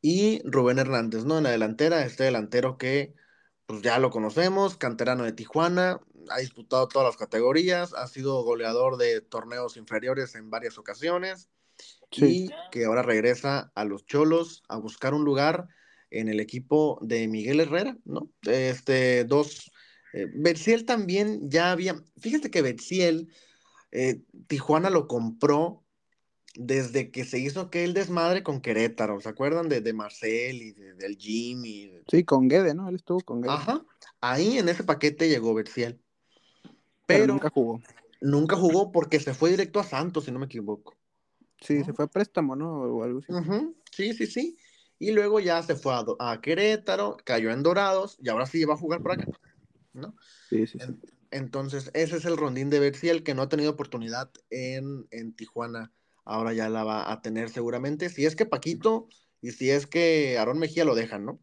Y 0.00 0.40
Rubén 0.44 0.78
Hernández, 0.78 1.24
¿no? 1.24 1.38
En 1.38 1.44
la 1.44 1.50
delantera, 1.50 2.04
este 2.04 2.24
delantero 2.24 2.78
que 2.78 3.14
pues 3.66 3.82
ya 3.82 3.98
lo 3.98 4.10
conocemos, 4.10 4.76
canterano 4.76 5.24
de 5.24 5.32
Tijuana, 5.32 6.00
ha 6.30 6.38
disputado 6.38 6.86
todas 6.88 7.06
las 7.08 7.16
categorías, 7.16 7.92
ha 7.92 8.06
sido 8.06 8.42
goleador 8.42 8.96
de 8.96 9.20
torneos 9.20 9.76
inferiores 9.76 10.36
en 10.36 10.48
varias 10.48 10.78
ocasiones 10.78 11.48
sí. 12.10 12.46
y 12.46 12.50
que 12.70 12.84
ahora 12.84 13.02
regresa 13.02 13.70
a 13.74 13.84
los 13.84 14.06
Cholos 14.06 14.62
a 14.68 14.76
buscar 14.76 15.14
un 15.14 15.24
lugar 15.24 15.68
en 16.10 16.28
el 16.28 16.40
equipo 16.40 16.98
de 17.02 17.28
Miguel 17.28 17.60
Herrera, 17.60 17.96
¿no? 18.04 18.30
Este, 18.42 19.24
dos. 19.24 19.70
Eh, 20.14 20.26
Betziel 20.34 20.84
también 20.86 21.50
ya 21.50 21.70
había. 21.70 22.02
Fíjate 22.18 22.50
que 22.50 22.62
Betziel, 22.62 23.28
eh, 23.92 24.22
Tijuana 24.46 24.88
lo 24.90 25.06
compró 25.06 25.84
desde 26.54 27.10
que 27.10 27.24
se 27.24 27.38
hizo 27.38 27.60
aquel 27.60 27.92
desmadre 27.94 28.42
con 28.42 28.60
Querétaro. 28.60 29.20
¿Se 29.20 29.28
acuerdan 29.28 29.68
de, 29.68 29.80
de 29.80 29.92
Marcel 29.92 30.62
y 30.62 30.72
de- 30.72 30.94
del 30.94 31.16
Jimmy? 31.16 31.92
Sí, 32.10 32.24
con 32.24 32.48
Guede, 32.48 32.74
¿no? 32.74 32.88
Él 32.88 32.96
estuvo 32.96 33.20
con 33.20 33.42
Guede. 33.42 33.52
Ajá. 33.52 33.84
Ahí 34.20 34.58
en 34.58 34.68
ese 34.68 34.82
paquete 34.82 35.28
llegó 35.28 35.54
Betziel. 35.54 36.00
pero, 37.06 37.20
Pero 37.20 37.26
nunca 37.34 37.50
jugó. 37.50 37.80
nunca 38.20 38.56
jugó 38.56 38.90
porque 38.92 39.20
se 39.20 39.34
fue 39.34 39.50
directo 39.50 39.78
a 39.78 39.84
Santos, 39.84 40.24
si 40.24 40.32
no 40.32 40.38
me 40.38 40.46
equivoco. 40.46 40.96
Sí, 41.60 41.78
¿no? 41.80 41.84
se 41.84 41.92
fue 41.92 42.04
a 42.04 42.08
préstamo, 42.08 42.56
¿no? 42.56 42.70
O 42.82 43.02
algo 43.02 43.20
así. 43.20 43.32
Sí, 43.92 44.14
sí, 44.14 44.26
sí. 44.26 44.58
Y 44.98 45.12
luego 45.12 45.40
ya 45.40 45.62
se 45.62 45.76
fue 45.76 45.94
a, 46.18 46.40
Querétaro, 46.40 47.16
cayó 47.24 47.50
en 47.50 47.62
Dorados 47.62 48.16
y 48.20 48.28
ahora 48.28 48.46
sí 48.46 48.64
va 48.64 48.74
a 48.74 48.78
jugar 48.78 49.00
por 49.02 49.12
acá, 49.12 49.28
¿no? 49.92 50.16
Sí, 50.48 50.66
sí, 50.66 50.78
sí. 50.78 50.84
En- 50.84 51.00
entonces, 51.30 51.90
ese 51.94 52.16
es 52.16 52.24
el 52.24 52.36
rondín 52.36 52.70
de 52.70 52.80
Berciel 52.80 53.22
que 53.22 53.34
no 53.34 53.42
ha 53.42 53.48
tenido 53.48 53.70
oportunidad 53.70 54.30
en, 54.50 55.06
en 55.10 55.34
Tijuana. 55.34 55.92
Ahora 56.24 56.52
ya 56.52 56.68
la 56.68 56.84
va 56.84 57.12
a 57.12 57.20
tener 57.20 57.50
seguramente. 57.50 58.08
Si 58.08 58.24
es 58.24 58.34
que 58.34 58.46
Paquito 58.46 59.08
y 59.40 59.52
si 59.52 59.70
es 59.70 59.86
que 59.86 60.38
Aarón 60.38 60.58
Mejía 60.58 60.84
lo 60.84 60.94
dejan, 60.94 61.24
¿no? 61.24 61.40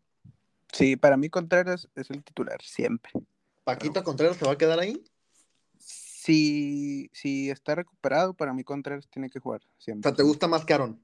Sí, 0.71 0.95
para 0.95 1.17
mí 1.17 1.29
Contreras 1.29 1.87
es 1.95 2.09
el 2.09 2.23
titular, 2.23 2.61
siempre. 2.61 3.11
Paquito 3.63 4.03
Contreras 4.03 4.37
se 4.37 4.45
va 4.45 4.53
a 4.53 4.57
quedar 4.57 4.79
ahí. 4.79 5.03
Si, 6.25 7.07
si 7.13 7.51
está 7.51 7.75
recuperado, 7.75 8.33
para 8.33 8.51
mí 8.51 8.63
Contreras 8.63 9.07
tiene 9.09 9.29
que 9.29 9.39
jugar 9.39 9.61
O 9.61 9.81
siempre. 9.81 10.09
sea, 10.09 10.15
¿te 10.17 10.23
gusta 10.23 10.47
más 10.47 10.65
que 10.65 10.73
Aarón? 10.73 10.99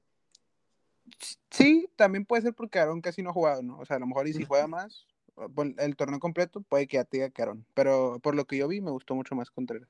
Sí, 1.50 1.88
también 1.94 2.24
puede 2.24 2.42
ser 2.42 2.54
porque 2.54 2.80
Aarón 2.80 3.00
casi 3.00 3.22
no 3.22 3.30
ha 3.30 3.32
jugado, 3.32 3.62
¿no? 3.62 3.78
O 3.78 3.84
sea, 3.84 3.96
a 3.96 4.00
lo 4.00 4.06
mejor 4.08 4.26
y 4.26 4.32
si 4.32 4.44
juega 4.44 4.66
más, 4.66 5.06
o 5.36 5.46
el 5.78 5.94
torneo 5.96 6.18
completo, 6.18 6.60
puede 6.62 6.88
que 6.88 6.96
ya 6.96 7.04
te 7.04 7.18
diga 7.18 7.30
que 7.30 7.42
Aarón. 7.42 7.64
Pero 7.74 8.18
por 8.20 8.34
lo 8.34 8.46
que 8.46 8.56
yo 8.56 8.66
vi, 8.66 8.80
me 8.80 8.90
gustó 8.90 9.14
mucho 9.14 9.36
más 9.36 9.50
Contreras, 9.52 9.88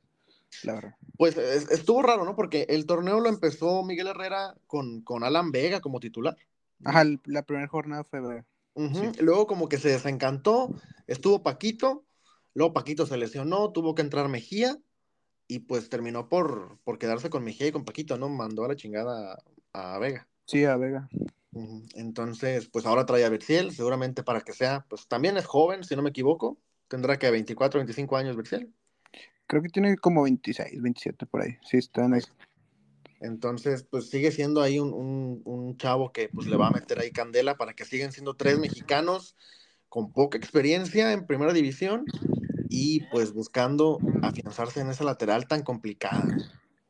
la 0.65 0.75
verdad. 0.75 0.97
Pues 1.17 1.39
es- 1.39 1.71
estuvo 1.71 2.03
raro, 2.03 2.27
¿no? 2.27 2.37
Porque 2.37 2.67
el 2.69 2.85
torneo 2.85 3.19
lo 3.21 3.31
empezó 3.31 3.83
Miguel 3.85 4.09
Herrera 4.09 4.55
con, 4.67 5.01
con 5.01 5.25
Alan 5.25 5.51
Vega 5.51 5.81
como 5.81 5.99
titular. 5.99 6.37
Ajá, 6.85 7.05
la 7.25 7.43
primera 7.43 7.69
jornada 7.69 8.05
fue 8.05 8.21
Vega. 8.21 8.45
Sí. 8.77 9.13
Luego 9.21 9.47
como 9.47 9.69
que 9.71 9.79
se 9.79 9.89
desencantó, 9.89 10.75
estuvo 11.07 11.43
Paquito, 11.43 12.05
luego 12.53 12.75
Paquito 12.75 13.07
se 13.07 13.17
lesionó, 13.17 13.71
tuvo 13.73 13.95
que 13.95 14.03
entrar 14.03 14.29
Mejía 14.29 14.79
y 15.53 15.59
pues 15.59 15.91
terminó 15.91 16.31
por, 16.31 16.79
por 16.83 16.99
quedarse 16.99 17.29
con 17.29 17.45
Mejía 17.45 17.66
y 17.66 17.73
con 17.73 17.85
Paquito, 17.85 18.16
¿no? 18.16 18.31
Mandó 18.31 18.65
a 18.65 18.69
la 18.69 18.77
chingada 18.77 19.37
a, 19.74 19.95
a 19.97 19.99
Vega. 19.99 20.27
Sí, 20.47 20.65
a 20.65 20.77
Vega. 20.79 21.11
Entonces, 21.95 22.69
pues 22.70 22.87
ahora 22.87 23.05
trae 23.05 23.24
a 23.27 23.29
Berciel, 23.29 23.73
seguramente 23.73 24.23
para 24.23 24.41
que 24.41 24.55
sea, 24.55 24.87
pues 24.89 25.07
también 25.07 25.37
es 25.37 25.45
joven, 25.45 25.85
si 25.85 25.95
no 25.95 26.01
me 26.03 26.09
equivoco, 26.09 26.59
tendrá 26.89 27.19
que 27.19 27.31
24, 27.31 27.81
25 27.81 28.16
años 28.16 28.35
Berciel. 28.35 28.73
Creo 29.47 29.61
que 29.61 29.69
tiene 29.69 29.99
como 29.99 30.23
26, 30.23 30.81
27 30.81 31.27
por 31.27 31.43
ahí. 31.43 31.59
Sí, 31.69 31.77
está 31.77 32.07
en 32.07 32.15
eso. 32.15 32.33
Entonces, 33.20 33.83
pues 33.83 34.09
sigue 34.09 34.33
siendo 34.33 34.62
ahí 34.62 34.79
un, 34.79 34.95
un- 34.95 35.43
un 35.45 35.77
chavo 35.77 36.12
que 36.12 36.31
pues 36.31 36.47
le 36.49 36.57
va 36.57 36.69
a 36.69 36.73
meter 36.73 36.99
ahí 36.99 37.11
candela 37.12 37.57
para 37.59 37.74
que 37.74 37.85
sigan 37.85 38.11
siendo 38.12 38.35
tres 38.35 38.59
mexicanos 38.59 39.37
con 39.91 40.11
poca 40.12 40.39
experiencia 40.39 41.12
en 41.12 41.27
primera 41.27 41.53
división 41.53 42.07
y 42.73 43.01
pues 43.11 43.35
buscando 43.35 43.99
afianzarse 44.23 44.81
en 44.81 44.89
esa 44.89 45.05
lateral 45.05 45.47
tan 45.47 45.62
complicada. 45.62 46.27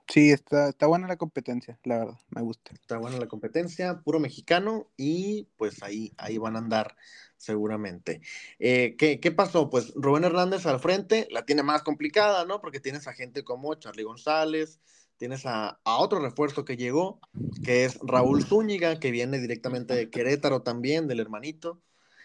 Sí, 0.06 0.30
está, 0.30 0.68
está 0.68 0.86
buena 0.86 1.08
la 1.08 1.16
competencia, 1.16 1.78
la 1.82 1.98
verdad, 1.98 2.18
me 2.30 2.42
gusta. 2.42 2.72
Está 2.72 2.98
buena 2.98 3.18
la 3.18 3.26
competencia, 3.26 4.00
puro 4.02 4.20
mexicano 4.20 4.88
y 4.96 5.48
pues 5.56 5.82
ahí, 5.82 6.12
ahí 6.18 6.38
van 6.38 6.54
a 6.54 6.60
andar 6.60 6.96
seguramente. 7.36 8.20
Eh, 8.60 8.94
¿qué, 8.96 9.18
qué 9.18 9.32
pasó? 9.32 9.70
Pues 9.70 9.92
Rubén 9.96 10.22
Hernández 10.22 10.66
al 10.66 10.78
frente 10.78 11.26
la 11.32 11.44
tiene 11.44 11.64
más 11.64 11.82
complicada, 11.82 12.44
¿no? 12.44 12.60
Porque 12.60 12.78
tienes 12.78 13.08
a 13.08 13.12
gente 13.12 13.42
como 13.42 13.74
Charlie 13.74 14.04
González, 14.04 14.78
tienes 15.16 15.46
a, 15.46 15.80
a 15.82 15.96
otro 15.96 16.20
refuerzo 16.20 16.64
que 16.64 16.76
llegó, 16.76 17.18
que 17.64 17.86
es 17.86 17.98
Raúl 18.02 18.44
Zúñiga, 18.44 19.00
que 19.00 19.10
viene 19.10 19.40
directamente 19.40 19.94
de 19.94 20.10
Querétaro 20.10 20.62
también, 20.62 21.08
del 21.08 21.18
hermanito. 21.18 21.82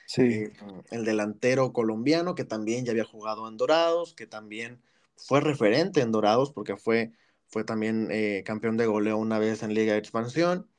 Sí, 0.08 0.24
Eh, 0.24 0.54
el 0.90 1.04
delantero 1.04 1.74
colombiano 1.74 2.34
que 2.34 2.46
también 2.46 2.86
ya 2.86 2.92
había 2.92 3.04
jugado 3.04 3.48
en 3.48 3.58
Dorados, 3.58 4.14
que 4.14 4.26
también 4.26 4.82
fue 5.18 5.42
referente 5.42 6.00
en 6.02 6.12
Dorados 6.14 6.52
porque 6.52 6.78
fue, 6.78 7.12
fue 7.48 7.66
también 7.66 8.08
eh, 8.10 8.42
campeón 8.46 8.78
de 8.78 8.86
goleo 8.86 9.18
una 9.18 9.38
vez 9.38 9.64
en 9.64 9.74
Liga 9.74 9.94
de 9.94 10.00
Expansión. 10.00 10.70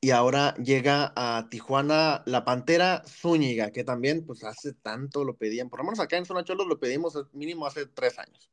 Y 0.00 0.12
ahora 0.12 0.54
llega 0.56 1.12
a 1.14 1.48
Tijuana 1.50 2.22
la 2.24 2.42
Pantera 2.46 3.02
Zúñiga, 3.06 3.70
que 3.70 3.84
también 3.84 4.24
pues 4.24 4.42
hace 4.44 4.72
tanto 4.72 5.24
lo 5.24 5.36
pedían, 5.36 5.68
por 5.68 5.80
lo 5.80 5.84
menos 5.84 6.00
acá 6.00 6.16
en 6.16 6.24
Zona 6.24 6.42
Cholos 6.42 6.66
lo 6.66 6.80
pedimos 6.80 7.18
mínimo 7.34 7.66
hace 7.66 7.84
tres 7.84 8.18
años. 8.18 8.50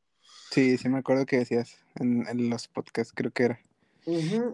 sí, 0.51 0.77
sí 0.77 0.89
me 0.89 0.97
acuerdo 0.97 1.25
que 1.25 1.37
decías 1.37 1.77
en, 1.95 2.27
en 2.27 2.49
los 2.49 2.67
podcasts, 2.67 3.13
creo 3.15 3.31
que 3.31 3.43
era. 3.43 3.61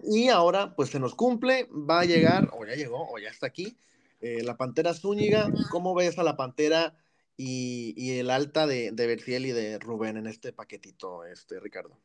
Y 0.04 0.28
ahora 0.28 0.74
pues 0.74 0.90
se 0.90 1.00
nos 1.00 1.14
cumple, 1.14 1.68
va 1.70 2.00
a 2.00 2.04
llegar, 2.04 2.50
o 2.52 2.64
ya 2.64 2.74
llegó, 2.74 3.08
o 3.10 3.18
ya 3.18 3.28
está 3.28 3.46
aquí, 3.46 3.76
eh, 4.24 4.42
la 4.42 4.56
Pantera 4.56 4.94
Zúñiga. 4.94 5.52
¿Cómo 5.70 5.94
ves 5.94 6.18
a 6.18 6.22
la 6.22 6.36
Pantera 6.36 6.96
y, 7.36 7.94
y 7.96 8.18
el 8.18 8.30
alta 8.30 8.66
de, 8.66 8.90
de 8.90 9.06
Berciel 9.06 9.44
y 9.44 9.52
de 9.52 9.78
Rubén 9.78 10.16
en 10.16 10.26
este 10.26 10.52
paquetito, 10.52 11.24
este 11.24 11.60
Ricardo? 11.60 12.00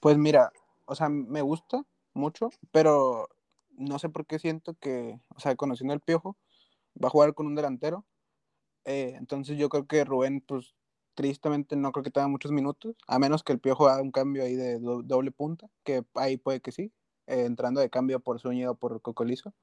Pues 0.00 0.18
mira, 0.18 0.52
o 0.84 0.94
sea, 0.94 1.08
me 1.08 1.40
gusta 1.40 1.84
mucho, 2.12 2.50
pero 2.70 3.28
no 3.76 3.98
sé 3.98 4.10
por 4.10 4.26
qué 4.26 4.38
siento 4.38 4.74
que, 4.74 5.18
o 5.34 5.40
sea, 5.40 5.56
conociendo 5.56 5.94
al 5.94 6.00
Piojo, 6.00 6.36
va 7.02 7.08
a 7.08 7.10
jugar 7.10 7.34
con 7.34 7.46
un 7.46 7.54
delantero. 7.54 8.04
eh, 8.84 9.14
entonces 9.16 9.56
yo 9.56 9.68
creo 9.68 9.86
que 9.86 10.04
Rubén, 10.04 10.42
pues, 10.42 10.74
tristemente 11.14 11.76
no 11.76 11.92
creo 11.92 12.02
que 12.02 12.10
tenga 12.10 12.28
muchos 12.28 12.52
minutos, 12.52 12.96
a 13.06 13.18
menos 13.18 13.42
que 13.42 13.52
el 13.52 13.60
Piojo 13.60 13.88
haga 13.88 14.02
un 14.02 14.10
cambio 14.10 14.42
ahí 14.42 14.56
de 14.56 14.78
doble 14.80 15.30
punta, 15.30 15.68
que 15.84 16.04
ahí 16.14 16.36
puede 16.36 16.60
que 16.60 16.72
sí, 16.72 16.92
eh, 17.26 17.44
entrando 17.46 17.80
de 17.80 17.88
cambio 17.88 18.20
por 18.20 18.40
Zúñiga 18.40 18.72
o 18.72 18.74
por 18.74 19.00
Cocolizo. 19.00 19.54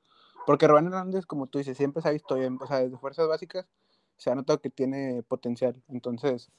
Porque 0.46 0.68
Rubén 0.68 0.88
Hernández, 0.88 1.26
como 1.26 1.48
tú 1.48 1.60
dices, 1.60 1.78
siempre 1.78 2.02
se 2.02 2.10
ha 2.10 2.12
visto 2.12 2.36
bien, 2.36 2.58
o 2.60 2.68
sea, 2.68 2.80
desde 2.80 2.98
fuerzas 2.98 3.28
básicas 3.28 3.68
se 4.18 4.30
ha 4.32 4.36
notado 4.36 4.62
que 4.62 4.70
tiene 4.70 5.24
potencial. 5.24 5.82
Entonces, 5.88 6.52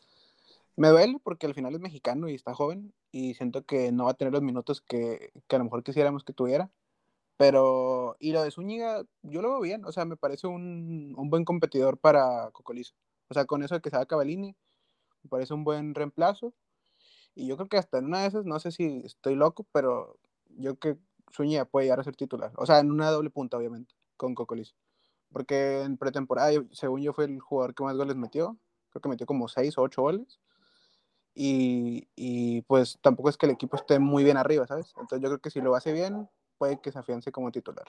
me 0.77 0.89
duele 0.89 1.19
porque 1.23 1.47
al 1.47 1.55
final 1.55 1.75
es 1.75 1.81
mexicano 1.81 2.29
y 2.29 2.35
está 2.35 2.55
joven 2.55 2.93
y 3.13 3.35
siento 3.35 3.65
que 3.65 3.93
no 3.93 4.05
va 4.07 4.13
a 4.13 4.15
tener 4.15 4.33
los 4.33 4.43
minutos 4.43 4.81
que, 4.81 5.33
que 5.49 5.57
a 5.57 5.59
lo 5.59 5.65
mejor 5.67 5.83
quisiéramos 5.85 6.25
que 6.25 6.33
tuviera. 6.33 6.71
Pero, 7.37 8.17
y 8.21 8.33
lo 8.33 8.43
de 8.43 8.51
Zúñiga, 8.51 9.05
yo 9.23 9.43
lo 9.43 9.51
veo 9.51 9.61
bien, 9.61 9.85
o 9.85 9.93
sea, 9.93 10.05
me 10.05 10.17
parece 10.17 10.47
un, 10.47 11.15
un 11.17 11.31
buen 11.31 11.45
competidor 11.45 11.99
para 11.99 12.51
Cocolizo. 12.53 12.95
O 13.29 13.35
sea, 13.35 13.47
con 13.47 13.63
eso 13.63 13.75
de 13.75 13.81
que 13.81 13.91
se 13.91 13.97
va 13.97 14.07
Cavallini, 14.07 14.57
me 15.23 15.31
parece 15.31 15.55
un 15.55 15.65
buen 15.65 15.95
reemplazo. 15.95 16.55
Y 17.35 17.47
yo 17.47 17.57
creo 17.57 17.69
que 17.69 17.79
hasta 17.79 17.99
en 17.99 18.07
una 18.07 18.23
de 18.23 18.29
esas, 18.29 18.45
no 18.45 18.61
sé 18.61 18.73
si 18.73 19.03
estoy 19.05 19.35
loco, 19.35 19.67
pero 19.73 20.19
yo 20.51 20.79
que 20.79 20.97
Zúñiga 21.35 21.65
puede 21.65 21.87
llegar 21.87 22.01
a 22.01 22.05
ser 22.05 22.17
titular. 22.17 22.53
O 22.57 22.67
sea, 22.67 22.79
en 22.81 22.91
una 22.91 23.11
doble 23.11 23.31
punta, 23.31 23.57
obviamente, 23.57 23.95
con 24.17 24.35
Cocolizo. 24.35 24.75
Porque 25.33 25.83
en 25.83 25.97
pretemporada, 25.97 26.53
según 26.73 27.01
yo, 27.01 27.13
fue 27.13 27.25
el 27.25 27.41
jugador 27.41 27.75
que 27.75 27.85
más 27.85 27.97
goles 27.97 28.17
metió. 28.17 28.59
Creo 28.91 29.01
que 29.01 29.09
metió 29.09 29.27
como 29.27 29.49
6 29.49 29.79
o 29.79 29.83
8 29.83 30.03
goles. 30.03 30.41
Y, 31.35 32.09
y, 32.15 32.61
pues 32.63 32.99
tampoco 33.01 33.31
es 33.31 33.39
que 33.39 33.47
el 33.47 33.53
equipo 33.53 33.77
esté 33.77 33.99
muy 33.99 34.23
bien 34.23 34.37
arriba, 34.37 34.67
¿sabes? 34.67 34.93
Entonces 35.01 35.23
yo 35.23 35.29
creo 35.31 35.41
que 35.41 35.51
si 35.51 35.63
lo 35.63 35.75
hace 35.75 35.93
bien, 35.93 36.29
puede 36.59 36.79
que 36.81 36.93
se 36.93 36.99
afiance 36.99 37.33
como 37.33 37.51
titular. 37.51 37.87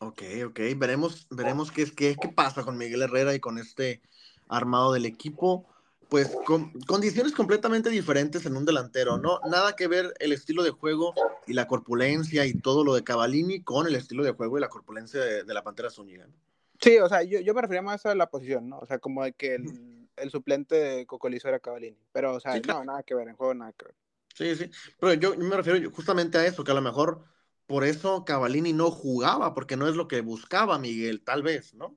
Ok, 0.00 0.22
ok, 0.48 0.60
veremos, 0.76 1.28
veremos 1.30 1.70
qué, 1.70 1.82
es, 1.82 1.92
qué, 1.92 2.16
qué 2.20 2.28
pasa 2.28 2.64
con 2.64 2.76
Miguel 2.76 3.02
Herrera 3.02 3.34
y 3.34 3.40
con 3.40 3.58
este 3.58 4.02
armado 4.48 4.92
del 4.92 5.06
equipo 5.06 5.66
pues 6.08 6.36
con 6.44 6.72
condiciones 6.82 7.32
completamente 7.32 7.90
diferentes 7.90 8.46
en 8.46 8.56
un 8.56 8.64
delantero, 8.64 9.18
¿no? 9.18 9.40
Nada 9.48 9.74
que 9.74 9.88
ver 9.88 10.14
el 10.20 10.32
estilo 10.32 10.62
de 10.62 10.70
juego 10.70 11.14
y 11.46 11.52
la 11.52 11.66
corpulencia 11.66 12.46
y 12.46 12.54
todo 12.54 12.84
lo 12.84 12.94
de 12.94 13.04
Cavallini 13.04 13.62
con 13.62 13.86
el 13.86 13.96
estilo 13.96 14.24
de 14.24 14.32
juego 14.32 14.58
y 14.58 14.60
la 14.60 14.68
corpulencia 14.68 15.20
de, 15.20 15.54
la 15.54 15.64
Pantera 15.64 15.90
Zúñiga. 15.90 16.26
Sí, 16.80 16.98
o 16.98 17.08
sea, 17.08 17.22
yo, 17.22 17.40
yo, 17.40 17.54
me 17.54 17.62
refería 17.62 17.82
más 17.82 18.06
a 18.06 18.14
la 18.14 18.28
posición, 18.28 18.68
¿no? 18.68 18.78
O 18.78 18.86
sea, 18.86 18.98
como 18.98 19.24
de 19.24 19.32
que 19.32 19.54
el, 19.54 20.08
el 20.16 20.30
suplente 20.30 20.74
de 20.76 21.06
Cocolizo 21.06 21.48
era 21.48 21.58
Cavallini, 21.58 21.98
pero, 22.12 22.34
o 22.34 22.40
sea, 22.40 22.60
no, 22.60 22.84
nada 22.84 23.02
que 23.02 23.14
ver, 23.14 23.28
en 23.28 23.36
juego 23.36 23.54
nada 23.54 23.72
que 23.72 23.86
ver. 23.86 23.94
Sí, 24.34 24.54
sí, 24.54 24.70
pero 25.00 25.14
yo, 25.14 25.34
yo 25.34 25.40
me 25.40 25.56
refiero 25.56 25.90
justamente 25.90 26.38
a 26.38 26.46
eso, 26.46 26.62
que 26.62 26.70
a 26.70 26.74
lo 26.74 26.82
mejor 26.82 27.24
por 27.66 27.84
eso 27.84 28.24
Cavallini 28.24 28.72
no 28.72 28.90
jugaba, 28.90 29.54
porque 29.54 29.76
no 29.76 29.88
es 29.88 29.96
lo 29.96 30.08
que 30.08 30.20
buscaba 30.20 30.78
Miguel, 30.78 31.22
tal 31.22 31.42
vez, 31.42 31.74
¿no? 31.74 31.96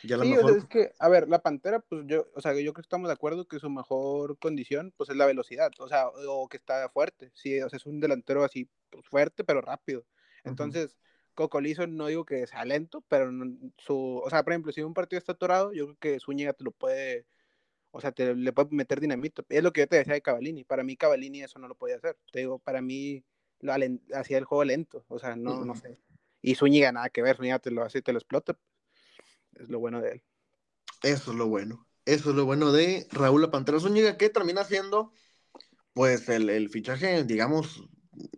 Sí, 0.00 0.12
o 0.12 0.48
sea, 0.48 0.56
es 0.56 0.64
que, 0.66 0.92
a 0.98 1.08
ver, 1.08 1.28
la 1.28 1.40
Pantera, 1.40 1.80
pues 1.80 2.04
yo, 2.06 2.26
o 2.34 2.40
sea, 2.40 2.52
yo 2.52 2.72
creo 2.72 2.74
que 2.74 2.80
estamos 2.80 3.08
de 3.08 3.14
acuerdo 3.14 3.46
que 3.46 3.58
su 3.58 3.70
mejor 3.70 4.38
condición, 4.38 4.92
pues 4.96 5.10
es 5.10 5.16
la 5.16 5.26
velocidad, 5.26 5.70
o 5.78 5.88
sea, 5.88 6.08
o 6.08 6.48
que 6.48 6.56
está 6.56 6.88
fuerte, 6.90 7.30
sí, 7.34 7.60
o 7.60 7.68
sea, 7.68 7.76
es 7.76 7.86
un 7.86 8.00
delantero 8.00 8.44
así 8.44 8.68
pues, 8.90 9.06
fuerte, 9.06 9.44
pero 9.44 9.60
rápido. 9.60 10.04
Entonces, 10.44 10.96
Cocolizo 11.34 11.86
no 11.86 12.06
digo 12.06 12.24
que 12.24 12.46
sea 12.46 12.64
lento, 12.64 13.04
pero 13.08 13.30
su, 13.78 14.22
o 14.24 14.30
sea, 14.30 14.42
por 14.42 14.52
ejemplo, 14.52 14.72
si 14.72 14.82
un 14.82 14.94
partido 14.94 15.18
está 15.18 15.32
atorado, 15.32 15.72
yo 15.72 15.84
creo 15.84 15.98
que 15.98 16.20
Zúñiga 16.20 16.52
te 16.52 16.64
lo 16.64 16.70
puede, 16.72 17.26
o 17.90 18.00
sea, 18.00 18.12
te 18.12 18.34
le 18.34 18.52
puede 18.52 18.68
meter 18.70 19.00
dinamito. 19.00 19.44
Es 19.48 19.62
lo 19.62 19.72
que 19.72 19.82
yo 19.82 19.88
te 19.88 19.96
decía 19.96 20.14
de 20.14 20.22
Cavallini. 20.22 20.64
Para 20.64 20.82
mí, 20.82 20.96
Cavallini 20.96 21.42
eso 21.42 21.58
no 21.58 21.68
lo 21.68 21.74
podía 21.74 21.96
hacer. 21.96 22.16
Te 22.32 22.40
digo, 22.40 22.58
para 22.58 22.80
mí, 22.80 23.24
hacía 24.14 24.38
el 24.38 24.44
juego 24.44 24.64
lento, 24.64 25.04
o 25.08 25.18
sea, 25.18 25.36
no, 25.36 25.64
no 25.64 25.74
sé. 25.74 25.98
Y 26.40 26.54
Zúñiga 26.54 26.92
nada 26.92 27.10
que 27.10 27.22
ver, 27.22 27.36
Zúñiga 27.36 27.58
te 27.58 27.70
lo 27.70 27.82
hace, 27.82 28.02
te 28.02 28.12
lo 28.12 28.18
explota 28.18 28.56
es 29.60 29.68
lo 29.68 29.78
bueno 29.78 30.00
de 30.00 30.12
él. 30.12 30.22
Eso 31.02 31.32
es 31.32 31.36
lo 31.36 31.48
bueno. 31.48 31.86
Eso 32.04 32.30
es 32.30 32.36
lo 32.36 32.44
bueno 32.44 32.72
de 32.72 33.06
Raúl 33.10 33.42
La 33.42 33.50
Pantera 33.50 33.80
Zúñiga, 33.80 34.16
que 34.16 34.30
termina 34.30 34.64
siendo, 34.64 35.12
pues, 35.92 36.28
el, 36.28 36.68
fichaje, 36.70 37.24
digamos, 37.24 37.84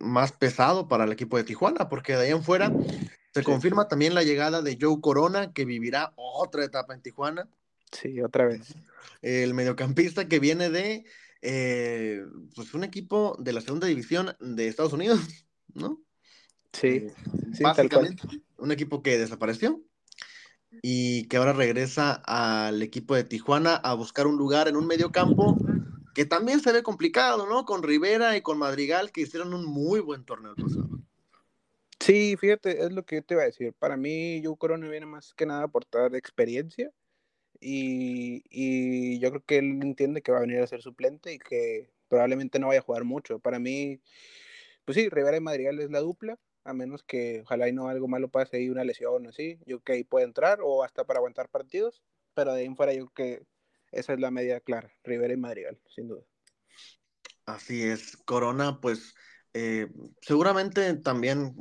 más 0.01 0.33
pesado 0.33 0.89
para 0.89 1.05
el 1.05 1.13
equipo 1.13 1.37
de 1.37 1.45
Tijuana, 1.45 1.89
porque 1.89 2.15
de 2.15 2.23
ahí 2.23 2.31
en 2.31 2.43
fuera 2.43 2.73
se 3.35 3.45
confirma 3.45 3.87
también 3.87 4.15
la 4.15 4.23
llegada 4.23 4.63
de 4.63 4.79
Joe 4.81 5.01
Corona, 5.01 5.53
que 5.53 5.65
vivirá 5.65 6.13
otra 6.17 6.65
etapa 6.65 6.95
en 6.95 7.03
Tijuana. 7.03 7.49
Sí, 7.93 8.21
otra 8.23 8.47
vez. 8.47 8.75
El 9.23 9.55
mediocampista 9.55 10.29
que 10.29 10.41
viene 10.41 10.71
de, 10.71 11.05
eh, 11.43 12.23
pues, 12.55 12.75
un 12.75 12.85
equipo 12.85 13.37
de 13.39 13.53
la 13.53 13.61
segunda 13.61 13.87
división 13.87 14.35
de 14.41 14.69
Estados 14.69 14.95
Unidos, 14.95 15.21
¿no? 15.75 16.01
Sí, 16.73 16.89
eh, 16.89 17.15
sí 17.53 17.63
básicamente, 17.63 18.23
un 18.57 18.73
equipo 18.73 19.03
que 19.03 19.19
desapareció, 19.19 19.83
y 20.83 21.27
que 21.29 21.37
ahora 21.37 21.53
regresa 21.53 22.23
al 22.27 22.83
equipo 22.83 23.15
de 23.15 23.25
Tijuana 23.25 23.77
a 23.77 23.95
buscar 23.95 24.27
un 24.27 24.37
lugar 24.37 24.69
en 24.69 24.77
un 24.77 24.87
medio 24.87 25.11
campo 25.11 25.57
que 26.15 26.25
también 26.25 26.61
se 26.61 26.73
ve 26.73 26.83
complicado, 26.83 27.47
¿no? 27.47 27.65
Con 27.65 27.83
Rivera 27.83 28.37
y 28.37 28.43
con 28.43 28.59
Madrigal 28.59 29.13
que 29.13 29.23
hicieron 29.23 29.55
un 29.55 29.67
muy 29.67 30.01
buen 30.01 30.25
torneo 30.25 30.55
pasado. 30.55 30.89
Sí, 32.01 32.37
fíjate, 32.39 32.85
es 32.85 32.93
lo 32.93 33.05
que 33.05 33.17
yo 33.17 33.23
te 33.23 33.35
iba 33.35 33.43
a 33.43 33.47
decir. 33.47 33.73
Para 33.79 33.97
mí, 33.97 34.41
Joe 34.45 34.57
Corona 34.57 34.89
viene 34.89 35.07
más 35.07 35.35
que 35.35 35.47
nada 35.47 35.61
a 35.61 35.65
aportar 35.65 36.15
experiencia 36.15 36.91
y, 37.61 38.43
y 38.51 39.19
yo 39.21 39.31
creo 39.31 39.45
que 39.45 39.59
él 39.59 39.81
entiende 39.83 40.23
que 40.23 40.33
va 40.33 40.39
a 40.39 40.43
venir 40.43 40.61
a 40.61 40.67
ser 40.67 40.83
suplente 40.83 41.33
y 41.33 41.39
que 41.39 41.91
probablemente 42.09 42.59
no 42.59 42.69
vaya 42.69 42.81
a 42.81 42.85
jugar 42.85 43.05
mucho. 43.05 43.39
Para 43.39 43.59
mí, 43.59 44.01
pues 44.85 44.97
sí, 44.97 45.09
Rivera 45.09 45.37
y 45.37 45.41
Madrigal 45.41 45.79
es 45.81 45.91
la 45.91 46.01
dupla, 46.01 46.39
a 46.69 46.75
menos 46.75 47.03
que 47.03 47.41
ojalá 47.45 47.69
y 47.69 47.73
no 47.73 47.89
algo 47.89 48.09
malo 48.09 48.29
pase 48.29 48.59
ahí, 48.59 48.69
una 48.69 48.85
lesión 48.85 49.27
o 49.27 49.29
así, 49.31 49.59
yo 49.67 49.81
creo 49.81 49.83
que 49.83 49.93
ahí 49.95 50.05
puede 50.05 50.27
entrar 50.27 50.61
o 50.63 50.85
hasta 50.85 51.05
para 51.05 51.19
aguantar 51.19 51.49
partidos, 51.49 52.03
pero 52.35 52.53
de 52.53 52.61
ahí 52.61 52.67
en 52.67 52.77
fuera 52.77 52.93
yo 52.93 53.07
creo 53.09 53.15
que 53.39 53.47
esa 53.91 54.13
es 54.13 54.21
la 54.21 54.31
medida 54.31 54.61
clara, 54.61 54.93
Rivera 55.03 55.33
y 55.33 55.39
Madrigal, 55.39 55.79
sin 55.95 56.09
duda. 56.09 56.23
Así 57.47 57.83
es, 57.83 58.19
Corona, 58.19 58.81
pues 58.83 59.15
eh, 59.55 59.89
seguramente 60.21 60.95
también 60.97 61.55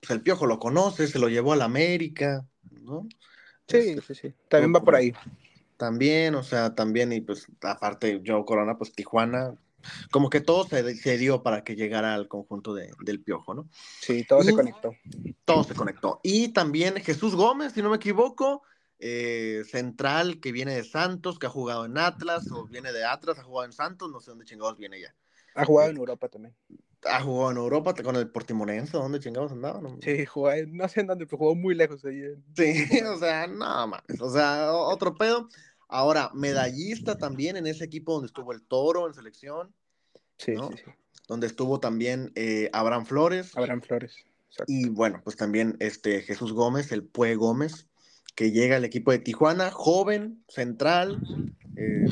pues, 0.00 0.10
el 0.10 0.22
Piojo 0.22 0.46
lo 0.46 0.58
conoce, 0.58 1.06
se 1.06 1.20
lo 1.20 1.28
llevó 1.28 1.52
a 1.52 1.56
la 1.56 1.66
América, 1.66 2.44
¿no? 2.82 3.06
Sí, 3.68 3.76
este, 3.76 4.02
sí, 4.02 4.14
sí, 4.14 4.34
también 4.48 4.74
va 4.74 4.82
por 4.82 4.96
ahí. 4.96 5.12
También, 5.76 6.34
o 6.34 6.42
sea, 6.42 6.74
también, 6.74 7.12
y 7.12 7.20
pues 7.20 7.46
aparte, 7.62 8.20
yo 8.24 8.44
Corona, 8.44 8.76
pues 8.76 8.92
Tijuana, 8.92 9.54
como 10.10 10.30
que 10.30 10.40
todo 10.40 10.66
se, 10.68 11.18
dio 11.18 11.42
para 11.42 11.64
que 11.64 11.76
llegara 11.76 12.14
al 12.14 12.28
conjunto 12.28 12.74
del 12.74 13.22
Piojo, 13.22 13.54
¿no? 13.54 13.68
Sí, 14.00 14.24
todo 14.24 14.42
se 14.42 14.52
conectó. 14.52 14.92
Todo 15.44 15.64
se 15.64 15.74
conectó. 15.74 16.20
Y 16.22 16.48
también 16.48 16.96
Jesús 16.96 17.34
Gómez, 17.34 17.72
si 17.72 17.82
no 17.82 17.90
me 17.90 17.96
equivoco, 17.96 18.62
eh, 19.00 19.62
central 19.70 20.40
que 20.40 20.50
viene 20.50 20.74
de 20.74 20.84
Santos, 20.84 21.38
que 21.38 21.46
ha 21.46 21.50
jugado 21.50 21.84
en 21.84 21.96
Atlas, 21.98 22.50
o 22.50 22.66
viene 22.66 22.92
de 22.92 23.04
Atlas, 23.04 23.38
ha 23.38 23.44
jugado 23.44 23.66
en 23.66 23.72
Santos, 23.72 24.10
no 24.10 24.20
sé 24.20 24.32
dónde 24.32 24.44
chingados 24.44 24.76
viene 24.76 25.00
ya. 25.00 25.14
Ha 25.54 25.64
jugado 25.64 25.90
en 25.90 25.96
Europa 25.96 26.28
también. 26.28 26.54
Ha 27.04 27.20
jugado 27.20 27.52
en 27.52 27.56
Europa 27.58 27.94
con 27.94 28.16
el 28.16 28.28
Portimonense, 28.28 28.96
¿dónde 28.96 29.20
chingados 29.20 29.52
andaba? 29.52 29.80
No, 29.80 29.98
sí, 30.02 30.26
jugó, 30.26 30.50
no 30.66 30.88
sé 30.88 31.00
en 31.00 31.06
dónde, 31.06 31.26
pero 31.26 31.38
jugó 31.38 31.54
muy 31.54 31.76
lejos 31.76 32.04
ahí. 32.04 32.22
Sí, 32.56 32.88
o 33.06 33.18
sea, 33.18 33.46
no 33.46 33.86
más. 33.86 34.02
O 34.20 34.30
sea, 34.30 34.72
otro 34.72 35.14
pedo. 35.14 35.48
Ahora, 35.88 36.30
medallista 36.34 37.16
también 37.16 37.56
en 37.56 37.66
ese 37.66 37.84
equipo 37.84 38.12
donde 38.12 38.26
estuvo 38.26 38.52
el 38.52 38.62
Toro 38.62 39.06
en 39.06 39.14
selección. 39.14 39.72
Sí, 40.36 40.54
sí, 40.54 40.76
sí. 40.84 40.90
Donde 41.26 41.46
estuvo 41.46 41.80
también 41.80 42.30
eh, 42.34 42.70
Abraham 42.72 43.06
Flores. 43.06 43.56
Abraham 43.56 43.82
Flores. 43.82 44.16
Y 44.66 44.88
bueno, 44.88 45.20
pues 45.24 45.36
también 45.36 45.76
este 45.78 46.22
Jesús 46.22 46.52
Gómez, 46.52 46.92
el 46.92 47.04
Pue 47.04 47.34
Gómez, 47.36 47.86
que 48.34 48.50
llega 48.50 48.76
al 48.76 48.84
equipo 48.84 49.10
de 49.10 49.18
Tijuana, 49.18 49.70
joven, 49.70 50.44
central. 50.48 51.20
Eh, 51.76 52.06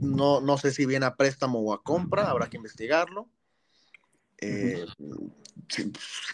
no, 0.00 0.40
no 0.40 0.58
sé 0.58 0.72
si 0.72 0.86
viene 0.86 1.06
a 1.06 1.16
préstamo 1.16 1.60
o 1.60 1.72
a 1.72 1.82
compra, 1.82 2.30
habrá 2.30 2.48
que 2.48 2.56
investigarlo. 2.56 3.28
Eh, 4.38 4.86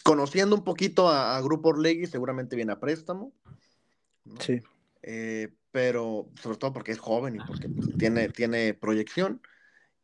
conociendo 0.02 0.54
un 0.56 0.64
poquito 0.64 1.08
a, 1.08 1.40
Grupo 1.42 1.70
Orlegui, 1.70 2.06
seguramente 2.06 2.56
viene 2.56 2.72
a 2.72 2.80
préstamo. 2.80 3.32
Sí. 4.40 4.62
Pero 5.76 6.26
sobre 6.40 6.56
todo 6.56 6.72
porque 6.72 6.92
es 6.92 6.98
joven 6.98 7.36
y 7.36 7.38
porque 7.40 7.68
tiene, 7.98 8.30
tiene 8.30 8.72
proyección 8.72 9.42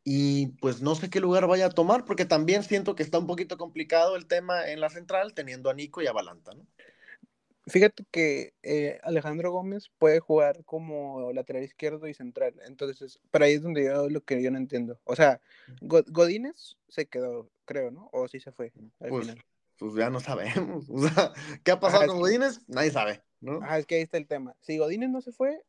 y 0.04 0.48
pues 0.60 0.82
no 0.82 0.94
sé 0.94 1.08
qué 1.08 1.18
lugar 1.18 1.46
vaya 1.46 1.64
a 1.64 1.70
tomar, 1.70 2.04
porque 2.04 2.26
también 2.26 2.62
siento 2.62 2.94
que 2.94 3.02
está 3.02 3.18
un 3.18 3.26
poquito 3.26 3.56
complicado 3.56 4.14
el 4.16 4.26
tema 4.26 4.68
en 4.68 4.80
la 4.80 4.90
central, 4.90 5.32
teniendo 5.32 5.70
a 5.70 5.74
Nico 5.74 6.02
y 6.02 6.06
a 6.08 6.12
Balanta, 6.12 6.52
¿no? 6.52 6.66
Fíjate 7.68 8.04
que 8.10 8.52
eh, 8.62 9.00
Alejandro 9.02 9.50
Gómez 9.50 9.90
puede 9.96 10.20
jugar 10.20 10.62
como 10.66 11.32
lateral 11.32 11.62
izquierdo 11.62 12.06
y 12.06 12.12
central, 12.12 12.52
entonces, 12.66 13.18
pero 13.30 13.46
ahí 13.46 13.54
es 13.54 13.62
donde 13.62 13.86
yo 13.86 14.10
lo 14.10 14.20
que 14.20 14.42
yo 14.42 14.50
no 14.50 14.58
entiendo. 14.58 15.00
O 15.04 15.16
sea, 15.16 15.40
Godínez 15.80 16.76
se 16.88 17.06
quedó, 17.06 17.48
creo, 17.64 17.90
¿no? 17.90 18.10
O 18.12 18.28
sí 18.28 18.40
se 18.40 18.52
fue 18.52 18.74
al 19.00 19.08
pues, 19.08 19.26
final. 19.26 19.42
Pues 19.78 19.94
ya 19.94 20.10
no 20.10 20.20
sabemos. 20.20 20.84
O 20.90 21.08
sea, 21.08 21.32
¿qué 21.64 21.70
ha 21.70 21.80
pasado 21.80 22.08
con 22.08 22.18
Godínez? 22.18 22.60
Nadie 22.68 22.90
sabe, 22.90 23.22
¿no? 23.42 23.60
Ah, 23.62 23.78
es 23.78 23.86
que 23.86 23.96
ahí 23.96 24.02
está 24.02 24.16
el 24.16 24.26
tema. 24.26 24.56
Si 24.60 24.78
Godínez 24.78 25.10
no 25.10 25.20
se 25.20 25.32
fue, 25.32 25.62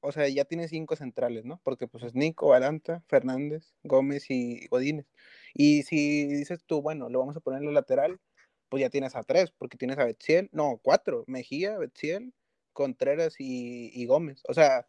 o 0.00 0.12
sea, 0.12 0.28
ya 0.28 0.44
tiene 0.44 0.68
cinco 0.68 0.96
centrales, 0.96 1.44
¿no? 1.44 1.60
Porque 1.64 1.88
pues 1.88 2.04
es 2.04 2.14
Nico, 2.14 2.54
Alanta, 2.54 3.02
Fernández, 3.08 3.74
Gómez 3.82 4.30
y 4.30 4.68
Godínez. 4.68 5.06
Y 5.54 5.82
si 5.82 6.26
dices 6.26 6.64
tú, 6.66 6.82
bueno, 6.82 7.08
lo 7.08 7.18
vamos 7.18 7.36
a 7.36 7.40
poner 7.40 7.60
en 7.60 7.66
la 7.66 7.72
lateral, 7.72 8.20
pues 8.68 8.82
ya 8.82 8.90
tienes 8.90 9.16
a 9.16 9.22
tres, 9.24 9.52
porque 9.58 9.78
tienes 9.78 9.98
a 9.98 10.04
Betziel, 10.04 10.50
no, 10.52 10.78
cuatro, 10.82 11.24
Mejía, 11.26 11.78
Betziel, 11.78 12.34
Contreras 12.72 13.36
y, 13.38 14.06
Gómez. 14.06 14.42
O 14.48 14.54
sea, 14.54 14.86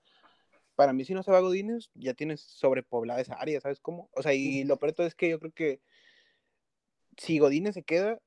para 0.76 0.94
mí 0.94 1.06
si 1.06 1.14
no 1.14 1.24
se 1.24 1.32
va 1.32 1.40
Godínez, 1.40 1.90
ya 1.96 2.14
tienes 2.14 2.42
sobrepoblada 2.42 3.22
esa 3.22 3.36
área, 3.36 3.62
¿sabes 3.62 3.80
cómo? 3.80 4.10
O 4.14 4.22
sea, 4.22 4.34
y 4.34 4.64
lo 4.66 4.78
peor 4.78 4.94
es 5.00 5.16
que 5.16 5.30
yo 5.30 5.40
creo 5.40 5.54
que 5.54 5.82
si 7.18 7.40
Godínez 7.40 7.74
se 7.76 7.84
queda, 7.84 8.20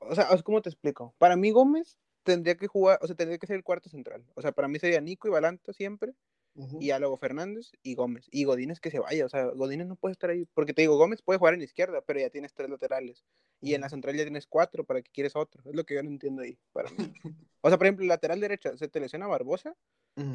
o 0.00 0.14
sea, 0.14 0.28
¿cómo 0.42 0.62
te 0.62 0.70
explico? 0.70 1.14
Para 1.18 1.36
mí 1.36 1.50
Gómez 1.50 1.98
tendría 2.22 2.56
que 2.56 2.66
jugar, 2.66 2.98
o 3.02 3.06
sea, 3.06 3.16
tendría 3.16 3.38
que 3.38 3.46
ser 3.46 3.56
el 3.56 3.64
cuarto 3.64 3.88
central. 3.90 4.24
O 4.34 4.42
sea, 4.42 4.52
para 4.52 4.68
mí 4.68 4.78
sería 4.78 5.00
Nico 5.00 5.28
y 5.28 5.30
Balanta 5.30 5.72
siempre, 5.72 6.14
y 6.54 6.88
ya 6.88 6.98
luego 6.98 7.16
Fernández 7.16 7.72
y 7.82 7.94
Gómez. 7.94 8.26
Y 8.30 8.44
Godínez 8.44 8.78
que 8.78 8.90
se 8.90 8.98
vaya, 8.98 9.24
o 9.24 9.28
sea, 9.28 9.46
Godínez 9.46 9.86
no 9.86 9.96
puede 9.96 10.12
estar 10.12 10.30
ahí, 10.30 10.46
porque 10.52 10.74
te 10.74 10.82
digo, 10.82 10.96
Gómez 10.96 11.22
puede 11.22 11.38
jugar 11.38 11.54
en 11.54 11.60
la 11.60 11.64
izquierda, 11.64 12.02
pero 12.02 12.20
ya 12.20 12.28
tienes 12.28 12.52
tres 12.52 12.68
laterales. 12.68 13.24
Y 13.60 13.74
en 13.74 13.80
la 13.80 13.88
central 13.88 14.16
ya 14.16 14.24
tienes 14.24 14.46
cuatro, 14.46 14.84
¿para 14.84 15.00
qué 15.00 15.10
quieres 15.10 15.34
otro? 15.34 15.62
Es 15.64 15.74
lo 15.74 15.84
que 15.84 15.94
yo 15.94 16.02
no 16.02 16.10
entiendo 16.10 16.42
ahí, 16.42 16.58
para 16.72 16.90
mí. 16.90 16.96
O 17.64 17.68
sea, 17.68 17.78
por 17.78 17.86
ejemplo, 17.86 18.04
lateral 18.06 18.40
derecha, 18.40 18.76
se 18.76 18.88
te 18.88 18.98
lesiona 18.98 19.28
Barbosa, 19.28 19.76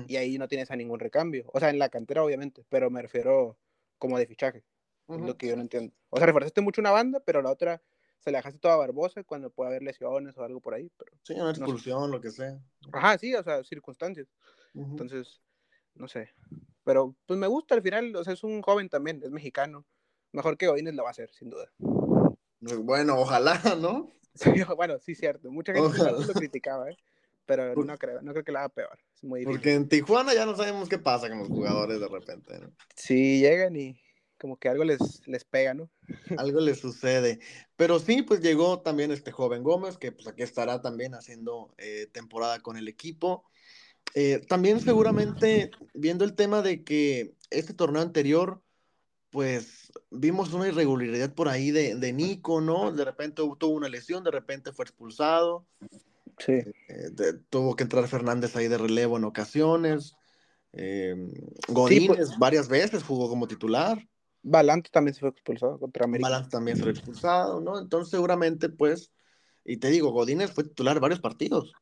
y 0.07 0.15
ahí 0.15 0.37
no 0.37 0.47
tienes 0.47 0.71
a 0.71 0.77
ningún 0.77 1.01
recambio. 1.01 1.43
O 1.53 1.59
sea, 1.59 1.69
en 1.69 1.77
la 1.77 1.89
cantera, 1.89 2.23
obviamente, 2.23 2.63
pero 2.69 2.89
me 2.89 3.01
refiero 3.01 3.57
como 3.97 4.17
de 4.17 4.25
fichaje. 4.27 4.63
Es 5.09 5.19
lo 5.19 5.37
que 5.37 5.47
yo 5.47 5.57
no 5.57 5.61
entiendo. 5.61 5.93
O 6.09 6.17
sea, 6.17 6.25
reforzaste 6.25 6.61
mucho 6.61 6.79
una 6.79 6.91
banda, 6.91 7.19
pero 7.19 7.41
la 7.41 7.51
otra 7.51 7.81
se 8.19 8.31
la 8.31 8.39
dejaste 8.39 8.59
toda 8.59 8.75
Barbosa 8.75 9.23
cuando 9.23 9.49
puede 9.49 9.69
haber 9.69 9.83
lesiones 9.83 10.37
o 10.37 10.43
algo 10.43 10.59
por 10.59 10.73
ahí. 10.73 10.91
Pero 10.97 11.11
sí, 11.23 11.33
una 11.33 11.51
expulsión, 11.51 12.11
lo 12.11 12.21
que 12.21 12.31
sea. 12.31 12.59
Ajá, 12.91 13.17
sí, 13.17 13.33
o 13.35 13.43
sea, 13.43 13.63
circunstancias. 13.63 14.27
Entonces, 14.73 15.41
no 15.95 16.07
sé. 16.07 16.29
Pero 16.83 17.15
pues 17.25 17.39
me 17.39 17.47
gusta 17.47 17.75
al 17.75 17.81
final, 17.81 18.15
o 18.15 18.23
sea, 18.23 18.33
es 18.33 18.43
un 18.43 18.61
joven 18.61 18.89
también, 18.89 19.21
es 19.23 19.31
mexicano. 19.31 19.85
Mejor 20.31 20.57
que 20.57 20.67
Godínez 20.67 20.93
lo 20.93 21.03
va 21.03 21.09
a 21.09 21.11
hacer, 21.11 21.31
sin 21.33 21.49
duda. 21.49 21.71
Bueno, 22.59 23.17
ojalá, 23.17 23.59
¿no? 23.79 24.11
Sí, 24.33 24.51
bueno, 24.77 24.99
sí, 24.99 25.15
cierto. 25.15 25.51
Mucha 25.51 25.73
gente 25.73 25.97
lo 25.97 26.33
criticaba, 26.33 26.89
¿eh? 26.91 26.97
Pero 27.45 27.73
no 27.75 27.97
creo, 27.97 28.21
no 28.21 28.33
creo 28.33 28.43
que 28.43 28.51
la 28.51 28.59
haga 28.59 28.69
peor. 28.69 28.99
Es 29.15 29.23
muy 29.23 29.45
Porque 29.45 29.73
en 29.73 29.87
Tijuana 29.87 30.33
ya 30.33 30.45
no 30.45 30.55
sabemos 30.55 30.89
qué 30.89 30.99
pasa 30.99 31.29
con 31.29 31.39
los 31.39 31.47
jugadores 31.47 31.99
de 31.99 32.07
repente, 32.07 32.59
¿no? 32.59 32.73
Sí, 32.93 33.39
llegan 33.39 33.75
y 33.77 33.97
como 34.37 34.57
que 34.57 34.69
algo 34.69 34.83
les, 34.83 35.25
les 35.27 35.43
pega, 35.43 35.73
¿no? 35.73 35.89
algo 36.37 36.59
les 36.59 36.79
sucede. 36.79 37.39
Pero 37.75 37.99
sí, 37.99 38.21
pues 38.21 38.41
llegó 38.41 38.81
también 38.81 39.11
este 39.11 39.31
joven 39.31 39.63
Gómez, 39.63 39.97
que 39.97 40.11
pues 40.11 40.27
aquí 40.27 40.43
estará 40.43 40.81
también 40.81 41.15
haciendo 41.15 41.73
eh, 41.77 42.07
temporada 42.11 42.59
con 42.59 42.77
el 42.77 42.87
equipo. 42.87 43.43
Eh, 44.15 44.41
también 44.47 44.79
seguramente 44.79 45.71
viendo 45.93 46.23
el 46.23 46.35
tema 46.35 46.61
de 46.61 46.83
que 46.83 47.35
este 47.49 47.73
torneo 47.73 48.01
anterior, 48.01 48.61
pues 49.29 49.91
vimos 50.09 50.53
una 50.53 50.67
irregularidad 50.67 51.33
por 51.33 51.49
ahí 51.49 51.71
de, 51.71 51.95
de 51.95 52.13
Nico, 52.13 52.61
¿no? 52.61 52.91
De 52.91 53.05
repente 53.05 53.43
tuvo 53.59 53.75
una 53.75 53.89
lesión, 53.89 54.23
de 54.23 54.31
repente 54.31 54.71
fue 54.71 54.85
expulsado. 54.85 55.67
Sí. 56.37 56.53
Eh, 56.53 57.11
tuvo 57.49 57.75
que 57.75 57.83
entrar 57.83 58.07
Fernández 58.07 58.55
ahí 58.55 58.67
de 58.67 58.77
relevo 58.77 59.17
en 59.17 59.25
ocasiones. 59.25 60.15
Eh, 60.73 61.15
Godínez 61.67 62.17
pues 62.17 62.37
varias 62.37 62.67
veces 62.67 63.03
jugó 63.03 63.29
como 63.29 63.47
titular. 63.47 64.07
Balante 64.43 64.89
también 64.91 65.13
se 65.13 65.21
fue 65.21 65.29
expulsado 65.29 65.79
contra 65.79 66.05
América. 66.05 66.29
Balante 66.29 66.49
también 66.49 66.77
fue 66.77 66.91
expulsado, 66.91 67.59
¿no? 67.59 67.79
Entonces 67.79 68.09
seguramente, 68.09 68.69
pues, 68.69 69.11
y 69.65 69.77
te 69.77 69.89
digo, 69.89 70.11
Godínez 70.11 70.51
fue 70.51 70.63
titular 70.63 70.99
varios 70.99 71.19
partidos. 71.19 71.73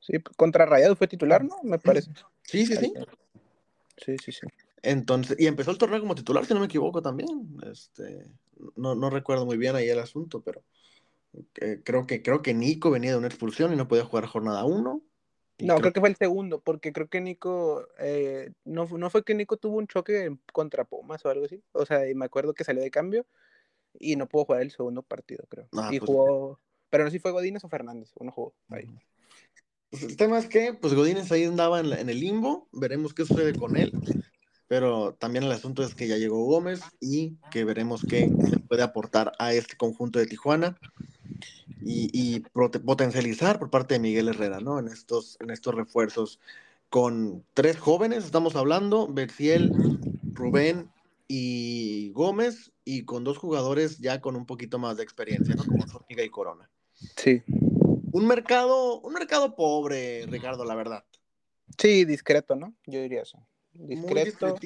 Sí, 0.00 0.14
contra 0.36 0.66
Rayado 0.66 0.94
fue 0.94 1.08
titular, 1.08 1.44
¿no? 1.44 1.56
Me 1.62 1.78
parece. 1.78 2.12
Sí, 2.42 2.66
sí, 2.66 2.76
sí. 2.76 2.92
Sí, 3.96 4.16
sí, 4.18 4.32
sí. 4.32 4.46
Entonces, 4.82 5.36
y 5.40 5.46
empezó 5.46 5.72
el 5.72 5.78
torneo 5.78 6.00
como 6.00 6.14
titular, 6.14 6.46
si 6.46 6.54
no 6.54 6.60
me 6.60 6.66
equivoco 6.66 7.02
también. 7.02 7.58
Este, 7.70 8.30
no, 8.76 8.94
no 8.94 9.10
recuerdo 9.10 9.44
muy 9.44 9.56
bien 9.56 9.74
ahí 9.74 9.88
el 9.88 9.98
asunto, 9.98 10.42
pero 10.42 10.62
creo 11.82 12.06
que 12.06 12.22
creo 12.22 12.42
que 12.42 12.54
Nico 12.54 12.90
venía 12.90 13.10
de 13.10 13.18
una 13.18 13.26
expulsión 13.26 13.72
y 13.72 13.76
no 13.76 13.88
podía 13.88 14.04
jugar 14.04 14.26
jornada 14.26 14.64
1. 14.64 15.02
No, 15.58 15.76
creo... 15.78 15.92
que 15.92 16.00
fue 16.00 16.08
el 16.08 16.16
segundo, 16.16 16.60
porque 16.60 16.92
creo 16.92 17.08
que 17.08 17.20
Nico, 17.20 17.88
eh, 17.98 18.52
no, 18.64 18.86
no 18.86 19.10
fue 19.10 19.24
que 19.24 19.34
Nico 19.34 19.56
tuvo 19.56 19.78
un 19.78 19.86
choque 19.86 20.36
contra 20.52 20.84
Pumas 20.84 21.24
o 21.24 21.30
algo 21.30 21.46
así. 21.46 21.62
O 21.72 21.86
sea, 21.86 22.08
y 22.08 22.14
me 22.14 22.26
acuerdo 22.26 22.54
que 22.54 22.64
salió 22.64 22.82
de 22.82 22.90
cambio 22.90 23.26
y 23.98 24.16
no 24.16 24.28
pudo 24.28 24.44
jugar 24.44 24.62
el 24.62 24.70
segundo 24.70 25.02
partido, 25.02 25.44
creo. 25.48 25.68
Ah, 25.72 25.90
y 25.92 25.98
pues 25.98 26.08
jugó, 26.08 26.60
pero 26.90 27.04
no 27.04 27.10
sé 27.10 27.16
si 27.16 27.20
fue 27.20 27.32
Godínez 27.32 27.64
o 27.64 27.68
Fernández, 27.68 28.10
uno 28.16 28.32
jugó 28.32 28.54
ahí. 28.68 28.86
Pues 29.90 30.02
el 30.02 30.16
tema 30.16 30.38
es 30.38 30.46
que, 30.46 30.74
pues 30.74 30.94
Godínez 30.94 31.30
ahí 31.32 31.44
andaba 31.44 31.80
en, 31.80 31.92
en 31.92 32.10
el 32.10 32.20
limbo, 32.20 32.68
veremos 32.72 33.14
qué 33.14 33.24
sucede 33.24 33.54
con 33.54 33.76
él. 33.76 33.92
Pero 34.68 35.14
también 35.14 35.44
el 35.44 35.52
asunto 35.52 35.82
es 35.82 35.94
que 35.94 36.08
ya 36.08 36.16
llegó 36.16 36.44
Gómez 36.44 36.80
y 37.00 37.36
que 37.50 37.64
veremos 37.64 38.04
qué 38.08 38.30
puede 38.68 38.82
aportar 38.82 39.32
a 39.38 39.52
este 39.52 39.76
conjunto 39.76 40.18
de 40.18 40.26
Tijuana 40.26 40.76
y, 41.82 42.40
potencializar 42.40 43.58
por 43.58 43.70
parte 43.70 43.94
de 43.94 44.00
Miguel 44.00 44.28
Herrera, 44.28 44.60
¿no? 44.60 44.78
En 44.78 44.88
estos, 44.88 45.36
en 45.40 45.50
estos 45.50 45.74
refuerzos 45.74 46.40
con 46.90 47.44
tres 47.54 47.78
jóvenes, 47.78 48.24
estamos 48.24 48.56
hablando, 48.56 49.06
Berciel, 49.08 49.72
Rubén 50.32 50.90
y 51.28 52.10
Gómez, 52.12 52.72
y 52.84 53.04
con 53.04 53.24
dos 53.24 53.38
jugadores 53.38 53.98
ya 53.98 54.20
con 54.20 54.36
un 54.36 54.46
poquito 54.46 54.78
más 54.78 54.96
de 54.96 55.02
experiencia, 55.02 55.54
¿no? 55.54 55.64
Como 55.64 55.86
Zúñiga 55.86 56.22
y 56.22 56.30
Corona. 56.30 56.70
Sí. 57.16 57.42
Un 58.12 58.26
mercado, 58.26 59.00
un 59.00 59.12
mercado 59.12 59.54
pobre, 59.54 60.24
Ricardo, 60.26 60.64
la 60.64 60.74
verdad. 60.74 61.04
Sí, 61.78 62.04
discreto, 62.04 62.56
¿no? 62.56 62.74
Yo 62.86 63.02
diría 63.02 63.22
eso. 63.22 63.44
Discreto. 63.78 64.56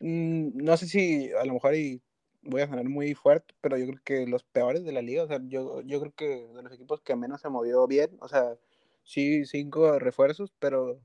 Mm, 0.00 0.50
no 0.54 0.76
sé 0.76 0.86
si 0.86 1.30
a 1.32 1.44
lo 1.44 1.54
mejor 1.54 1.74
y 1.74 2.02
voy 2.42 2.62
a 2.62 2.68
sonar 2.68 2.88
muy 2.88 3.14
fuerte, 3.14 3.54
pero 3.60 3.76
yo 3.76 3.86
creo 3.86 4.00
que 4.04 4.26
los 4.26 4.44
peores 4.44 4.84
de 4.84 4.92
la 4.92 5.02
liga, 5.02 5.24
o 5.24 5.28
sea, 5.28 5.40
yo, 5.44 5.82
yo 5.82 6.00
creo 6.00 6.14
que 6.14 6.48
de 6.54 6.62
los 6.62 6.72
equipos 6.72 7.00
que 7.00 7.14
menos 7.16 7.40
se 7.40 7.50
movió 7.50 7.86
bien, 7.86 8.16
o 8.20 8.28
sea, 8.28 8.56
sí, 9.02 9.44
cinco 9.44 9.98
refuerzos, 9.98 10.52
pero 10.58 11.00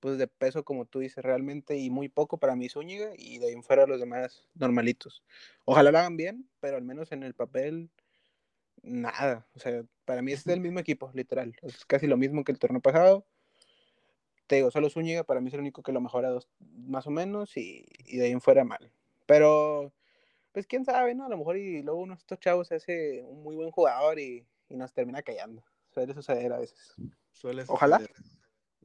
pues 0.00 0.18
de 0.18 0.28
peso, 0.28 0.64
como 0.64 0.84
tú 0.84 0.98
dices, 1.00 1.24
realmente, 1.24 1.78
y 1.78 1.90
muy 1.90 2.08
poco 2.08 2.38
para 2.38 2.54
mí 2.54 2.68
Zúñiga, 2.68 3.10
y 3.16 3.38
de 3.38 3.46
ahí 3.46 3.52
en 3.54 3.62
fuera 3.62 3.86
los 3.86 3.98
demás 3.98 4.46
normalitos. 4.54 5.24
Ojalá 5.64 5.90
lo 5.90 5.98
hagan 5.98 6.16
bien, 6.16 6.48
pero 6.60 6.76
al 6.76 6.84
menos 6.84 7.12
en 7.12 7.22
el 7.22 7.34
papel, 7.34 7.90
nada. 8.82 9.46
O 9.54 9.58
sea, 9.58 9.84
para 10.04 10.22
mí 10.22 10.32
es 10.32 10.46
el 10.46 10.60
mismo 10.60 10.78
equipo, 10.78 11.10
literal. 11.14 11.56
Es 11.62 11.84
casi 11.86 12.06
lo 12.06 12.16
mismo 12.16 12.44
que 12.44 12.52
el 12.52 12.58
torneo 12.58 12.80
pasado. 12.80 13.26
Te 14.46 14.56
digo, 14.56 14.70
solo 14.70 14.90
Zúñiga 14.90 15.24
para 15.24 15.40
mí 15.40 15.48
es 15.48 15.54
el 15.54 15.60
único 15.60 15.82
que 15.82 15.92
lo 15.92 16.00
mejora 16.00 16.30
dos, 16.30 16.48
más 16.60 17.06
o 17.06 17.10
menos, 17.10 17.56
y, 17.56 17.86
y 18.04 18.18
de 18.18 18.26
ahí 18.26 18.32
en 18.32 18.40
fuera 18.40 18.64
mal. 18.64 18.92
Pero 19.26 19.92
pues 20.52 20.66
quién 20.66 20.84
sabe, 20.84 21.14
¿no? 21.14 21.26
A 21.26 21.28
lo 21.28 21.36
mejor 21.36 21.58
y 21.58 21.82
luego 21.82 22.00
uno 22.00 22.14
de 22.14 22.18
estos 22.18 22.38
chavos 22.40 22.68
se 22.68 22.76
hace 22.76 23.22
un 23.24 23.42
muy 23.42 23.56
buen 23.56 23.70
jugador 23.70 24.18
y, 24.18 24.46
y 24.68 24.76
nos 24.76 24.92
termina 24.92 25.22
callando. 25.22 25.62
Suele 25.92 26.14
suceder 26.14 26.52
a 26.52 26.58
veces. 26.58 26.94
Suele 27.32 27.64
Ojalá. 27.68 28.00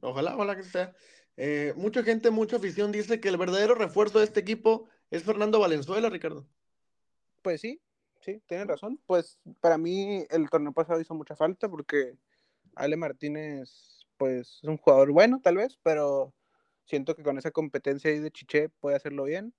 Ojalá, 0.00 0.34
ojalá 0.34 0.56
que 0.56 0.64
sea. 0.64 0.94
Eh, 1.36 1.72
mucha 1.76 2.02
gente, 2.02 2.30
mucha 2.30 2.56
afición 2.56 2.92
dice 2.92 3.20
que 3.20 3.28
el 3.28 3.36
verdadero 3.36 3.74
refuerzo 3.74 4.18
de 4.18 4.24
este 4.24 4.40
equipo 4.40 4.88
es 5.10 5.22
Fernando 5.22 5.60
Valenzuela, 5.60 6.10
Ricardo. 6.10 6.46
Pues 7.40 7.60
sí, 7.60 7.80
sí, 8.20 8.42
tienen 8.46 8.68
razón. 8.68 9.00
Pues 9.06 9.38
para 9.60 9.78
mí 9.78 10.26
el 10.28 10.50
torneo 10.50 10.72
pasado 10.72 11.00
hizo 11.00 11.14
mucha 11.14 11.36
falta 11.36 11.68
porque 11.68 12.16
Ale 12.74 12.96
Martínez, 12.96 14.01
pues 14.22 14.60
es 14.62 14.68
un 14.68 14.76
jugador 14.76 15.10
bueno, 15.10 15.40
tal 15.42 15.56
vez, 15.56 15.80
pero 15.82 16.32
siento 16.84 17.16
que 17.16 17.24
con 17.24 17.38
esa 17.38 17.50
competencia 17.50 18.08
ahí 18.08 18.20
de 18.20 18.30
Chiché 18.30 18.68
puede 18.68 18.94
hacerlo 18.94 19.24
bien 19.24 19.52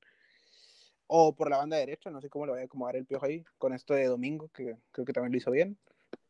o 1.08 1.36
por 1.36 1.50
la 1.50 1.58
banda 1.58 1.76
derecha, 1.76 2.10
no 2.10 2.22
sé 2.22 2.30
cómo 2.30 2.46
le 2.46 2.54
voy 2.54 2.62
a 2.62 2.64
acomodar 2.64 2.96
el 2.96 3.06
piojo 3.06 3.26
ahí, 3.26 3.44
con 3.58 3.74
esto 3.74 3.94
de 3.94 4.06
Domingo, 4.06 4.48
que 4.54 4.78
creo 4.94 5.04
que 5.04 5.12
también 5.12 5.34
lo 5.34 5.38
hizo 5.38 5.52
bien. 5.52 5.78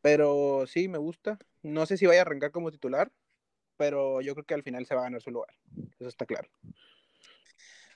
Pero 0.02 0.64
sí, 0.66 0.88
me 0.88 0.98
gusta. 0.98 1.38
No 1.62 1.86
sé 1.86 1.96
si 1.96 2.06
vaya 2.06 2.22
a 2.22 2.22
arrancar 2.22 2.50
como 2.50 2.72
titular, 2.72 3.12
pero 3.76 4.20
yo 4.20 4.34
creo 4.34 4.44
que 4.44 4.54
al 4.54 4.64
final 4.64 4.84
se 4.84 4.96
va 4.96 5.02
a 5.02 5.04
ganar 5.04 5.22
su 5.22 5.30
lugar. 5.30 5.54
Eso 6.00 6.08
está 6.08 6.26
claro. 6.26 6.48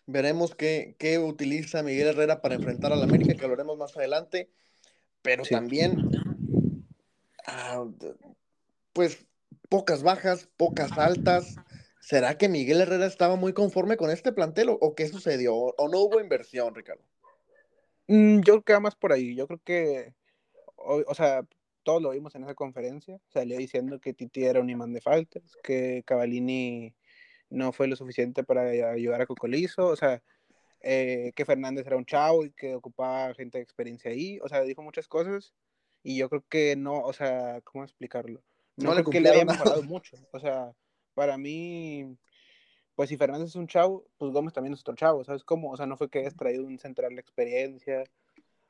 Veremos 0.07 0.55
qué, 0.55 0.95
qué 1.01 1.19
utiliza 1.19 1.83
Miguel 1.83 2.07
Herrera 2.07 2.41
para 2.41 2.55
enfrentar 2.55 2.93
a 2.93 2.97
la 2.97 3.07
América, 3.07 3.35
que 3.35 3.45
hablaremos 3.45 3.77
más 3.77 3.97
adelante. 3.97 4.49
Pero 5.21 5.43
también, 5.43 6.09
ah, 7.45 7.85
pues, 8.93 9.27
pocas 9.69 10.03
bajas, 10.03 10.49
pocas 10.57 10.93
altas. 10.99 11.57
¿Será 12.01 12.39
que 12.39 12.49
Miguel 12.49 12.81
Herrera 12.81 13.07
estaba 13.07 13.37
muy 13.37 13.53
conforme 13.53 13.97
con 13.97 14.11
este 14.11 14.33
plantel 14.33 14.69
o, 14.71 14.95
qué 14.95 15.09
sucedió? 15.09 15.55
¿O 15.55 15.89
no 15.89 16.01
hubo 16.01 16.21
inversión, 16.21 16.75
Ricardo? 16.75 17.03
Mm, 18.07 18.41
yo 18.41 18.63
creo 18.63 18.79
que 18.79 18.81
más 18.81 18.97
por 18.97 19.13
ahí. 19.13 19.35
Yo 19.35 19.47
creo 19.47 19.61
que, 19.63 20.15
o, 20.77 21.15
sea, 21.15 21.43
todos 21.83 22.01
lo 22.01 22.11
vimos 22.11 22.35
en 22.35 22.45
esa 22.45 22.55
conferencia. 22.55 23.21
Salió 23.29 23.59
diciendo 23.59 24.01
que 24.01 24.15
Titi 24.15 24.45
era 24.45 24.61
un 24.61 24.71
imán 24.71 24.93
de 24.93 25.01
faltas, 25.01 25.43
que 25.63 26.03
Cavallini 26.07 26.95
no 27.51 27.73
fue 27.73 27.89
lo 27.89 27.97
suficiente 27.97 28.45
para 28.45 28.63
ayudar 28.93 29.21
a 29.21 29.27
Cocolizo, 29.27 29.89
o 29.89 29.97
sea, 29.97 30.23
eh, 30.81 31.33
que 31.35 31.45
Fernández 31.45 31.87
era 31.87 31.97
un 31.97 32.07
chavo 32.07 32.45
y 32.45 32.53
que 32.53 32.75
ocupaba 32.75 33.35
gente 33.35 33.59
de 33.59 33.65
experiencia 33.65 34.11
ahí. 34.11 34.39
O 34.43 34.49
sea, 34.49 34.63
dijo 34.63 34.83
muchas 34.83 35.09
cosas 35.09 35.53
y 36.03 36.17
yo 36.17 36.31
creo 36.31 36.45
que 36.49 36.77
no, 36.77 37.01
o 37.01 37.13
sea, 37.13 37.61
¿cómo 37.63 37.85
explicarlo? 37.85 38.43
No, 38.79 38.93
creo 38.93 39.05
que 39.05 39.21
le 39.21 39.31
haya 39.31 39.45
mejorado 39.45 39.83
mucho. 39.83 40.17
O 40.33 40.39
sea, 40.39 40.73
para 41.15 41.37
mí, 41.37 42.17
pues 42.95 43.09
si 43.09 43.17
Fernández 43.17 43.49
es 43.49 43.57
un 43.57 43.67
chavo, 43.67 44.07
pues 44.17 44.33
Gómez 44.33 44.53
también 44.53 44.75
es 44.75 44.81
otro 44.81 44.95
chavo, 44.95 45.25
¿sabes 45.25 45.45
cómo? 45.45 45.71
O 45.71 45.77
sea, 45.77 45.87
no 45.87 45.97
fue 45.97 46.09
que 46.09 46.21
hayas 46.21 46.37
traído 46.37 46.65
un 46.65 46.79
central 46.79 47.15
de 47.15 47.21
experiencia, 47.21 48.05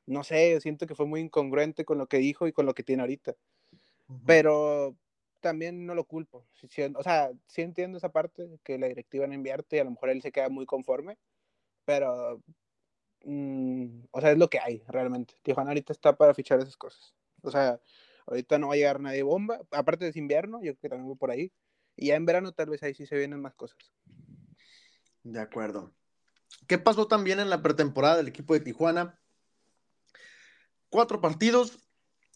no 0.07 0.25
sé, 0.25 0.59
siento 0.61 0.87
que 0.87 0.95
fue 0.95 1.07
muy 1.07 1.21
incongruente 1.21 1.85
con 1.85 1.99
lo 1.99 2.07
que 2.07 2.17
dijo 2.17 2.47
y 2.47 2.53
con 2.53 2.65
lo 2.67 2.75
que 2.75 2.83
tiene 2.83 3.03
ahorita. 3.03 3.37
Pero 4.27 4.97
también 5.41 5.87
no 5.87 5.95
lo 5.95 6.05
culpo. 6.05 6.47
o 6.95 7.03
sea, 7.03 7.31
sí 7.47 7.63
entiendo 7.63 7.99
esa 7.99 8.11
parte, 8.11 8.59
que 8.65 8.79
la 8.79 8.89
directiva 8.89 9.27
no 9.27 9.35
invierte 9.35 9.77
y 9.77 9.81
a 9.81 9.85
lo 9.85 9.91
mejor 9.91 10.11
él 10.11 10.23
se 10.23 10.33
queda 10.33 10.49
muy 10.49 10.65
conforme, 10.67 11.19
pero, 11.85 12.43
mm, 13.25 14.05
o 14.11 14.21
sea, 14.21 14.33
es 14.33 14.39
lo 14.39 14.49
que 14.49 14.61
hay 14.61 14.83
realmente. 14.89 15.35
Tijuana 15.43 15.71
ahorita 15.71 15.93
está 15.93 16.17
para 16.17 16.35
fichar 16.35 16.59
esas 16.61 16.77
cosas. 16.77 17.15
O 17.43 17.51
sea, 17.51 17.81
ahorita 18.29 18.59
no 18.59 18.69
va 18.69 18.75
a 18.75 18.77
llegar 18.77 19.01
nadie 19.01 19.23
bomba, 19.23 19.61
aparte 19.71 20.11
de 20.11 20.19
invierno, 20.19 20.59
yo 20.63 20.73
creo 20.75 20.81
que 20.83 20.89
también 20.91 21.09
voy 21.09 21.17
por 21.17 21.31
ahí. 21.31 21.53
Y 21.97 22.09
ya 22.09 22.17
en 22.17 22.27
verano 22.27 22.53
tal 22.53 22.71
vez 22.71 22.83
ahí 22.83 22.95
sí 22.95 23.07
se 23.07 23.17
vienen 23.17 23.41
más 23.41 23.55
cosas. 23.55 23.79
De 25.25 25.41
acuerdo. 25.41 25.93
¿Qué 26.67 26.79
pasó 26.79 27.09
también 27.09 27.41
en 27.41 27.51
la 27.51 27.63
pretemporada 27.63 28.17
del 28.17 28.29
equipo 28.29 28.55
de 28.55 28.61
Tijuana? 28.61 29.21
Cuatro 30.89 31.21
partidos, 31.21 31.79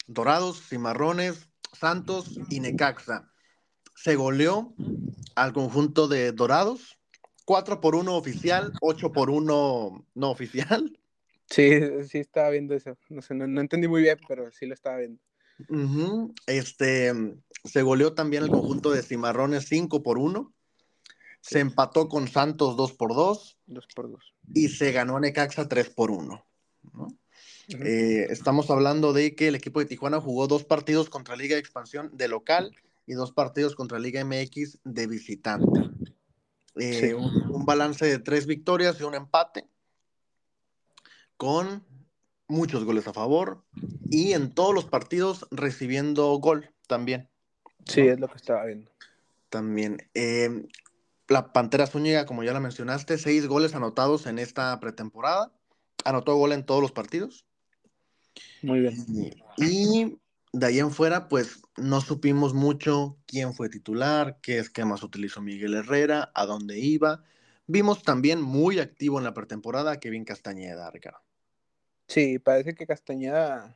Dorados, 0.06 0.69
Cimarrones, 0.69 1.48
Santos 1.73 2.39
y 2.51 2.60
Necaxa. 2.60 3.31
Se 3.94 4.16
goleó 4.16 4.74
al 5.36 5.52
conjunto 5.52 6.09
de 6.09 6.32
Dorados, 6.32 6.98
4 7.44 7.81
por 7.81 7.94
1 7.94 8.16
oficial, 8.16 8.73
8 8.81 9.12
por 9.12 9.31
1 9.31 10.06
no 10.14 10.31
oficial. 10.31 10.98
Sí, 11.51 11.70
sí 12.09 12.19
estaba 12.19 12.51
viendo 12.51 12.74
eso. 12.74 12.97
No 13.10 13.20
sé, 13.20 13.35
no, 13.35 13.60
entendí 13.60 13.89
muy 13.89 14.02
bien, 14.02 14.19
pero 14.27 14.51
sí 14.52 14.66
lo 14.66 14.74
estaba 14.74 14.98
viendo. 14.98 15.20
Este 16.47 17.12
se 17.64 17.82
goleó 17.82 18.14
también 18.14 18.44
el 18.44 18.51
conjunto 18.51 18.90
de 18.90 19.02
Cimarrones 19.02 19.66
5 19.68 20.02
por 20.02 20.18
1. 20.18 20.52
Se 21.40 21.60
empató 21.60 22.09
con 22.09 22.28
Santos 22.28 22.76
2 22.76 22.93
por 22.93 23.14
2. 23.14 23.59
2 23.66 23.86
por 23.94 24.10
2. 24.10 24.34
Y 24.55 24.68
se 24.68 24.93
ganó 24.93 25.16
a 25.16 25.20
Necaxa 25.20 25.68
3 25.68 25.90
por 25.90 26.10
1. 26.10 26.44
Eh, 27.68 28.26
estamos 28.30 28.70
hablando 28.70 29.12
de 29.12 29.34
que 29.34 29.48
el 29.48 29.55
equipo 29.55 29.80
de 29.80 29.86
Tijuana 29.86 30.20
jugó 30.20 30.47
dos 30.47 30.64
partidos 30.64 31.09
contra 31.09 31.36
Liga 31.36 31.55
de 31.55 31.60
Expansión 31.60 32.10
de 32.12 32.28
local 32.28 32.74
y 33.06 33.14
dos 33.14 33.32
partidos 33.32 33.74
contra 33.74 33.98
Liga 33.98 34.24
MX 34.24 34.80
de 34.84 35.06
visitante. 35.06 35.80
Eh, 36.76 37.14
un, 37.14 37.66
balance 37.66 38.06
de 38.06 38.18
tres 38.18 38.47
victorias 38.47 38.98
y 38.98 39.05
un 39.05 39.14
empate 39.14 39.68
con 41.36 41.84
muchos 42.53 42.85
goles 42.85 43.09
a 43.09 43.12
favor 43.12 43.65
y 44.11 44.35
en 44.35 44.53
todos 44.53 44.74
los 44.74 44.85
partidos 44.85 45.47
recibiendo 45.51 46.29
gol 46.37 46.70
también. 46.87 47.29
Sí, 47.87 48.03
es 48.03 48.20
lo 48.20 48.29
que 48.29 48.37
estaba 48.37 48.66
viendo. 48.66 48.91
También. 49.49 49.99
Eh, 50.15 50.69
la 51.29 51.53
Pantera 51.53 51.87
Zúñiga, 51.87 52.27
como 52.27 52.45
ya 52.45 52.53
la 52.53 52.61
mencionaste, 52.61 53.19
seis 53.19 53.47
goles 53.47 53.74
anotados 53.74 54.27
en 54.27 54.39
esta 54.39 54.79
pretemporada. 54.81 55.51
Anotó 56.05 56.37
gol 56.37 56.53
en 56.53 56.65
todos 56.65 56.83
los 56.83 56.93
partidos. 56.93 57.47
Muy 58.62 58.81
bien. 58.81 58.95
Y, 59.57 60.19
de 60.53 60.66
ahí 60.66 60.79
en 60.79 60.91
fuera, 60.91 61.29
pues 61.29 61.62
no 61.77 62.01
supimos 62.01 62.55
mucho 62.55 63.16
quién 63.27 63.55
fue 63.55 63.69
titular, 63.69 64.39
qué 64.43 64.59
esquemas 64.59 65.03
utilizó 65.03 65.41
Miguel 65.41 65.74
Herrera, 65.74 66.31
a 66.35 66.45
dónde 66.45 66.79
iba. 66.79 67.24
Vimos 67.66 68.03
también 68.03 68.43
muy 68.43 68.79
activo 68.79 69.19
en 69.19 69.24
la 69.24 69.35
pretemporada 69.35 69.99
Kevin 69.99 70.24
Castañeda, 70.24 70.91
Ricardo. 70.91 71.20
Sí, 72.12 72.39
parece 72.39 72.74
que 72.74 72.86
Castañeda, 72.86 73.74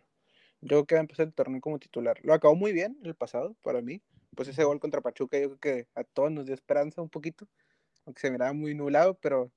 yo 0.61 0.69
creo 0.69 0.87
que 0.87 0.95
va 0.97 1.01
a 1.01 1.05
empezar 1.05 1.27
el 1.27 1.33
torneo 1.33 1.59
como 1.63 1.79
titular. 1.79 2.19
Lo 2.23 2.35
acabó 2.35 2.55
muy 2.55 2.71
bien 2.73 2.99
el 3.03 3.15
pasado, 3.15 3.57
para 3.63 3.81
mí. 3.81 4.03
Pues 4.35 4.49
ese 4.49 4.63
gol 4.63 4.79
contra 4.79 5.01
Pachuca, 5.01 5.39
yo 5.39 5.57
creo 5.57 5.59
que 5.59 5.89
a 5.95 6.05
todos 6.05 6.31
nos 6.31 6.45
dio 6.45 6.55
esperanza 6.55 7.01
un 7.01 7.09
poquito, 7.09 7.49
aunque 8.05 8.21
se 8.21 8.31
miraba 8.31 8.53
muy 8.53 8.75
nublado, 8.75 9.15
pero 9.15 9.51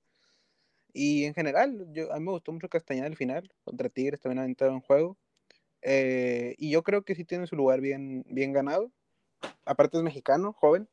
y 0.93 1.25
en 1.25 1.33
general, 1.33 1.87
yo, 1.91 2.09
a 2.13 2.19
mí 2.19 2.25
me 2.25 2.31
gustó 2.31 2.53
mucho 2.53 2.69
Castañeda 2.69 3.07
al 3.07 3.17
final, 3.17 3.51
contra 3.65 3.89
Tigres 3.89 4.21
también 4.21 4.39
ha 4.39 4.45
entrado 4.45 4.71
en 4.71 4.79
juego. 4.79 5.17
Eh, 5.81 6.55
y 6.57 6.71
yo 6.71 6.81
creo 6.81 7.03
que 7.03 7.15
sí 7.15 7.25
tiene 7.25 7.47
su 7.47 7.57
lugar 7.57 7.81
bien, 7.81 8.23
bien 8.29 8.53
ganado. 8.53 8.93
Aparte 9.65 9.97
es 9.97 10.03
mexicano, 10.03 10.53
joven. 10.53 10.87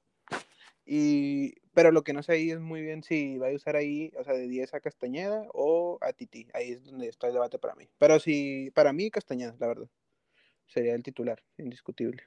Y, 0.86 1.54
pero 1.74 1.90
lo 1.90 2.04
que 2.04 2.12
no 2.12 2.22
sé 2.22 2.32
ahí 2.32 2.50
es 2.52 2.60
muy 2.60 2.80
bien 2.80 3.02
si 3.02 3.36
va 3.38 3.48
a 3.48 3.54
usar 3.54 3.74
ahí, 3.74 4.12
o 4.18 4.24
sea, 4.24 4.34
de 4.34 4.46
10 4.48 4.72
a 4.72 4.80
Castañeda 4.80 5.42
o 5.52 5.98
a 6.00 6.12
Titi. 6.12 6.48
Ahí 6.54 6.72
es 6.72 6.84
donde 6.84 7.08
está 7.08 7.26
el 7.26 7.34
debate 7.34 7.58
para 7.58 7.74
mí. 7.74 7.88
Pero 7.98 8.20
sí, 8.20 8.70
para 8.72 8.92
mí 8.92 9.10
Castañeda, 9.10 9.56
la 9.58 9.66
verdad. 9.66 9.88
Sería 10.66 10.94
el 10.94 11.02
titular, 11.02 11.42
indiscutible. 11.58 12.22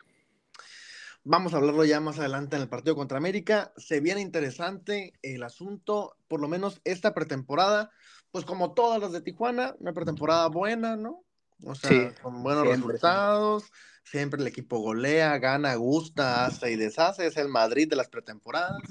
Vamos 1.24 1.54
a 1.54 1.58
hablarlo 1.58 1.84
ya 1.84 2.00
más 2.00 2.20
adelante 2.20 2.56
en 2.56 2.62
el 2.62 2.70
partido 2.70 2.96
contra 2.96 3.18
América. 3.18 3.74
Se 3.78 4.00
viene 4.00 4.22
interesante 4.22 5.14
el 5.22 5.44
asunto, 5.44 6.18
por 6.28 6.40
lo 6.40 6.48
menos 6.48 6.82
esta 6.86 7.14
pretemporada, 7.14 7.92
pues 8.32 8.46
como 8.46 8.74
todas 8.74 9.02
las 9.02 9.12
de 9.12 9.22
Tijuana, 9.22 9.76
una 9.80 9.94
pretemporada 9.94 10.48
buena, 10.48 10.96
¿no? 10.96 11.24
O 11.64 11.76
sea, 11.76 12.14
con 12.22 12.44
buenos 12.44 12.68
resultados. 12.68 13.72
Siempre 14.04 14.42
el 14.42 14.48
equipo 14.48 14.80
golea, 14.80 15.38
gana, 15.38 15.76
gusta, 15.76 16.46
hace 16.46 16.72
y 16.72 16.76
deshace. 16.76 17.28
Es 17.28 17.38
el 17.38 17.48
Madrid 17.48 17.88
de 17.90 17.96
las 17.96 18.10
pretemporadas. 18.10 18.82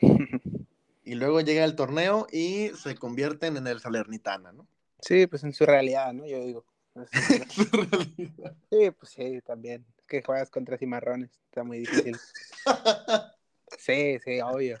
y 1.04 1.14
luego 1.14 1.40
llega 1.40 1.64
el 1.64 1.76
torneo 1.76 2.26
y 2.32 2.70
se 2.70 2.94
convierten 2.94 3.56
en 3.56 3.66
el 3.66 3.80
Salernitana, 3.80 4.52
¿no? 4.52 4.66
Sí, 5.00 5.26
pues 5.26 5.44
en 5.44 5.52
su 5.52 5.66
realidad, 5.66 6.12
¿no? 6.12 6.26
Yo 6.26 6.38
digo. 6.44 6.64
Sí, 8.70 8.90
pues 8.90 9.12
sí, 9.12 9.40
también 9.44 9.84
que 10.06 10.22
juegas 10.22 10.50
contra 10.50 10.78
cimarrones. 10.78 11.30
Está 11.46 11.64
muy 11.64 11.78
difícil. 11.78 12.16
sí, 13.78 14.18
sí, 14.24 14.40
obvio. 14.40 14.78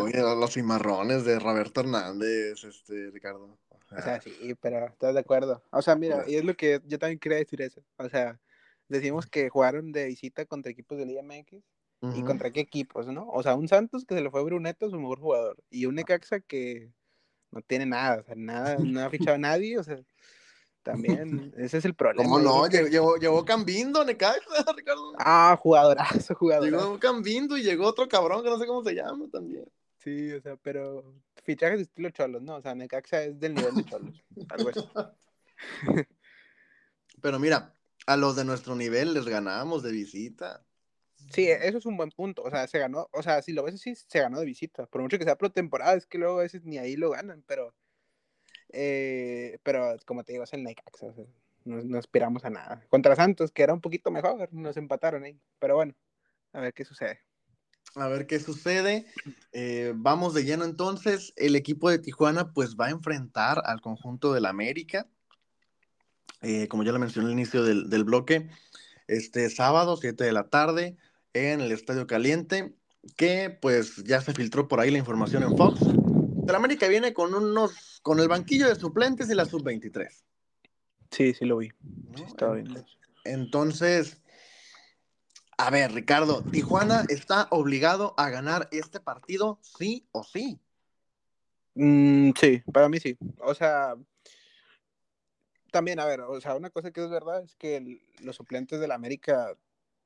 Oye, 0.00 0.20
los 0.20 0.52
cimarrones 0.52 1.24
de 1.24 1.38
Roberto 1.38 1.80
Hernández, 1.80 2.64
este, 2.64 3.10
Ricardo. 3.10 3.58
O 3.96 4.02
sea, 4.02 4.20
sí, 4.20 4.54
pero 4.60 4.86
estás 4.86 5.14
de 5.14 5.20
acuerdo. 5.20 5.62
O 5.70 5.82
sea, 5.82 5.96
mira, 5.96 6.24
y 6.26 6.36
es 6.36 6.44
lo 6.44 6.54
que 6.54 6.80
yo 6.86 6.98
también 6.98 7.18
quería 7.18 7.38
decir 7.38 7.60
eso. 7.62 7.82
O 7.96 8.08
sea, 8.08 8.40
decimos 8.88 9.26
que 9.26 9.48
jugaron 9.48 9.92
de 9.92 10.06
visita 10.06 10.44
contra 10.46 10.72
equipos 10.72 10.98
de 10.98 11.06
Liga 11.06 11.22
MX. 11.22 11.62
¿Y 12.16 12.24
contra 12.24 12.50
qué 12.50 12.58
equipos, 12.58 13.06
no? 13.06 13.28
O 13.28 13.44
sea, 13.44 13.54
un 13.54 13.68
Santos 13.68 14.04
que 14.04 14.16
se 14.16 14.22
le 14.22 14.30
fue 14.30 14.42
Bruneto, 14.42 14.90
su 14.90 14.98
mejor 14.98 15.20
jugador. 15.20 15.62
Y 15.70 15.86
un 15.86 15.94
Necaxa 15.94 16.40
que 16.40 16.90
no 17.52 17.60
tiene 17.62 17.86
nada, 17.86 18.22
o 18.22 18.24
sea, 18.24 18.34
nada, 18.34 18.76
no 18.80 19.00
ha 19.00 19.08
fichado 19.08 19.36
a 19.36 19.38
nadie, 19.38 19.78
o 19.78 19.84
sea, 19.84 20.00
también, 20.82 21.54
ese 21.56 21.78
es 21.78 21.84
el 21.84 21.94
problema. 21.94 22.28
¿Cómo 22.28 22.40
no? 22.40 22.66
Llegó, 22.66 23.16
llegó, 23.16 23.44
Cambindo, 23.44 24.04
Necaxa, 24.04 24.40
Ricardo. 24.76 25.12
Ah, 25.18 25.56
jugadorazo, 25.60 26.34
jugador. 26.34 26.64
Llegó 26.64 26.98
Cambindo 26.98 27.56
y 27.56 27.62
llegó 27.62 27.86
otro 27.86 28.08
cabrón 28.08 28.42
que 28.42 28.50
no 28.50 28.58
sé 28.58 28.66
cómo 28.66 28.82
se 28.82 28.94
llama 28.94 29.26
también. 29.30 29.64
Sí, 29.98 30.32
o 30.32 30.40
sea, 30.40 30.56
pero 30.56 31.14
fichajes 31.42 31.78
de 31.78 31.82
estilo 31.84 32.10
Cholos, 32.10 32.42
¿no? 32.42 32.56
O 32.56 32.62
sea, 32.62 32.74
Necaxa 32.74 33.22
es 33.24 33.38
del 33.38 33.54
nivel 33.54 33.74
de 33.74 33.84
Cholos, 33.84 34.24
algo 34.48 34.70
así. 34.70 34.80
Pero 37.22 37.38
mira, 37.38 37.74
a 38.06 38.16
los 38.16 38.36
de 38.36 38.44
nuestro 38.44 38.74
nivel 38.74 39.14
les 39.14 39.26
ganábamos 39.26 39.82
de 39.82 39.92
visita. 39.92 40.64
Sí, 41.30 41.48
eso 41.48 41.78
es 41.78 41.86
un 41.86 41.96
buen 41.96 42.10
punto. 42.10 42.42
O 42.42 42.50
sea, 42.50 42.66
se 42.66 42.78
ganó, 42.78 43.08
o 43.12 43.22
sea, 43.22 43.42
si 43.42 43.52
lo 43.52 43.62
ves 43.62 43.76
así, 43.76 43.94
se 43.94 44.20
ganó 44.20 44.40
de 44.40 44.46
visita. 44.46 44.86
Por 44.86 45.02
mucho 45.02 45.18
que 45.18 45.24
sea 45.24 45.36
pro 45.36 45.50
temporada, 45.50 45.94
es 45.94 46.06
que 46.06 46.18
luego 46.18 46.40
a 46.40 46.42
veces 46.42 46.64
ni 46.64 46.78
ahí 46.78 46.96
lo 46.96 47.10
ganan, 47.10 47.44
pero 47.46 47.74
eh, 48.72 49.58
pero 49.62 49.96
como 50.06 50.24
te 50.24 50.32
digo, 50.32 50.44
es 50.44 50.52
el 50.52 50.64
Necaxa. 50.64 51.06
no, 51.64 51.98
aspiramos 51.98 52.44
a 52.44 52.50
nada. 52.50 52.84
Contra 52.88 53.14
Santos, 53.14 53.52
que 53.52 53.62
era 53.62 53.74
un 53.74 53.80
poquito 53.80 54.10
mejor, 54.10 54.52
nos 54.52 54.76
empataron 54.76 55.24
ahí. 55.24 55.38
Pero 55.58 55.76
bueno, 55.76 55.94
a 56.52 56.60
ver 56.60 56.74
qué 56.74 56.84
sucede. 56.84 57.20
A 57.94 58.08
ver 58.08 58.26
qué 58.26 58.40
sucede. 58.40 59.06
Eh, 59.52 59.92
vamos 59.94 60.34
de 60.34 60.44
lleno 60.44 60.64
entonces. 60.64 61.32
El 61.36 61.56
equipo 61.56 61.90
de 61.90 61.98
Tijuana 61.98 62.52
pues 62.52 62.76
va 62.76 62.86
a 62.86 62.90
enfrentar 62.90 63.62
al 63.64 63.80
conjunto 63.80 64.32
del 64.32 64.46
América. 64.46 65.06
Eh, 66.40 66.68
como 66.68 66.82
ya 66.82 66.92
lo 66.92 66.98
mencioné 66.98 67.28
al 67.28 67.32
inicio 67.32 67.62
del, 67.62 67.88
del, 67.88 68.04
bloque, 68.04 68.48
este 69.06 69.48
sábado, 69.48 69.96
7 69.96 70.24
de 70.24 70.32
la 70.32 70.48
tarde, 70.48 70.96
en 71.34 71.60
el 71.60 71.70
Estadio 71.70 72.06
Caliente, 72.06 72.74
que 73.16 73.56
pues 73.60 74.02
ya 74.04 74.20
se 74.20 74.32
filtró 74.32 74.66
por 74.66 74.80
ahí 74.80 74.90
la 74.90 74.98
información 74.98 75.42
en 75.44 75.56
Fox. 75.56 75.80
El 76.48 76.54
América 76.54 76.88
viene 76.88 77.12
con 77.12 77.34
unos 77.34 78.00
con 78.02 78.18
el 78.18 78.28
banquillo 78.28 78.68
de 78.68 78.74
suplentes 78.74 79.30
y 79.30 79.34
la 79.34 79.44
sub-23. 79.44 80.08
Sí, 81.10 81.34
sí 81.34 81.44
lo 81.44 81.58
vi. 81.58 81.70
estaba 82.26 82.54
bien. 82.54 82.84
Entonces, 83.24 84.21
a 85.66 85.70
ver, 85.70 85.92
Ricardo, 85.92 86.42
Tijuana 86.42 87.04
está 87.08 87.48
obligado 87.50 88.14
a 88.16 88.30
ganar 88.30 88.68
este 88.72 89.00
partido 89.00 89.58
sí 89.62 90.06
o 90.12 90.24
sí. 90.24 90.58
Mm, 91.74 92.30
sí, 92.38 92.62
para 92.72 92.88
mí 92.88 92.98
sí. 92.98 93.16
O 93.38 93.54
sea, 93.54 93.94
también, 95.70 96.00
a 96.00 96.04
ver, 96.04 96.20
o 96.22 96.40
sea, 96.40 96.54
una 96.56 96.70
cosa 96.70 96.90
que 96.90 97.02
es 97.02 97.10
verdad 97.10 97.42
es 97.42 97.54
que 97.56 98.00
los 98.20 98.36
suplentes 98.36 98.80
de 98.80 98.88
la 98.88 98.94
América 98.94 99.56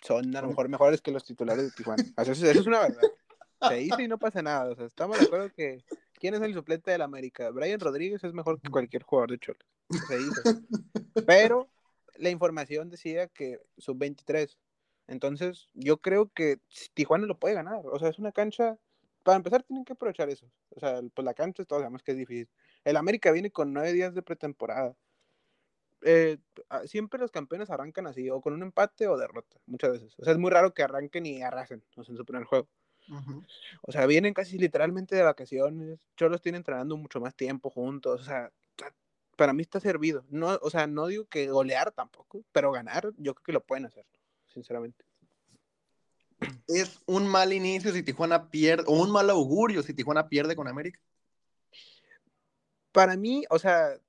son 0.02 0.34
a 0.36 0.42
lo 0.42 0.48
mejor 0.48 0.68
mejores 0.68 1.00
que 1.00 1.10
los 1.10 1.24
titulares 1.24 1.64
de 1.64 1.70
Tijuana. 1.70 2.04
eso, 2.18 2.32
es 2.32 2.66
una 2.66 2.80
verdad. 2.80 3.02
Se 3.68 3.74
dice 3.76 4.02
y 4.02 4.08
no 4.08 4.18
pasa 4.18 4.42
nada. 4.42 4.70
O 4.70 4.76
sea, 4.76 4.84
estamos 4.84 5.18
de 5.18 5.24
acuerdo 5.24 5.50
que 5.54 5.82
¿Quién 6.18 6.34
es 6.34 6.40
el 6.40 6.54
suplente 6.54 6.90
del 6.90 7.02
América? 7.02 7.50
Brian 7.50 7.80
Rodríguez 7.80 8.24
es 8.24 8.32
mejor 8.32 8.60
que 8.60 8.70
cualquier 8.70 9.02
jugador 9.02 9.30
de 9.30 9.38
Cholos. 9.38 9.66
Pero 11.26 11.68
la 12.16 12.30
información 12.30 12.88
decía 12.88 13.28
que 13.28 13.60
sub-23. 13.76 14.56
Entonces, 15.08 15.68
yo 15.74 15.98
creo 16.00 16.30
que 16.32 16.58
Tijuana 16.94 17.26
lo 17.26 17.38
puede 17.38 17.54
ganar. 17.54 17.80
O 17.84 17.98
sea, 17.98 18.08
es 18.08 18.18
una 18.18 18.32
cancha. 18.32 18.78
Para 19.22 19.36
empezar, 19.36 19.62
tienen 19.64 19.84
que 19.84 19.94
aprovechar 19.94 20.28
eso. 20.30 20.50
O 20.70 20.80
sea, 20.80 21.00
pues 21.14 21.24
la 21.24 21.34
cancha, 21.34 21.64
todos 21.64 21.82
sabemos 21.82 22.02
que 22.02 22.12
es 22.12 22.18
difícil. 22.18 22.48
El 22.84 22.96
América 22.96 23.32
viene 23.32 23.50
con 23.50 23.72
nueve 23.72 23.92
días 23.92 24.14
de 24.14 24.22
pretemporada. 24.22 24.96
eh, 26.02 26.38
ah, 26.70 26.86
siempre 26.86 27.18
los 27.20 27.30
campeones 27.32 27.70
arrancan 27.70 28.06
así, 28.06 28.30
o 28.30 28.40
con 28.40 28.52
un 28.54 28.62
empate 28.62 29.08
o 29.08 29.16
derrota, 29.16 29.58
muchas 29.66 29.92
veces. 29.92 30.14
O 30.18 30.24
sea, 30.24 30.32
es 30.32 30.38
muy 30.38 30.50
raro 30.50 30.72
que 30.74 30.82
arranquen 30.82 31.26
y 31.26 31.42
arrasen, 31.42 31.82
o 31.96 32.04
sea, 32.04 32.12
en 32.12 32.18
su 32.18 32.24
primer 32.24 32.44
juego. 32.44 32.68
O 33.82 33.92
sea, 33.92 34.06
vienen 34.06 34.34
casi 34.34 34.58
literalmente 34.58 35.16
de 35.16 35.22
vacaciones. 35.22 36.00
Cholos 36.16 36.42
tienen 36.42 36.60
entrenando 36.60 36.96
mucho 36.96 37.20
más 37.20 37.34
tiempo 37.36 37.70
juntos. 37.70 38.20
O 38.22 38.24
sea, 38.24 38.52
para 39.36 39.52
mí 39.52 39.62
está 39.62 39.80
servido. 39.80 40.24
No, 40.30 40.58
o 40.62 40.70
sea, 40.70 40.86
no 40.86 41.06
digo 41.08 41.26
que 41.26 41.48
golear 41.48 41.92
tampoco, 41.92 42.44
pero 42.52 42.72
ganar 42.72 43.12
yo 43.18 43.34
creo 43.34 43.44
que 43.44 43.52
lo 43.52 43.64
pueden 43.64 43.86
hacer, 43.86 44.06
sinceramente. 44.56 45.04
¿Es 46.66 47.00
un 47.06 47.28
mal 47.28 47.52
inicio 47.52 47.92
si 47.92 48.02
Tijuana 48.02 48.50
pierde, 48.50 48.84
o 48.86 49.00
un 49.00 49.10
mal 49.10 49.30
augurio 49.30 49.82
si 49.82 49.94
Tijuana 49.94 50.28
pierde 50.28 50.56
con 50.56 50.68
América? 50.68 51.00
Para 52.92 53.16
mí, 53.16 53.44
o 53.50 53.58
sea, 53.58 54.00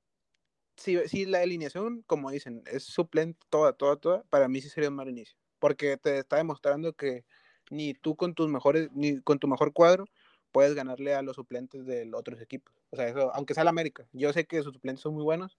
si, 0.75 0.97
si 1.07 1.25
la 1.25 1.39
alineación, 1.39 2.03
como 2.07 2.31
dicen, 2.31 2.63
es 2.65 2.83
suplente 2.83 3.39
toda, 3.49 3.73
toda, 3.73 3.97
toda, 3.97 4.23
para 4.29 4.47
mí 4.47 4.61
sí 4.61 4.69
sería 4.69 4.89
un 4.89 4.95
mal 4.95 5.09
inicio. 5.09 5.37
Porque 5.59 5.97
te 5.97 6.19
está 6.19 6.37
demostrando 6.37 6.93
que 6.93 7.25
ni 7.69 7.93
tú 7.93 8.15
con 8.15 8.33
tus 8.33 8.49
mejores, 8.49 8.89
ni 8.93 9.21
con 9.21 9.39
tu 9.39 9.47
mejor 9.47 9.73
cuadro 9.73 10.05
puedes 10.51 10.73
ganarle 10.73 11.13
a 11.13 11.21
los 11.21 11.35
suplentes 11.35 11.85
de 11.85 12.09
otros 12.13 12.41
equipos. 12.41 12.73
O 12.89 12.95
sea, 12.95 13.07
eso, 13.07 13.33
aunque 13.33 13.53
sea 13.53 13.63
la 13.63 13.69
América. 13.69 14.07
Yo 14.13 14.31
sé 14.33 14.45
que 14.45 14.61
sus 14.63 14.73
suplentes 14.73 15.01
son 15.01 15.13
muy 15.13 15.23
buenos, 15.23 15.57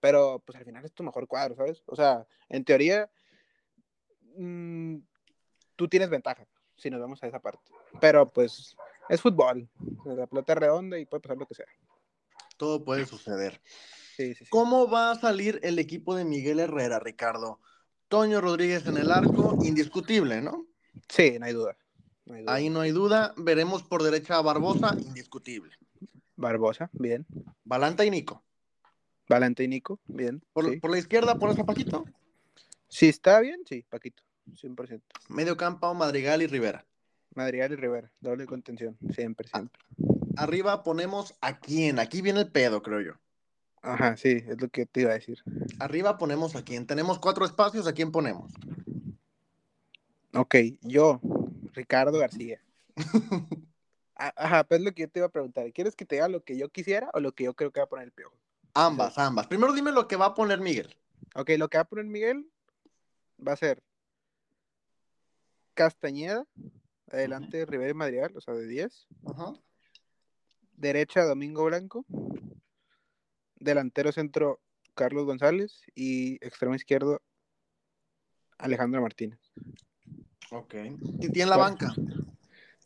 pero 0.00 0.42
pues 0.44 0.56
al 0.58 0.64
final 0.64 0.84
es 0.84 0.92
tu 0.92 1.02
mejor 1.02 1.26
cuadro, 1.26 1.56
¿sabes? 1.56 1.82
O 1.86 1.96
sea, 1.96 2.26
en 2.48 2.64
teoría, 2.64 3.10
mmm, 4.36 4.98
tú 5.76 5.88
tienes 5.88 6.10
ventaja, 6.10 6.46
si 6.76 6.90
nos 6.90 7.00
vamos 7.00 7.22
a 7.22 7.26
esa 7.26 7.40
parte. 7.40 7.62
Pero 8.00 8.30
pues 8.30 8.76
es 9.08 9.20
fútbol, 9.20 9.68
la 10.04 10.26
pelota 10.26 10.52
es 10.52 10.58
redonda 10.58 10.98
y 10.98 11.06
puede 11.06 11.20
pasar 11.20 11.38
lo 11.38 11.46
que 11.46 11.54
sea. 11.54 11.66
Todo 12.56 12.84
puede 12.84 13.06
suceder. 13.06 13.60
Sí, 14.16 14.34
sí, 14.34 14.44
sí. 14.44 14.50
¿Cómo 14.50 14.88
va 14.88 15.10
a 15.10 15.14
salir 15.16 15.60
el 15.62 15.78
equipo 15.78 16.14
de 16.16 16.24
Miguel 16.24 16.60
Herrera, 16.60 16.98
Ricardo? 16.98 17.60
Toño 18.08 18.40
Rodríguez 18.40 18.86
en 18.86 18.96
el 18.96 19.10
arco, 19.10 19.58
indiscutible, 19.62 20.40
¿no? 20.40 20.66
Sí, 21.08 21.38
no 21.38 21.46
hay 21.46 21.52
duda. 21.52 21.76
Ahí 22.46 22.70
no 22.70 22.80
hay 22.80 22.92
duda. 22.92 23.34
Veremos 23.36 23.82
por 23.82 24.02
derecha 24.02 24.36
a 24.36 24.42
Barbosa, 24.42 24.96
indiscutible. 24.98 25.76
Barbosa, 26.36 26.88
bien. 26.92 27.26
Balanta 27.64 28.04
y 28.04 28.10
Nico. 28.10 28.42
Balanta 29.28 29.62
y 29.62 29.68
Nico, 29.68 30.00
bien. 30.06 30.42
Por, 30.52 30.80
por 30.80 30.90
la 30.90 30.98
izquierda 30.98 31.38
pones 31.38 31.58
a 31.58 31.64
Paquito. 31.64 32.04
Sí, 32.88 33.08
está 33.08 33.40
bien, 33.40 33.62
sí, 33.66 33.82
Paquito, 33.82 34.22
100%. 34.54 35.02
Medio 35.28 35.56
campo, 35.56 35.92
Madrigal 35.94 36.42
y 36.42 36.46
Rivera. 36.46 36.84
Madrigal 37.34 37.72
y 37.72 37.76
Rivera, 37.76 38.10
doble 38.20 38.46
contención, 38.46 38.96
siempre, 39.14 39.46
siempre. 39.48 39.78
Arriba 40.36 40.82
ponemos 40.82 41.34
a 41.40 41.58
quién. 41.58 41.98
Aquí 41.98 42.22
viene 42.22 42.40
el 42.40 42.50
pedo, 42.50 42.82
creo 42.82 43.00
yo. 43.00 43.12
Ajá, 43.82 44.16
sí, 44.16 44.42
es 44.46 44.60
lo 44.60 44.68
que 44.68 44.86
te 44.86 45.02
iba 45.02 45.10
a 45.10 45.14
decir. 45.14 45.42
Arriba 45.78 46.18
ponemos 46.18 46.56
a 46.56 46.64
quién. 46.64 46.86
Tenemos 46.86 47.18
cuatro 47.18 47.44
espacios, 47.44 47.86
¿a 47.86 47.92
quién 47.92 48.10
ponemos? 48.10 48.52
Ok, 50.34 50.56
yo, 50.82 51.20
Ricardo 51.72 52.18
García. 52.18 52.60
Ajá, 54.14 54.64
pues 54.64 54.80
lo 54.80 54.92
que 54.92 55.02
yo 55.02 55.08
te 55.10 55.20
iba 55.20 55.26
a 55.26 55.30
preguntar. 55.30 55.70
¿Quieres 55.72 55.94
que 55.94 56.06
te 56.06 56.16
diga 56.16 56.28
lo 56.28 56.42
que 56.42 56.56
yo 56.56 56.70
quisiera 56.70 57.10
o 57.12 57.20
lo 57.20 57.32
que 57.32 57.44
yo 57.44 57.54
creo 57.54 57.70
que 57.70 57.80
va 57.80 57.84
a 57.84 57.88
poner 57.88 58.06
el 58.06 58.12
piojo? 58.12 58.34
Ambas, 58.74 59.18
ambas. 59.18 59.46
Primero 59.46 59.72
dime 59.72 59.92
lo 59.92 60.08
que 60.08 60.16
va 60.16 60.26
a 60.26 60.34
poner 60.34 60.60
Miguel. 60.60 60.94
Ok, 61.34 61.50
lo 61.58 61.68
que 61.68 61.78
va 61.78 61.82
a 61.82 61.88
poner 61.88 62.06
Miguel 62.06 62.50
va 63.46 63.52
a 63.52 63.56
ser 63.56 63.82
Castañeda, 65.76 66.46
adelante 67.12 67.66
Rivera 67.66 67.90
y 67.90 67.94
Madrigal, 67.94 68.32
o 68.34 68.40
sea, 68.40 68.54
de 68.54 68.66
10. 68.66 69.06
Ajá. 69.26 69.52
Derecha 70.72 71.22
Domingo 71.24 71.64
Blanco. 71.66 72.06
Delantero 73.56 74.10
centro 74.10 74.60
Carlos 74.94 75.26
González 75.26 75.82
y 75.94 76.36
extremo 76.36 76.74
izquierdo 76.74 77.20
Alejandro 78.56 79.02
Martínez. 79.02 79.38
Ok. 80.50 80.74
Titi 81.20 81.42
en 81.42 81.50
la 81.50 81.58
banca. 81.58 81.94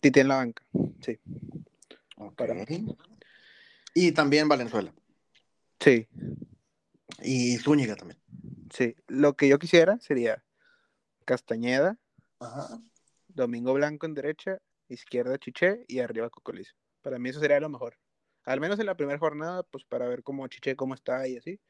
Titi 0.00 0.18
en 0.18 0.28
la 0.28 0.36
banca, 0.36 0.64
sí. 1.00 1.18
Ok. 2.16 2.42
Y 3.94 4.10
también 4.10 4.48
Valenzuela. 4.48 4.92
Sí. 5.78 6.08
Y 7.22 7.56
Zúñiga 7.58 7.94
también. 7.94 8.18
Sí. 8.70 8.96
Lo 9.06 9.36
que 9.36 9.46
yo 9.46 9.60
quisiera 9.60 10.00
sería 10.00 10.42
Castañeda, 11.24 11.96
Domingo 13.28 13.74
Blanco 13.74 14.06
en 14.06 14.14
derecha, 14.14 14.58
izquierda 14.88 15.38
Chiché 15.38 15.84
y 15.88 16.00
arriba 16.00 16.30
Cocolizo. 16.30 16.74
Para 17.02 17.18
mí 17.18 17.28
eso 17.28 17.40
sería 17.40 17.60
lo 17.60 17.68
mejor. 17.68 17.96
Al 18.44 18.60
menos 18.60 18.78
en 18.78 18.86
la 18.86 18.96
primera 18.96 19.18
jornada, 19.18 19.62
pues 19.62 19.84
para 19.84 20.08
ver 20.08 20.22
cómo 20.22 20.46
Chiché, 20.48 20.76
cómo 20.76 20.94
está 20.94 21.26
y 21.28 21.36
así. 21.36 21.60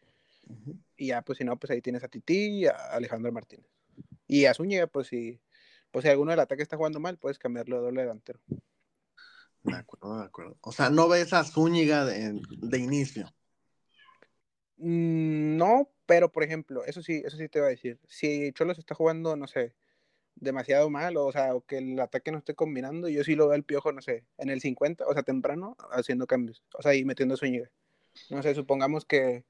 Y 0.97 1.09
ya, 1.09 1.23
pues 1.23 1.39
si 1.39 1.45
no, 1.45 1.57
pues 1.59 1.71
ahí 1.71 1.81
tienes 1.81 2.03
a 2.03 2.09
Titi 2.09 2.61
y 2.61 2.67
a 2.67 2.73
Alejandro 2.93 3.31
Martínez. 3.33 3.71
Y 4.27 4.47
a 4.47 4.55
Zúñiga, 4.55 4.87
pues 4.87 5.09
si 5.09 5.41
pues 5.91 6.05
si 6.05 6.09
alguno 6.09 6.31
del 6.31 6.41
ataque 6.41 6.63
está 6.63 6.77
jugando 6.77 7.01
mal, 7.01 7.19
puedes 7.19 7.39
cambiarlo 7.39 7.77
de 7.77 7.83
doble 7.83 8.03
delantero. 8.03 8.41
De 9.63 9.77
acuerdo, 9.77 10.19
de 10.19 10.25
acuerdo. 10.25 10.57
O 10.61 10.73
sea, 10.73 10.89
no 10.89 11.09
ves 11.09 11.33
a 11.33 11.45
Zúñiga 11.45 12.05
de, 12.05 12.79
inicio. 12.79 13.27
Mm, 14.77 15.57
no, 15.57 15.91
pero 16.07 16.31
por 16.31 16.45
ejemplo, 16.45 16.85
eso 16.85 17.03
sí, 17.03 17.23
eso 17.25 17.37
sí 17.37 17.49
te 17.49 17.59
voy 17.59 17.67
a 17.67 17.71
decir. 17.71 17.99
Si 18.09 18.53
Cholos 18.53 18.79
está 18.79 18.95
jugando, 18.95 19.37
no 19.37 19.47
sé, 19.47 19.75
demasiado 20.41 20.91
mal, 20.91 21.17
o, 21.17 21.31
sea, 21.33 21.55
o 21.55 21.61
que 21.65 21.79
el 21.79 22.01
ataque 22.01 22.33
no 22.33 22.39
esté 22.39 22.55
combinando, 22.55 23.09
yo 23.09 23.23
sí 23.25 23.35
lo 23.35 23.47
veo 23.49 23.55
al 23.55 23.65
piojo, 23.65 23.93
no 23.93 24.03
sé, 24.03 24.25
en 24.39 24.51
el 24.51 24.61
50, 24.61 25.07
o 25.07 25.13
sea, 25.13 25.23
temprano, 25.23 25.77
haciendo 25.93 26.27
cambios, 26.27 26.63
o 26.75 26.83
sea, 26.83 26.95
y 26.95 27.05
metiendo 27.05 27.35
a 27.35 27.39
Zúñiga. 27.39 27.71
No 28.31 28.43
sé, 28.43 28.55
supongamos 28.55 29.05
que 29.05 29.45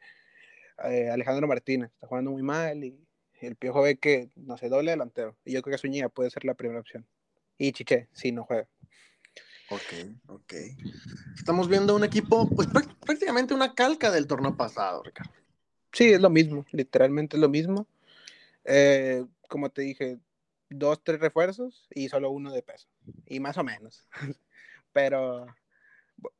eh, 0.85 1.11
Alejandro 1.11 1.47
Martínez 1.47 1.91
está 1.93 2.07
jugando 2.07 2.31
muy 2.31 2.43
mal 2.43 2.85
y 2.85 2.99
el 3.41 3.57
Piojo 3.57 3.83
ve 3.83 3.97
que, 3.97 4.29
no 4.37 4.59
sé, 4.59 4.69
doble 4.69 4.91
delantero. 4.91 5.37
Y 5.45 5.53
yo 5.53 5.62
creo 5.62 5.77
que 5.77 5.81
Zúñiga 5.81 6.09
puede 6.09 6.31
ser 6.31 6.45
la 6.45 6.55
primera 6.55 6.81
opción. 6.81 7.07
Y 7.57 7.73
Chiche, 7.73 8.09
si 8.12 8.33
no 8.33 8.45
juega. 8.45 8.69
Ok, 9.71 9.81
ok. 10.27 10.55
Estamos 11.37 11.69
viendo 11.69 11.95
un 11.95 12.05
equipo, 12.05 12.49
pues 12.51 12.69
prácticamente 13.01 13.55
una 13.55 13.75
calca 13.75 14.11
del 14.11 14.27
torneo 14.27 14.57
pasado, 14.57 15.03
Ricardo. 15.03 15.33
Sí, 15.93 16.12
es 16.12 16.21
lo 16.21 16.31
mismo, 16.31 16.65
literalmente 16.73 17.37
es 17.37 17.41
lo 17.41 17.49
mismo. 17.49 17.87
Eh, 18.65 19.25
como 19.49 19.71
te 19.71 19.83
dije, 19.83 20.19
dos, 20.70 21.02
tres 21.02 21.20
refuerzos 21.20 21.86
y 21.90 22.09
solo 22.09 22.30
uno 22.30 22.52
de 22.52 22.62
peso. 22.62 22.88
Y 23.26 23.40
más 23.40 23.59
o 23.59 23.64
menos. 23.64 24.09
Pero, 24.92 25.47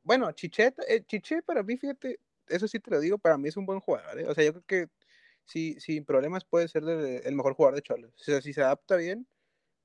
bueno, 0.03 0.31
Chiche, 0.31 0.73
eh, 0.87 1.03
Chiche 1.05 1.41
para 1.43 1.63
mí, 1.63 1.77
fíjate, 1.77 2.19
eso 2.47 2.67
sí 2.67 2.79
te 2.79 2.91
lo 2.91 2.99
digo, 2.99 3.17
para 3.17 3.37
mí 3.37 3.49
es 3.49 3.57
un 3.57 3.65
buen 3.65 3.79
jugador. 3.79 4.19
¿eh? 4.19 4.27
O 4.27 4.33
sea, 4.33 4.43
yo 4.43 4.53
creo 4.53 4.65
que 4.65 4.89
sí, 5.45 5.75
sin 5.79 6.05
problemas 6.05 6.45
puede 6.45 6.67
ser 6.67 6.83
el 6.83 7.35
mejor 7.35 7.53
jugador 7.53 7.75
de 7.75 7.81
Cholos. 7.81 8.13
O 8.19 8.23
sea, 8.23 8.41
si 8.41 8.53
se 8.53 8.61
adapta 8.61 8.95
bien 8.95 9.27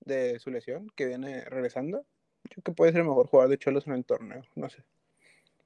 de 0.01 0.39
su 0.39 0.51
lesión, 0.51 0.91
que 0.95 1.07
viene 1.07 1.45
regresando, 1.45 2.07
yo 2.45 2.51
creo 2.51 2.65
que 2.65 2.73
puede 2.73 2.93
ser 2.93 3.01
el 3.01 3.09
mejor 3.09 3.27
jugador 3.27 3.51
de 3.51 3.59
Cholos 3.59 3.87
en 3.87 3.95
el 3.95 4.05
torneo. 4.05 4.43
No 4.55 4.69
sé. 4.69 4.85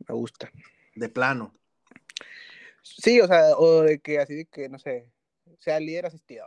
Me 0.08 0.14
gusta. 0.14 0.50
De 0.94 1.08
plano. 1.08 1.54
Sí, 2.82 3.20
o 3.20 3.26
sea, 3.26 3.56
o 3.56 3.82
de 3.82 4.00
que 4.00 4.18
así 4.18 4.34
de 4.34 4.46
que, 4.46 4.68
no 4.68 4.78
sé, 4.78 5.10
sea 5.58 5.78
líder 5.78 6.06
asistido. 6.06 6.46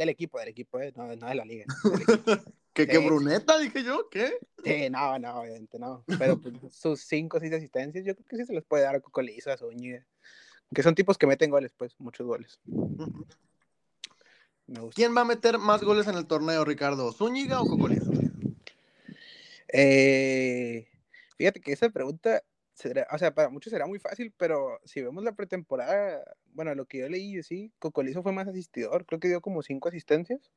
Del 0.00 0.08
equipo, 0.08 0.38
del 0.38 0.48
equipo, 0.48 0.80
¿eh? 0.80 0.94
no, 0.96 1.14
no 1.14 1.28
de 1.28 1.34
la 1.34 1.44
liga. 1.44 1.66
¿Qué, 2.72 2.86
¿Qué, 2.86 2.96
Bruneta? 2.96 3.58
Dije 3.58 3.84
yo, 3.84 4.08
¿qué? 4.08 4.38
Sí, 4.64 4.88
no, 4.88 5.18
no, 5.18 5.40
obviamente 5.40 5.78
no. 5.78 6.02
Pero 6.18 6.40
pues, 6.40 6.54
sus 6.72 7.02
cinco 7.02 7.36
o 7.36 7.40
seis 7.40 7.52
asistencias, 7.52 8.06
yo 8.06 8.14
creo 8.14 8.26
que 8.26 8.36
sí 8.38 8.46
se 8.46 8.54
les 8.54 8.64
puede 8.64 8.84
dar 8.84 8.94
a 8.94 9.00
Cocolizo, 9.00 9.52
a 9.52 9.58
Zúñiga. 9.58 10.06
Que 10.74 10.82
son 10.82 10.94
tipos 10.94 11.18
que 11.18 11.26
meten 11.26 11.50
goles, 11.50 11.74
pues, 11.76 12.00
muchos 12.00 12.26
goles. 12.26 12.58
¿Quién 14.94 15.14
va 15.14 15.20
a 15.20 15.26
meter 15.26 15.58
más 15.58 15.82
goles 15.82 16.06
en 16.06 16.14
el 16.14 16.26
torneo, 16.26 16.64
Ricardo? 16.64 17.12
¿Zúñiga 17.12 17.60
o 17.60 17.66
Cocolizo? 17.66 18.10
Eh, 19.68 20.88
fíjate 21.36 21.60
que 21.60 21.72
esa 21.72 21.90
pregunta, 21.90 22.42
o 23.10 23.18
sea, 23.18 23.34
para 23.34 23.50
muchos 23.50 23.70
será 23.70 23.86
muy 23.86 23.98
fácil, 23.98 24.32
pero 24.36 24.80
si 24.84 25.02
vemos 25.02 25.22
la 25.24 25.32
pretemporada, 25.32 26.24
bueno, 26.52 26.74
lo 26.74 26.86
que 26.86 26.98
yo 26.98 27.08
leí, 27.08 27.42
sí, 27.42 27.72
Cocolizo 27.78 28.22
fue 28.22 28.32
más 28.32 28.48
asistidor, 28.48 29.04
creo 29.06 29.20
que 29.20 29.28
dio 29.28 29.40
como 29.40 29.62
cinco 29.62 29.88
asistencias 29.88 30.50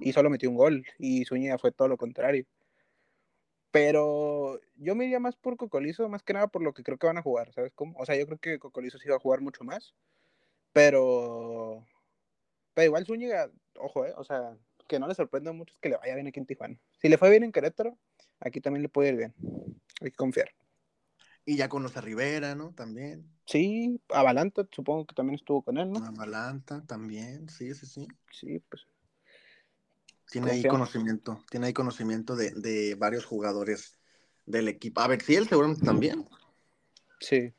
y 0.00 0.12
solo 0.12 0.30
metió 0.30 0.50
un 0.50 0.56
gol, 0.56 0.84
y 0.98 1.24
Zúñiga 1.24 1.58
fue 1.58 1.72
todo 1.72 1.88
lo 1.88 1.96
contrario. 1.96 2.46
Pero 3.70 4.60
yo 4.76 4.94
me 4.94 5.04
iría 5.06 5.18
más 5.18 5.34
por 5.34 5.56
Cocolizo, 5.56 6.08
más 6.08 6.22
que 6.22 6.32
nada 6.32 6.46
por 6.46 6.62
lo 6.62 6.72
que 6.74 6.84
creo 6.84 6.96
que 6.98 7.08
van 7.08 7.18
a 7.18 7.22
jugar, 7.22 7.52
¿sabes 7.52 7.72
cómo? 7.74 7.98
O 7.98 8.06
sea, 8.06 8.14
yo 8.16 8.26
creo 8.26 8.38
que 8.38 8.58
Cocolizo 8.58 8.98
sí 8.98 9.08
va 9.08 9.16
a 9.16 9.20
jugar 9.20 9.40
mucho 9.40 9.64
más, 9.64 9.94
pero... 10.72 11.84
Pero 12.74 12.86
igual 12.86 13.06
Zúñiga, 13.06 13.50
ojo, 13.76 14.04
¿eh? 14.04 14.12
O 14.16 14.24
sea, 14.24 14.56
que 14.88 14.98
no 14.98 15.08
le 15.08 15.14
sorprenda 15.14 15.52
mucho 15.52 15.74
que 15.80 15.88
le 15.88 15.96
vaya 15.96 16.14
bien 16.14 16.26
aquí 16.26 16.40
en 16.40 16.46
Tijuana. 16.46 16.78
Si 17.00 17.08
le 17.08 17.18
fue 17.18 17.30
bien 17.30 17.44
en 17.44 17.52
Querétaro, 17.52 17.96
aquí 18.40 18.60
también 18.60 18.82
le 18.82 18.88
puede 18.88 19.10
ir 19.10 19.16
bien. 19.16 19.34
Hay 20.00 20.10
que 20.10 20.16
confiar. 20.16 20.50
Y 21.46 21.56
ya 21.56 21.68
conoce 21.68 21.98
a 21.98 22.02
Rivera, 22.02 22.54
¿no? 22.54 22.72
También. 22.72 23.28
Sí, 23.46 24.00
a 24.08 24.22
Balanta, 24.22 24.66
supongo 24.72 25.06
que 25.06 25.14
también 25.14 25.36
estuvo 25.36 25.62
con 25.62 25.76
él, 25.76 25.90
¿no? 25.90 25.98
A 25.98 26.10
Balanta 26.10 26.82
también, 26.86 27.48
sí, 27.48 27.74
sí, 27.74 27.86
sí. 27.86 28.08
Sí, 28.30 28.60
pues 28.68 28.86
tiene 30.30 30.50
ahí 30.50 30.64
conocimiento, 30.64 31.44
tiene 31.50 31.66
ahí 31.66 31.72
conocimiento 31.72 32.34
de, 32.34 32.96
varios 32.98 33.24
jugadores 33.24 33.98
del 34.46 34.68
equipo. 34.68 35.00
A 35.00 35.08
ver, 35.08 35.22
si 35.22 35.36
él 35.36 35.48
seguramente 35.48 35.84
también. 35.84 36.26
Sí. 37.20 37.52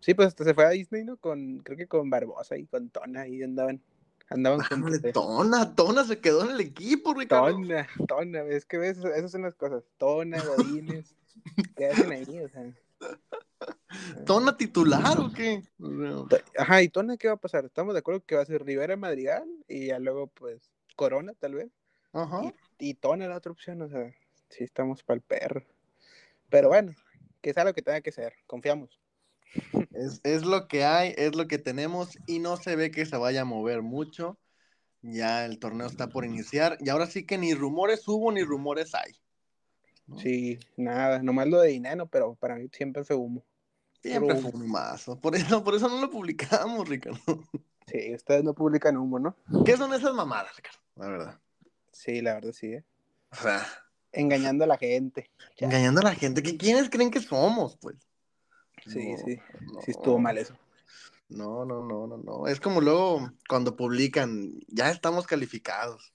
Sí, 0.00 0.14
pues 0.14 0.28
hasta 0.28 0.44
se 0.44 0.54
fue 0.54 0.66
a 0.66 0.70
Disney, 0.70 1.04
¿no? 1.04 1.16
Con, 1.16 1.58
creo 1.58 1.76
que 1.76 1.88
con 1.88 2.10
Barbosa 2.10 2.56
y 2.56 2.66
con 2.66 2.90
Tona 2.90 3.26
y 3.26 3.42
andaban. 3.42 3.82
Andaban 4.30 4.60
con 4.60 4.84
Ándale, 4.84 5.12
Tona, 5.12 5.74
Tona 5.74 6.04
se 6.04 6.20
quedó 6.20 6.44
en 6.44 6.52
el 6.52 6.60
equipo, 6.60 7.12
Ricardo. 7.12 7.50
Tona, 7.50 7.88
Tona, 8.06 8.42
es 8.44 8.64
que 8.64 8.78
ves, 8.78 8.98
esas 8.98 9.32
son 9.32 9.42
las 9.42 9.54
cosas. 9.54 9.84
Tona, 9.98 10.42
Godines, 10.42 11.14
¿qué 11.76 11.86
hacen 11.86 12.12
ahí? 12.12 12.40
O 12.40 12.48
sea, 12.48 12.72
¿Tona 14.26 14.56
titular 14.56 15.18
o 15.18 15.32
qué? 15.32 15.62
ajá, 16.58 16.82
¿y 16.82 16.88
Tona 16.88 17.16
qué 17.16 17.28
va 17.28 17.34
a 17.34 17.40
pasar? 17.40 17.64
Estamos 17.64 17.94
de 17.94 18.00
acuerdo 18.00 18.24
que 18.24 18.34
va 18.36 18.42
a 18.42 18.46
ser 18.46 18.64
Rivera 18.64 18.96
Madrigal 18.96 19.48
y 19.68 19.88
ya 19.88 19.98
luego, 19.98 20.26
pues, 20.28 20.72
Corona, 20.96 21.32
tal 21.38 21.54
vez. 21.54 21.70
Ajá. 22.12 22.52
Y, 22.78 22.90
y 22.90 22.94
Tona 22.94 23.28
la 23.28 23.36
otra 23.36 23.52
opción, 23.52 23.82
o 23.82 23.88
sea, 23.88 24.12
sí 24.48 24.64
estamos 24.64 25.02
para 25.02 25.16
el 25.16 25.22
perro. 25.22 25.64
Pero 26.48 26.68
bueno, 26.68 26.94
que 27.40 27.52
sea 27.52 27.64
lo 27.64 27.74
que 27.74 27.82
tenga 27.82 28.00
que 28.00 28.12
ser, 28.12 28.34
confiamos. 28.46 28.98
Es, 29.92 30.20
es 30.24 30.44
lo 30.44 30.66
que 30.66 30.84
hay, 30.84 31.14
es 31.16 31.34
lo 31.34 31.46
que 31.46 31.58
tenemos 31.58 32.18
y 32.26 32.38
no 32.38 32.56
se 32.56 32.76
ve 32.76 32.90
que 32.90 33.06
se 33.06 33.16
vaya 33.16 33.42
a 33.42 33.46
mover 33.46 33.82
mucho. 33.82 34.38
Ya 35.02 35.44
el 35.44 35.58
torneo 35.58 35.86
está 35.86 36.08
por 36.08 36.24
iniciar 36.24 36.78
y 36.80 36.88
ahora 36.88 37.06
sí 37.06 37.26
que 37.26 37.38
ni 37.38 37.54
rumores 37.54 38.08
hubo 38.08 38.32
ni 38.32 38.42
rumores 38.42 38.94
hay. 38.94 39.12
¿No? 40.06 40.18
Sí, 40.18 40.58
nada, 40.76 41.22
nomás 41.22 41.48
lo 41.48 41.60
de 41.60 41.70
Dinero, 41.70 42.06
pero 42.06 42.34
para 42.34 42.56
mí 42.56 42.68
siempre 42.72 43.04
fue 43.04 43.16
humo. 43.16 43.44
Siempre 44.02 44.36
fue 44.36 44.50
un 44.52 44.70
mazo. 44.70 45.18
Por 45.18 45.34
eso, 45.34 45.64
por 45.64 45.74
eso 45.74 45.88
no 45.88 46.00
lo 46.00 46.10
publicamos, 46.10 46.88
Ricardo. 46.88 47.18
Sí, 47.86 48.14
ustedes 48.14 48.42
no 48.42 48.54
publican 48.54 48.96
humo, 48.96 49.18
¿no? 49.18 49.36
¿Qué 49.62 49.76
son 49.76 49.92
esas 49.92 50.14
mamadas, 50.14 50.56
Ricardo? 50.56 50.78
La 50.96 51.06
verdad. 51.08 51.40
Sí, 51.92 52.22
la 52.22 52.32
verdad 52.32 52.52
sí, 52.52 52.68
¿eh? 52.72 52.84
O 53.30 53.36
sea, 53.36 53.62
Engañando 54.10 54.64
a 54.64 54.66
la 54.66 54.78
gente. 54.78 55.30
Ya. 55.58 55.66
engañando 55.66 56.00
a 56.00 56.04
la 56.04 56.14
gente. 56.14 56.42
¿Qué, 56.42 56.56
¿Quiénes 56.56 56.88
creen 56.88 57.10
que 57.10 57.20
somos, 57.20 57.76
pues? 57.76 57.96
Sí, 58.86 59.12
No, 59.12 59.18
sí, 59.18 59.38
no. 59.60 59.80
sí 59.82 59.90
estuvo 59.90 60.18
mal 60.18 60.38
eso. 60.38 60.56
No, 61.28 61.66
no, 61.66 61.84
no, 61.84 62.06
no, 62.06 62.16
no. 62.16 62.46
Es 62.46 62.58
como 62.58 62.80
luego 62.80 63.30
cuando 63.48 63.76
publican, 63.76 64.52
ya 64.68 64.90
estamos 64.90 65.26
calificados, 65.26 66.14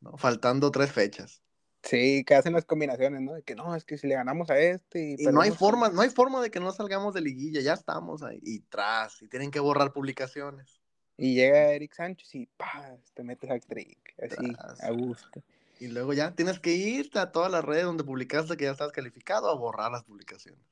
¿no? 0.00 0.16
Faltando 0.16 0.70
tres 0.70 0.92
fechas. 0.92 1.42
Sí, 1.84 2.24
que 2.24 2.34
hacen 2.34 2.54
las 2.54 2.64
combinaciones, 2.64 3.20
¿no? 3.20 3.34
De 3.34 3.42
que 3.42 3.54
no, 3.54 3.74
es 3.76 3.84
que 3.84 3.98
si 3.98 4.06
le 4.06 4.14
ganamos 4.14 4.48
a 4.48 4.58
este 4.58 5.16
y, 5.18 5.22
Y 5.22 5.26
no 5.26 5.42
hay 5.42 5.50
forma, 5.50 5.90
no 5.90 6.00
hay 6.00 6.08
forma 6.08 6.40
de 6.40 6.50
que 6.50 6.58
no 6.58 6.72
salgamos 6.72 7.12
de 7.12 7.20
liguilla, 7.20 7.60
ya 7.60 7.74
estamos 7.74 8.22
ahí 8.22 8.40
y 8.42 8.60
tras, 8.60 9.20
y 9.20 9.28
tienen 9.28 9.50
que 9.50 9.60
borrar 9.60 9.92
publicaciones. 9.92 10.80
Y 11.18 11.34
llega 11.34 11.72
Eric 11.72 11.92
Sánchez 11.94 12.34
y 12.34 12.46
¡pah! 12.46 12.96
te 13.12 13.22
metes 13.22 13.50
a 13.50 13.58
trick, 13.60 14.14
así, 14.22 14.54
Tras. 14.54 14.82
a 14.82 14.90
gusto. 14.90 15.42
Y 15.78 15.88
luego 15.88 16.14
ya 16.14 16.34
tienes 16.34 16.58
que 16.58 16.72
irte 16.72 17.18
a 17.18 17.32
todas 17.32 17.52
las 17.52 17.64
redes 17.64 17.84
donde 17.84 18.02
publicaste 18.04 18.56
que 18.56 18.64
ya 18.64 18.70
estás 18.70 18.90
calificado 18.92 19.50
a 19.50 19.54
borrar 19.54 19.92
las 19.92 20.04
publicaciones. 20.04 20.64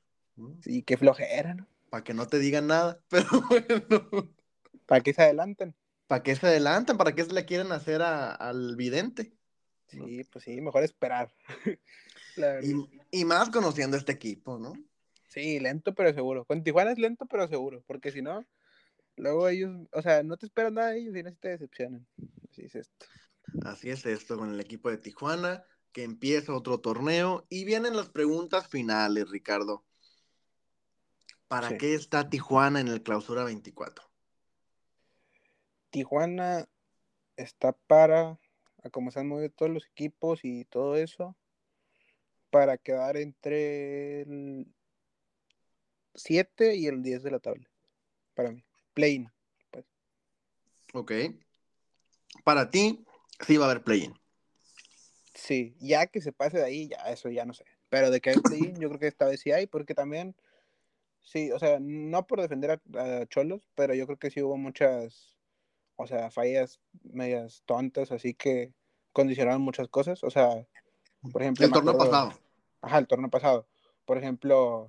Sí, 0.61 0.81
qué 0.81 0.97
flojera, 0.97 1.53
¿no? 1.53 1.67
Para 1.89 2.03
que 2.03 2.13
no 2.15 2.25
te 2.25 2.39
digan 2.39 2.67
nada. 2.67 2.99
Pero 3.09 3.27
bueno, 3.49 4.33
¿Para 4.87 5.01
qué 5.01 5.13
se 5.13 5.21
adelantan? 5.21 5.75
¿para 6.07 6.23
qué 6.23 6.35
se 6.35 6.47
adelantan? 6.47 6.97
¿Para 6.97 7.13
qué 7.13 7.23
se 7.23 7.33
le 7.33 7.45
quieren 7.45 7.71
hacer 7.71 8.01
a- 8.01 8.33
al 8.33 8.75
vidente? 8.75 9.33
Sí, 9.93 10.23
pues 10.25 10.43
sí, 10.45 10.61
mejor 10.61 10.83
esperar. 10.83 11.33
Y, 12.63 13.19
y 13.19 13.25
más 13.25 13.51
conociendo 13.51 13.95
este 13.95 14.11
equipo, 14.11 14.57
¿no? 14.57 14.73
Sí, 15.27 15.59
lento 15.59 15.93
pero 15.93 16.13
seguro. 16.13 16.45
Con 16.45 16.63
Tijuana 16.63 16.91
es 16.91 16.97
lento 16.97 17.27
pero 17.27 17.47
seguro, 17.47 17.83
porque 17.85 18.11
si 18.11 18.23
no, 18.23 18.43
luego 19.15 19.47
ellos, 19.49 19.87
o 19.91 20.01
sea, 20.01 20.23
no 20.23 20.37
te 20.37 20.47
esperan 20.47 20.73
nada 20.73 20.89
de 20.89 20.99
ellos 20.99 21.15
y 21.15 21.21
no 21.21 21.29
se 21.29 21.35
te 21.35 21.49
decepcionan. 21.49 22.07
Así 22.49 22.63
es 22.65 22.75
esto. 22.75 23.05
Así 23.65 23.89
es 23.91 24.05
esto 24.05 24.37
con 24.37 24.51
el 24.51 24.59
equipo 24.59 24.89
de 24.89 24.97
Tijuana, 24.97 25.63
que 25.91 26.03
empieza 26.03 26.53
otro 26.53 26.79
torneo 26.79 27.45
y 27.49 27.65
vienen 27.65 27.95
las 27.95 28.09
preguntas 28.09 28.67
finales, 28.67 29.29
Ricardo. 29.29 29.85
¿Para 31.47 31.69
Sí. 31.69 31.77
qué 31.77 31.93
está 31.93 32.29
Tijuana 32.29 32.79
en 32.79 32.87
el 32.87 33.03
clausura 33.03 33.43
24? 33.43 34.03
Tijuana 35.91 36.67
está 37.37 37.73
para, 37.73 38.39
a 38.83 38.89
como 38.89 39.11
se 39.11 39.19
han 39.19 39.27
movido 39.27 39.49
todos 39.49 39.71
los 39.71 39.85
equipos 39.85 40.41
y 40.43 40.65
todo 40.65 40.97
eso, 40.97 41.35
para 42.49 42.77
quedar 42.77 43.17
entre 43.17 44.21
el 44.21 44.67
7 46.15 46.75
y 46.75 46.87
el 46.87 47.01
10 47.01 47.23
de 47.23 47.31
la 47.31 47.39
tabla. 47.39 47.67
Para 48.35 48.51
mí. 48.51 48.63
Play-in. 48.93 49.31
Ok. 50.93 51.11
Para 52.43 52.69
ti, 52.69 53.03
sí 53.45 53.57
va 53.57 53.65
a 53.65 53.71
haber 53.71 53.83
play-in. 53.83 54.13
Sí, 55.33 55.75
ya 55.79 56.05
que 56.05 56.21
se 56.21 56.31
pase 56.31 56.57
de 56.57 56.65
ahí, 56.65 56.89
ya 56.89 56.97
eso 57.11 57.29
ya 57.29 57.45
no 57.45 57.53
sé. 57.53 57.65
Pero 57.89 58.11
de 58.11 58.21
que 58.21 58.31
hay 58.31 58.37
play-in, 58.37 58.75
yo 58.79 58.89
creo 58.89 58.99
que 58.99 59.07
esta 59.07 59.25
vez 59.25 59.39
sí 59.39 59.51
hay, 59.51 59.65
porque 59.65 59.95
también, 59.95 60.35
sí, 61.21 61.51
o 61.51 61.59
sea, 61.59 61.79
no 61.81 62.27
por 62.27 62.41
defender 62.41 62.71
a, 62.71 63.21
a 63.21 63.25
Cholos, 63.25 63.67
pero 63.75 63.95
yo 63.95 64.05
creo 64.05 64.19
que 64.19 64.29
sí 64.29 64.41
hubo 64.41 64.57
muchas, 64.57 65.32
o 65.95 66.07
sea, 66.07 66.31
fallas 66.31 66.79
medias 67.03 67.63
tontas, 67.65 68.11
así 68.11 68.33
que 68.33 68.73
condicionaron 69.11 69.61
muchas 69.61 69.87
cosas. 69.87 70.23
O 70.23 70.29
sea, 70.29 70.65
por 71.31 71.41
ejemplo, 71.41 71.65
El 71.65 71.71
torneo 71.71 71.93
acuerdo- 71.93 72.11
pasado. 72.11 72.39
Ajá, 72.81 72.97
el 72.97 73.07
torneo 73.07 73.29
pasado. 73.29 73.67
Por 74.05 74.17
ejemplo, 74.17 74.87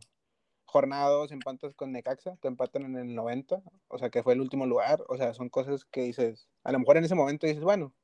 jornada 0.64 1.08
2 1.10 1.30
empatas 1.30 1.74
con 1.74 1.92
Necaxa, 1.92 2.36
te 2.40 2.48
empatan 2.48 2.82
en 2.84 2.96
el 2.96 3.14
90, 3.14 3.62
o 3.88 3.98
sea, 3.98 4.10
que 4.10 4.22
fue 4.22 4.32
el 4.32 4.40
último 4.40 4.66
lugar. 4.66 5.04
O 5.08 5.16
sea, 5.16 5.32
son 5.34 5.48
cosas 5.48 5.84
que 5.84 6.02
dices, 6.02 6.48
a 6.64 6.72
lo 6.72 6.80
mejor 6.80 6.96
en 6.96 7.04
ese 7.04 7.14
momento 7.14 7.46
dices, 7.46 7.62
bueno, 7.62 7.94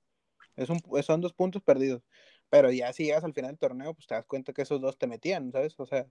es 0.56 0.68
un, 0.70 0.81
son 1.02 1.20
dos 1.20 1.32
puntos 1.32 1.62
perdidos. 1.62 2.02
Pero 2.48 2.70
ya 2.70 2.93
si 2.93 3.05
llegas 3.05 3.24
al 3.24 3.32
final 3.35 3.51
del 3.52 3.59
torneo, 3.59 3.94
pues 3.94 4.06
te 4.06 4.14
das 4.14 4.27
cuenta 4.27 4.52
que 4.52 4.62
esos 4.62 4.81
dos 4.81 4.98
te 4.98 5.06
metían, 5.06 5.51
¿sabes? 5.52 5.74
O 5.78 5.86
sea, 5.86 6.06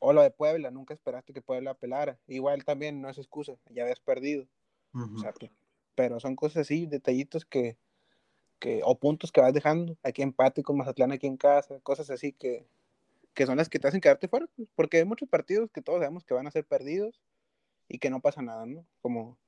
o 0.00 0.12
lo 0.12 0.22
de 0.22 0.30
Puebla, 0.30 0.70
nunca 0.70 0.94
esperaste 0.94 1.32
que 1.32 1.42
Puebla 1.42 1.74
pelara. 1.74 2.18
Igual 2.26 2.64
también 2.64 3.00
no 3.00 3.08
es 3.08 3.18
excusa, 3.18 3.54
ya 3.70 3.82
habías 3.82 4.00
perdido. 4.00 4.46
O 5.16 5.18
sea, 5.20 5.32
pe- 5.32 5.50
pero 5.94 6.20
son 6.20 6.36
cosas 6.36 6.62
así, 6.62 6.86
detallitos 6.86 7.44
que, 7.44 7.76
que, 8.58 8.80
o 8.84 8.98
puntos 8.98 9.32
que 9.32 9.40
vas 9.40 9.52
dejando. 9.52 9.96
Aquí 10.02 10.22
empate 10.22 10.62
con 10.62 10.76
Mazatlán 10.76 11.12
aquí 11.12 11.26
en 11.26 11.36
casa, 11.36 11.80
cosas 11.80 12.10
así 12.10 12.32
que, 12.32 12.66
que 13.34 13.46
son 13.46 13.56
las 13.56 13.68
que 13.68 13.78
te 13.78 13.88
hacen 13.88 14.00
quedarte 14.00 14.28
fuera. 14.28 14.46
pues, 14.56 14.68
porque 14.74 14.98
hay 14.98 15.04
muchos 15.04 15.28
partidos 15.28 15.70
que 15.70 15.82
todos 15.82 16.00
sabemos 16.00 16.24
que 16.24 16.34
van 16.34 16.46
a 16.46 16.50
ser 16.50 16.64
perdidos 16.64 17.20
y 17.88 17.98
que 17.98 18.10
no 18.10 18.20
pasa 18.20 18.42
nada, 18.42 18.66
¿no? 18.66 18.86
Como 19.00 19.38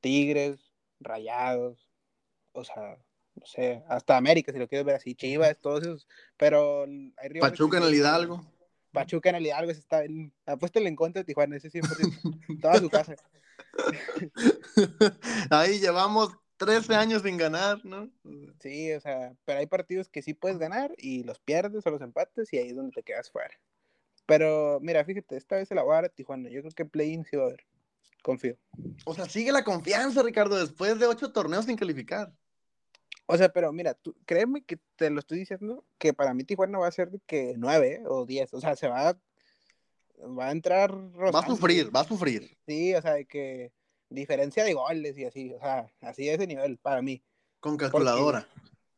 Tigres, 0.00 0.72
Rayados, 1.00 1.90
o 2.52 2.64
sea, 2.64 2.98
no 3.34 3.46
sé, 3.46 3.82
hasta 3.88 4.16
América, 4.16 4.52
si 4.52 4.58
lo 4.58 4.68
quieres 4.68 4.84
ver 4.84 4.96
así, 4.96 5.14
Chivas, 5.14 5.56
todos 5.60 5.82
esos. 5.82 6.08
Pero 6.36 6.84
hay 7.16 7.40
Pachuca 7.40 7.78
en 7.78 7.84
el 7.84 7.94
Hidalgo. 7.94 8.44
Pachuca 8.92 9.30
en 9.30 9.36
el 9.36 9.46
Hidalgo, 9.46 9.70
está 9.70 10.04
en, 10.04 10.32
apuéstale 10.46 10.88
en 10.88 10.96
contra 10.96 11.20
de 11.20 11.26
Tijuana, 11.26 11.56
ese 11.56 11.70
100%, 11.70 11.80
toda 12.60 12.78
su 12.78 12.90
casa. 12.90 13.14
Ahí 15.50 15.78
llevamos 15.78 16.30
13 16.56 16.94
años 16.94 17.22
sin 17.22 17.36
ganar, 17.36 17.84
¿no? 17.84 18.10
Sí, 18.60 18.92
o 18.92 19.00
sea, 19.00 19.34
pero 19.44 19.60
hay 19.60 19.66
partidos 19.66 20.08
que 20.08 20.22
sí 20.22 20.34
puedes 20.34 20.58
ganar 20.58 20.92
y 20.98 21.24
los 21.24 21.38
pierdes 21.38 21.86
o 21.86 21.90
los 21.90 22.02
empates 22.02 22.52
y 22.52 22.58
ahí 22.58 22.68
es 22.68 22.76
donde 22.76 22.92
te 22.92 23.02
quedas 23.02 23.30
fuera. 23.30 23.54
Pero 24.26 24.78
mira, 24.80 25.04
fíjate, 25.04 25.36
esta 25.36 25.56
vez 25.56 25.68
se 25.68 25.74
la 25.74 25.82
voy 25.82 25.92
a 25.92 25.94
dar 25.96 26.04
a 26.04 26.08
Tijuana. 26.10 26.50
Yo 26.50 26.60
creo 26.60 26.72
que 26.72 26.84
play-in 26.84 27.24
sí 27.24 27.36
va 27.36 27.44
a 27.44 27.46
haber. 27.46 27.64
Confío. 28.22 28.56
O 29.06 29.14
sea, 29.14 29.24
sigue 29.24 29.50
la 29.52 29.64
confianza, 29.64 30.22
Ricardo, 30.22 30.58
después 30.58 30.98
de 30.98 31.06
ocho 31.06 31.32
torneos 31.32 31.64
sin 31.64 31.76
calificar. 31.76 32.32
O 33.26 33.36
sea, 33.38 33.48
pero 33.48 33.72
mira, 33.72 33.94
tú, 33.94 34.14
créeme 34.26 34.62
que 34.62 34.78
te 34.96 35.08
lo 35.08 35.20
estoy 35.20 35.38
diciendo 35.38 35.84
que 35.98 36.12
para 36.12 36.34
mí 36.34 36.44
Tijuana 36.44 36.78
va 36.78 36.88
a 36.88 36.92
ser 36.92 37.10
de 37.10 37.20
que 37.26 37.54
9 37.56 38.02
o 38.06 38.26
10. 38.26 38.54
O 38.54 38.60
sea, 38.60 38.76
se 38.76 38.88
va 38.88 39.08
a, 39.08 39.18
va 40.38 40.48
a 40.48 40.52
entrar. 40.52 40.92
Va 40.94 41.40
a 41.40 41.46
sufrir, 41.46 41.94
va 41.94 42.00
a 42.00 42.04
sufrir. 42.04 42.56
Sí, 42.66 42.94
o 42.94 43.02
sea, 43.02 43.14
de 43.14 43.26
que 43.26 43.72
diferencia 44.08 44.64
de 44.64 44.74
goles 44.74 45.16
y 45.16 45.24
así. 45.24 45.52
O 45.52 45.58
sea, 45.58 45.90
así 46.00 46.26
de 46.26 46.34
ese 46.34 46.46
nivel 46.46 46.78
para 46.78 47.02
mí. 47.02 47.22
Con 47.60 47.76
calculadora. 47.76 48.46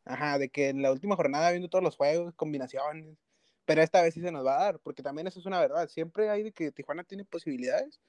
Ajá, 0.04 0.38
de 0.38 0.48
que 0.48 0.68
en 0.68 0.82
la 0.82 0.90
última 0.90 1.16
jornada 1.16 1.50
viendo 1.50 1.68
todos 1.68 1.84
los 1.84 1.96
juegos, 1.96 2.34
combinaciones, 2.34 3.16
pero 3.64 3.82
esta 3.82 4.02
vez 4.02 4.14
sí 4.14 4.20
se 4.20 4.32
nos 4.32 4.44
va 4.44 4.56
a 4.56 4.64
dar, 4.64 4.80
porque 4.80 5.02
también 5.02 5.26
eso 5.26 5.38
es 5.38 5.46
una 5.46 5.60
verdad, 5.60 5.88
siempre 5.88 6.28
hay 6.28 6.42
de 6.42 6.52
que 6.52 6.72
Tijuana 6.72 7.04
tiene 7.04 7.24
posibilidades, 7.24 8.00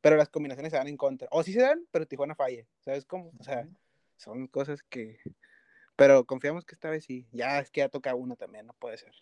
pero 0.00 0.16
las 0.16 0.28
combinaciones 0.28 0.70
se 0.70 0.76
dan 0.76 0.86
en 0.86 0.96
contra, 0.96 1.28
o 1.30 1.42
sí 1.42 1.52
se 1.52 1.62
dan, 1.62 1.84
pero 1.90 2.06
Tijuana 2.06 2.36
falla, 2.36 2.64
¿sabes 2.84 3.04
cómo? 3.04 3.32
O 3.38 3.42
sea, 3.42 3.68
son 4.16 4.46
cosas 4.46 4.82
que, 4.84 5.18
pero 5.96 6.24
confiamos 6.24 6.64
que 6.64 6.74
esta 6.74 6.90
vez 6.90 7.04
sí, 7.04 7.26
ya 7.32 7.58
es 7.58 7.70
que 7.70 7.80
ya 7.80 7.88
toca 7.88 8.14
una 8.14 8.36
también, 8.36 8.66
no 8.66 8.74
puede 8.74 8.98
ser. 8.98 9.12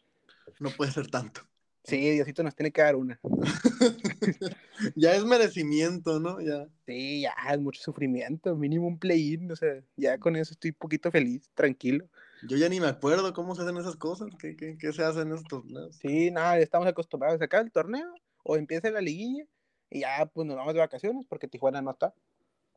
No 0.58 0.70
puede 0.70 0.92
ser 0.92 1.06
tanto. 1.06 1.42
Sí, 1.84 2.10
Diosito 2.10 2.42
nos 2.42 2.54
tiene 2.54 2.70
que 2.70 2.82
dar 2.82 2.96
una. 2.96 3.18
ya 4.96 5.14
es 5.14 5.24
merecimiento, 5.24 6.20
¿no? 6.20 6.40
Ya. 6.40 6.68
Sí, 6.86 7.22
ya 7.22 7.34
es 7.52 7.60
mucho 7.60 7.80
sufrimiento, 7.82 8.54
mínimo 8.56 8.86
un 8.86 8.98
play-in, 8.98 9.50
o 9.50 9.56
sea, 9.56 9.82
ya 9.96 10.18
con 10.18 10.36
eso 10.36 10.52
estoy 10.52 10.70
un 10.70 10.76
poquito 10.76 11.10
feliz, 11.10 11.50
tranquilo. 11.54 12.06
Yo 12.48 12.56
ya 12.56 12.68
ni 12.68 12.80
me 12.80 12.86
acuerdo 12.86 13.32
cómo 13.32 13.54
se 13.54 13.62
hacen 13.62 13.76
esas 13.76 13.96
cosas, 13.96 14.28
qué, 14.38 14.56
qué, 14.56 14.76
qué 14.78 14.92
se 14.92 15.02
hacen 15.02 15.28
en 15.28 15.34
estos 15.34 15.48
torneos. 15.48 15.96
Sí, 15.96 16.30
nada, 16.30 16.56
ya 16.56 16.62
estamos 16.62 16.86
acostumbrados 16.86 17.40
a 17.40 17.44
acá 17.44 17.60
el 17.60 17.72
torneo 17.72 18.14
o 18.42 18.56
empieza 18.56 18.90
la 18.90 19.00
liguilla 19.00 19.44
y 19.90 20.00
ya 20.00 20.26
pues 20.26 20.46
nos 20.46 20.56
vamos 20.56 20.74
de 20.74 20.80
vacaciones 20.80 21.26
porque 21.26 21.48
Tijuana 21.48 21.82
no 21.82 21.90
está. 21.90 22.14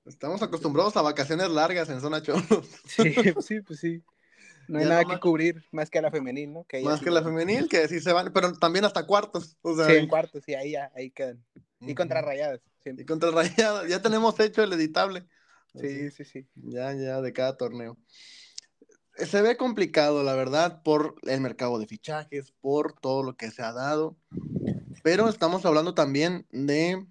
Estamos 0.06 0.42
acostumbrados 0.42 0.98
a 0.98 1.02
vacaciones 1.02 1.50
largas 1.50 1.90
en 1.90 2.02
zona 2.02 2.22
cholos, 2.22 2.68
Sí, 2.86 3.04
sí, 3.42 3.62
pues 3.62 3.80
sí. 3.80 4.04
No 4.68 4.80
hay 4.80 4.86
Ya 4.86 4.90
nada 4.90 5.06
que 5.06 5.20
cubrir 5.20 5.64
más 5.72 5.90
que 5.90 6.00
a 6.00 6.02
la 6.02 6.12
femenil, 6.12 6.54
¿no? 6.54 6.64
Que 6.66 6.82
más 6.82 7.00
sí 7.00 7.06
que 7.06 7.12
la 7.12 7.24
femenil, 7.24 7.68
que 7.68 7.88
sí 7.88 8.00
se 8.00 8.14
van, 8.14 8.32
pero 8.34 8.54
también 8.54 8.86
hasta 8.86 9.06
cuartos. 9.06 9.58
O 9.62 9.76
sea, 9.76 9.88
Sí, 9.88 9.96
en 9.96 10.08
cuartos, 10.08 10.48
y 10.48 10.56
ahí 10.56 10.72
ya, 10.72 10.92
ahí 10.96 11.12
quedan. 11.12 11.44
Y 11.82 11.96
contra 11.96 12.20
Ujú. 12.22 12.30
rayadas. 12.30 12.62
Y 12.86 13.06
contra 13.06 13.30
el 13.30 13.36
Rayado, 13.36 13.88
ya 13.88 14.02
tenemos 14.02 14.40
hecho 14.40 14.64
el 14.64 14.74
editable. 14.74 15.26
Sí, 15.80 16.12
sí, 16.12 16.26
sí. 16.26 16.48
Ya, 16.56 16.94
ya, 16.94 17.22
de 17.22 17.34
cada 17.34 17.58
torneo. 17.58 17.98
Se 19.16 19.42
ve 19.42 19.58
complicado, 19.58 20.24
la 20.24 20.34
verdad, 20.34 20.82
por 20.84 21.16
el 21.24 21.42
mercado 21.42 21.80
de 21.80 21.88
fichajes, 21.88 22.52
por 22.62 22.94
todo 23.00 23.24
lo 23.24 23.36
que 23.36 23.52
se 23.52 23.62
ha 23.62 23.72
dado. 23.72 24.18
Pero 25.02 25.30
estamos 25.30 25.66
hablando 25.66 25.94
también 25.94 26.46
de, 26.52 27.06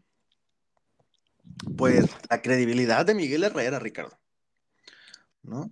pues, 1.76 2.06
la 2.28 2.42
credibilidad 2.42 3.06
de 3.06 3.14
Miguel 3.14 3.44
Herrera, 3.44 3.78
Ricardo. 3.78 4.18
¿No? 5.42 5.70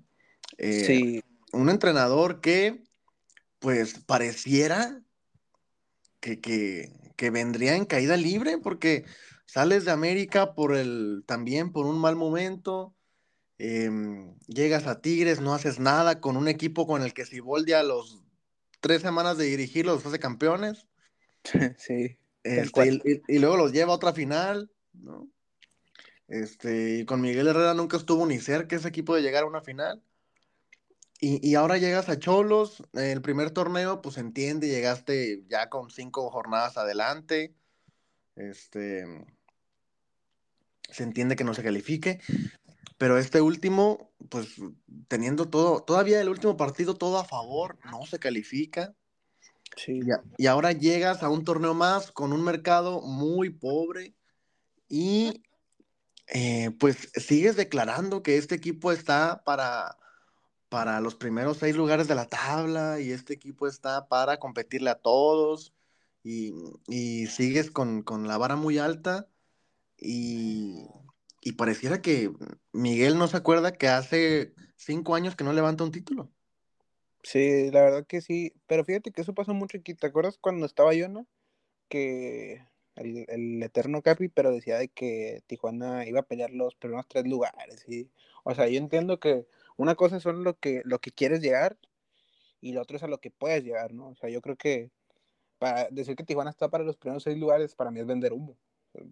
Eh, 0.59 0.85
sí. 0.87 1.25
Un 1.53 1.71
entrenador 1.71 2.41
que, 2.41 2.83
pues, 3.59 3.99
pareciera 4.01 5.03
que, 6.21 6.41
que, 6.41 7.13
que 7.17 7.31
vendría 7.31 7.77
en 7.77 7.85
caída 7.85 8.17
libre, 8.17 8.59
porque 8.59 9.05
sales 9.47 9.85
de 9.85 9.91
América 9.91 10.55
por 10.55 10.75
el, 10.77 11.25
también 11.27 11.73
por 11.73 11.87
un 11.87 11.99
mal 11.99 12.17
momento, 12.17 12.95
em, 13.59 14.37
llegas 14.47 14.87
a 14.87 15.01
Tigres, 15.01 15.41
no 15.41 15.55
haces 15.55 15.81
nada 15.81 16.21
con 16.21 16.37
un 16.37 16.49
equipo 16.49 16.87
con 16.87 17.03
el 17.03 17.13
que 17.13 17.27
Siboldi 17.27 17.73
a 17.73 17.83
los 17.83 18.23
tres 18.81 19.03
semanas 19.03 19.39
de 19.39 19.47
dirigirlo 19.47 19.95
los 19.95 20.07
hace 20.07 20.19
campeones. 20.19 20.87
Sí. 21.79 22.17
Este, 22.43 23.01
y, 23.05 23.23
y, 23.29 23.39
luego 23.39 23.59
los 23.59 23.73
lleva 23.73 23.93
a 23.93 23.97
otra 23.97 24.15
final, 24.15 24.71
¿no? 24.95 25.29
Este, 26.27 27.01
y 27.01 27.05
con 27.05 27.21
Miguel 27.21 27.49
Herrera 27.49 27.75
nunca 27.75 27.97
estuvo 27.97 28.25
ni 28.25 28.39
cerca 28.39 28.77
ese 28.77 28.89
equipo 28.89 29.15
de 29.15 29.21
llegar 29.21 29.43
a 29.43 29.47
una 29.47 29.61
final. 29.61 30.03
Y, 31.21 31.47
y, 31.47 31.55
ahora 31.55 31.77
llegas 31.77 32.09
a 32.09 32.19
Cholos, 32.19 32.83
el 32.95 33.21
primer 33.21 33.51
torneo, 33.51 34.01
pues 34.01 34.17
entiende, 34.17 34.69
llegaste 34.69 35.45
ya 35.49 35.69
con 35.69 35.91
cinco 35.91 36.31
jornadas 36.31 36.79
adelante. 36.79 37.55
Este, 38.37 39.05
se 40.91 41.03
entiende 41.03 41.37
que 41.37 41.45
no 41.45 41.53
se 41.53 41.63
califique, 41.63 42.21
pero 42.97 43.19
este 43.19 43.43
último, 43.43 44.11
pues 44.31 44.49
teniendo 45.09 45.49
todo, 45.49 45.83
todavía 45.83 46.21
el 46.21 46.31
último 46.31 46.57
partido 46.57 46.95
todo 46.95 47.19
a 47.19 47.25
favor, 47.25 47.79
no 47.85 48.07
se 48.07 48.19
califica. 48.19 48.95
Sí. 49.77 50.01
Y, 50.01 50.45
y, 50.45 50.47
ahora 50.47 50.73
llegas 50.73 51.23
a 51.23 51.29
un 51.29 51.45
torneo 51.45 51.75
más 51.75 52.13
con 52.13 52.33
un 52.33 52.43
mercado 52.43 53.03
muy 53.03 53.51
pobre 53.51 54.15
y 54.89 55.43
eh, 56.33 56.71
pues 56.79 57.11
sigues 57.15 57.57
declarando 57.57 58.23
que 58.23 58.37
este 58.37 58.55
equipo 58.55 58.93
está 58.93 59.43
para, 59.45 59.97
para 60.71 61.01
los 61.01 61.17
primeros 61.17 61.59
seis 61.59 61.77
lugares 61.77 62.09
de 62.09 62.15
la 62.15 62.27
tabla 62.27 63.01
y 63.01 63.11
este 63.11 63.35
equipo 63.35 63.67
está 63.67 64.09
para 64.09 64.39
competirle 64.39 64.89
a 64.91 64.95
todos 64.95 65.75
y, 66.23 66.55
y 66.87 67.27
sigues 67.27 67.71
con, 67.71 68.03
con, 68.03 68.29
la 68.29 68.39
vara 68.39 68.57
muy 68.57 68.79
alta 68.79 69.29
y, 69.99 70.87
y 71.41 71.53
pareciera 71.53 72.01
que 72.01 72.31
Miguel 72.73 73.19
no 73.19 73.27
se 73.27 73.37
acuerda 73.37 73.73
que 73.73 73.89
hace 73.89 74.55
cinco 74.77 75.15
años 75.15 75.37
que 75.37 75.45
no 75.45 75.53
levanta 75.53 75.85
un 75.85 75.93
título. 75.93 76.31
Sí, 77.23 77.71
la 77.73 77.83
verdad 77.83 78.07
que 78.07 78.21
sí, 78.21 78.55
pero 78.67 78.85
fíjate 78.85 79.11
que 79.11 79.21
eso 79.23 79.35
pasó 79.35 79.53
mucho 79.53 79.77
aquí. 79.77 79.95
¿Te 79.95 80.07
acuerdas 80.07 80.39
cuando 80.39 80.67
estaba 80.67 80.95
Yona? 80.95 81.27
Que 81.89 82.65
el, 82.95 83.27
el, 83.29 83.63
eterno 83.63 84.03
Capi, 84.03 84.29
pero 84.29 84.53
decía 84.53 84.79
de 84.79 84.89
que 84.89 85.43
Tijuana 85.47 86.07
iba 86.07 86.21
a 86.21 86.27
pelear 86.27 86.51
los 86.51 86.77
primeros 86.77 87.09
tres 87.09 87.27
lugares. 87.27 87.85
¿sí? 87.87 88.11
O 88.45 88.55
sea, 88.55 88.69
yo 88.69 88.79
entiendo 88.79 89.21
que 89.21 89.47
una 89.81 89.95
cosa 89.95 90.21
son 90.21 90.45
lo 90.45 90.59
que, 90.59 90.83
lo 90.85 90.99
que 90.99 91.11
quieres 91.11 91.41
llegar 91.41 91.79
y 92.61 92.73
lo 92.73 92.83
otro 92.83 92.99
es 92.99 93.03
a 93.03 93.09
lo 93.09 93.19
que 93.19 93.31
puedes 93.31 93.65
llegar, 93.65 93.95
¿no? 93.95 94.09
O 94.09 94.15
sea, 94.15 94.29
yo 94.29 94.43
creo 94.43 94.57
que 94.57 94.91
para 95.59 95.89
decir 95.91 96.17
que 96.17 96.25
Tijuana 96.25 96.51
está 96.51 96.69
para 96.69 96.85
los 96.85 96.99
primeros 96.99 97.23
seis 97.23 97.39
lugares, 97.39 97.75
para 97.75 97.91
mí 97.91 97.99
es 97.99 98.07
vender 98.07 98.35
humo. 98.35 98.59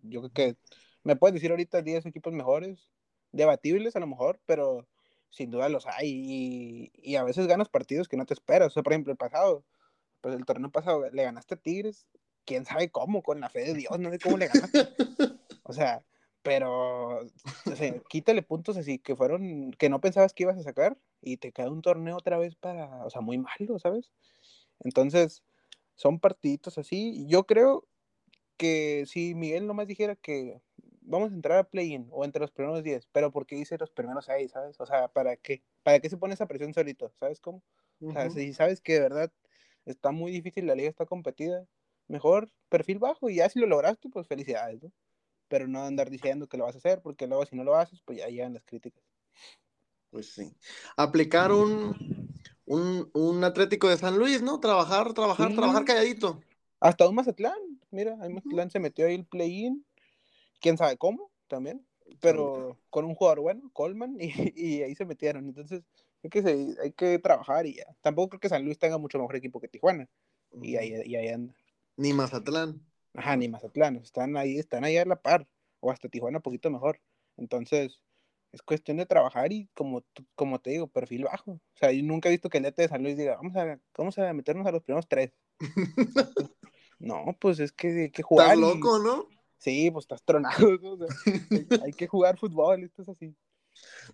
Yo 0.03 0.21
creo 0.21 0.33
que 0.33 0.57
me 1.05 1.17
puedes 1.17 1.33
decir 1.33 1.51
ahorita 1.51 1.81
10 1.81 2.05
equipos 2.05 2.35
mejores, 2.35 2.91
debatibles 3.33 3.97
a 3.97 4.01
lo 4.01 4.07
mejor, 4.07 4.41
pero 4.45 4.87
sin 5.31 5.51
duda 5.51 5.71
los 5.71 5.87
hay 5.87 6.11
y, 6.11 6.93
y, 6.95 7.17
a 7.17 7.25
veces 7.25 7.47
ganas 7.47 7.71
partidos 7.71 8.07
que 8.07 8.19
no 8.19 8.27
te 8.27 8.35
esperas. 8.35 8.69
O 8.69 8.71
sea, 8.71 8.83
por 8.83 8.93
ejemplo, 8.93 9.11
el 9.11 9.19
pasado, 9.19 9.65
pues 10.21 10.35
el 10.35 10.45
torneo 10.45 10.71
pasado 10.71 11.09
le 11.11 11.23
ganaste 11.23 11.55
a 11.55 11.59
Tigres, 11.59 12.07
quién 12.45 12.67
sabe 12.67 12.91
cómo, 12.91 13.23
con 13.23 13.41
la 13.41 13.49
fe 13.49 13.61
de 13.61 13.75
Dios, 13.75 13.99
no 13.99 14.11
sé 14.11 14.19
cómo 14.19 14.37
le 14.37 14.49
ganaste. 14.49 14.89
O 15.65 15.75
sea, 15.75 16.03
pero 16.49 17.19
o 17.21 17.77
sea, 17.77 17.99
quítale 18.09 18.41
puntos 18.41 18.79
así 18.79 18.99
que 18.99 19.15
fueron, 19.15 19.71
que 19.73 19.91
no 19.91 20.01
pensabas 20.01 20.33
que 20.33 20.45
ibas 20.45 20.57
a 20.57 20.63
sacar 20.63 20.97
y 21.21 21.37
te 21.37 21.53
cae 21.53 21.69
un 21.69 21.83
torneo 21.83 22.17
otra 22.17 22.39
vez 22.39 22.55
para, 22.57 23.05
o 23.05 23.11
sea, 23.11 23.21
muy 23.21 23.37
malo, 23.37 23.79
¿sabes? 23.79 24.11
Entonces, 24.81 25.43
son 25.95 26.19
partiditos 26.19 26.79
así. 26.79 27.27
Yo 27.27 27.45
creo 27.45 27.87
que 28.57 29.05
si 29.07 29.35
Miguel 29.35 29.67
nomás 29.67 29.89
dijera 29.89 30.17
que 30.17 30.63
vamos 31.03 31.33
a 31.33 31.35
entrar 31.35 31.59
a 31.59 31.65
play-in 31.65 32.09
o 32.11 32.25
entre 32.25 32.41
los 32.41 32.51
primeros 32.51 32.83
10, 32.83 33.09
pero 33.13 33.31
¿por 33.31 33.45
qué 33.45 33.57
dice 33.57 33.77
los 33.77 33.91
primeros 33.91 34.25
6, 34.25 34.51
sabes? 34.51 34.81
O 34.81 34.87
sea, 34.87 35.09
¿para 35.09 35.37
qué? 35.37 35.63
¿Para 35.83 36.01
qué 36.01 36.09
se 36.09 36.17
pone 36.17 36.33
esa 36.33 36.47
presión 36.47 36.73
solito? 36.73 37.13
¿Sabes 37.21 37.41
cómo? 37.41 37.63
Uh 38.01 38.07
-huh. 38.07 38.09
O 38.09 38.13
sea, 38.13 38.31
si 38.31 38.55
sabes 38.55 38.81
que 38.81 38.95
de 38.95 39.01
verdad 39.01 39.31
está 39.85 40.13
muy 40.13 40.33
difícil, 40.33 40.67
la 40.67 40.75
liga 40.75 40.89
está 40.89 41.05
competida, 41.05 41.67
mejor 42.07 42.51
perfil 42.71 43.01
bajo 43.01 43.29
y 43.29 43.35
ya 43.35 43.51
si 43.51 43.59
lo 43.59 43.67
lograste, 43.67 44.09
pues 44.09 44.27
felicidades, 44.27 44.83
¿no? 44.83 44.91
Pero 45.49 45.67
no 45.67 45.83
andar 45.83 46.11
diciendo 46.11 46.47
que 46.47 46.57
lo 46.57 46.65
vas 46.65 46.75
a 46.75 46.79
hacer, 46.79 47.01
porque 47.03 47.27
luego 47.27 47.47
si 47.47 47.57
no 47.57 47.65
lo 47.65 47.77
haces, 47.77 48.01
pues 48.05 48.19
ya 48.19 48.29
llegan 48.29 48.55
las 48.55 48.65
críticas. 48.65 49.03
Pues 50.11 50.33
sí. 50.33 50.53
Aplicar 50.97 51.53
un, 51.53 51.97
un, 52.65 53.11
un 53.13 53.45
Atlético 53.45 53.89
de 53.89 53.99
San 53.99 54.19
Luis, 54.19 54.43
¿no? 54.43 54.61
Trabajar, 54.61 55.13
trabajar, 55.13 55.51
sí. 55.51 55.57
trabajar 55.57 55.85
calladito. 55.85 56.41
Hasta 56.81 57.09
un 57.09 57.15
Mazatlán, 57.15 57.59
mira, 57.91 58.17
ahí 58.21 58.33
Mazatlán 58.33 58.71
se 58.71 58.79
metió 58.79 59.07
ahí 59.07 59.15
el 59.15 59.27
play-in, 59.27 59.85
quién 60.61 60.79
sabe 60.79 60.97
cómo 60.97 61.31
también, 61.49 61.85
pero 62.21 62.79
con 62.91 63.05
un 63.05 63.15
jugador 63.15 63.41
bueno, 63.41 63.71
Coleman, 63.73 64.17
y, 64.21 64.53
y 64.55 64.83
ahí 64.83 64.95
se 64.95 65.05
metieron. 65.05 65.47
Entonces, 65.47 65.83
hay 66.23 66.31
que, 66.31 66.43
se, 66.43 66.77
hay 66.83 66.93
que 66.93 67.19
trabajar 67.19 67.67
y 67.67 67.75
ya. 67.75 67.85
Tampoco 68.01 68.31
creo 68.31 68.41
que 68.41 68.49
San 68.49 68.65
Luis 68.65 68.79
tenga 68.79 68.99
mucho 68.99 69.19
mejor 69.19 69.37
equipo 69.37 69.61
que 69.61 69.69
Tijuana, 69.69 70.09
y, 70.63 70.77
ahí, 70.77 70.95
y 71.05 71.17
ahí 71.17 71.29
anda. 71.29 71.55
Ni 71.97 72.13
Mazatlán. 72.13 72.81
Ajá, 73.19 73.37
ni 73.37 73.49
Mazatlán, 73.49 73.97
están 73.97 74.37
ahí, 74.37 74.59
están 74.59 74.85
ahí 74.85 74.97
a 74.97 75.05
la 75.05 75.21
par, 75.21 75.49
o 75.81 75.91
hasta 75.91 76.09
Tijuana 76.09 76.39
un 76.39 76.43
poquito 76.43 76.71
mejor. 76.71 77.01
Entonces, 77.37 78.01
es 78.53 78.63
cuestión 78.63 78.97
de 78.97 79.07
trabajar 79.07 79.53
y 79.53 79.69
como, 79.75 80.05
como 80.37 80.61
te 80.61 80.71
digo, 80.71 80.87
perfil 80.87 81.25
bajo. 81.25 81.51
O 81.51 81.61
sea, 81.75 81.91
yo 81.91 82.05
nunca 82.05 82.29
he 82.29 82.33
visto 82.33 82.49
que 82.49 82.59
el 82.59 82.67
ET 82.67 82.77
de 82.77 82.87
San 82.87 83.03
Luis 83.03 83.17
diga, 83.17 83.35
vamos 83.35 83.57
a, 83.57 83.81
vamos 83.97 84.17
a 84.21 84.33
meternos 84.33 84.69
a 84.69 84.71
los 84.71 84.85
primeros 84.85 85.09
tres. 85.09 85.33
no, 87.01 87.37
pues 87.41 87.59
es 87.59 87.73
que 87.73 87.89
hay 87.89 88.11
que 88.13 88.23
jugar. 88.23 88.55
Estás 88.55 88.61
loco, 88.61 89.01
¿no? 89.01 89.27
Sí, 89.57 89.91
pues 89.91 90.05
estás 90.05 90.23
tronado. 90.23 90.79
¿no? 90.79 90.93
O 90.93 90.99
sea, 90.99 91.09
hay, 91.51 91.67
hay, 91.87 91.93
que 91.93 92.07
jugar 92.07 92.39
fútbol, 92.39 92.85
esto 92.85 93.03
es 93.03 93.09
así. 93.09 93.35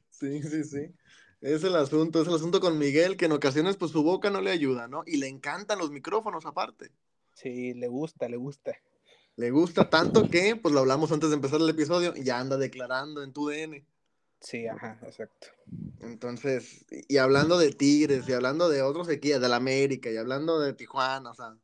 Sí, 0.08 0.42
sí, 0.42 0.64
sí. 0.64 0.94
Es 1.42 1.62
el 1.62 1.76
asunto, 1.76 2.22
es 2.22 2.28
el 2.28 2.36
asunto 2.36 2.58
con 2.58 2.78
Miguel, 2.78 3.18
que 3.18 3.26
en 3.26 3.32
ocasiones 3.32 3.76
pues 3.76 3.90
su 3.90 4.02
boca 4.02 4.30
no 4.30 4.40
le 4.40 4.50
ayuda, 4.50 4.88
¿no? 4.88 5.02
Y 5.04 5.18
le 5.18 5.28
encantan 5.28 5.78
los 5.78 5.90
micrófonos 5.90 6.46
aparte. 6.46 6.90
Sí, 7.34 7.74
le 7.74 7.88
gusta, 7.88 8.30
le 8.30 8.38
gusta. 8.38 8.72
Le 9.36 9.50
gusta 9.50 9.90
tanto 9.90 10.30
que, 10.30 10.56
pues 10.56 10.72
lo 10.72 10.80
hablamos 10.80 11.10
antes 11.10 11.30
de 11.30 11.36
empezar 11.36 11.60
el 11.60 11.68
episodio, 11.68 12.14
ya 12.14 12.38
anda 12.38 12.56
declarando 12.56 13.22
en 13.22 13.32
tu 13.32 13.48
DN. 13.48 13.84
Sí, 14.40 14.66
ajá, 14.66 14.98
exacto. 15.02 15.48
Entonces, 16.00 16.84
y 17.08 17.16
hablando 17.16 17.58
de 17.58 17.72
Tigres, 17.72 18.28
y 18.28 18.32
hablando 18.32 18.68
de 18.68 18.82
otros 18.82 19.08
equipos, 19.08 19.40
de 19.40 19.48
la 19.48 19.56
América, 19.56 20.10
y 20.10 20.16
hablando 20.16 20.60
de 20.60 20.74
Tijuana, 20.74 21.30
o 21.30 21.34
sea, 21.34 21.56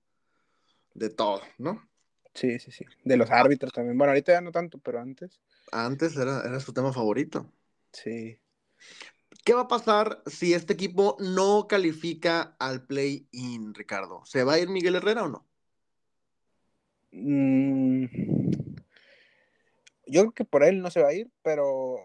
de 0.94 1.10
todo, 1.10 1.42
¿no? 1.58 1.88
Sí, 2.34 2.58
sí, 2.58 2.72
sí. 2.72 2.84
De 3.04 3.16
los 3.16 3.30
árbitros 3.30 3.72
también. 3.72 3.98
Bueno, 3.98 4.12
ahorita 4.12 4.32
ya 4.32 4.40
no 4.40 4.50
tanto, 4.50 4.78
pero 4.78 5.00
antes. 5.00 5.40
Antes 5.72 6.16
era, 6.16 6.42
era 6.42 6.58
su 6.58 6.72
tema 6.72 6.92
favorito. 6.92 7.52
Sí. 7.92 8.38
¿Qué 9.44 9.54
va 9.54 9.62
a 9.62 9.68
pasar 9.68 10.22
si 10.26 10.54
este 10.54 10.72
equipo 10.72 11.16
no 11.18 11.66
califica 11.68 12.56
al 12.58 12.86
play-in, 12.86 13.74
Ricardo? 13.74 14.24
¿Se 14.24 14.44
va 14.44 14.54
a 14.54 14.58
ir 14.58 14.68
Miguel 14.68 14.96
Herrera 14.96 15.24
o 15.24 15.28
no? 15.28 15.46
Mm, 17.12 18.04
yo 20.06 20.22
creo 20.22 20.32
que 20.32 20.44
por 20.44 20.64
él 20.64 20.80
no 20.80 20.90
se 20.90 21.02
va 21.02 21.08
a 21.08 21.14
ir, 21.14 21.30
pero. 21.42 21.98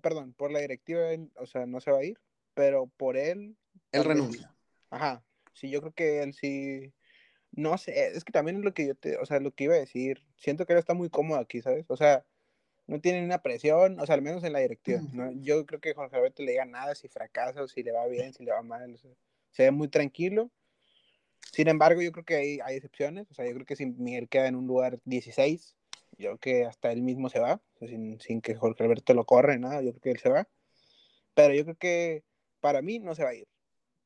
Perdón, 0.00 0.32
por 0.34 0.50
la 0.50 0.60
directiva, 0.60 1.12
él, 1.12 1.30
o 1.36 1.46
sea, 1.46 1.66
no 1.66 1.80
se 1.80 1.90
va 1.90 1.98
a 1.98 2.04
ir, 2.04 2.18
pero 2.54 2.86
por 2.96 3.16
él. 3.16 3.56
Él 3.92 4.04
renuncia. 4.04 4.54
Ajá. 4.90 5.24
Sí, 5.52 5.70
yo 5.70 5.80
creo 5.80 5.92
que 5.92 6.22
él 6.22 6.34
sí. 6.34 6.92
No 7.50 7.76
sé, 7.76 8.16
es 8.16 8.24
que 8.24 8.32
también 8.32 8.58
es 8.58 8.64
lo 8.64 8.72
que 8.72 8.86
yo 8.86 8.94
te. 8.94 9.18
O 9.18 9.26
sea, 9.26 9.38
lo 9.40 9.52
que 9.52 9.64
iba 9.64 9.74
a 9.74 9.78
decir. 9.78 10.24
Siento 10.36 10.66
que 10.66 10.72
él 10.72 10.78
está 10.78 10.94
muy 10.94 11.10
cómodo 11.10 11.38
aquí, 11.38 11.60
¿sabes? 11.60 11.84
O 11.88 11.96
sea, 11.96 12.24
no 12.86 13.00
tiene 13.00 13.24
una 13.24 13.42
presión, 13.42 14.00
o 14.00 14.06
sea, 14.06 14.14
al 14.14 14.22
menos 14.22 14.42
en 14.44 14.52
la 14.52 14.58
directiva. 14.60 15.00
¿no? 15.12 15.30
Yo 15.32 15.66
creo 15.66 15.80
que 15.80 15.94
Jorge 15.94 16.16
Alberto 16.16 16.42
le 16.42 16.52
diga 16.52 16.64
nada 16.64 16.94
si 16.94 17.08
fracasa 17.08 17.62
o 17.62 17.68
si 17.68 17.82
le 17.82 17.92
va 17.92 18.06
bien, 18.06 18.32
si 18.32 18.44
le 18.44 18.52
va 18.52 18.62
mal. 18.62 18.94
O 18.94 18.98
sea, 18.98 19.10
se 19.50 19.64
ve 19.64 19.70
muy 19.70 19.88
tranquilo. 19.88 20.50
Sin 21.52 21.68
embargo, 21.68 22.00
yo 22.00 22.12
creo 22.12 22.24
que 22.24 22.36
hay, 22.36 22.58
hay, 22.64 22.76
excepciones. 22.76 23.30
O 23.30 23.34
sea, 23.34 23.46
yo 23.46 23.52
creo 23.52 23.66
que 23.66 23.76
si 23.76 23.86
Miguel 23.86 24.28
queda 24.28 24.48
en 24.48 24.56
un 24.56 24.66
lugar 24.66 24.98
16, 25.04 25.76
yo 26.18 26.30
creo 26.30 26.38
que 26.38 26.64
hasta 26.64 26.90
él 26.92 27.02
mismo 27.02 27.28
se 27.28 27.40
va, 27.40 27.60
sin, 27.78 28.18
sin, 28.20 28.40
que 28.40 28.54
Jorge 28.54 28.82
Alberto 28.82 29.12
lo 29.12 29.24
corre, 29.26 29.58
nada, 29.58 29.82
yo 29.82 29.90
creo 29.90 30.00
que 30.00 30.10
él 30.12 30.18
se 30.18 30.30
va. 30.30 30.48
Pero 31.34 31.54
yo 31.54 31.64
creo 31.64 31.76
que 31.76 32.24
para 32.60 32.80
mí 32.80 32.98
no 32.98 33.14
se 33.14 33.24
va 33.24 33.30
a 33.30 33.34
ir. 33.34 33.48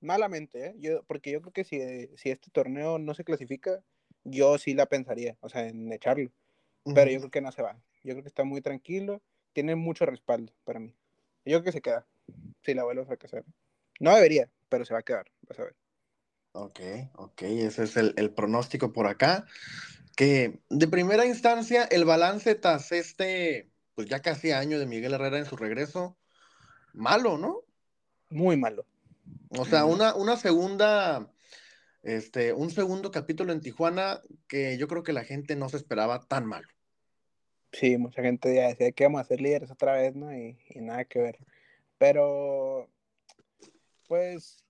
Malamente, 0.01 0.67
¿eh? 0.67 0.75
Yo, 0.79 1.05
porque 1.05 1.31
yo 1.31 1.41
creo 1.41 1.53
que 1.53 1.65
si, 1.65 1.79
si 2.17 2.31
este 2.31 2.51
torneo 2.51 2.99
no 2.99 3.15
se 3.15 3.25
clasifica, 3.25 3.81
yo 4.25 4.59
sí 4.59 4.75
la 4.75 4.87
pensaría, 4.87 5.37
o 5.41 5.49
sea, 5.49 5.69
en 5.69 5.93
echarlo. 5.93 6.31
Uh 6.85 6.91
-huh. 6.91 6.95
Pero 6.95 7.11
yo 7.13 7.19
creo 7.21 7.31
que 7.31 7.41
no 7.41 7.53
se 7.53 7.63
va. 7.63 7.81
Yo 8.03 8.15
creo 8.15 8.23
que 8.23 8.29
está 8.29 8.45
muy 8.45 8.61
tranquilo. 8.61 9.23
Tiene 9.53 9.75
mucho 9.77 10.05
respaldo 10.05 10.53
para 10.65 10.81
mí. 10.81 10.95
Yo 11.45 11.59
creo 11.59 11.65
que 11.65 11.73
se 11.73 11.81
queda. 11.81 12.07
Si 12.63 12.75
la 12.75 12.85
vuelve 12.85 13.03
a 13.03 13.07
fracasar. 13.07 13.45
No 14.01 14.15
debería, 14.15 14.51
pero 14.69 14.85
se 14.85 14.95
va 14.95 15.01
a 15.01 15.05
quedar. 15.05 15.27
Vas 15.49 15.59
a 15.61 15.65
ver. 15.65 15.77
Ok, 16.59 16.81
ok, 17.17 17.43
ese 17.43 17.85
es 17.85 17.99
el, 17.99 18.15
el 18.17 18.31
pronóstico 18.31 18.91
por 18.91 19.07
acá. 19.07 19.45
Que 20.17 20.59
de 20.71 20.89
primera 20.89 21.27
instancia, 21.27 21.85
el 21.85 22.07
balance 22.07 22.55
tras 22.55 22.93
este, 22.93 23.69
pues 23.95 24.09
ya 24.09 24.23
casi 24.23 24.53
año 24.53 24.79
de 24.79 24.87
Miguel 24.87 25.13
Herrera 25.13 25.37
en 25.37 25.45
su 25.45 25.59
regreso, 25.59 26.17
malo, 26.95 27.37
¿no? 27.37 27.61
Muy 28.31 28.57
malo. 28.57 28.87
O 29.51 29.67
sea, 29.67 29.85
una, 29.85 30.15
una 30.15 30.39
segunda, 30.39 31.31
este, 32.03 32.55
un 32.55 32.71
segundo 32.71 33.11
capítulo 33.11 33.53
en 33.53 33.61
Tijuana 33.61 34.23
que 34.49 34.79
yo 34.79 34.89
creo 34.89 35.03
que 35.03 35.13
la 35.13 35.25
gente 35.25 35.57
no 35.57 35.69
se 35.69 35.77
esperaba 35.77 36.21
tan 36.27 36.47
malo. 36.47 36.69
Sí, 37.73 37.99
mucha 37.99 38.23
gente 38.23 38.55
ya 38.55 38.69
decía 38.69 38.93
que 38.93 39.05
íbamos 39.05 39.21
a 39.21 39.25
ser 39.25 39.43
líderes 39.43 39.71
otra 39.71 39.93
vez, 39.93 40.17
¿no? 40.17 40.35
Y, 40.35 40.59
y 40.71 40.81
nada 40.81 41.05
que 41.05 41.19
ver. 41.19 41.39
Pero, 41.99 42.89
pues, 44.09 44.66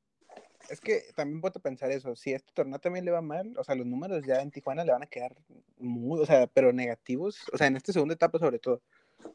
es 0.70 0.80
que 0.80 1.02
también 1.14 1.40
puedo 1.40 1.60
pensar 1.60 1.90
eso. 1.90 2.16
Si 2.16 2.32
este 2.32 2.52
torneo 2.52 2.78
también 2.78 3.04
le 3.04 3.10
va 3.10 3.20
mal, 3.20 3.56
o 3.58 3.64
sea, 3.64 3.74
los 3.74 3.86
números 3.86 4.24
ya 4.26 4.40
en 4.40 4.50
Tijuana 4.50 4.84
le 4.84 4.92
van 4.92 5.02
a 5.02 5.06
quedar 5.06 5.34
muy, 5.78 6.20
o 6.20 6.26
sea, 6.26 6.46
pero 6.46 6.72
negativos. 6.72 7.38
O 7.52 7.58
sea, 7.58 7.66
en 7.66 7.76
esta 7.76 7.92
segunda 7.92 8.14
etapa 8.14 8.38
sobre 8.38 8.58
todo. 8.58 8.82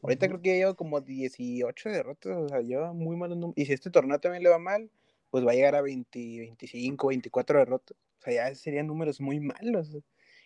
Ahorita 0.02 0.28
creo 0.28 0.40
que 0.40 0.50
ya 0.50 0.56
lleva 0.56 0.74
como 0.74 1.00
18 1.00 1.88
derrotas, 1.90 2.36
o 2.36 2.48
sea, 2.48 2.60
lleva 2.60 2.92
muy 2.92 3.16
malos 3.16 3.36
números. 3.36 3.58
Y 3.58 3.66
si 3.66 3.72
este 3.72 3.90
torneo 3.90 4.18
también 4.20 4.42
le 4.42 4.48
va 4.48 4.58
mal, 4.58 4.90
pues 5.30 5.46
va 5.46 5.52
a 5.52 5.54
llegar 5.54 5.74
a 5.74 5.82
20, 5.82 6.18
25, 6.18 7.08
24 7.08 7.58
derrotas. 7.58 7.96
O 8.18 8.22
sea, 8.22 8.32
ya 8.32 8.54
serían 8.54 8.86
números 8.86 9.20
muy 9.20 9.40
malos. 9.40 9.90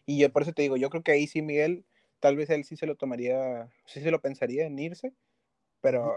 Y 0.06 0.18
yo 0.18 0.32
por 0.32 0.42
eso 0.42 0.52
te 0.52 0.62
digo, 0.62 0.76
yo 0.76 0.90
creo 0.90 1.02
que 1.02 1.12
ahí 1.12 1.26
sí 1.26 1.42
Miguel, 1.42 1.84
tal 2.20 2.36
vez 2.36 2.50
él 2.50 2.64
sí 2.64 2.76
se 2.76 2.86
lo 2.86 2.96
tomaría, 2.96 3.68
sí 3.86 4.00
se 4.00 4.10
lo 4.10 4.20
pensaría 4.20 4.64
en 4.64 4.78
irse, 4.78 5.12
pero, 5.80 6.14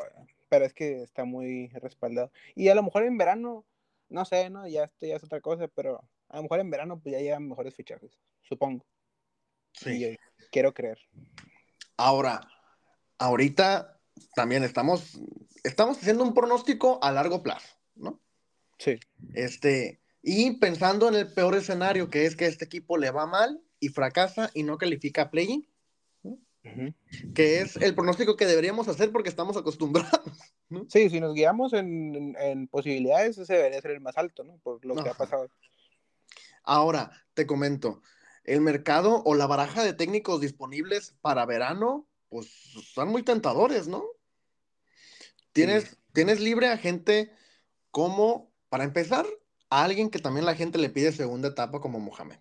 pero 0.48 0.66
es 0.66 0.74
que 0.74 1.02
está 1.02 1.26
muy 1.26 1.68
respaldado. 1.70 2.32
Y 2.56 2.70
a 2.70 2.76
lo 2.76 2.84
mejor 2.84 3.04
en 3.04 3.18
verano, 3.18 3.66
no 4.10 4.26
sé, 4.26 4.50
¿no? 4.50 4.68
Ya 4.68 4.86
esto 4.86 5.06
ya 5.06 5.16
es 5.16 5.24
otra 5.24 5.42
cosa, 5.42 5.68
pero 5.68 6.04
a 6.30 6.38
lo 6.38 6.44
mejor 6.44 6.60
en 6.60 6.70
verano 6.70 7.00
pues 7.00 7.14
ya 7.14 7.20
llegan 7.20 7.48
mejores 7.48 7.76
fichajes, 7.76 8.12
supongo. 8.42 8.86
Sí. 9.74 9.92
Y 9.92 10.00
yo 10.00 10.18
quiero 10.52 10.74
creer. 10.74 11.00
Ahora, 11.98 12.42
ahorita 13.18 14.00
también 14.36 14.64
estamos, 14.64 15.20
estamos 15.64 15.98
haciendo 15.98 16.24
un 16.24 16.34
pronóstico 16.34 17.00
a 17.04 17.12
largo 17.12 17.44
plazo, 17.44 17.76
¿no? 17.96 18.20
Sí. 18.78 19.00
Este, 19.34 20.02
y 20.22 20.58
pensando 20.58 21.08
en 21.08 21.16
el 21.16 21.34
peor 21.34 21.56
escenario, 21.56 22.10
que 22.10 22.26
es 22.26 22.36
que 22.36 22.46
este 22.46 22.66
equipo 22.66 22.98
le 22.98 23.12
va 23.12 23.26
mal 23.26 23.62
y 23.80 23.90
fracasa 23.90 24.50
y 24.54 24.64
no 24.64 24.78
califica 24.78 25.24
a 25.24 25.32
play. 25.32 25.70
Que 27.34 27.62
es 27.62 27.76
el 27.78 27.96
pronóstico 27.96 28.36
que 28.36 28.46
deberíamos 28.46 28.88
hacer 28.88 29.12
porque 29.12 29.30
estamos 29.30 29.58
acostumbrados. 29.58 30.22
¿no? 30.70 30.86
Sí, 30.90 31.10
si 31.10 31.20
nos 31.20 31.34
guiamos 31.34 31.74
en, 31.74 32.16
en- 32.16 32.36
en 32.40 32.68
posibilidades, 32.68 33.38
ese 33.38 33.54
debería 33.56 33.82
ser 33.82 33.92
el 33.92 34.02
más 34.02 34.18
alto, 34.18 34.44
¿no? 34.44 34.58
Por 34.60 34.84
lo 34.86 34.96
que 34.96 35.10
ha 35.10 35.14
pasado. 35.14 35.50
Ahora, 36.64 37.12
te 37.34 37.48
comento, 37.48 38.02
el 38.44 38.62
mercado 38.62 39.24
o 39.26 39.34
la 39.36 39.48
baraja 39.48 39.84
de 39.84 39.94
técnicos 39.94 40.42
disponibles 40.42 41.16
para 41.22 41.46
verano, 41.46 42.08
pues 42.30 42.48
son 42.94 43.10
muy 43.10 43.24
tentadores, 43.24 43.88
¿no? 43.88 44.04
Tienes, 45.52 45.98
tienes 46.14 46.40
libre 46.40 46.68
a 46.68 46.78
gente 46.78 47.32
como, 47.92 48.52
para 48.70 48.84
empezar, 48.84 49.26
a 49.72 49.84
alguien 49.84 50.10
que 50.10 50.20
también 50.20 50.46
la 50.46 50.56
gente 50.56 50.78
le 50.78 50.90
pide 50.90 51.12
segunda 51.12 51.50
etapa 51.50 51.80
como 51.82 52.00
Mohamed, 52.00 52.38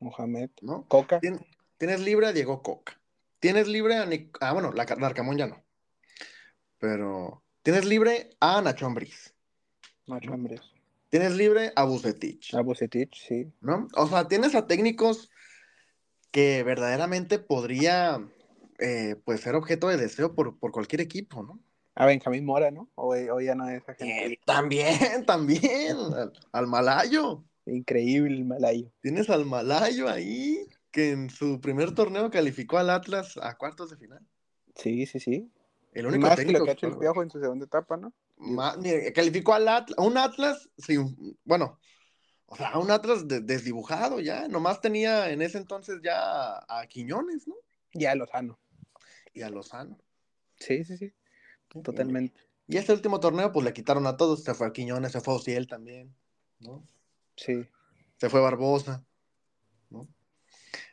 Mohamed. 0.00 0.50
¿no? 0.60 0.86
Coca. 0.88 1.20
Tien- 1.20 1.44
tienes 1.78 2.00
libre 2.00 2.26
a 2.26 2.32
Diego 2.32 2.62
Coca. 2.62 2.99
Tienes 3.40 3.66
libre 3.68 3.96
a 3.96 4.06
Nic- 4.06 4.36
Ah, 4.40 4.52
bueno, 4.52 4.72
la 4.72 4.84
Larcamón 4.84 5.36
ya 5.38 5.46
no. 5.46 5.64
Pero 6.78 7.42
tienes 7.62 7.84
libre 7.84 8.30
a 8.40 8.60
Nacho 8.62 8.86
Ambriz. 8.86 9.34
Nacho 10.06 10.32
Ambriz. 10.32 10.60
Tienes 11.08 11.32
libre 11.32 11.72
a 11.74 11.84
Bucetich. 11.84 12.54
A 12.54 12.60
Bucetich, 12.60 13.14
sí. 13.16 13.52
¿no? 13.60 13.88
O 13.96 14.06
sea, 14.06 14.28
tienes 14.28 14.54
a 14.54 14.66
técnicos 14.66 15.30
que 16.30 16.62
verdaderamente 16.62 17.38
podría 17.38 18.24
eh, 18.78 19.16
pues 19.24 19.40
ser 19.40 19.56
objeto 19.56 19.88
de 19.88 19.96
deseo 19.96 20.34
por, 20.34 20.58
por 20.58 20.70
cualquier 20.70 21.00
equipo, 21.00 21.42
¿no? 21.42 21.58
A 21.96 22.06
Benjamín 22.06 22.44
Mora, 22.46 22.70
¿no? 22.70 22.88
O, 22.94 23.14
o 23.14 23.40
ya 23.40 23.54
no 23.54 23.68
es. 23.68 23.82
Eh, 23.98 24.38
también, 24.46 25.24
también, 25.26 25.96
al, 25.96 26.32
al 26.52 26.66
Malayo. 26.66 27.44
Increíble 27.66 28.34
el 28.36 28.44
malayo. 28.46 28.90
Tienes 29.02 29.28
al 29.28 29.44
Malayo 29.44 30.08
ahí, 30.08 30.66
que 30.90 31.10
en 31.10 31.30
su 31.30 31.60
primer 31.60 31.94
torneo 31.94 32.30
calificó 32.30 32.78
al 32.78 32.90
Atlas 32.90 33.36
a 33.40 33.56
cuartos 33.56 33.90
de 33.90 33.96
final. 33.96 34.26
Sí, 34.74 35.06
sí, 35.06 35.20
sí. 35.20 35.50
El 35.92 36.04
Y 36.04 36.08
único 36.08 36.26
más 36.28 36.36
que 36.36 36.42
técnico 36.42 36.58
lo 36.60 36.64
que 36.64 36.70
ha 36.70 36.74
hecho 36.74 36.86
el 36.86 36.92
que- 36.94 36.98
Piojo 37.00 37.22
en 37.22 37.30
su 37.30 37.40
segunda 37.40 37.66
etapa, 37.66 37.96
¿no? 37.96 38.12
Ma- 38.36 38.76
mire, 38.76 39.12
calificó 39.12 39.54
al 39.54 39.68
Atlas, 39.68 39.98
a 39.98 40.02
un 40.02 40.16
Atlas, 40.16 40.68
sin, 40.78 41.36
bueno, 41.44 41.78
o 42.46 42.56
sea, 42.56 42.70
a 42.70 42.78
un 42.78 42.90
Atlas 42.90 43.26
de- 43.28 43.40
desdibujado 43.40 44.20
ya, 44.20 44.48
nomás 44.48 44.80
tenía 44.80 45.30
en 45.30 45.42
ese 45.42 45.58
entonces 45.58 46.00
ya 46.02 46.58
a 46.68 46.86
Quiñones, 46.88 47.46
¿no? 47.46 47.54
Ya 47.92 48.14
Lozano. 48.14 48.58
Y 49.34 49.42
a 49.42 49.50
Lozano. 49.50 49.98
Sí, 50.58 50.84
sí, 50.84 50.96
sí. 50.96 51.12
Totalmente. 51.82 52.40
Y 52.66 52.76
este 52.76 52.92
último 52.92 53.18
torneo, 53.20 53.52
pues 53.52 53.64
le 53.64 53.72
quitaron 53.72 54.06
a 54.06 54.16
todos, 54.16 54.42
se 54.44 54.54
fue 54.54 54.66
a 54.68 54.72
Quiñones, 54.72 55.12
se 55.12 55.20
fue 55.20 55.34
a 55.34 55.36
Ociel 55.38 55.66
también, 55.66 56.14
¿no? 56.60 56.86
Sí. 57.36 57.68
Se 58.16 58.28
fue 58.28 58.40
Barbosa. 58.40 59.04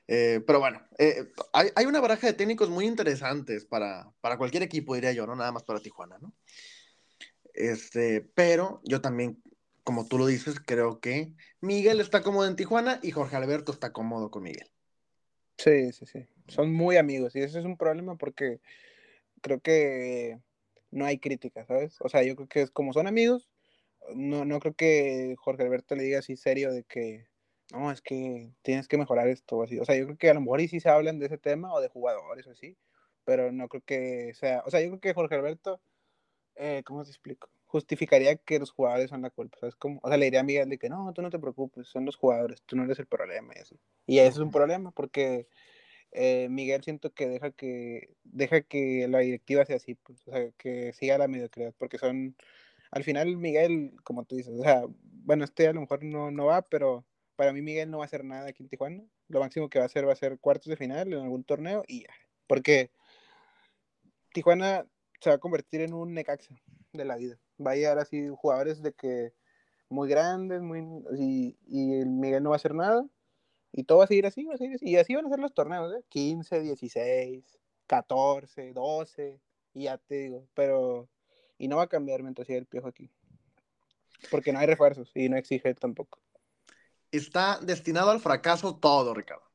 Eh, 0.08 0.42
pero 0.48 0.60
bueno, 0.60 0.82
eh, 0.98 1.32
hay, 1.52 1.70
hay 1.76 1.86
una 1.86 2.00
baraja 2.00 2.28
de 2.28 2.34
técnicos 2.34 2.70
muy 2.70 2.86
interesantes 2.86 3.66
para, 3.66 4.12
para 4.22 4.38
cualquier 4.38 4.64
equipo, 4.64 4.96
diría 4.96 5.12
yo, 5.12 5.28
no 5.28 5.36
nada 5.36 5.52
más 5.52 5.64
para 5.64 5.82
Tijuana, 5.82 6.18
¿no? 6.20 6.34
Este, 7.54 8.22
pero 8.22 8.82
yo 8.84 9.02
también, 9.02 9.42
como 9.84 10.08
tú 10.08 10.18
lo 10.18 10.28
dices, 10.28 10.60
creo 10.60 11.00
que 11.00 11.34
Miguel 11.60 12.00
está 12.00 12.22
cómodo 12.22 12.48
en 12.48 12.56
Tijuana 12.56 13.00
y 13.04 13.12
Jorge 13.12 13.36
Alberto 13.36 13.72
está 13.72 13.92
cómodo 13.92 14.32
con 14.32 14.44
Miguel. 14.44 14.72
Sí, 15.58 15.92
sí, 15.92 16.06
sí. 16.06 16.26
Son 16.48 16.72
muy 16.72 16.98
amigos 16.98 17.36
y 17.36 17.40
ese 17.40 17.60
es 17.60 17.66
un 17.66 17.78
problema 17.78 18.16
porque 18.16 18.62
creo 19.42 19.60
que 19.60 20.40
no 20.92 21.06
hay 21.06 21.20
crítica, 21.20 21.66
¿sabes? 21.66 21.98
O 22.00 22.10
sea, 22.10 22.24
yo 22.24 22.36
creo 22.36 22.48
que 22.48 22.62
es 22.62 22.72
como 22.72 22.94
son 22.94 23.08
amigos, 23.08 23.50
no, 24.16 24.46
no 24.46 24.60
creo 24.60 24.76
que 24.76 25.36
Jorge 25.38 25.64
Alberto 25.64 25.96
le 25.96 26.04
diga 26.04 26.20
así 26.20 26.38
serio 26.38 26.72
de 26.72 26.84
que 26.84 27.28
no, 27.72 27.92
es 27.92 28.02
que 28.02 28.52
tienes 28.62 28.88
que 28.88 28.98
mejorar 28.98 29.28
esto 29.28 29.58
o 29.58 29.64
así. 29.64 29.80
O 29.80 29.86
sea, 29.86 29.96
yo 29.96 30.06
creo 30.06 30.18
que 30.18 30.30
a 30.30 30.34
lo 30.34 30.42
mejor 30.42 30.62
y 30.62 30.68
sí 30.68 30.80
se 30.80 30.90
hablan 30.90 31.20
de 31.20 31.28
ese 31.28 31.38
tema 31.38 31.74
o 31.74 31.82
de 31.82 31.90
jugadores 31.90 32.48
o 32.48 32.52
así, 32.52 32.78
pero 33.26 33.52
no 33.52 33.68
creo 33.68 33.84
que 33.84 34.34
sea, 34.36 34.64
o 34.66 34.72
sea, 34.72 34.82
yo 34.82 34.88
creo 34.90 35.00
que 35.02 35.14
Jorge 35.14 35.36
Alberto, 35.36 35.82
eh, 36.56 36.84
¿cómo 36.86 37.04
te 37.04 37.10
explico? 37.10 37.50
Justificaría 37.66 38.38
que 38.38 38.60
los 38.60 38.72
jugadores 38.72 39.10
son 39.10 39.22
la 39.22 39.30
culpa, 39.30 39.58
¿sabes? 39.60 39.76
Como, 39.76 40.00
o 40.02 40.08
sea, 40.08 40.18
le 40.18 40.26
diría 40.26 40.40
a 40.42 40.44
Miguel 40.44 40.70
de 40.70 40.78
que 40.78 40.90
no, 40.90 41.12
tú 41.14 41.22
no 41.22 41.30
te 41.30 41.40
preocupes, 41.40 41.88
son 41.88 42.06
los 42.06 42.16
jugadores, 42.16 42.62
tú 42.64 42.78
no 42.78 42.86
eres 42.86 43.00
el 43.00 43.08
problema 43.08 43.54
y 43.56 43.60
así. 43.60 43.80
Y 44.06 44.20
eso 44.20 44.30
es 44.30 44.38
un 44.40 44.52
problema 44.52 44.92
porque 44.92 45.48
eh, 46.14 46.48
Miguel 46.50 46.84
siento 46.84 47.14
que 47.14 47.28
deja 47.28 47.52
que 47.52 48.16
deja 48.24 48.62
que 48.62 49.08
la 49.10 49.20
directiva 49.20 49.66
sea 49.66 49.76
así, 49.76 49.96
pues, 49.96 50.26
o 50.28 50.32
sea, 50.32 50.52
que 50.58 50.94
siga 50.94 51.18
la 51.18 51.28
mediocridad, 51.28 51.74
porque 51.78 51.98
son, 51.98 52.38
al 52.92 53.04
final 53.04 53.36
Miguel, 53.38 53.94
como 54.04 54.24
tú 54.24 54.38
dices, 54.38 54.54
o 54.58 54.64
sea, 54.64 54.86
bueno, 55.26 55.44
este 55.44 55.68
a 55.68 55.74
lo 55.74 55.82
mejor 55.82 56.04
no, 56.04 56.32
no 56.32 56.46
va, 56.46 56.62
pero 56.62 57.06
para 57.38 57.54
mí 57.54 57.62
Miguel 57.62 57.90
no 57.90 58.00
va 58.00 58.04
a 58.04 58.08
hacer 58.08 58.26
nada 58.26 58.50
aquí 58.50 58.64
en 58.64 58.70
Tijuana, 58.70 59.06
lo 59.30 59.40
máximo 59.40 59.70
que 59.70 59.80
va 59.80 59.84
a 59.84 59.86
hacer 59.86 60.06
va 60.06 60.12
a 60.12 60.18
ser 60.18 60.38
cuartos 60.40 60.68
de 60.68 60.76
final 60.76 61.14
en 61.14 61.20
algún 61.20 61.46
torneo 61.46 61.86
y 61.88 62.02
ya, 62.02 62.14
porque 62.48 62.92
Tijuana 64.34 64.86
se 65.22 65.30
va 65.30 65.38
a 65.38 65.40
convertir 65.40 65.80
en 65.80 65.94
un 65.94 66.14
Necaxa 66.14 66.54
de 66.92 67.06
la 67.06 67.16
vida, 67.16 67.40
va 67.66 67.72
a 67.72 67.76
llegar 67.76 68.00
así 68.00 68.28
jugadores 68.36 68.82
de 68.82 68.92
que 68.92 69.32
muy 69.88 70.10
grandes, 70.10 70.62
muy, 70.62 70.82
y, 71.18 71.58
y 71.66 72.02
el 72.02 72.08
Miguel 72.08 72.44
no 72.44 72.50
va 72.50 72.56
a 72.56 72.58
hacer 72.58 72.76
nada, 72.76 73.08
y 73.72 73.84
todo 73.84 74.00
va 74.00 74.06
a 74.06 74.08
seguir 74.08 74.26
así, 74.26 74.44
va 74.44 74.54
a 74.54 74.56
así. 74.56 74.76
Y 74.82 74.96
así 74.96 75.14
van 75.16 75.28
a 75.28 75.30
ser 75.30 75.40
los 75.40 75.54
torneos, 75.54 75.94
¿eh? 75.94 76.04
15, 76.10 76.62
16, 76.62 77.60
14, 77.86 78.74
12, 78.74 79.40
y 79.76 79.84
ya 79.84 79.98
te 79.98 80.16
digo, 80.16 80.48
pero... 80.54 81.08
Y 81.60 81.68
no 81.68 81.78
va 81.78 81.84
a 81.84 81.88
cambiar 81.88 82.22
mientras 82.22 82.48
siga 82.48 82.60
el 82.60 82.66
piojo 82.66 82.88
aquí. 82.88 83.10
Porque 84.30 84.52
no 84.52 84.60
hay 84.60 84.68
refuerzos 84.68 85.12
y 85.16 85.30
no 85.30 85.38
exige 85.38 85.74
tampoco. 85.74 86.20
Está 87.12 87.60
destinado 87.62 88.12
al 88.12 88.20
fracaso 88.20 88.76
todo, 88.76 89.14
Ricardo. 89.14 89.48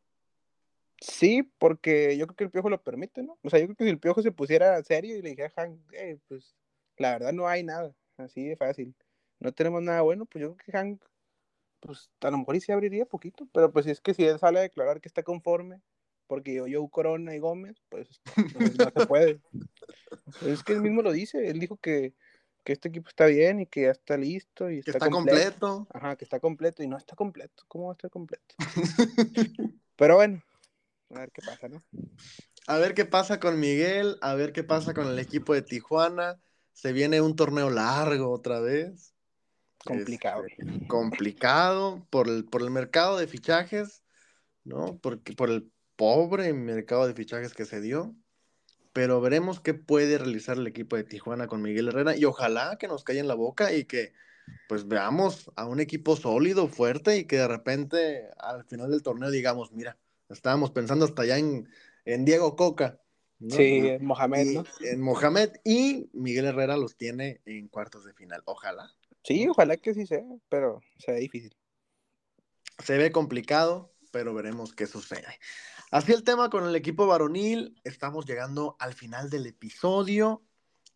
Sí, 1.01 1.43
porque 1.59 2.17
yo 2.17 2.27
creo 2.27 2.37
que 2.37 2.45
el 2.45 2.51
piojo 2.51 2.71
lo 2.71 2.83
permite, 2.83 3.23
¿no? 3.23 3.39
O 3.43 3.51
sea, 3.51 3.59
yo 3.59 3.67
creo 3.67 3.77
que 3.77 3.85
si 3.85 3.91
el 3.91 3.99
piojo 3.99 4.23
se 4.23 4.31
pusiera 4.31 4.83
serio 4.85 5.17
y 5.17 5.23
le 5.23 5.31
dijera 5.31 5.53
a 5.57 5.63
Hank, 5.63 5.81
"Eh, 5.93 6.19
pues 6.29 6.55
la 6.97 7.13
verdad 7.13 7.33
no 7.33 7.49
hay 7.49 7.65
nada, 7.65 7.95
así 8.17 8.45
de 8.45 8.57
fácil. 8.57 8.95
No 9.41 9.53
tenemos 9.53 9.83
nada 9.83 10.03
bueno, 10.03 10.27
pues 10.27 10.43
yo 10.43 10.55
creo 10.55 10.65
que 10.65 10.73
Hank, 10.73 11.03
pues 11.81 12.11
a 12.21 12.31
lo 12.31 12.39
mejor 12.39 12.57
y 12.57 12.61
se 12.61 12.73
abriría 12.73 13.05
poquito, 13.05 13.49
pero 13.53 13.73
pues 13.73 13.87
es 13.87 14.01
que 14.01 14.15
si 14.15 14.25
él 14.25 14.39
sale 14.39 14.61
a 14.61 14.63
declarar 14.63 15.01
que 15.01 15.09
está 15.09 15.25
conforme, 15.25 15.83
porque 16.29 16.55
yo, 16.55 16.89
Corona 16.89 17.35
y 17.35 17.41
Gómez, 17.41 17.83
pues, 17.89 18.23
no 18.79 18.91
se 18.91 19.07
puede. 19.07 19.41
Es 20.47 20.63
que 20.63 20.75
él 20.75 20.83
mismo 20.83 21.03
lo 21.03 21.13
dice, 21.13 21.49
él 21.49 21.59
dijo 21.59 21.77
que, 21.77 22.15
que 22.65 22.73
este 22.73 22.89
equipo 22.89 23.09
está 23.09 23.27
bien 23.27 23.61
y 23.61 23.67
que 23.67 23.83
ya 23.83 23.91
está 23.91 24.17
listo 24.17 24.71
y 24.71 24.83
Que 24.83 24.91
está, 24.91 24.99
está 24.99 25.11
completo. 25.11 25.69
completo. 25.69 25.89
Ajá, 25.93 26.17
que 26.17 26.25
está 26.25 26.41
completo 26.41 26.83
y 26.83 26.89
no 26.89 26.97
está 26.97 27.17
completo. 27.17 27.65
¿Cómo 27.69 27.87
va 27.87 27.93
a 27.93 27.95
estar 27.95 28.11
completo? 28.11 28.55
Pero 29.97 30.17
bueno, 30.17 30.43
a 31.11 31.21
ver 31.21 31.33
qué 31.33 31.43
pasa, 31.43 31.69
¿no? 31.69 31.83
a 32.67 32.79
ver 32.79 32.95
qué 32.95 33.05
pasa 33.05 33.41
con 33.41 33.59
Miguel, 33.59 34.17
a 34.21 34.35
ver 34.35 34.53
qué 34.53 34.65
pasa 34.65 34.95
con 34.95 35.09
el 35.09 35.19
equipo 35.19 35.55
de 35.55 35.63
Tijuana. 35.63 36.41
Se 36.73 36.93
viene 36.93 37.21
un 37.21 37.37
torneo 37.37 37.71
largo 37.71 38.31
otra 38.31 38.61
vez. 38.61 39.15
Complicado. 39.85 40.45
Este, 40.47 40.87
complicado 40.87 42.07
por 42.11 42.29
el, 42.29 42.45
por 42.45 42.63
el 42.63 42.71
mercado 42.71 43.19
de 43.19 43.27
fichajes, 43.27 44.03
¿no? 44.65 44.99
Porque, 45.03 45.33
por 45.33 45.51
el 45.51 45.71
pobre 45.97 46.53
mercado 46.53 47.07
de 47.07 47.15
fichajes 47.15 47.53
que 47.53 47.65
se 47.65 47.81
dio. 47.81 48.15
Pero 48.93 49.21
veremos 49.21 49.61
qué 49.61 49.75
puede 49.75 50.19
realizar 50.19 50.59
el 50.59 50.67
equipo 50.67 50.97
de 50.97 51.05
Tijuana 51.05 51.47
con 51.47 51.63
Miguel 51.63 51.89
Herrera 51.89 52.17
y 52.17 52.25
ojalá 52.25 52.77
que 52.79 52.89
nos 52.89 53.05
caiga 53.05 53.21
en 53.21 53.29
la 53.29 53.35
boca 53.35 53.73
y 53.73 53.85
que 53.85 54.13
pues 54.69 54.87
veamos 54.87 55.51
a 55.57 55.67
un 55.67 55.81
equipo 55.81 56.17
sólido, 56.17 56.69
fuerte 56.69 57.17
y 57.17 57.25
que 57.25 57.37
de 57.37 57.49
repente 57.49 58.29
al 58.39 58.65
final 58.65 58.91
del 58.91 59.03
torneo 59.03 59.31
digamos, 59.31 59.73
mira, 59.73 59.97
estábamos 60.29 60.71
pensando 60.73 61.05
hasta 61.05 61.23
allá 61.23 61.39
en, 61.39 61.69
en 62.05 62.25
Diego 62.25 62.57
Coca. 62.57 62.99
Sí, 63.49 63.89
en 63.89 64.05
Mohamed, 64.05 64.47
¿no? 64.55 64.65
En 64.83 65.01
Mohamed 65.01 65.51
y 65.65 66.09
Miguel 66.13 66.45
Herrera 66.45 66.77
los 66.77 66.97
tiene 66.97 67.41
en 67.45 67.67
cuartos 67.67 68.05
de 68.05 68.13
final. 68.13 68.41
Ojalá. 68.45 68.95
Sí, 69.25 69.49
ojalá 69.49 69.77
que 69.77 69.95
sí 69.95 70.07
sea, 70.07 70.23
pero 70.49 70.81
se 70.99 71.13
ve 71.13 71.21
difícil. 71.21 71.57
Se 72.85 72.97
ve 72.99 73.11
complicado, 73.11 73.93
pero 74.13 74.33
veremos 74.33 74.73
qué 74.73 74.87
sucede. 74.87 75.39
Así 75.93 76.13
el 76.13 76.25
tema 76.25 76.49
con 76.49 76.67
el 76.67 76.75
equipo 76.75 77.07
varonil. 77.07 77.79
Estamos 77.85 78.25
llegando 78.25 78.77
al 78.79 78.95
final 78.95 79.29
del 79.29 79.45
episodio. 79.45 80.43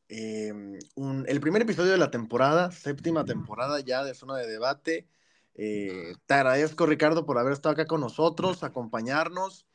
Em, 0.09 0.79
el 1.27 1.41
primer 1.43 1.61
episodio 1.61 1.93
de 1.93 1.99
la 1.99 2.11
temporada, 2.11 2.73
séptima 2.73 3.27
temporada 3.27 3.81
ya 3.81 4.03
de 4.05 4.15
zona 4.15 4.39
de 4.39 4.47
debate. 4.47 5.07
Eh, 5.55 6.15
te 6.25 6.33
agradezco, 6.33 6.87
Ricardo, 6.87 7.27
por 7.27 7.37
haber 7.37 7.53
estado 7.53 7.75
acá 7.75 7.85
con 7.85 8.01
nosotros, 8.01 8.63
acompañarnos. 8.63 9.67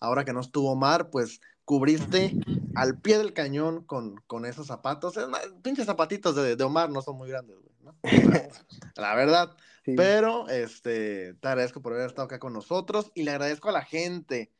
Ahora 0.00 0.24
que 0.24 0.32
no 0.32 0.40
estuvo 0.40 0.72
Omar, 0.72 1.10
pues 1.10 1.42
cubriste 1.66 2.34
al 2.74 2.98
pie 3.02 3.18
del 3.18 3.34
cañón 3.34 3.84
con, 3.84 4.16
con 4.26 4.46
esos 4.46 4.66
zapatos. 4.66 5.18
pinches 5.62 5.84
zapatitos 5.84 6.34
de, 6.34 6.64
Omar 6.64 6.88
no 6.88 7.02
son 7.02 7.18
muy 7.18 7.28
grandes, 7.28 7.58
¿no? 7.82 7.94
La 8.96 9.14
verdad. 9.14 9.54
Pero 9.84 10.48
este, 10.48 11.34
te 11.34 11.48
agradezco 11.48 11.82
por 11.82 11.92
haber 11.92 12.06
estado 12.06 12.24
acá 12.24 12.38
con 12.38 12.54
nosotros 12.54 13.12
y 13.14 13.24
le 13.24 13.32
agradezco 13.32 13.68
a 13.68 13.72
la 13.72 13.82
gente, 13.82 14.50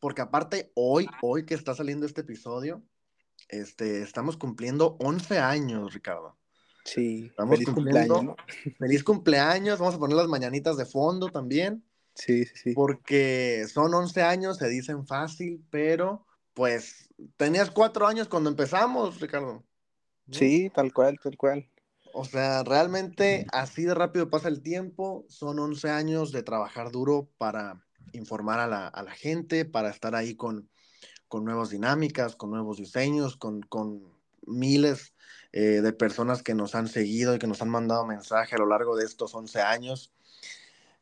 porque 0.00 0.22
aparte 0.22 0.72
hoy, 0.74 1.06
hoy 1.22 1.44
que 1.44 1.54
está 1.54 1.74
saliendo 1.74 2.06
este 2.06 2.22
episodio, 2.22 2.82
este, 3.48 4.02
estamos 4.02 4.36
cumpliendo 4.36 4.96
11 5.00 5.38
años, 5.38 5.94
Ricardo. 5.94 6.36
Sí, 6.84 7.26
estamos 7.26 7.58
feliz 7.58 7.74
cumpleaños. 7.74 8.36
Feliz 8.78 9.02
cumpleaños, 9.02 9.78
vamos 9.78 9.96
a 9.96 9.98
poner 9.98 10.16
las 10.16 10.28
mañanitas 10.28 10.76
de 10.76 10.86
fondo 10.86 11.28
también. 11.30 11.84
Sí, 12.14 12.44
sí, 12.44 12.54
sí. 12.56 12.72
Porque 12.74 13.66
son 13.68 13.92
11 13.92 14.22
años, 14.22 14.56
se 14.56 14.68
dicen 14.68 15.06
fácil, 15.06 15.64
pero 15.70 16.24
pues 16.54 17.12
tenías 17.36 17.70
cuatro 17.70 18.06
años 18.06 18.28
cuando 18.28 18.50
empezamos, 18.50 19.20
Ricardo. 19.20 19.64
Sí, 20.30 20.70
tal 20.74 20.92
cual, 20.92 21.18
tal 21.22 21.36
cual. 21.36 21.68
O 22.12 22.24
sea, 22.24 22.62
realmente 22.62 23.46
así 23.52 23.84
de 23.84 23.94
rápido 23.94 24.30
pasa 24.30 24.48
el 24.48 24.62
tiempo. 24.62 25.26
Son 25.28 25.58
11 25.58 25.90
años 25.90 26.32
de 26.32 26.42
trabajar 26.42 26.90
duro 26.90 27.28
para 27.36 27.85
informar 28.12 28.60
a 28.60 28.66
la, 28.66 28.88
a 28.88 29.02
la 29.02 29.12
gente, 29.12 29.64
para 29.64 29.90
estar 29.90 30.14
ahí 30.14 30.34
con, 30.34 30.68
con 31.28 31.44
nuevas 31.44 31.70
dinámicas, 31.70 32.36
con 32.36 32.50
nuevos 32.50 32.78
diseños, 32.78 33.36
con, 33.36 33.62
con 33.62 34.02
miles 34.46 35.14
eh, 35.52 35.80
de 35.80 35.92
personas 35.92 36.42
que 36.42 36.54
nos 36.54 36.74
han 36.74 36.88
seguido 36.88 37.34
y 37.34 37.38
que 37.38 37.46
nos 37.46 37.62
han 37.62 37.70
mandado 37.70 38.06
mensaje 38.06 38.54
a 38.54 38.58
lo 38.58 38.66
largo 38.66 38.96
de 38.96 39.04
estos 39.04 39.34
11 39.34 39.60
años. 39.60 40.12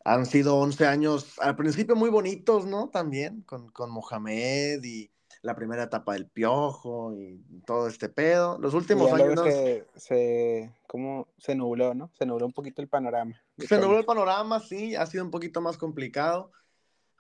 Han 0.05 0.27
sido 0.27 0.57
11 0.57 0.87
años 0.87 1.39
al 1.41 1.57
principio 1.57 1.97
muy 1.97 2.11
bonitos, 2.11 2.67
¿no? 2.67 2.89
También 2.89 3.43
con, 3.43 3.71
con 3.71 3.91
Mohamed 3.91 4.83
y 4.85 5.11
la 5.41 5.55
primera 5.55 5.83
etapa 5.85 6.15
del 6.15 6.27
piojo 6.27 7.15
y 7.15 7.43
todo 7.67 7.89
este 7.89 8.09
pedo. 8.09 8.59
Los 8.59 8.75
últimos 8.75 9.13
años... 9.13 9.41
Se, 9.43 9.87
se, 9.95 10.75
¿cómo? 10.87 11.29
se 11.37 11.55
nubló, 11.55 11.95
¿no? 11.95 12.11
Se 12.19 12.25
nubló 12.25 12.47
un 12.47 12.53
poquito 12.53 12.81
el 12.81 12.89
panorama. 12.89 13.39
Se 13.59 13.79
nubló 13.79 13.99
el 13.99 14.07
panorama, 14.07 14.61
sí, 14.61 14.95
ha 14.95 15.05
sido 15.07 15.25
un 15.25 15.31
poquito 15.31 15.61
más 15.61 15.77
complicado 15.77 16.51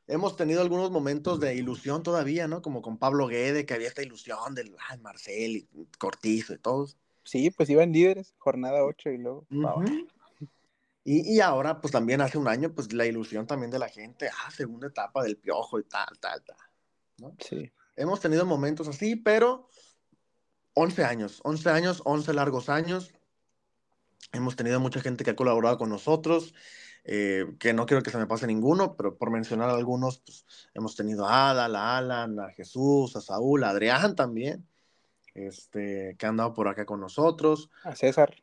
hemos 0.06 0.36
tenido 0.36 0.60
algunos 0.60 0.90
momentos 0.90 1.40
de 1.40 1.54
ilusión 1.54 2.02
todavía, 2.02 2.48
¿no? 2.48 2.62
Como 2.62 2.82
con 2.82 2.98
Pablo 2.98 3.26
Guede, 3.26 3.66
que 3.66 3.74
había 3.74 3.88
esta 3.88 4.02
ilusión 4.02 4.54
del 4.54 4.74
Marcel 5.00 5.56
y 5.56 5.68
Cortizo 5.98 6.54
y 6.54 6.58
todos. 6.58 6.96
Sí, 7.22 7.50
pues 7.50 7.70
iban 7.70 7.92
líderes, 7.92 8.34
jornada 8.38 8.84
8 8.84 9.10
y 9.10 9.18
luego. 9.18 9.46
y, 11.04 11.34
y, 11.34 11.40
ahora, 11.40 11.80
pues 11.80 11.92
también 11.92 12.20
hace 12.20 12.36
un 12.36 12.48
año, 12.48 12.74
pues 12.74 12.92
la 12.92 13.06
ilusión 13.06 13.46
también 13.46 13.70
de 13.70 13.78
la 13.78 13.88
gente, 13.88 14.28
ah, 14.28 14.50
segunda 14.50 14.88
etapa 14.88 15.22
del 15.22 15.36
piojo 15.36 15.78
y 15.78 15.84
tal, 15.84 16.18
tal, 16.20 16.42
tal. 16.44 16.56
¿no? 17.18 17.34
Sí. 17.38 17.72
Hemos 17.96 18.20
tenido 18.20 18.44
momentos 18.44 18.88
así, 18.88 19.16
pero 19.16 19.68
11 20.74 21.04
años, 21.04 21.40
11 21.44 21.70
años, 21.70 22.02
11 22.04 22.34
largos 22.34 22.68
años. 22.68 23.14
Hemos 24.32 24.56
tenido 24.56 24.80
mucha 24.80 25.00
gente 25.00 25.24
que 25.24 25.30
ha 25.30 25.36
colaborado 25.36 25.78
con 25.78 25.88
nosotros. 25.88 26.52
Eh, 27.06 27.54
que 27.58 27.74
no 27.74 27.84
quiero 27.84 28.02
que 28.02 28.10
se 28.10 28.16
me 28.16 28.26
pase 28.26 28.46
ninguno, 28.46 28.96
pero 28.96 29.16
por 29.16 29.30
mencionar 29.30 29.68
algunos, 29.68 30.18
pues, 30.20 30.46
hemos 30.72 30.96
tenido 30.96 31.26
a 31.26 31.50
Ada, 31.50 31.66
a 31.66 31.98
Alan, 31.98 32.40
a 32.40 32.50
Jesús, 32.50 33.14
a 33.16 33.20
Saúl, 33.20 33.62
a 33.64 33.70
Adrián 33.70 34.16
también, 34.16 34.66
este, 35.34 36.16
que 36.18 36.26
han 36.26 36.38
dado 36.38 36.54
por 36.54 36.66
acá 36.66 36.86
con 36.86 37.00
nosotros. 37.00 37.68
A 37.82 37.94
César. 37.94 38.34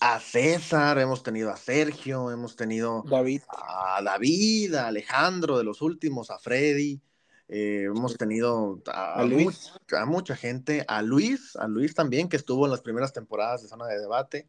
A 0.00 0.20
César, 0.20 0.98
hemos 0.98 1.22
tenido 1.22 1.50
a 1.50 1.56
Sergio, 1.56 2.30
hemos 2.30 2.56
tenido 2.56 3.02
David. 3.06 3.42
a 3.50 4.00
David, 4.02 4.74
a 4.74 4.86
Alejandro 4.86 5.58
de 5.58 5.64
los 5.64 5.82
últimos, 5.82 6.30
a 6.30 6.38
Freddy. 6.38 7.00
Eh, 7.48 7.84
hemos 7.86 8.16
tenido 8.16 8.80
a, 8.86 9.22
Luis. 9.24 9.72
a 9.98 10.04
mucha 10.06 10.36
gente, 10.36 10.84
a 10.86 11.02
Luis, 11.02 11.56
a 11.56 11.66
Luis 11.66 11.94
también, 11.94 12.28
que 12.28 12.36
estuvo 12.36 12.64
en 12.64 12.70
las 12.70 12.80
primeras 12.80 13.12
temporadas 13.12 13.62
de 13.62 13.68
Zona 13.68 13.86
de 13.86 13.98
Debate. 13.98 14.48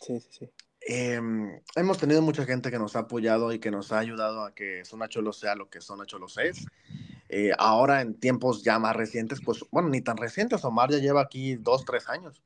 Sí, 0.00 0.18
sí, 0.20 0.28
sí. 0.30 0.50
Em, 0.92 1.60
hemos 1.76 1.98
tenido 1.98 2.20
mucha 2.20 2.44
gente 2.44 2.68
que 2.68 2.78
nos 2.80 2.96
ha 2.96 3.00
apoyado 3.00 3.52
y 3.52 3.60
que 3.60 3.70
nos 3.70 3.92
ha 3.92 4.00
ayudado 4.00 4.42
a 4.42 4.52
que 4.56 4.84
Zona 4.84 5.08
Cholo 5.08 5.32
sea 5.32 5.54
lo 5.54 5.70
que 5.70 5.80
Zona 5.80 6.04
Cholo 6.04 6.26
es. 6.42 6.66
Eh, 7.28 7.52
ahora, 7.56 8.00
en 8.00 8.14
tiempos 8.14 8.64
ya 8.64 8.76
más 8.80 8.96
recientes, 8.96 9.40
pues, 9.40 9.64
bueno, 9.70 9.88
ni 9.88 10.00
tan 10.00 10.16
recientes, 10.16 10.64
Omar 10.64 10.90
ya 10.90 10.98
lleva 10.98 11.20
aquí 11.20 11.54
dos, 11.54 11.84
tres 11.84 12.08
años 12.08 12.42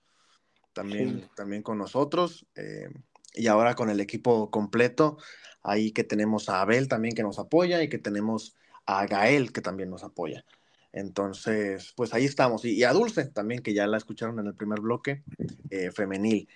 también, 0.74 1.26
también 1.34 1.62
con 1.62 1.78
nosotros. 1.78 2.44
Eh, 2.54 2.90
y 3.32 3.46
ahora 3.46 3.74
con 3.74 3.88
el 3.88 3.98
equipo 3.98 4.50
completo, 4.50 5.16
ahí 5.62 5.90
que 5.90 6.04
tenemos 6.04 6.50
a 6.50 6.60
Abel 6.60 6.86
también 6.86 7.14
que 7.14 7.22
nos 7.22 7.38
apoya 7.38 7.82
y 7.82 7.88
que 7.88 7.98
tenemos 7.98 8.54
a 8.84 9.06
Gael 9.06 9.54
que 9.54 9.62
también 9.62 9.88
nos 9.88 10.04
apoya. 10.04 10.44
Entonces, 10.92 11.94
pues 11.96 12.12
ahí 12.12 12.26
estamos. 12.26 12.66
Y, 12.66 12.84
a 12.84 12.92
Dulce 12.92 13.24
también, 13.24 13.62
que 13.62 13.72
ya 13.72 13.86
la 13.86 13.96
escucharon 13.96 14.38
en 14.38 14.48
el 14.48 14.54
primer 14.54 14.80
bloque, 14.80 15.22
eh, 15.70 15.90
femenil. 15.92 16.46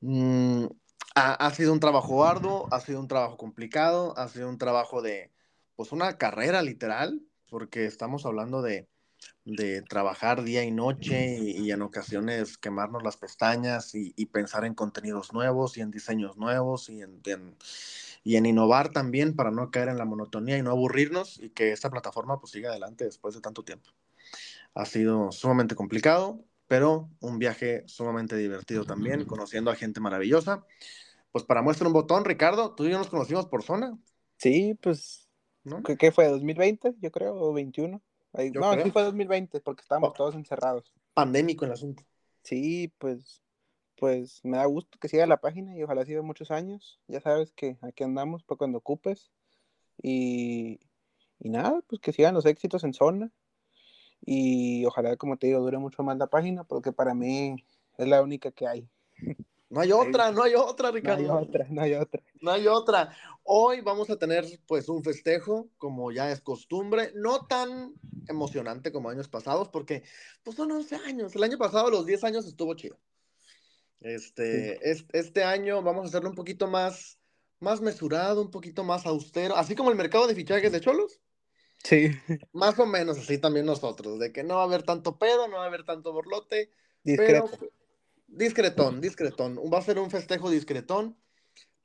Mm, 0.00 0.66
ha, 1.16 1.50
sido 1.50 1.72
un 1.72 1.80
trabajo 1.80 2.26
arduo, 2.26 2.68
ha 2.70 2.80
sido 2.80 3.00
un 3.00 3.08
trabajo 3.08 3.38
complicado, 3.38 4.16
ha 4.18 4.28
sido 4.28 4.50
un 4.50 4.58
trabajo 4.58 5.00
de, 5.00 5.32
pues 5.74 5.90
una 5.92 6.18
carrera 6.18 6.60
literal, 6.60 7.22
porque 7.48 7.86
estamos 7.86 8.26
hablando 8.26 8.60
de, 8.60 8.86
de 9.46 9.80
trabajar 9.80 10.42
día 10.42 10.62
y 10.64 10.70
noche 10.70 11.38
y, 11.38 11.70
en 11.70 11.80
ocasiones 11.80 12.58
quemarnos 12.58 13.02
las 13.02 13.16
pestañas 13.16 13.94
y, 13.94 14.26
pensar 14.26 14.66
en 14.66 14.74
contenidos 14.74 15.32
nuevos 15.32 15.78
y 15.78 15.80
en 15.80 15.90
diseños 15.90 16.36
nuevos 16.36 16.90
y 16.90 17.00
en, 17.00 17.22
y 18.22 18.36
en 18.36 18.44
innovar 18.44 18.90
también 18.90 19.34
para 19.34 19.50
no 19.50 19.70
caer 19.70 19.88
en 19.88 19.96
la 19.96 20.04
monotonía 20.04 20.58
y 20.58 20.62
no 20.62 20.70
aburrirnos 20.70 21.38
y 21.38 21.48
que 21.48 21.72
esta 21.72 21.88
plataforma 21.88 22.38
pues 22.38 22.52
siga 22.52 22.70
adelante 22.70 23.04
después 23.04 23.34
de 23.34 23.40
tanto 23.40 23.64
tiempo. 23.64 23.90
Ha 24.74 24.84
sido 24.84 25.32
sumamente 25.32 25.74
complicado, 25.74 26.44
pero 26.66 27.08
un 27.20 27.38
viaje 27.38 27.84
sumamente 27.86 28.36
divertido 28.36 28.84
también, 28.84 29.24
conociendo 29.24 29.70
a 29.70 29.76
gente 29.76 30.00
maravillosa. 30.00 30.66
Pues 31.36 31.44
para 31.44 31.60
muestra 31.60 31.86
un 31.86 31.92
botón, 31.92 32.24
Ricardo, 32.24 32.74
tú 32.74 32.86
y 32.86 32.90
yo 32.92 32.96
nos 32.96 33.10
conocimos 33.10 33.44
por 33.44 33.62
zona. 33.62 33.98
Sí, 34.38 34.72
pues, 34.80 35.28
¿qué, 35.98 36.10
fue? 36.10 36.30
¿2020, 36.30 36.96
yo 36.98 37.10
creo? 37.10 37.34
¿O 37.34 37.52
21? 37.52 38.00
no, 38.54 38.82
sí 38.82 38.90
fue 38.90 39.02
2020, 39.02 39.60
porque 39.60 39.82
estábamos 39.82 40.14
todos 40.14 40.34
encerrados. 40.34 40.94
Pandémico 41.12 41.66
el 41.66 41.72
asunto. 41.72 42.04
Sí, 42.42 42.90
pues, 42.96 43.42
pues 43.96 44.40
me 44.44 44.56
da 44.56 44.64
gusto 44.64 44.98
que 44.98 45.08
siga 45.08 45.26
la 45.26 45.36
página 45.36 45.76
y 45.76 45.82
ojalá 45.82 46.06
siga 46.06 46.22
muchos 46.22 46.50
años. 46.50 47.02
Ya 47.06 47.20
sabes 47.20 47.52
que 47.52 47.76
aquí 47.82 48.02
andamos 48.02 48.42
para 48.42 48.56
cuando 48.56 48.78
ocupes. 48.78 49.30
Y, 50.00 50.80
y 51.38 51.50
nada, 51.50 51.82
pues 51.86 52.00
que 52.00 52.14
sigan 52.14 52.32
los 52.32 52.46
éxitos 52.46 52.82
en 52.82 52.94
zona 52.94 53.30
y 54.24 54.86
ojalá, 54.86 55.18
como 55.18 55.36
te 55.36 55.48
digo, 55.48 55.60
dure 55.60 55.76
mucho 55.76 56.02
más 56.02 56.16
la 56.16 56.28
página, 56.28 56.64
porque 56.64 56.92
para 56.92 57.12
mí 57.12 57.62
es 57.98 58.08
la 58.08 58.22
única 58.22 58.52
que 58.52 58.66
hay. 58.66 58.88
No 59.68 59.80
hay 59.80 59.90
otra, 59.90 60.30
no 60.30 60.44
hay 60.44 60.54
otra, 60.54 60.90
Ricardo. 60.92 61.22
No 61.22 61.38
hay 61.38 61.44
otra, 61.44 61.66
no 61.68 61.82
hay 61.82 61.94
otra. 61.94 62.22
No 62.40 62.50
hay 62.52 62.66
otra. 62.68 63.16
Hoy 63.42 63.80
vamos 63.80 64.08
a 64.10 64.18
tener 64.18 64.44
pues 64.66 64.88
un 64.88 65.02
festejo, 65.02 65.68
como 65.76 66.12
ya 66.12 66.30
es 66.30 66.40
costumbre, 66.40 67.10
no 67.14 67.46
tan 67.46 67.94
emocionante 68.28 68.92
como 68.92 69.10
años 69.10 69.28
pasados, 69.28 69.68
porque 69.68 70.04
pues 70.44 70.56
son 70.56 70.70
11 70.70 70.96
años. 70.96 71.34
El 71.34 71.42
año 71.42 71.58
pasado, 71.58 71.90
los 71.90 72.06
10 72.06 72.24
años 72.24 72.46
estuvo 72.46 72.74
chido. 72.74 72.96
Este, 74.00 74.78
este 75.12 75.42
año 75.42 75.82
vamos 75.82 76.04
a 76.04 76.08
hacerlo 76.08 76.28
un 76.28 76.36
poquito 76.36 76.68
más, 76.68 77.18
más 77.58 77.80
mesurado, 77.80 78.42
un 78.42 78.50
poquito 78.50 78.84
más 78.84 79.04
austero, 79.04 79.56
así 79.56 79.74
como 79.74 79.90
el 79.90 79.96
mercado 79.96 80.28
de 80.28 80.34
fichajes 80.34 80.70
de 80.70 80.80
Cholos. 80.80 81.20
Sí. 81.82 82.10
Más 82.52 82.78
o 82.78 82.86
menos 82.86 83.18
así 83.18 83.38
también 83.38 83.66
nosotros, 83.66 84.20
de 84.20 84.32
que 84.32 84.44
no 84.44 84.56
va 84.56 84.62
a 84.62 84.66
haber 84.66 84.84
tanto 84.84 85.18
pedo, 85.18 85.48
no 85.48 85.56
va 85.56 85.64
a 85.64 85.66
haber 85.66 85.84
tanto 85.84 86.12
borlote. 86.12 86.70
Discreto. 87.02 87.48
Pero, 87.50 87.72
discretón, 88.26 89.00
discretón. 89.00 89.58
Va 89.72 89.78
a 89.78 89.82
ser 89.82 89.98
un 89.98 90.10
festejo 90.10 90.50
discretón, 90.50 91.16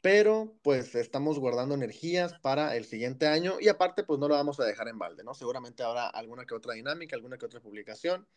pero 0.02 0.58
pues 0.64 0.96
estamos 0.96 1.40
guardando 1.40 1.76
energías 1.76 2.34
para 2.40 2.76
el 2.76 2.86
siguiente 2.86 3.28
año 3.28 3.58
y 3.60 3.68
aparte 3.68 4.04
pues 4.04 4.20
no 4.20 4.28
lo 4.28 4.36
vamos 4.36 4.60
a 4.60 4.66
dejar 4.66 4.88
en 4.88 4.98
balde, 4.98 5.24
¿no? 5.24 5.34
Seguramente 5.34 5.84
habrá 5.84 6.08
alguna 6.08 6.46
que 6.46 6.56
otra 6.56 6.74
dinámica, 6.74 7.16
alguna 7.16 7.38
que 7.38 7.46
otra 7.46 7.62
publicación, 7.62 8.28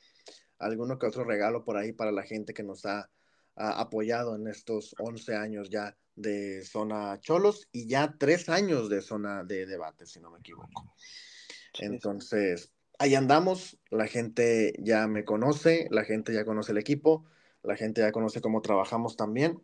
alguno 0.59 0.99
que 0.99 1.07
otro 1.07 1.25
regalo 1.25 1.65
por 1.65 1.77
ahí 1.77 1.93
para 1.93 2.13
la 2.13 2.23
gente 2.23 2.53
que 2.53 2.63
nos 2.63 2.85
ha, 2.87 3.11
ha 3.57 3.81
apoyado 3.81 4.37
en 4.37 4.47
estos 4.49 4.95
11 4.99 5.37
años 5.37 5.71
ya 5.71 5.97
de 6.17 6.65
zona 6.65 7.19
Cholos 7.21 7.69
y 7.73 7.89
ya 7.89 8.15
tres 8.19 8.49
años 8.49 8.89
de 8.89 9.01
zona 9.01 9.45
de 9.45 9.67
debate, 9.67 10.07
si 10.07 10.21
no 10.21 10.31
me 10.31 10.39
equivoco. 10.39 10.95
Entonces, 11.79 12.73
ahí 12.99 13.15
andamos, 13.15 13.79
la 13.91 14.07
gente 14.07 14.75
ya 14.79 15.07
me 15.09 15.25
conoce, 15.25 15.89
la 15.91 16.05
gente 16.05 16.33
ya 16.33 16.45
conoce 16.45 16.73
el 16.73 16.79
equipo, 16.79 17.25
la 17.65 17.77
gente 17.77 18.01
ya 18.03 18.13
conoce 18.13 18.41
cómo 18.41 18.63
trabajamos 18.63 19.17
también. 19.17 19.63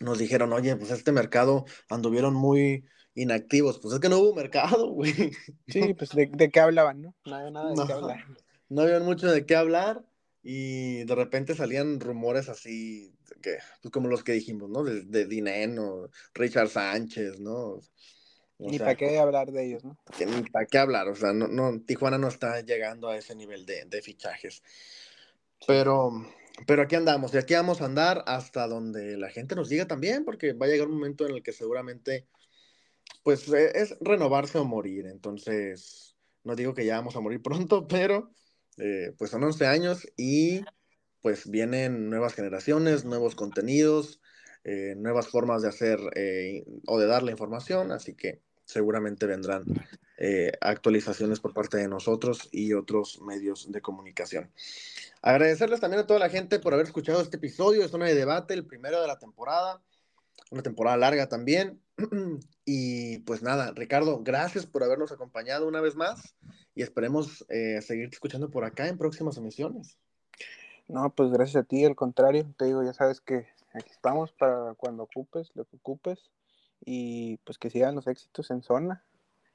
Nos 0.00 0.18
dijeron, 0.18 0.52
oye, 0.52 0.76
pues 0.76 0.90
este 0.90 1.12
mercado 1.12 1.64
anduvieron 1.88 2.34
muy 2.34 2.86
inactivos. 3.14 3.78
Pues 3.78 3.94
es 3.94 4.00
que 4.00 4.08
no 4.08 4.18
hubo 4.18 4.34
mercado, 4.34 4.88
güey. 4.92 5.12
Sí, 5.68 5.94
pues 5.94 6.10
de, 6.10 6.26
de 6.32 6.50
qué 6.50 6.60
hablaban, 6.60 7.02
¿no? 7.02 7.14
No 7.24 7.34
había 7.36 7.50
nada 7.50 7.70
de 7.70 7.76
No. 7.76 7.86
qué 7.86 7.92
hablar. 7.92 8.24
No 8.68 8.82
había 8.82 9.00
mucho 9.00 9.30
de 9.30 9.44
qué 9.46 9.56
hablar 9.56 10.04
y 10.42 11.04
de 11.04 11.14
repente 11.14 11.54
salían 11.54 12.00
rumores 12.00 12.48
así, 12.48 13.12
que, 13.42 13.58
pues 13.82 13.92
como 13.92 14.08
los 14.08 14.22
que 14.24 14.32
dijimos, 14.32 14.70
¿no? 14.70 14.84
De, 14.84 15.02
de 15.02 15.26
Dineno, 15.26 16.08
Richard 16.34 16.68
Sánchez, 16.68 17.40
¿no? 17.40 17.80
O 18.62 18.70
Ni 18.70 18.78
sea, 18.78 18.86
para 18.86 18.96
qué 18.96 19.18
hablar 19.18 19.50
de 19.50 19.66
ellos, 19.66 19.84
¿no? 19.84 19.98
ni 20.18 20.42
para 20.50 20.66
qué 20.66 20.78
hablar, 20.78 21.08
o 21.08 21.14
sea, 21.16 21.32
no, 21.32 21.48
no, 21.48 21.80
Tijuana 21.82 22.16
no 22.18 22.28
está 22.28 22.60
llegando 22.60 23.08
a 23.08 23.16
ese 23.16 23.34
nivel 23.34 23.66
de, 23.66 23.84
de 23.86 24.02
fichajes. 24.02 24.62
Pero, 25.66 26.10
pero 26.66 26.82
aquí 26.82 26.96
andamos, 26.96 27.34
y 27.34 27.38
aquí 27.38 27.54
vamos 27.54 27.80
a 27.80 27.86
andar 27.86 28.24
hasta 28.26 28.66
donde 28.66 29.16
la 29.16 29.30
gente 29.30 29.54
nos 29.54 29.68
diga 29.68 29.86
también, 29.86 30.24
porque 30.24 30.52
va 30.52 30.66
a 30.66 30.68
llegar 30.68 30.88
un 30.88 30.94
momento 30.94 31.26
en 31.26 31.34
el 31.34 31.42
que 31.42 31.52
seguramente, 31.52 32.26
pues, 33.22 33.48
eh, 33.52 33.72
es 33.74 33.96
renovarse 34.00 34.58
o 34.58 34.64
morir. 34.64 35.06
Entonces, 35.06 36.16
no 36.44 36.56
digo 36.56 36.74
que 36.74 36.84
ya 36.84 36.96
vamos 36.96 37.16
a 37.16 37.20
morir 37.20 37.42
pronto, 37.42 37.86
pero 37.86 38.30
eh, 38.78 39.12
pues 39.18 39.30
son 39.30 39.44
11 39.44 39.66
años 39.66 40.06
y 40.16 40.62
pues 41.22 41.50
vienen 41.50 42.08
nuevas 42.08 42.34
generaciones, 42.34 43.04
nuevos 43.04 43.34
contenidos, 43.34 44.20
eh, 44.64 44.94
nuevas 44.96 45.28
formas 45.28 45.62
de 45.62 45.68
hacer 45.68 45.98
eh, 46.14 46.64
o 46.86 46.98
de 46.98 47.06
dar 47.06 47.22
la 47.22 47.30
información, 47.30 47.92
así 47.92 48.14
que 48.14 48.40
seguramente 48.64 49.26
vendrán 49.26 49.64
eh, 50.18 50.52
actualizaciones 50.60 51.40
por 51.40 51.54
parte 51.54 51.78
de 51.78 51.88
nosotros 51.88 52.48
y 52.52 52.74
otros 52.74 53.20
medios 53.22 53.72
de 53.72 53.80
comunicación. 53.80 54.50
Agradecerles 55.22 55.80
también 55.80 56.02
a 56.02 56.06
toda 56.06 56.18
la 56.18 56.30
gente 56.30 56.58
por 56.58 56.72
haber 56.72 56.86
escuchado 56.86 57.20
este 57.20 57.36
episodio 57.36 57.82
de 57.82 57.88
Zona 57.88 58.06
de 58.06 58.14
Debate, 58.14 58.54
el 58.54 58.66
primero 58.66 59.02
de 59.02 59.06
la 59.06 59.18
temporada, 59.18 59.82
una 60.50 60.62
temporada 60.62 60.96
larga 60.96 61.28
también. 61.28 61.80
Y 62.72 63.18
pues 63.20 63.42
nada, 63.42 63.72
Ricardo, 63.74 64.22
gracias 64.22 64.64
por 64.64 64.84
habernos 64.84 65.10
acompañado 65.10 65.66
una 65.66 65.80
vez 65.80 65.96
más 65.96 66.36
y 66.72 66.82
esperemos 66.82 67.44
eh, 67.48 67.82
seguirte 67.82 68.14
escuchando 68.14 68.48
por 68.48 68.64
acá 68.64 68.86
en 68.86 68.96
próximas 68.96 69.36
emisiones. 69.38 69.98
No, 70.86 71.12
pues 71.12 71.32
gracias 71.32 71.64
a 71.64 71.66
ti, 71.66 71.84
al 71.84 71.96
contrario, 71.96 72.46
te 72.56 72.66
digo, 72.66 72.84
ya 72.84 72.92
sabes 72.92 73.20
que 73.20 73.48
aquí 73.74 73.90
estamos 73.90 74.30
para 74.30 74.74
cuando 74.74 75.02
ocupes, 75.02 75.50
lo 75.54 75.64
que 75.64 75.78
ocupes, 75.78 76.30
y 76.84 77.38
pues 77.38 77.58
que 77.58 77.70
sigan 77.70 77.96
los 77.96 78.06
éxitos 78.06 78.52
en 78.52 78.62
zona. 78.62 79.04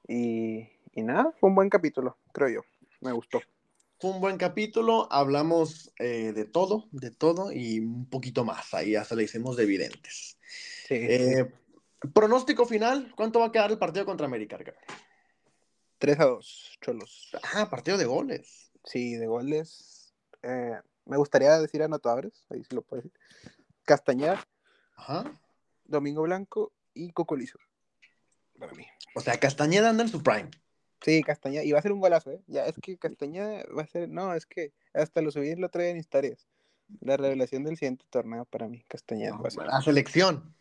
Y 0.10 0.68
nada, 0.96 1.32
fue 1.40 1.50
un 1.50 1.56
buen 1.56 1.70
capítulo, 1.70 2.18
creo 2.34 2.50
yo, 2.50 2.62
me 3.00 3.14
gustó. 3.14 3.40
Fue 4.06 4.14
un 4.14 4.22
buen 4.22 4.38
capítulo, 4.38 5.12
hablamos 5.12 5.92
eh, 5.98 6.32
de 6.32 6.46
todo, 6.46 6.88
de 6.92 7.10
todo 7.10 7.52
y 7.52 7.80
un 7.80 8.08
poquito 8.08 8.46
más. 8.46 8.72
Ahí 8.76 8.96
hasta 8.96 9.16
le 9.16 9.24
hicimos 9.24 9.58
de 9.58 9.64
evidentes. 9.64 10.38
Sí, 10.88 10.94
Eh, 10.94 11.52
pronóstico 12.14 12.68
final, 12.68 13.12
¿cuánto 13.18 13.40
va 13.40 13.48
a 13.48 13.52
quedar 13.52 13.72
el 13.72 13.80
partido 13.80 14.06
contra 14.06 14.28
América? 14.28 14.58
Ricardo? 14.58 14.80
3 15.98 16.20
a 16.20 16.26
2, 16.26 16.78
cholos. 16.82 17.32
Ah, 17.56 17.68
partido 17.68 17.98
de 17.98 18.06
goles. 18.06 18.72
Sí, 18.84 19.16
de 19.16 19.26
goles. 19.26 20.14
eh, 20.44 20.80
me 21.06 21.18
gustaría 21.18 21.60
decir 21.60 21.82
anotadores, 21.82 22.46
ahí 22.52 22.64
sí 22.64 22.76
lo 22.76 22.84
puedo 22.84 23.02
decir. 23.02 23.20
Castañeda, 23.86 24.48
Ajá. 24.98 25.34
Domingo 25.84 26.22
Blanco 26.22 26.74
y 26.94 27.12
Cocolizo. 27.12 27.58
Para 28.60 28.72
mí. 28.74 28.86
O 29.16 29.20
sea, 29.22 29.40
Castañeda 29.40 29.90
anda 29.90 30.04
en 30.04 30.10
su 30.10 30.22
prime. 30.22 30.52
Sí, 31.06 31.22
Castañeda. 31.22 31.64
Y 31.64 31.72
va 31.72 31.78
a 31.78 31.84
ser 31.84 31.92
un 31.92 32.00
golazo, 32.00 32.32
¿eh? 32.32 32.42
Ya, 32.48 32.66
es 32.66 32.74
que 32.82 32.98
Castañeda 32.98 33.64
va 33.78 33.84
a 33.84 33.88
ser. 33.88 34.10
No, 34.10 34.34
es 34.34 34.48
que 34.48 34.74
hasta 34.92 35.22
lo 35.22 35.30
subí 35.30 35.56
lo 35.56 35.70
traen 35.70 35.92
en 35.92 35.98
historias. 35.98 36.48
La 37.00 37.16
revelación 37.16 37.64
del 37.64 37.78
siguiente 37.78 38.06
torneo 38.10 38.46
para 38.46 38.68
mí, 38.68 38.84
Castañeda. 38.88 39.38
va 39.38 39.50
a 39.50 39.52
ser. 39.52 39.68
La 39.68 39.82
selección. 39.82 40.56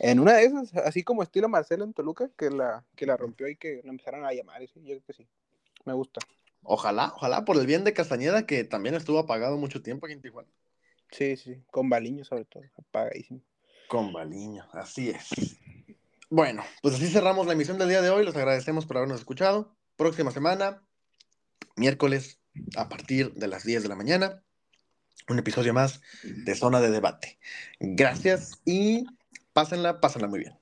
En 0.00 0.18
una 0.18 0.32
de 0.32 0.46
esas, 0.46 0.74
así 0.74 1.04
como 1.04 1.22
estilo 1.22 1.48
Marcelo 1.48 1.84
en 1.84 1.92
Toluca, 1.92 2.28
que 2.36 2.50
la, 2.50 2.84
que 2.96 3.06
la 3.06 3.16
rompió 3.16 3.46
y 3.46 3.54
que 3.54 3.80
lo 3.84 3.90
empezaron 3.90 4.24
a 4.24 4.32
llamar. 4.32 4.60
y 4.60 4.66
sí, 4.66 4.80
yo 4.80 4.86
creo 4.86 5.04
que 5.06 5.12
sí. 5.12 5.28
Me 5.84 5.92
gusta. 5.92 6.20
Ojalá, 6.64 7.12
ojalá 7.14 7.44
por 7.44 7.56
el 7.56 7.66
bien 7.66 7.84
de 7.84 7.92
Castañeda, 7.92 8.46
que 8.46 8.64
también 8.64 8.96
estuvo 8.96 9.20
apagado 9.20 9.56
mucho 9.56 9.82
tiempo 9.82 10.06
aquí 10.06 10.14
en 10.14 10.20
Tijuana. 10.20 10.48
Sí, 11.12 11.36
sí. 11.36 11.62
Con 11.70 11.88
Baliño, 11.88 12.24
sobre 12.24 12.44
todo. 12.44 12.64
Apagadísimo. 12.76 13.40
Con 13.86 14.12
Baliño, 14.12 14.66
así 14.72 15.10
es. 15.10 15.60
Bueno, 16.30 16.64
pues 16.82 16.94
así 16.94 17.08
cerramos 17.08 17.46
la 17.46 17.52
emisión 17.52 17.78
del 17.78 17.88
día 17.88 18.02
de 18.02 18.10
hoy. 18.10 18.24
Les 18.24 18.34
agradecemos 18.36 18.86
por 18.86 18.96
habernos 18.96 19.20
escuchado. 19.20 19.76
Próxima 19.96 20.30
semana, 20.30 20.82
miércoles, 21.76 22.40
a 22.76 22.88
partir 22.88 23.32
de 23.34 23.48
las 23.48 23.64
10 23.64 23.82
de 23.82 23.88
la 23.88 23.96
mañana, 23.96 24.42
un 25.28 25.38
episodio 25.38 25.72
más 25.72 26.00
de 26.22 26.54
Zona 26.54 26.80
de 26.80 26.90
Debate. 26.90 27.38
Gracias 27.78 28.60
y 28.64 29.06
pásenla, 29.52 30.00
pásenla 30.00 30.28
muy 30.28 30.40
bien. 30.40 30.58